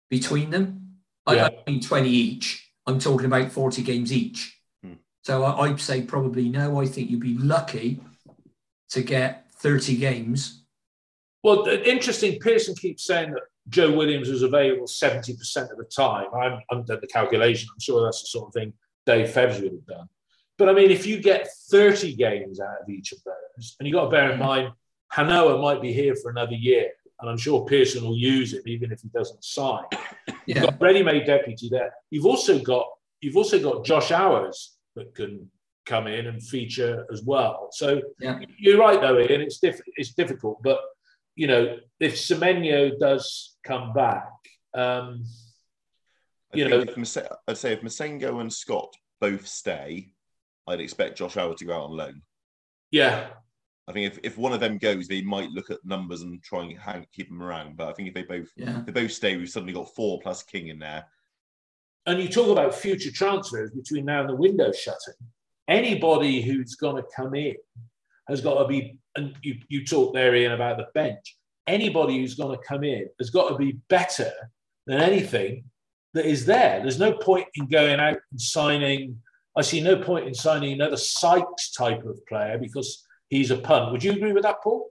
between 0.10 0.50
them? 0.50 0.98
I 1.26 1.36
don't 1.36 1.68
mean 1.68 1.82
twenty 1.82 2.10
each. 2.10 2.72
I'm 2.86 3.00
talking 3.00 3.28
about 3.28 3.52
forty 3.52 3.82
games 3.82 4.12
each. 4.12 4.60
Hmm. 4.84 4.94
So 5.24 5.44
I, 5.44 5.68
I'd 5.68 5.80
say 5.80 6.02
probably 6.02 6.50
no. 6.50 6.82
I 6.82 6.88
think 6.88 7.10
you'd 7.10 7.22
be 7.22 7.38
lucky 7.38 8.02
to 8.90 9.02
get 9.02 9.50
thirty 9.54 9.96
games. 9.96 10.64
Well, 11.42 11.68
interesting. 11.68 12.40
Pearson 12.40 12.76
keeps 12.76 13.06
saying 13.06 13.32
that 13.32 13.44
Joe 13.68 13.92
Williams 13.96 14.30
was 14.30 14.42
available 14.42 14.86
70% 14.88 15.72
of 15.72 15.78
the 15.78 15.84
time. 15.86 16.28
I'm, 16.34 16.60
I'm 16.72 16.84
done 16.86 17.00
the 17.02 17.08
calculation. 17.08 17.70
I'm 17.74 17.80
sure 17.80 18.04
that's 18.04 18.22
the 18.22 18.28
sort 18.28 18.48
of 18.48 18.54
thing 18.54 18.74
Dave 19.06 19.30
Febbs 19.32 19.60
would 19.62 19.72
have 19.74 19.86
done. 19.86 20.08
But 20.58 20.70
I 20.70 20.74
mean, 20.74 20.92
if 20.92 21.06
you 21.06 21.22
get 21.22 21.48
30 21.70 22.16
games 22.16 22.60
out 22.60 22.82
of 22.82 22.90
each 22.90 23.12
of 23.12 23.20
those, 23.24 23.76
and 23.80 23.88
you've 23.88 23.94
got 23.96 24.06
to 24.06 24.10
bear 24.10 24.32
in 24.32 24.40
mind, 24.40 24.72
Han-Noah 25.12 25.62
might 25.62 25.82
be 25.82 25.94
here 25.94 26.16
for 26.16 26.32
another 26.32 26.54
year, 26.54 26.90
and 27.20 27.30
I'm 27.30 27.38
sure 27.38 27.66
Pearson 27.66 28.04
will 28.04 28.18
use 28.18 28.54
him 28.54 28.62
even 28.66 28.92
if 28.92 29.02
he 29.02 29.10
doesn't 29.10 29.44
sign. 29.44 29.84
You've 30.46 30.62
got 30.62 30.82
ready-made 30.82 31.26
deputy 31.26 31.68
there. 31.70 31.92
You've 32.10 32.26
also 32.26 32.60
got 32.60 32.88
you've 33.22 33.36
also 33.36 33.60
got 33.62 33.84
Josh 33.86 34.10
Owers 34.12 34.78
that 34.96 35.14
can 35.14 35.50
come 35.86 36.08
in 36.08 36.28
and 36.28 36.42
feature 36.42 37.06
as 37.12 37.22
well. 37.24 37.70
So 37.72 38.02
Yeah. 38.20 38.40
you're 38.58 38.80
right 38.80 39.00
though, 39.02 39.20
Ian. 39.20 39.42
It's 39.42 39.60
diff- 39.60 39.82
it's 39.98 40.14
difficult, 40.14 40.62
but 40.64 40.80
you 41.40 41.48
know 41.48 41.78
if 42.02 42.16
Semenyo 42.16 43.00
does 43.00 43.56
come 43.64 43.94
back, 43.94 44.30
um, 44.74 45.24
I 46.54 46.58
you 46.58 46.68
think 46.70 46.70
know- 46.86 46.92
if 46.92 46.98
Mase- 46.98 47.30
I'd 47.48 47.58
say 47.58 47.72
if 47.74 47.82
Massengo 47.82 48.42
and 48.42 48.52
Scott 48.52 48.94
both 49.22 49.48
stay, 49.48 50.12
I'd 50.68 50.82
expect 50.82 51.18
Josh 51.18 51.36
Howard 51.36 51.58
to 51.58 51.66
go 51.66 51.76
out 51.78 51.90
on 51.90 51.98
loan. 51.98 52.22
yeah, 52.92 53.30
I 53.88 53.94
think 53.94 54.12
if, 54.14 54.20
if 54.24 54.38
one 54.38 54.54
of 54.54 54.60
them 54.60 54.78
goes, 54.78 55.08
they 55.08 55.22
might 55.22 55.50
look 55.52 55.72
at 55.72 55.84
numbers 55.86 56.22
and 56.24 56.44
try 56.44 56.64
and 56.64 56.78
hang, 56.78 57.08
keep 57.14 57.30
them 57.30 57.42
around. 57.42 57.78
But 57.78 57.88
I 57.88 57.94
think 57.94 58.10
if 58.10 58.14
they 58.14 58.24
both 58.24 58.50
yeah. 58.58 58.80
if 58.80 58.86
they 58.86 58.92
both 59.02 59.12
stay, 59.14 59.38
we've 59.38 59.50
suddenly 59.50 59.74
got 59.74 59.96
four 59.96 60.20
plus 60.22 60.44
King 60.44 60.68
in 60.68 60.80
there. 60.80 61.06
and 62.06 62.22
you 62.22 62.28
talk 62.28 62.50
about 62.50 62.76
future 62.76 63.12
transfers 63.12 63.72
between 63.72 64.06
now 64.06 64.20
and 64.22 64.30
the 64.30 64.36
window 64.36 64.72
shutting. 64.74 65.20
Anybody 65.70 66.42
who's 66.42 66.76
going 66.76 66.98
to 67.02 67.08
come 67.16 67.34
in 67.36 67.56
has 68.30 68.42
got 68.42 68.62
to 68.62 68.68
be, 68.68 68.98
and 69.16 69.36
you, 69.42 69.56
you 69.68 69.86
talked 69.86 70.14
there, 70.14 70.36
Ian, 70.36 70.54
about 70.54 70.78
the 70.78 70.88
bench. 70.94 71.38
Anybody 71.68 72.18
who's 72.18 72.36
going 72.36 72.58
to 72.58 72.64
come 72.64 72.84
in 72.84 73.08
has 73.20 73.30
got 73.30 73.50
to 73.50 73.56
be 73.56 73.78
better 73.90 74.32
than 74.88 75.02
anything 75.02 75.64
that 76.14 76.26
is 76.26 76.46
there. 76.46 76.82
There's 76.82 77.00
no 77.00 77.14
point 77.14 77.48
in 77.56 77.68
going 77.68 78.00
out 78.00 78.18
and 78.32 78.42
signing. 78.42 79.22
I 79.56 79.62
see 79.62 79.82
no 79.82 79.98
point 79.98 80.28
in 80.28 80.34
signing 80.34 80.74
another 80.74 80.98
Sykes 80.98 81.72
type 81.72 82.04
of 82.06 82.26
player 82.28 82.58
because 82.58 83.06
he's 83.30 83.52
a 83.52 83.58
punt. 83.58 83.92
Would 83.92 84.04
you 84.04 84.14
agree 84.14 84.34
with 84.34 84.44
that, 84.44 84.62
Paul? 84.64 84.90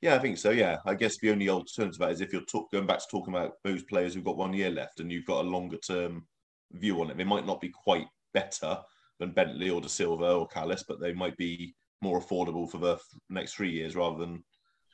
Yeah, 0.00 0.14
I 0.14 0.18
think 0.18 0.38
so. 0.38 0.50
Yeah, 0.50 0.78
I 0.86 0.94
guess 0.94 1.18
the 1.18 1.30
only 1.30 1.48
alternative 1.48 2.10
is 2.10 2.20
if 2.20 2.32
you're 2.32 2.42
talk, 2.42 2.72
going 2.72 2.86
back 2.86 3.00
to 3.00 3.06
talking 3.10 3.34
about 3.34 3.54
those 3.62 3.82
players 3.82 4.14
who've 4.14 4.24
got 4.24 4.38
one 4.38 4.54
year 4.54 4.70
left 4.70 5.00
and 5.00 5.12
you've 5.12 5.26
got 5.26 5.44
a 5.44 5.48
longer 5.48 5.76
term 5.76 6.26
view 6.72 7.00
on 7.00 7.10
it. 7.10 7.16
They 7.16 7.24
might 7.24 7.46
not 7.46 7.60
be 7.60 7.68
quite 7.68 8.06
better 8.32 8.78
than 9.18 9.32
Bentley 9.32 9.68
or 9.68 9.80
Dasilva 9.80 10.40
or 10.40 10.48
Kalas, 10.48 10.84
but 10.88 11.00
they 11.00 11.12
might 11.12 11.36
be 11.36 11.74
more 12.02 12.20
affordable 12.20 12.70
for 12.70 12.78
the 12.78 12.98
next 13.28 13.54
three 13.54 13.70
years 13.70 13.96
rather 13.96 14.18
than. 14.18 14.42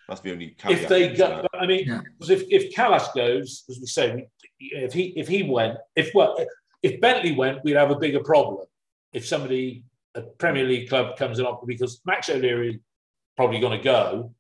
That's 0.09 0.21
the 0.21 0.31
only. 0.31 0.57
if 0.69 0.89
they 0.89 1.09
go, 1.09 1.43
that. 1.43 1.61
I 1.61 1.67
mean, 1.67 1.85
Yeah. 1.87 2.01
because 2.17 2.31
if 2.31 2.45
if 2.49 2.73
Kalas 2.73 3.13
goes, 3.13 3.65
as 3.69 3.81
we 3.81 3.87
say, 3.87 4.29
if 4.61 4.93
he 4.93 5.13
if 5.17 5.27
he 5.27 5.43
went, 5.43 5.79
if 5.97 6.15
well, 6.15 6.39
if 6.83 7.01
Bentley 7.01 7.33
went, 7.33 7.65
we'd 7.65 7.75
have 7.75 7.91
a 7.91 7.99
bigger 7.99 8.21
problem. 8.21 8.67
If 9.13 9.27
somebody 9.27 9.83
a 10.15 10.23
Premier 10.23 10.65
League 10.65 10.89
club 10.89 11.17
comes 11.17 11.39
and 11.39 11.49
offer 11.49 11.67
because 11.67 12.01
Max 12.07 12.31
O'Leary 12.31 12.81
probably 13.37 13.59
going 13.59 13.77
to 13.77 13.85
go, 13.85 14.33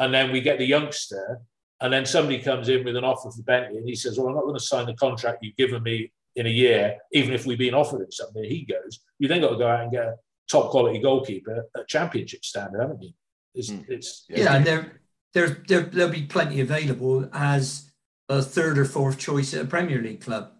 and 0.00 0.14
then 0.14 0.32
we 0.32 0.40
get 0.40 0.58
the 0.58 0.64
youngster, 0.66 1.40
and 1.82 1.92
then 1.92 2.06
somebody 2.06 2.38
comes 2.40 2.70
in 2.70 2.82
with 2.82 2.96
an 2.96 3.04
offer 3.04 3.30
for 3.30 3.42
Bentley, 3.42 3.78
and 3.78 3.88
he 3.88 3.94
says, 3.94 4.18
"Well, 4.18 4.28
I'm 4.28 4.34
not 4.34 4.44
going 4.44 4.54
to 4.54 4.64
sign 4.64 4.86
the 4.86 4.94
contract 4.94 5.42
you've 5.42 5.56
given 5.56 5.82
me 5.82 6.10
in 6.36 6.46
a 6.46 6.50
year, 6.50 6.96
even 7.12 7.34
if 7.34 7.44
we've 7.44 7.58
been 7.58 7.74
offered 7.74 8.00
him 8.00 8.10
something." 8.10 8.44
He 8.44 8.64
goes, 8.64 9.00
you 9.18 9.28
then 9.28 9.42
got 9.42 9.50
to 9.50 9.58
go 9.58 9.68
out 9.68 9.82
and 9.82 9.92
get 9.92 10.04
a 10.04 10.14
top 10.52 10.70
quality 10.70 10.98
goalkeeper 11.00 11.66
at 11.76 11.88
Championship 11.88 12.44
standard, 12.44 12.80
haven't 12.82 13.02
you? 13.02 13.12
It's, 13.54 13.70
Mm. 13.70 13.84
it's 13.88 14.24
Yeah, 14.28 14.54
and 14.56 14.64
there, 14.66 15.00
there, 15.34 15.48
there, 15.66 15.80
there'll 15.82 16.12
be 16.12 16.26
plenty 16.26 16.60
available 16.60 17.28
as 17.32 17.90
a 18.28 18.42
third 18.42 18.78
or 18.78 18.84
fourth 18.84 19.18
choice 19.18 19.54
at 19.54 19.62
a 19.62 19.66
Premier 19.66 20.00
League 20.02 20.20
club. 20.20 20.52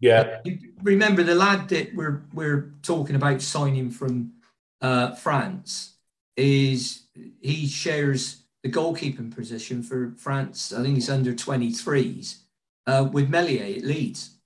yeah. 0.00 0.40
You 0.44 0.58
remember 0.82 1.22
the 1.22 1.34
lad 1.34 1.68
that 1.68 1.94
we're 1.94 2.22
we're 2.32 2.72
talking 2.82 3.16
about 3.16 3.42
signing 3.42 3.90
from 3.90 4.32
uh, 4.80 5.14
France 5.14 5.96
is 6.36 7.02
he 7.42 7.66
shares 7.66 8.44
the 8.62 8.70
goalkeeping 8.70 9.34
position 9.34 9.82
for 9.82 10.14
France. 10.16 10.72
I 10.72 10.82
think 10.82 10.94
he's 10.94 11.10
under 11.10 11.32
23s 11.34 12.38
uh, 12.86 13.08
with 13.12 13.28
Meslier 13.28 13.76
at 13.76 13.84
Leeds. 13.84 14.38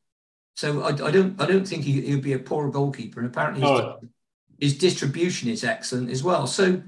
So 0.56 0.82
I, 0.82 0.88
I 1.08 1.10
don't 1.10 1.40
I 1.40 1.46
don't 1.46 1.66
think 1.68 1.84
he, 1.84 2.00
he'll 2.00 2.20
be 2.20 2.32
a 2.34 2.38
poor 2.50 2.68
goalkeeper. 2.70 3.20
And 3.20 3.28
apparently 3.28 3.62
his, 3.62 3.70
No. 3.70 4.00
His 4.60 4.76
distribution 4.76 5.48
is 5.48 5.64
excellent 5.64 6.10
as 6.10 6.22
well. 6.22 6.46
So 6.46 6.82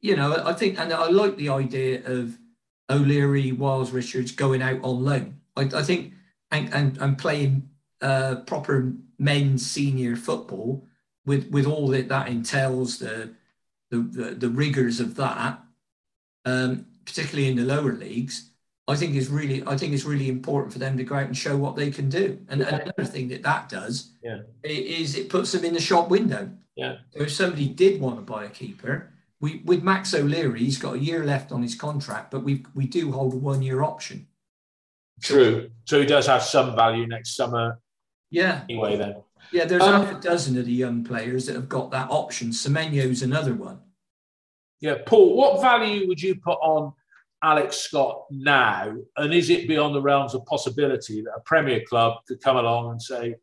you 0.00 0.16
know 0.16 0.42
I 0.44 0.52
think 0.52 0.78
and 0.78 0.92
I 0.92 1.08
like 1.08 1.36
the 1.36 1.50
idea 1.50 2.04
of 2.04 2.38
O'Leary, 2.90 3.52
Wiles, 3.52 3.92
Richards 3.92 4.32
going 4.32 4.62
out 4.62 4.80
on 4.82 5.04
loan. 5.04 5.40
I, 5.56 5.62
I 5.74 5.82
think 5.82 6.14
and, 6.52 6.72
and, 6.72 6.98
and 6.98 7.18
playing 7.18 7.68
uh, 8.00 8.36
proper 8.46 8.92
men's 9.18 9.68
senior 9.68 10.16
football 10.16 10.86
with, 11.24 11.50
with 11.50 11.66
all 11.66 11.88
that 11.88 12.08
that 12.08 12.28
entails, 12.28 12.98
the, 12.98 13.34
the, 13.90 13.98
the, 13.98 14.24
the 14.34 14.48
rigors 14.48 15.00
of 15.00 15.16
that, 15.16 15.60
um, 16.44 16.86
particularly 17.04 17.48
in 17.48 17.56
the 17.56 17.64
lower 17.64 17.92
leagues, 17.92 18.50
I, 18.92 18.96
think 18.96 19.14
is 19.16 19.28
really, 19.28 19.62
I 19.66 19.76
think 19.76 19.92
it's 19.92 20.04
really 20.04 20.28
important 20.28 20.72
for 20.72 20.78
them 20.78 20.96
to 20.96 21.04
go 21.04 21.14
out 21.16 21.26
and 21.26 21.36
show 21.36 21.56
what 21.56 21.76
they 21.76 21.90
can 21.90 22.08
do. 22.08 22.38
And, 22.48 22.60
and 22.62 22.82
another 22.82 23.04
thing 23.04 23.28
that 23.28 23.42
that 23.42 23.68
does 23.68 24.12
Yeah. 24.22 24.40
is 24.62 25.16
it 25.16 25.28
puts 25.28 25.52
them 25.52 25.64
in 25.64 25.74
the 25.74 25.80
shop 25.80 26.08
window. 26.08 26.50
Yeah. 26.76 26.96
So 27.14 27.22
if 27.24 27.32
somebody 27.32 27.68
did 27.68 28.00
want 28.00 28.16
to 28.16 28.22
buy 28.22 28.44
a 28.44 28.48
keeper, 28.50 29.12
we 29.40 29.60
with 29.64 29.82
Max 29.82 30.14
O'Leary, 30.14 30.60
he's 30.60 30.78
got 30.78 30.94
a 30.94 30.98
year 30.98 31.24
left 31.24 31.52
on 31.52 31.62
his 31.62 31.74
contract, 31.74 32.30
but 32.30 32.44
we 32.44 32.64
we 32.74 32.86
do 32.86 33.10
hold 33.12 33.34
a 33.34 33.36
one 33.36 33.60
year 33.62 33.82
option. 33.82 34.26
True. 35.20 35.70
So 35.84 36.00
he 36.00 36.06
does 36.06 36.26
have 36.26 36.42
some 36.42 36.74
value 36.74 37.06
next 37.06 37.36
summer 37.36 37.80
Yeah, 38.30 38.62
anyway. 38.68 38.96
Then 38.96 39.16
yeah. 39.52 39.64
There's 39.66 39.82
Um, 39.82 40.06
half 40.06 40.16
a 40.16 40.20
dozen 40.20 40.56
of 40.58 40.64
the 40.66 40.72
young 40.72 41.04
players 41.04 41.46
that 41.46 41.56
have 41.56 41.68
got 41.68 41.90
that 41.90 42.08
option. 42.10 42.50
Semenyo's 42.52 43.22
another 43.22 43.54
one. 43.54 43.80
yeah, 44.80 44.96
Paul, 45.06 45.36
what 45.36 45.60
value 45.60 46.08
would 46.08 46.20
you 46.22 46.34
put 46.36 46.58
on 46.62 46.92
Alex 47.42 47.76
Scott 47.78 48.24
now? 48.30 48.96
And 49.16 49.34
is 49.34 49.50
it 49.50 49.68
beyond 49.68 49.94
the 49.94 50.02
realms 50.02 50.34
of 50.34 50.44
possibility 50.46 51.22
that 51.22 51.34
a 51.36 51.40
Premier 51.40 51.82
club 51.88 52.18
could 52.26 52.40
come 52.40 52.56
along 52.56 52.92
and 52.92 53.02
say, 53.02 53.34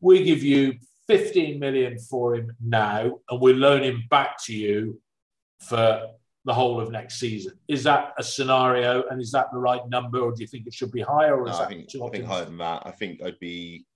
"We 0.00 0.24
give 0.24 0.42
you 0.42 0.74
15 1.06 1.58
million 1.58 1.98
for 1.98 2.34
him 2.34 2.56
now, 2.60 3.20
and 3.30 3.40
we 3.40 3.52
loan 3.52 3.82
him 3.82 4.04
back 4.10 4.42
to 4.44 4.54
you 4.54 5.00
for 5.60 6.10
the 6.44 6.54
whole 6.54 6.80
of 6.80 6.90
next 6.90 7.18
season"? 7.18 7.58
Is 7.68 7.84
that 7.84 8.12
a 8.18 8.22
scenario, 8.22 9.04
and 9.08 9.20
is 9.20 9.30
that 9.32 9.50
the 9.52 9.58
right 9.58 9.86
number, 9.88 10.20
or 10.20 10.32
do 10.32 10.42
you 10.42 10.48
think 10.48 10.66
it 10.66 10.74
should 10.74 10.92
be 10.92 11.02
higher? 11.02 11.40
Or 11.40 11.46
No, 11.46 11.52
is 11.52 11.60
I 11.60 11.66
think, 11.66 11.88
I 11.94 12.08
think 12.08 12.24
higher 12.24 12.44
than 12.44 12.58
that. 12.58 12.82
I 12.84 12.90
think 12.90 13.22
I'd 13.22 13.38
be 13.38 13.86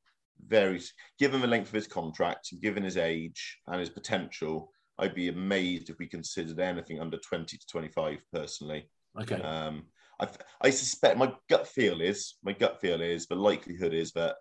very, 0.46 0.80
given 1.18 1.40
the 1.40 1.46
length 1.46 1.68
of 1.68 1.74
his 1.74 1.88
contract, 1.88 2.52
given 2.60 2.82
his 2.82 2.96
age 2.96 3.58
and 3.66 3.80
his 3.80 3.90
potential, 3.90 4.72
I'd 4.98 5.14
be 5.14 5.28
amazed 5.28 5.90
if 5.90 5.98
we 5.98 6.06
considered 6.06 6.58
anything 6.58 7.00
under 7.00 7.18
20 7.18 7.56
to 7.56 7.66
25 7.66 8.18
personally. 8.32 8.88
Okay. 9.20 9.40
Um, 9.40 9.84
I, 10.20 10.28
I 10.62 10.70
suspect 10.70 11.18
my 11.18 11.32
gut 11.48 11.66
feel 11.66 12.00
is, 12.00 12.34
my 12.42 12.52
gut 12.52 12.80
feel 12.80 13.00
is, 13.00 13.26
the 13.26 13.36
likelihood 13.36 13.94
is 13.94 14.12
that 14.12 14.36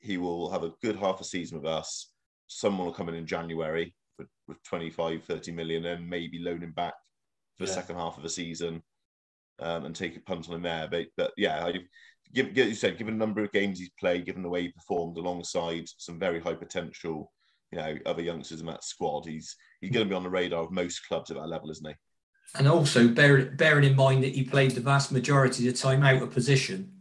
he 0.00 0.16
will 0.16 0.50
have 0.50 0.62
a 0.62 0.72
good 0.82 0.96
half 0.96 1.20
a 1.20 1.24
season 1.24 1.60
with 1.60 1.70
us. 1.70 2.12
Someone 2.46 2.86
will 2.86 2.94
come 2.94 3.08
in 3.08 3.14
in 3.14 3.26
January 3.26 3.94
with, 4.18 4.28
with 4.46 4.62
25, 4.64 5.24
30 5.24 5.52
million 5.52 5.84
and 5.86 6.08
maybe 6.08 6.38
loan 6.38 6.62
him 6.62 6.72
back 6.72 6.94
for 7.56 7.66
the 7.66 7.72
second 7.72 7.96
half 7.96 8.16
of 8.16 8.22
the 8.22 8.28
season 8.28 8.82
um, 9.60 9.84
and 9.84 9.94
take 9.94 10.16
a 10.16 10.20
punt 10.20 10.48
on 10.48 10.56
him 10.56 10.62
there. 10.62 10.88
But, 10.90 11.06
but 11.16 11.32
yeah, 11.36 11.64
I, 11.64 11.72
give, 12.32 12.54
give, 12.54 12.68
you 12.68 12.74
said, 12.74 12.98
given 12.98 13.18
the 13.18 13.24
number 13.24 13.42
of 13.42 13.52
games 13.52 13.78
he's 13.78 13.90
played, 13.98 14.26
given 14.26 14.42
the 14.42 14.48
way 14.48 14.62
he 14.62 14.68
performed 14.68 15.16
alongside 15.16 15.86
some 15.98 16.18
very 16.18 16.40
high 16.40 16.54
potential, 16.54 17.32
you 17.72 17.78
know, 17.78 17.96
other 18.06 18.22
youngsters 18.22 18.60
in 18.60 18.66
that 18.66 18.84
squad, 18.84 19.26
he's 19.26 19.54
he's 19.80 19.90
going 19.90 20.06
to 20.06 20.08
be 20.08 20.16
on 20.16 20.22
the 20.22 20.30
radar 20.30 20.64
of 20.64 20.70
most 20.70 21.06
clubs 21.06 21.30
at 21.30 21.36
that 21.36 21.48
level, 21.48 21.70
isn't 21.70 21.86
he? 21.86 21.94
And 22.54 22.66
also 22.66 23.08
bear, 23.08 23.44
bearing 23.46 23.84
in 23.84 23.96
mind 23.96 24.24
that 24.24 24.34
he 24.34 24.42
played 24.44 24.72
the 24.72 24.80
vast 24.80 25.12
majority 25.12 25.68
of 25.68 25.74
the 25.74 25.78
time 25.78 26.02
out 26.02 26.22
of 26.22 26.32
position. 26.32 26.92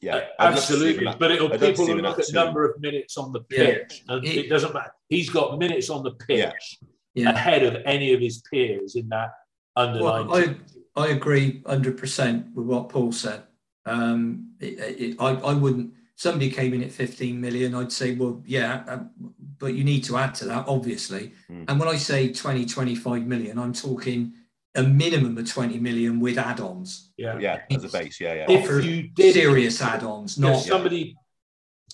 Yeah, 0.00 0.16
Uh, 0.16 0.20
I'd 0.38 0.54
love 0.54 0.54
to 0.54 0.60
see 0.60 0.74
him 0.74 1.06
Absolutely, 1.08 1.14
but 1.18 1.30
it'll 1.30 1.52
I'd 1.52 1.60
people 1.60 1.86
will 1.86 1.98
in 1.98 2.04
look 2.04 2.18
at 2.18 2.26
too. 2.26 2.32
number 2.32 2.68
of 2.68 2.80
minutes 2.80 3.16
on 3.18 3.32
the 3.32 3.40
Yeah. 3.50 3.64
pitch, 3.66 4.02
and 4.08 4.24
It- 4.24 4.36
it 4.46 4.48
doesn't 4.48 4.72
matter. 4.74 4.92
He's 5.08 5.28
got 5.28 5.58
minutes 5.58 5.90
on 5.90 6.02
the 6.02 6.12
pitch 6.12 6.78
Yeah. 7.14 7.24
Yeah. 7.24 7.30
ahead 7.30 7.62
of 7.62 7.82
any 7.84 8.12
of 8.14 8.20
his 8.20 8.42
peers 8.50 8.96
in 8.96 9.08
that 9.10 9.32
under 9.76 10.02
Well, 10.02 10.24
19. 10.24 10.60
I, 10.96 11.00
I 11.02 11.08
agree 11.08 11.62
100% 11.66 12.52
with 12.54 12.66
what 12.66 12.88
Paul 12.88 13.12
said. 13.12 13.42
Um, 13.86 14.52
it, 14.58 14.78
it, 14.78 15.16
I, 15.20 15.30
I 15.34 15.54
wouldn't, 15.54 15.92
somebody 16.16 16.50
came 16.50 16.74
in 16.74 16.82
at 16.82 16.90
15 16.92 17.40
million, 17.40 17.74
I'd 17.74 17.92
say, 17.92 18.14
well, 18.14 18.42
yeah, 18.46 18.84
um, 18.88 19.10
but 19.58 19.74
you 19.74 19.84
need 19.84 20.04
to 20.04 20.16
add 20.16 20.34
to 20.36 20.46
that, 20.46 20.66
obviously. 20.66 21.32
Mm. 21.50 21.64
And 21.68 21.78
when 21.80 21.88
I 21.88 21.96
say 21.96 22.32
20, 22.32 22.64
25 22.66 23.26
million, 23.26 23.58
I'm 23.58 23.72
talking 23.72 24.32
a 24.76 24.82
minimum 24.82 25.36
of 25.38 25.50
20 25.50 25.78
million 25.78 26.20
with 26.20 26.38
add 26.38 26.60
ons, 26.60 27.10
yeah. 27.16 27.38
Yeah, 27.38 27.60
as 27.70 27.84
a 27.84 27.88
base. 27.88 28.20
Yeah, 28.20 28.34
yeah. 28.34 28.46
If 28.48 28.84
you 28.84 29.08
did, 29.08 29.34
serious 29.34 29.80
add 29.82 30.04
ons, 30.04 30.36
if 30.36 30.42
not. 30.42 30.60
somebody, 30.60 31.16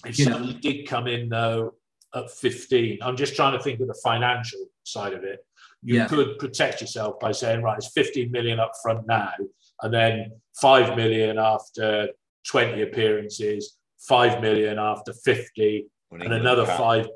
if 0.05 0.19
You 0.19 0.27
know. 0.27 0.33
somebody 0.33 0.55
did 0.61 0.87
come 0.87 1.07
in 1.07 1.29
though 1.29 1.75
at 2.15 2.31
15, 2.31 2.99
I'm 3.03 3.17
just 3.17 3.35
trying 3.35 3.57
to 3.57 3.63
think 3.63 3.81
of 3.81 3.89
the 3.89 3.99
financial 4.05 4.61
side 4.85 5.15
of 5.15 5.25
it. 5.25 5.45
You 5.83 5.97
Yeah. 5.97 6.07
could 6.09 6.39
protect 6.39 6.81
yourself 6.81 7.19
by 7.19 7.33
saying, 7.33 7.63
right, 7.63 7.77
it's 7.79 7.91
15 7.93 8.31
million 8.31 8.61
up 8.61 8.73
front 8.83 9.07
now, 9.07 9.33
and 9.83 9.93
then 9.93 10.33
5 10.61 10.97
million 10.97 11.39
after 11.39 12.11
20 12.47 12.83
appearances, 12.83 13.79
5 14.01 14.41
million 14.43 14.79
after 14.79 15.13
50, 15.15 15.87
and 16.13 16.33
another 16.33 16.67
cap. 16.67 16.79
five. 16.79 17.09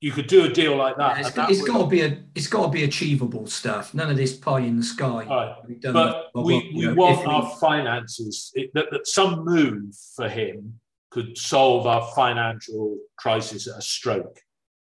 You 0.00 0.12
could 0.12 0.28
do 0.28 0.44
a 0.44 0.48
deal 0.48 0.76
like 0.76 0.96
that. 0.96 1.18
it's 1.18 1.26
and 1.28 1.36
got, 1.36 1.48
that 1.48 1.50
it's 1.52 1.62
would- 1.62 1.70
got 1.72 1.78
to 1.78 1.86
be 1.88 2.00
a 2.02 2.22
it's 2.34 2.46
got 2.46 2.66
to 2.66 2.68
be 2.70 2.84
achievable 2.84 3.46
stuff. 3.46 3.94
None 3.94 4.10
of 4.10 4.16
this 4.16 4.36
pie 4.36 4.60
in 4.60 4.76
the 4.76 4.82
sky. 4.82 5.04
All 5.06 5.36
right. 5.36 5.56
We've 5.66 5.80
done 5.80 5.92
but 5.92 6.12
that. 6.12 6.24
Well, 6.34 6.44
we, 6.44 6.72
we 6.74 6.86
know, 6.86 6.94
want 6.94 7.18
if 7.20 7.26
we- 7.26 7.32
our 7.32 7.50
finances 7.60 8.52
it, 8.54 8.70
that, 8.74 8.86
that 8.92 9.06
some 9.08 9.44
move 9.44 9.94
for 10.14 10.28
him 10.28 10.78
could 11.10 11.36
solve 11.36 11.86
our 11.86 12.02
financial 12.14 12.96
crisis 13.16 13.66
at 13.66 13.78
a 13.78 13.82
stroke. 13.82 14.38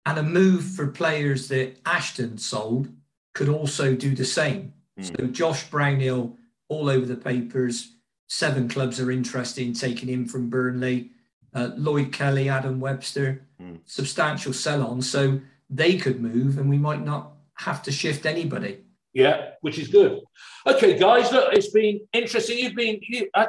and 0.07 0.17
a 0.17 0.23
move 0.23 0.63
for 0.63 0.87
players 0.87 1.49
that 1.49 1.77
Ashton 1.85 2.37
sold 2.37 2.87
could 3.35 3.49
also 3.49 3.93
do 3.95 4.15
the 4.15 4.25
same. 4.25 4.73
Mm. 4.99 5.17
So 5.19 5.27
Josh 5.27 5.69
Brownhill, 5.69 6.37
all 6.69 6.89
over 6.89 7.05
the 7.05 7.17
papers. 7.17 7.91
Seven 8.27 8.67
clubs 8.69 8.99
are 8.99 9.11
interested 9.11 9.67
in 9.67 9.73
taking 9.73 10.09
him 10.09 10.25
from 10.25 10.49
Burnley. 10.49 11.11
Uh, 11.55 11.69
Lloyd 11.77 12.11
Kelly, 12.11 12.49
Adam 12.49 12.79
Webster, 12.79 13.41
Mm. 13.61 13.79
substantial 13.85 14.51
sell-on. 14.51 15.01
So 15.01 15.39
they 15.69 15.95
could 15.97 16.19
move, 16.21 16.57
and 16.57 16.69
we 16.69 16.77
might 16.77 17.03
not 17.05 17.31
have 17.53 17.81
to 17.83 17.91
shift 17.91 18.25
anybody. 18.25 18.79
Yeah, 19.13 19.51
which 19.61 19.79
is 19.79 19.87
good. 19.87 20.19
Okay, 20.67 20.99
guys, 20.99 21.31
look, 21.31 21.53
it's 21.53 21.69
been 21.69 22.01
interesting. 22.11 22.57
You've 22.57 22.75
been, 22.75 22.99
you, 23.01 23.29
uh, 23.33 23.45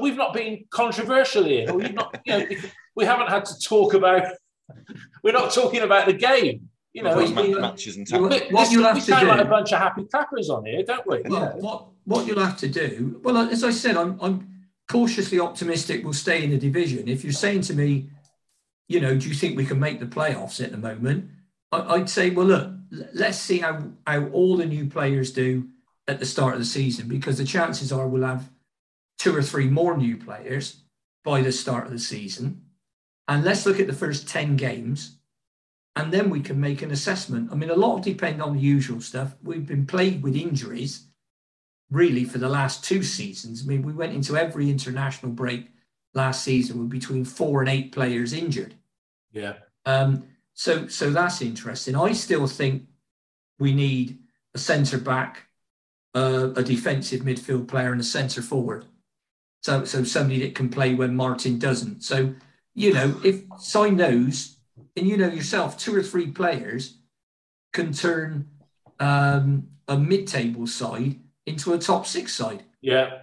we've 0.00 0.16
not 0.16 0.32
been 0.32 0.64
controversial 0.70 1.44
here. 1.44 1.70
We've 1.74 1.92
not, 1.92 2.18
you 2.24 2.32
know, 2.38 2.46
we 2.96 3.04
haven't 3.04 3.28
had 3.28 3.44
to 3.44 3.58
talk 3.60 3.92
about. 3.92 4.22
We're 5.22 5.32
not 5.32 5.52
talking 5.52 5.82
about 5.82 6.06
the 6.06 6.14
game. 6.14 6.70
You 6.94 7.02
know, 7.02 7.14
We've 7.16 7.26
it's 7.26 7.32
got 7.34 7.42
been, 7.44 7.60
matches 7.60 7.96
and 7.98 8.08
you- 8.08 8.28
tactics. 8.30 8.52
what 8.52 8.70
you'll 8.72 8.84
have 8.84 8.94
we 8.94 9.00
to 9.02 9.06
sound 9.06 9.28
like 9.28 9.40
a 9.40 9.44
bunch 9.44 9.72
of 9.72 9.78
happy 9.80 10.04
clappers 10.06 10.48
on 10.48 10.64
here, 10.64 10.82
don't 10.82 11.06
we? 11.06 11.20
Well, 11.26 11.52
what 11.60 11.86
what 12.04 12.26
you'll 12.26 12.40
have 12.40 12.56
to 12.58 12.68
do? 12.68 13.20
Well, 13.22 13.36
as 13.36 13.62
I 13.62 13.70
said, 13.70 13.96
I'm 13.98 14.18
I'm 14.20 14.36
cautiously 14.90 15.38
optimistic 15.38 16.02
we'll 16.02 16.12
stay 16.12 16.42
in 16.42 16.50
the 16.50 16.58
division. 16.58 17.06
If 17.06 17.22
you're 17.22 17.32
saying 17.32 17.60
to 17.62 17.74
me, 17.74 18.10
you 18.88 19.00
know, 19.00 19.16
do 19.16 19.28
you 19.28 19.34
think 19.34 19.56
we 19.56 19.64
can 19.64 19.78
make 19.78 20.00
the 20.00 20.06
playoffs 20.06 20.62
at 20.62 20.72
the 20.72 20.76
moment? 20.76 21.30
I'd 21.70 22.10
say, 22.10 22.30
well, 22.30 22.46
look, 22.46 22.72
let's 23.14 23.38
see 23.38 23.58
how 23.58 23.84
how 24.04 24.26
all 24.26 24.56
the 24.56 24.66
new 24.66 24.86
players 24.86 25.32
do 25.32 25.68
at 26.08 26.18
the 26.18 26.26
start 26.26 26.54
of 26.54 26.58
the 26.58 26.66
season 26.66 27.06
because 27.06 27.38
the 27.38 27.44
chances 27.44 27.92
are 27.92 28.08
we'll 28.08 28.24
have 28.24 28.50
two 29.20 29.34
or 29.36 29.42
three 29.42 29.68
more 29.68 29.96
new 29.96 30.16
players 30.16 30.82
by 31.22 31.40
the 31.40 31.52
start 31.52 31.86
of 31.86 31.92
the 31.92 31.98
season. 32.00 32.62
And 33.28 33.44
let's 33.44 33.64
look 33.64 33.78
at 33.78 33.86
the 33.86 33.92
first 33.92 34.28
10 34.28 34.56
games 34.56 35.18
and 35.94 36.12
then 36.12 36.30
we 36.30 36.40
can 36.40 36.58
make 36.58 36.82
an 36.82 36.90
assessment. 36.90 37.50
I 37.52 37.54
mean, 37.54 37.70
a 37.70 37.76
lot 37.76 38.02
depend 38.02 38.42
on 38.42 38.54
the 38.54 38.60
usual 38.60 39.00
stuff. 39.00 39.36
We've 39.40 39.66
been 39.66 39.86
plagued 39.86 40.24
with 40.24 40.34
injuries 40.34 41.06
really 41.90 42.24
for 42.24 42.38
the 42.38 42.48
last 42.48 42.84
two 42.84 43.02
seasons. 43.02 43.62
I 43.62 43.66
mean, 43.66 43.82
we 43.82 43.92
went 43.92 44.14
into 44.14 44.36
every 44.36 44.70
international 44.70 45.32
break 45.32 45.68
last 46.14 46.44
season 46.44 46.78
with 46.78 46.88
between 46.88 47.24
four 47.24 47.60
and 47.60 47.68
eight 47.68 47.92
players 47.92 48.32
injured. 48.32 48.74
Yeah. 49.32 49.54
Um, 49.86 50.24
so, 50.54 50.86
so 50.88 51.10
that's 51.10 51.42
interesting. 51.42 51.96
I 51.96 52.12
still 52.12 52.46
think 52.46 52.84
we 53.58 53.72
need 53.74 54.18
a 54.54 54.58
centre 54.58 54.98
back, 54.98 55.46
uh, 56.14 56.50
a 56.56 56.62
defensive 56.62 57.20
midfield 57.20 57.68
player, 57.68 57.92
and 57.92 58.00
a 58.00 58.04
centre 58.04 58.42
forward. 58.42 58.84
So, 59.62 59.84
so 59.84 60.04
somebody 60.04 60.40
that 60.40 60.54
can 60.54 60.68
play 60.68 60.94
when 60.94 61.14
Martin 61.14 61.58
doesn't. 61.58 62.02
So, 62.02 62.34
you 62.74 62.94
know, 62.94 63.20
if 63.24 63.42
sign 63.58 63.96
those, 63.96 64.56
and 64.96 65.06
you 65.06 65.16
know 65.16 65.28
yourself, 65.28 65.78
two 65.78 65.94
or 65.94 66.02
three 66.02 66.28
players 66.28 66.98
can 67.72 67.92
turn 67.92 68.48
um, 68.98 69.68
a 69.86 69.96
mid-table 69.96 70.66
side 70.66 71.20
into 71.50 71.72
a 71.74 71.78
top 71.78 72.06
six 72.06 72.34
side. 72.34 72.64
Yeah. 72.80 73.18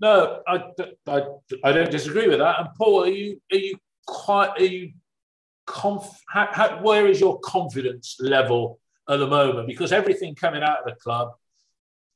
No, 0.00 0.40
I, 0.48 0.64
I, 1.06 1.22
I 1.62 1.72
don't 1.72 1.90
disagree 1.90 2.28
with 2.28 2.38
that. 2.40 2.58
And 2.60 2.68
Paul, 2.76 3.04
are 3.04 3.08
you 3.08 3.40
are 3.52 3.58
you 3.58 3.76
quite 4.06 4.50
are 4.58 4.64
you 4.64 4.92
conf, 5.66 6.04
how, 6.28 6.48
how, 6.50 6.82
where 6.82 7.06
is 7.06 7.20
your 7.20 7.38
confidence 7.40 8.16
level 8.18 8.80
at 9.08 9.18
the 9.18 9.28
moment? 9.28 9.68
Because 9.68 9.92
everything 9.92 10.34
coming 10.34 10.62
out 10.62 10.80
of 10.80 10.86
the 10.86 10.96
club, 11.00 11.28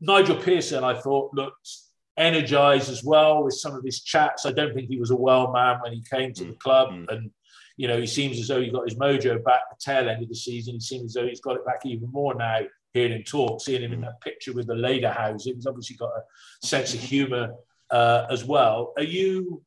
Nigel 0.00 0.36
Pearson, 0.36 0.82
I 0.82 0.94
thought 0.94 1.32
looked 1.32 1.68
energized 2.16 2.90
as 2.90 3.04
well 3.04 3.44
with 3.44 3.54
some 3.54 3.74
of 3.74 3.84
his 3.84 4.02
chats. 4.02 4.46
I 4.46 4.52
don't 4.52 4.74
think 4.74 4.88
he 4.88 4.98
was 4.98 5.10
a 5.10 5.16
well 5.16 5.52
man 5.52 5.78
when 5.82 5.92
he 5.92 6.02
came 6.10 6.32
to 6.34 6.44
the 6.44 6.54
club, 6.54 6.88
Mm. 6.90 7.08
and 7.12 7.30
you 7.76 7.86
know 7.88 8.00
he 8.00 8.06
seems 8.06 8.38
as 8.40 8.48
though 8.48 8.60
he 8.60 8.70
got 8.70 8.88
his 8.88 8.98
mojo 8.98 9.42
back 9.44 9.60
the 9.70 9.76
tail 9.78 10.08
end 10.08 10.22
of 10.22 10.28
the 10.28 10.34
season. 10.34 10.74
He 10.74 10.80
seems 10.80 11.04
as 11.10 11.14
though 11.14 11.28
he's 11.28 11.40
got 11.40 11.56
it 11.56 11.64
back 11.66 11.84
even 11.84 12.10
more 12.10 12.34
now. 12.34 12.60
Hearing 12.97 13.12
him 13.12 13.24
talk, 13.24 13.60
seeing 13.60 13.82
him 13.82 13.93
in 13.93 14.01
that 14.01 14.23
picture 14.23 14.55
with 14.55 14.68
the 14.68 14.74
Lader 14.74 15.10
House, 15.10 15.44
he's 15.44 15.66
obviously 15.66 15.97
got 15.97 16.10
a 16.10 16.66
sense 16.66 16.94
of 16.94 17.01
humour 17.01 17.52
uh, 17.90 18.27
as 18.31 18.43
well. 18.43 18.94
Are 18.97 19.02
you 19.02 19.62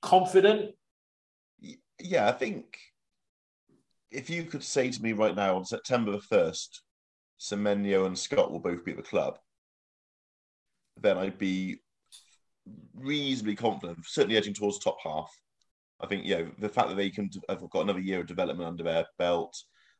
confident? 0.00 0.70
Yeah, 2.00 2.28
I 2.28 2.32
think 2.32 2.78
if 4.10 4.30
you 4.30 4.44
could 4.44 4.62
say 4.62 4.90
to 4.90 5.02
me 5.02 5.12
right 5.12 5.36
now 5.36 5.56
on 5.56 5.66
September 5.66 6.12
the 6.12 6.18
1st, 6.18 6.80
Semenyo 7.38 8.06
and 8.06 8.18
Scott 8.18 8.50
will 8.50 8.58
both 8.58 8.84
be 8.86 8.92
at 8.92 8.96
the 8.96 9.02
club, 9.02 9.38
then 10.98 11.18
I'd 11.18 11.36
be 11.36 11.78
reasonably 12.94 13.56
confident, 13.56 13.98
certainly 14.06 14.38
edging 14.38 14.54
towards 14.54 14.78
the 14.78 14.84
top 14.84 14.96
half. 15.02 15.30
I 16.00 16.06
think, 16.06 16.24
know, 16.24 16.50
the 16.58 16.70
fact 16.70 16.88
that 16.88 16.96
they 16.96 17.10
can 17.10 17.28
have 17.50 17.68
got 17.68 17.82
another 17.82 18.00
year 18.00 18.20
of 18.20 18.26
development 18.26 18.66
under 18.66 18.82
their 18.82 19.04
belt, 19.18 19.54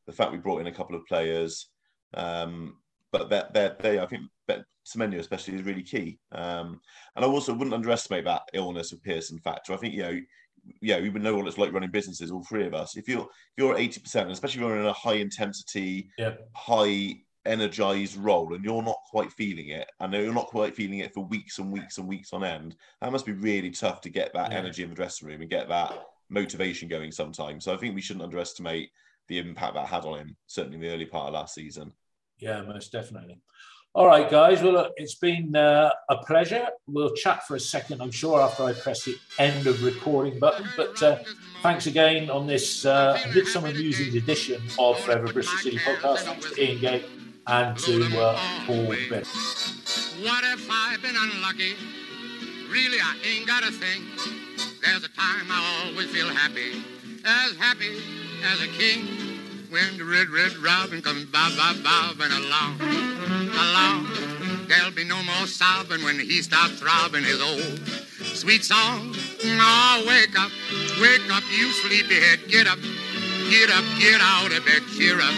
the 0.06 0.12
fact 0.12 0.32
we 0.32 0.38
brought 0.38 0.60
in 0.60 0.68
a 0.68 0.72
couple 0.72 0.96
of 0.96 1.06
players, 1.06 1.68
um, 2.14 2.76
but 3.10 3.28
that 3.30 3.52
they, 3.52 3.70
they, 3.80 3.98
I 3.98 4.06
think 4.06 4.22
Semenyo 4.84 5.18
especially 5.20 5.54
is 5.54 5.62
really 5.62 5.82
key. 5.82 6.18
Um, 6.32 6.80
and 7.14 7.24
I 7.24 7.28
also 7.28 7.54
wouldn't 7.54 7.74
underestimate 7.74 8.24
that 8.24 8.42
illness 8.52 8.92
of 8.92 9.02
Pearson 9.02 9.38
factor. 9.38 9.72
I 9.72 9.76
think 9.76 9.94
you 9.94 10.02
know, 10.02 10.20
yeah, 10.80 11.00
we 11.00 11.08
would 11.08 11.22
know 11.22 11.36
what 11.36 11.46
it's 11.46 11.58
like 11.58 11.72
running 11.72 11.90
businesses. 11.90 12.30
All 12.30 12.42
three 12.44 12.66
of 12.66 12.74
us. 12.74 12.96
If 12.96 13.08
you're 13.08 13.22
if 13.22 13.28
you're 13.58 13.78
eighty 13.78 14.00
percent, 14.00 14.30
especially 14.30 14.60
if 14.60 14.66
you're 14.66 14.80
in 14.80 14.86
a 14.86 14.92
high 14.92 15.14
intensity, 15.14 16.10
Yep. 16.18 16.48
high 16.54 17.14
energized 17.44 18.16
role, 18.16 18.54
and 18.54 18.64
you're 18.64 18.82
not 18.82 18.98
quite 19.10 19.30
feeling 19.32 19.68
it, 19.68 19.88
and 20.00 20.12
you're 20.12 20.34
not 20.34 20.46
quite 20.46 20.74
feeling 20.74 20.98
it 20.98 21.12
for 21.14 21.24
weeks 21.26 21.58
and 21.58 21.72
weeks 21.72 21.98
and 21.98 22.08
weeks 22.08 22.32
on 22.32 22.44
end, 22.44 22.76
that 23.00 23.12
must 23.12 23.26
be 23.26 23.32
really 23.32 23.70
tough 23.70 24.00
to 24.00 24.10
get 24.10 24.32
that 24.34 24.50
Yeah. 24.50 24.58
energy 24.58 24.82
in 24.82 24.90
the 24.90 24.96
dressing 24.96 25.28
room 25.28 25.40
and 25.40 25.50
get 25.50 25.68
that 25.68 26.06
motivation 26.28 26.88
going. 26.88 27.12
Sometimes, 27.12 27.64
so 27.64 27.72
I 27.72 27.76
think 27.76 27.94
we 27.94 28.00
shouldn't 28.00 28.24
underestimate 28.24 28.90
the 29.28 29.38
impact 29.38 29.74
that 29.74 29.86
had 29.86 30.04
on 30.04 30.18
him. 30.18 30.36
Certainly 30.46 30.76
in 30.76 30.82
the 30.82 30.90
early 30.90 31.06
part 31.06 31.28
of 31.28 31.34
last 31.34 31.54
season. 31.54 31.92
Yeah, 32.42 32.62
most 32.62 32.90
definitely. 32.90 33.38
All 33.94 34.08
right, 34.08 34.28
guys. 34.28 34.62
Well, 34.62 34.90
it's 34.96 35.14
been 35.14 35.54
uh, 35.54 35.92
a 36.10 36.16
pleasure. 36.24 36.66
We'll 36.88 37.14
chat 37.14 37.46
for 37.46 37.54
a 37.54 37.60
second, 37.60 38.02
I'm 38.02 38.10
sure, 38.10 38.40
after 38.40 38.64
I 38.64 38.72
press 38.72 39.04
the 39.04 39.14
end 39.38 39.68
of 39.68 39.84
recording 39.84 40.40
button. 40.40 40.66
But 40.76 41.00
uh, 41.00 41.18
thanks 41.62 41.86
again 41.86 42.30
on 42.30 42.48
this 42.48 42.84
uh, 42.84 43.16
some 43.44 43.64
amusing 43.64 44.16
edition 44.16 44.60
of 44.76 44.98
Forever 44.98 45.32
Bristol 45.32 45.56
City 45.58 45.78
podcast. 45.78 46.20
Thanks 46.20 46.50
to 46.50 46.60
Ian 46.60 46.80
Gay 46.80 47.04
and 47.46 47.78
to 47.78 48.20
uh, 48.20 48.36
Paul 48.66 48.86
Binning. 48.86 49.24
What 50.26 50.42
if 50.52 50.68
I've 50.68 51.00
been 51.00 51.16
unlucky? 51.16 51.74
Really, 52.72 52.98
I 52.98 53.16
ain't 53.24 53.46
got 53.46 53.62
a 53.62 53.70
thing. 53.70 54.02
There's 54.82 55.04
a 55.04 55.08
time 55.10 55.46
I 55.48 55.86
always 55.86 56.10
feel 56.10 56.28
happy, 56.28 56.82
as 57.24 57.54
happy 57.56 57.98
as 58.44 58.60
a 58.62 58.68
king. 58.68 59.31
When 59.72 59.96
the 59.96 60.04
red, 60.04 60.28
red 60.28 60.54
robin 60.58 61.00
comes 61.00 61.24
bob, 61.24 61.56
bob, 61.56 61.82
bobbing 61.82 62.30
along, 62.30 62.78
along. 63.56 64.06
There'll 64.68 64.90
be 64.92 65.02
no 65.02 65.16
more 65.22 65.46
sobbing 65.46 66.04
when 66.04 66.20
he 66.20 66.42
stops 66.42 66.78
throbbing 66.78 67.24
his 67.24 67.40
old 67.40 67.80
sweet 68.36 68.64
song. 68.64 69.16
Oh, 69.42 70.04
wake 70.06 70.38
up, 70.38 70.52
wake 71.00 71.24
up, 71.32 71.42
you 71.56 71.72
sleepyhead. 71.72 72.50
Get 72.50 72.66
up, 72.66 72.80
get 73.48 73.70
up, 73.70 73.84
get 73.98 74.20
out 74.20 74.52
of 74.52 74.62
bed. 74.66 74.82
Cheer 74.94 75.18
up, 75.18 75.34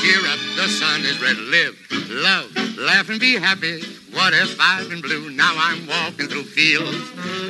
cheer 0.00 0.24
up. 0.32 0.40
The 0.56 0.66
sun 0.66 1.02
is 1.02 1.20
red. 1.20 1.36
Live, 1.36 1.76
love, 2.08 2.78
laugh, 2.78 3.10
and 3.10 3.20
be 3.20 3.34
happy. 3.34 3.82
What 4.14 4.32
if 4.32 4.56
I've 4.58 4.88
been 4.88 5.02
blue? 5.02 5.28
Now 5.28 5.52
I'm 5.58 5.86
walking 5.86 6.28
through 6.28 6.44
fields 6.44 6.96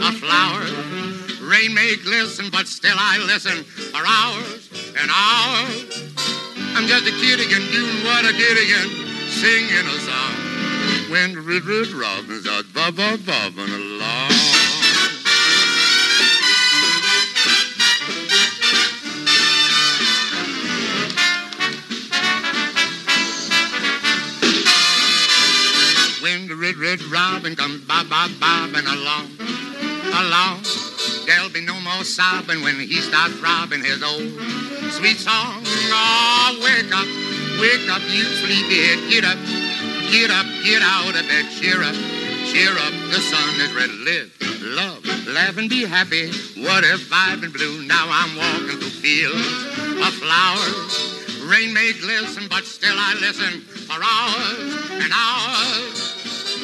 of 0.02 0.18
flowers. 0.18 1.13
Rain 1.44 1.74
may 1.74 1.96
glisten, 1.96 2.48
but 2.50 2.66
still 2.66 2.96
I 2.98 3.18
listen 3.18 3.64
for 3.64 4.00
hours 4.00 4.70
and 4.98 5.10
hours. 5.12 6.14
I'm 6.74 6.86
just 6.86 7.06
a 7.06 7.10
kid 7.20 7.38
again, 7.38 7.60
doing 7.70 8.02
what 8.02 8.24
I 8.24 8.32
did 8.32 8.56
again, 8.56 8.88
singing 9.28 9.86
a 9.86 9.98
song. 10.00 11.10
When 11.10 11.36
red, 11.44 11.64
red 11.64 11.88
robins 11.88 12.46
are 12.48 12.62
bob, 12.72 12.96
bob, 12.96 13.26
bobbing 13.26 13.74
along. 13.74 14.30
When 26.22 26.48
the 26.48 26.56
red, 26.56 26.76
red 26.76 27.02
robin 27.02 27.54
comes 27.54 27.82
bob, 27.82 28.08
bob, 28.08 28.30
bobbing 28.40 28.86
along, 28.86 29.28
along. 30.14 30.64
There'll 31.26 31.48
be 31.48 31.60
no 31.60 31.80
more 31.80 32.04
sobbing 32.04 32.62
when 32.62 32.76
he 32.76 33.00
starts 33.00 33.34
throbbing 33.40 33.82
his 33.82 34.02
old 34.02 34.28
sweet 34.92 35.16
song. 35.16 35.64
Oh, 35.64 36.60
wake 36.60 36.92
up, 36.92 37.08
wake 37.60 37.88
up, 37.88 38.02
you 38.12 38.24
sleepyhead. 38.44 39.08
Get 39.08 39.24
up, 39.24 39.38
get 40.12 40.30
up, 40.30 40.44
get 40.64 40.82
out 40.84 41.16
of 41.16 41.24
bed. 41.24 41.48
Cheer 41.56 41.82
up, 41.82 41.96
cheer 42.44 42.76
up. 42.76 42.92
The 43.08 43.20
sun 43.24 43.60
is 43.60 43.72
red. 43.72 43.90
Live, 44.04 44.36
love, 44.76 45.00
laugh, 45.28 45.56
and 45.56 45.70
be 45.70 45.84
happy. 45.84 46.28
What 46.60 46.84
if 46.84 47.08
I've 47.10 47.40
been 47.40 47.52
blue? 47.52 47.82
Now 47.86 48.04
I'm 48.04 48.36
walking 48.36 48.78
through 48.78 49.00
fields 49.00 49.48
of 50.04 50.12
flowers. 50.20 51.40
Rain 51.48 51.72
may 51.72 51.92
glisten, 52.00 52.48
but 52.48 52.64
still 52.64 52.96
I 52.96 53.14
listen 53.20 53.60
for 53.60 53.96
hours 53.96 55.02
and 55.02 55.12
hours. 55.12 56.14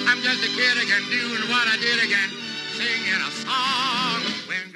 I'm 0.06 0.20
just 0.20 0.44
a 0.44 0.48
kid 0.52 0.76
again, 0.82 1.04
doing 1.08 1.48
what 1.48 1.68
I 1.68 1.76
did 1.80 2.04
again, 2.04 2.30
singing 2.76 3.20
a 3.20 3.30
song. 3.30 4.39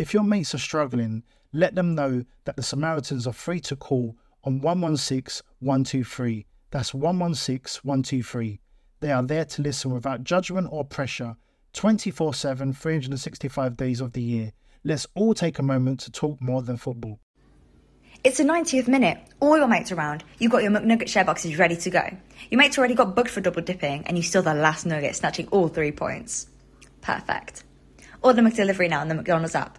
If 0.00 0.14
your 0.14 0.22
mates 0.22 0.54
are 0.54 0.58
struggling, 0.58 1.24
let 1.52 1.74
them 1.74 1.94
know 1.94 2.24
that 2.46 2.56
the 2.56 2.62
Samaritans 2.62 3.26
are 3.26 3.34
free 3.34 3.60
to 3.60 3.76
call 3.76 4.16
on 4.44 4.62
116 4.62 5.46
123. 5.58 6.46
That's 6.70 6.94
116 6.94 7.82
123. 7.82 8.60
They 9.00 9.12
are 9.12 9.22
there 9.22 9.44
to 9.44 9.60
listen 9.60 9.92
without 9.92 10.24
judgment 10.24 10.68
or 10.70 10.86
pressure 10.86 11.36
24 11.74 12.32
7, 12.32 12.72
365 12.72 13.76
days 13.76 14.00
of 14.00 14.14
the 14.14 14.22
year. 14.22 14.52
Let's 14.84 15.06
all 15.14 15.34
take 15.34 15.58
a 15.58 15.62
moment 15.62 16.00
to 16.00 16.10
talk 16.10 16.40
more 16.40 16.62
than 16.62 16.78
football. 16.78 17.20
It's 18.24 18.38
the 18.38 18.44
90th 18.44 18.88
minute. 18.88 19.18
All 19.38 19.58
your 19.58 19.68
mates 19.68 19.92
around. 19.92 20.24
You've 20.38 20.52
got 20.52 20.62
your 20.62 20.72
McNugget 20.72 21.08
share 21.08 21.26
boxes 21.26 21.58
ready 21.58 21.76
to 21.76 21.90
go. 21.90 22.08
Your 22.48 22.58
mates 22.58 22.78
already 22.78 22.94
got 22.94 23.14
booked 23.14 23.28
for 23.28 23.42
double 23.42 23.60
dipping, 23.60 24.06
and 24.06 24.16
you 24.16 24.22
still 24.22 24.40
the 24.40 24.54
last 24.54 24.86
nugget, 24.86 25.14
snatching 25.14 25.48
all 25.48 25.68
three 25.68 25.92
points. 25.92 26.46
Perfect. 27.02 27.64
Order 28.22 28.40
McDelivery 28.40 28.88
now 28.88 29.00
on 29.00 29.08
the 29.08 29.14
McDonald's 29.14 29.54
app. 29.54 29.78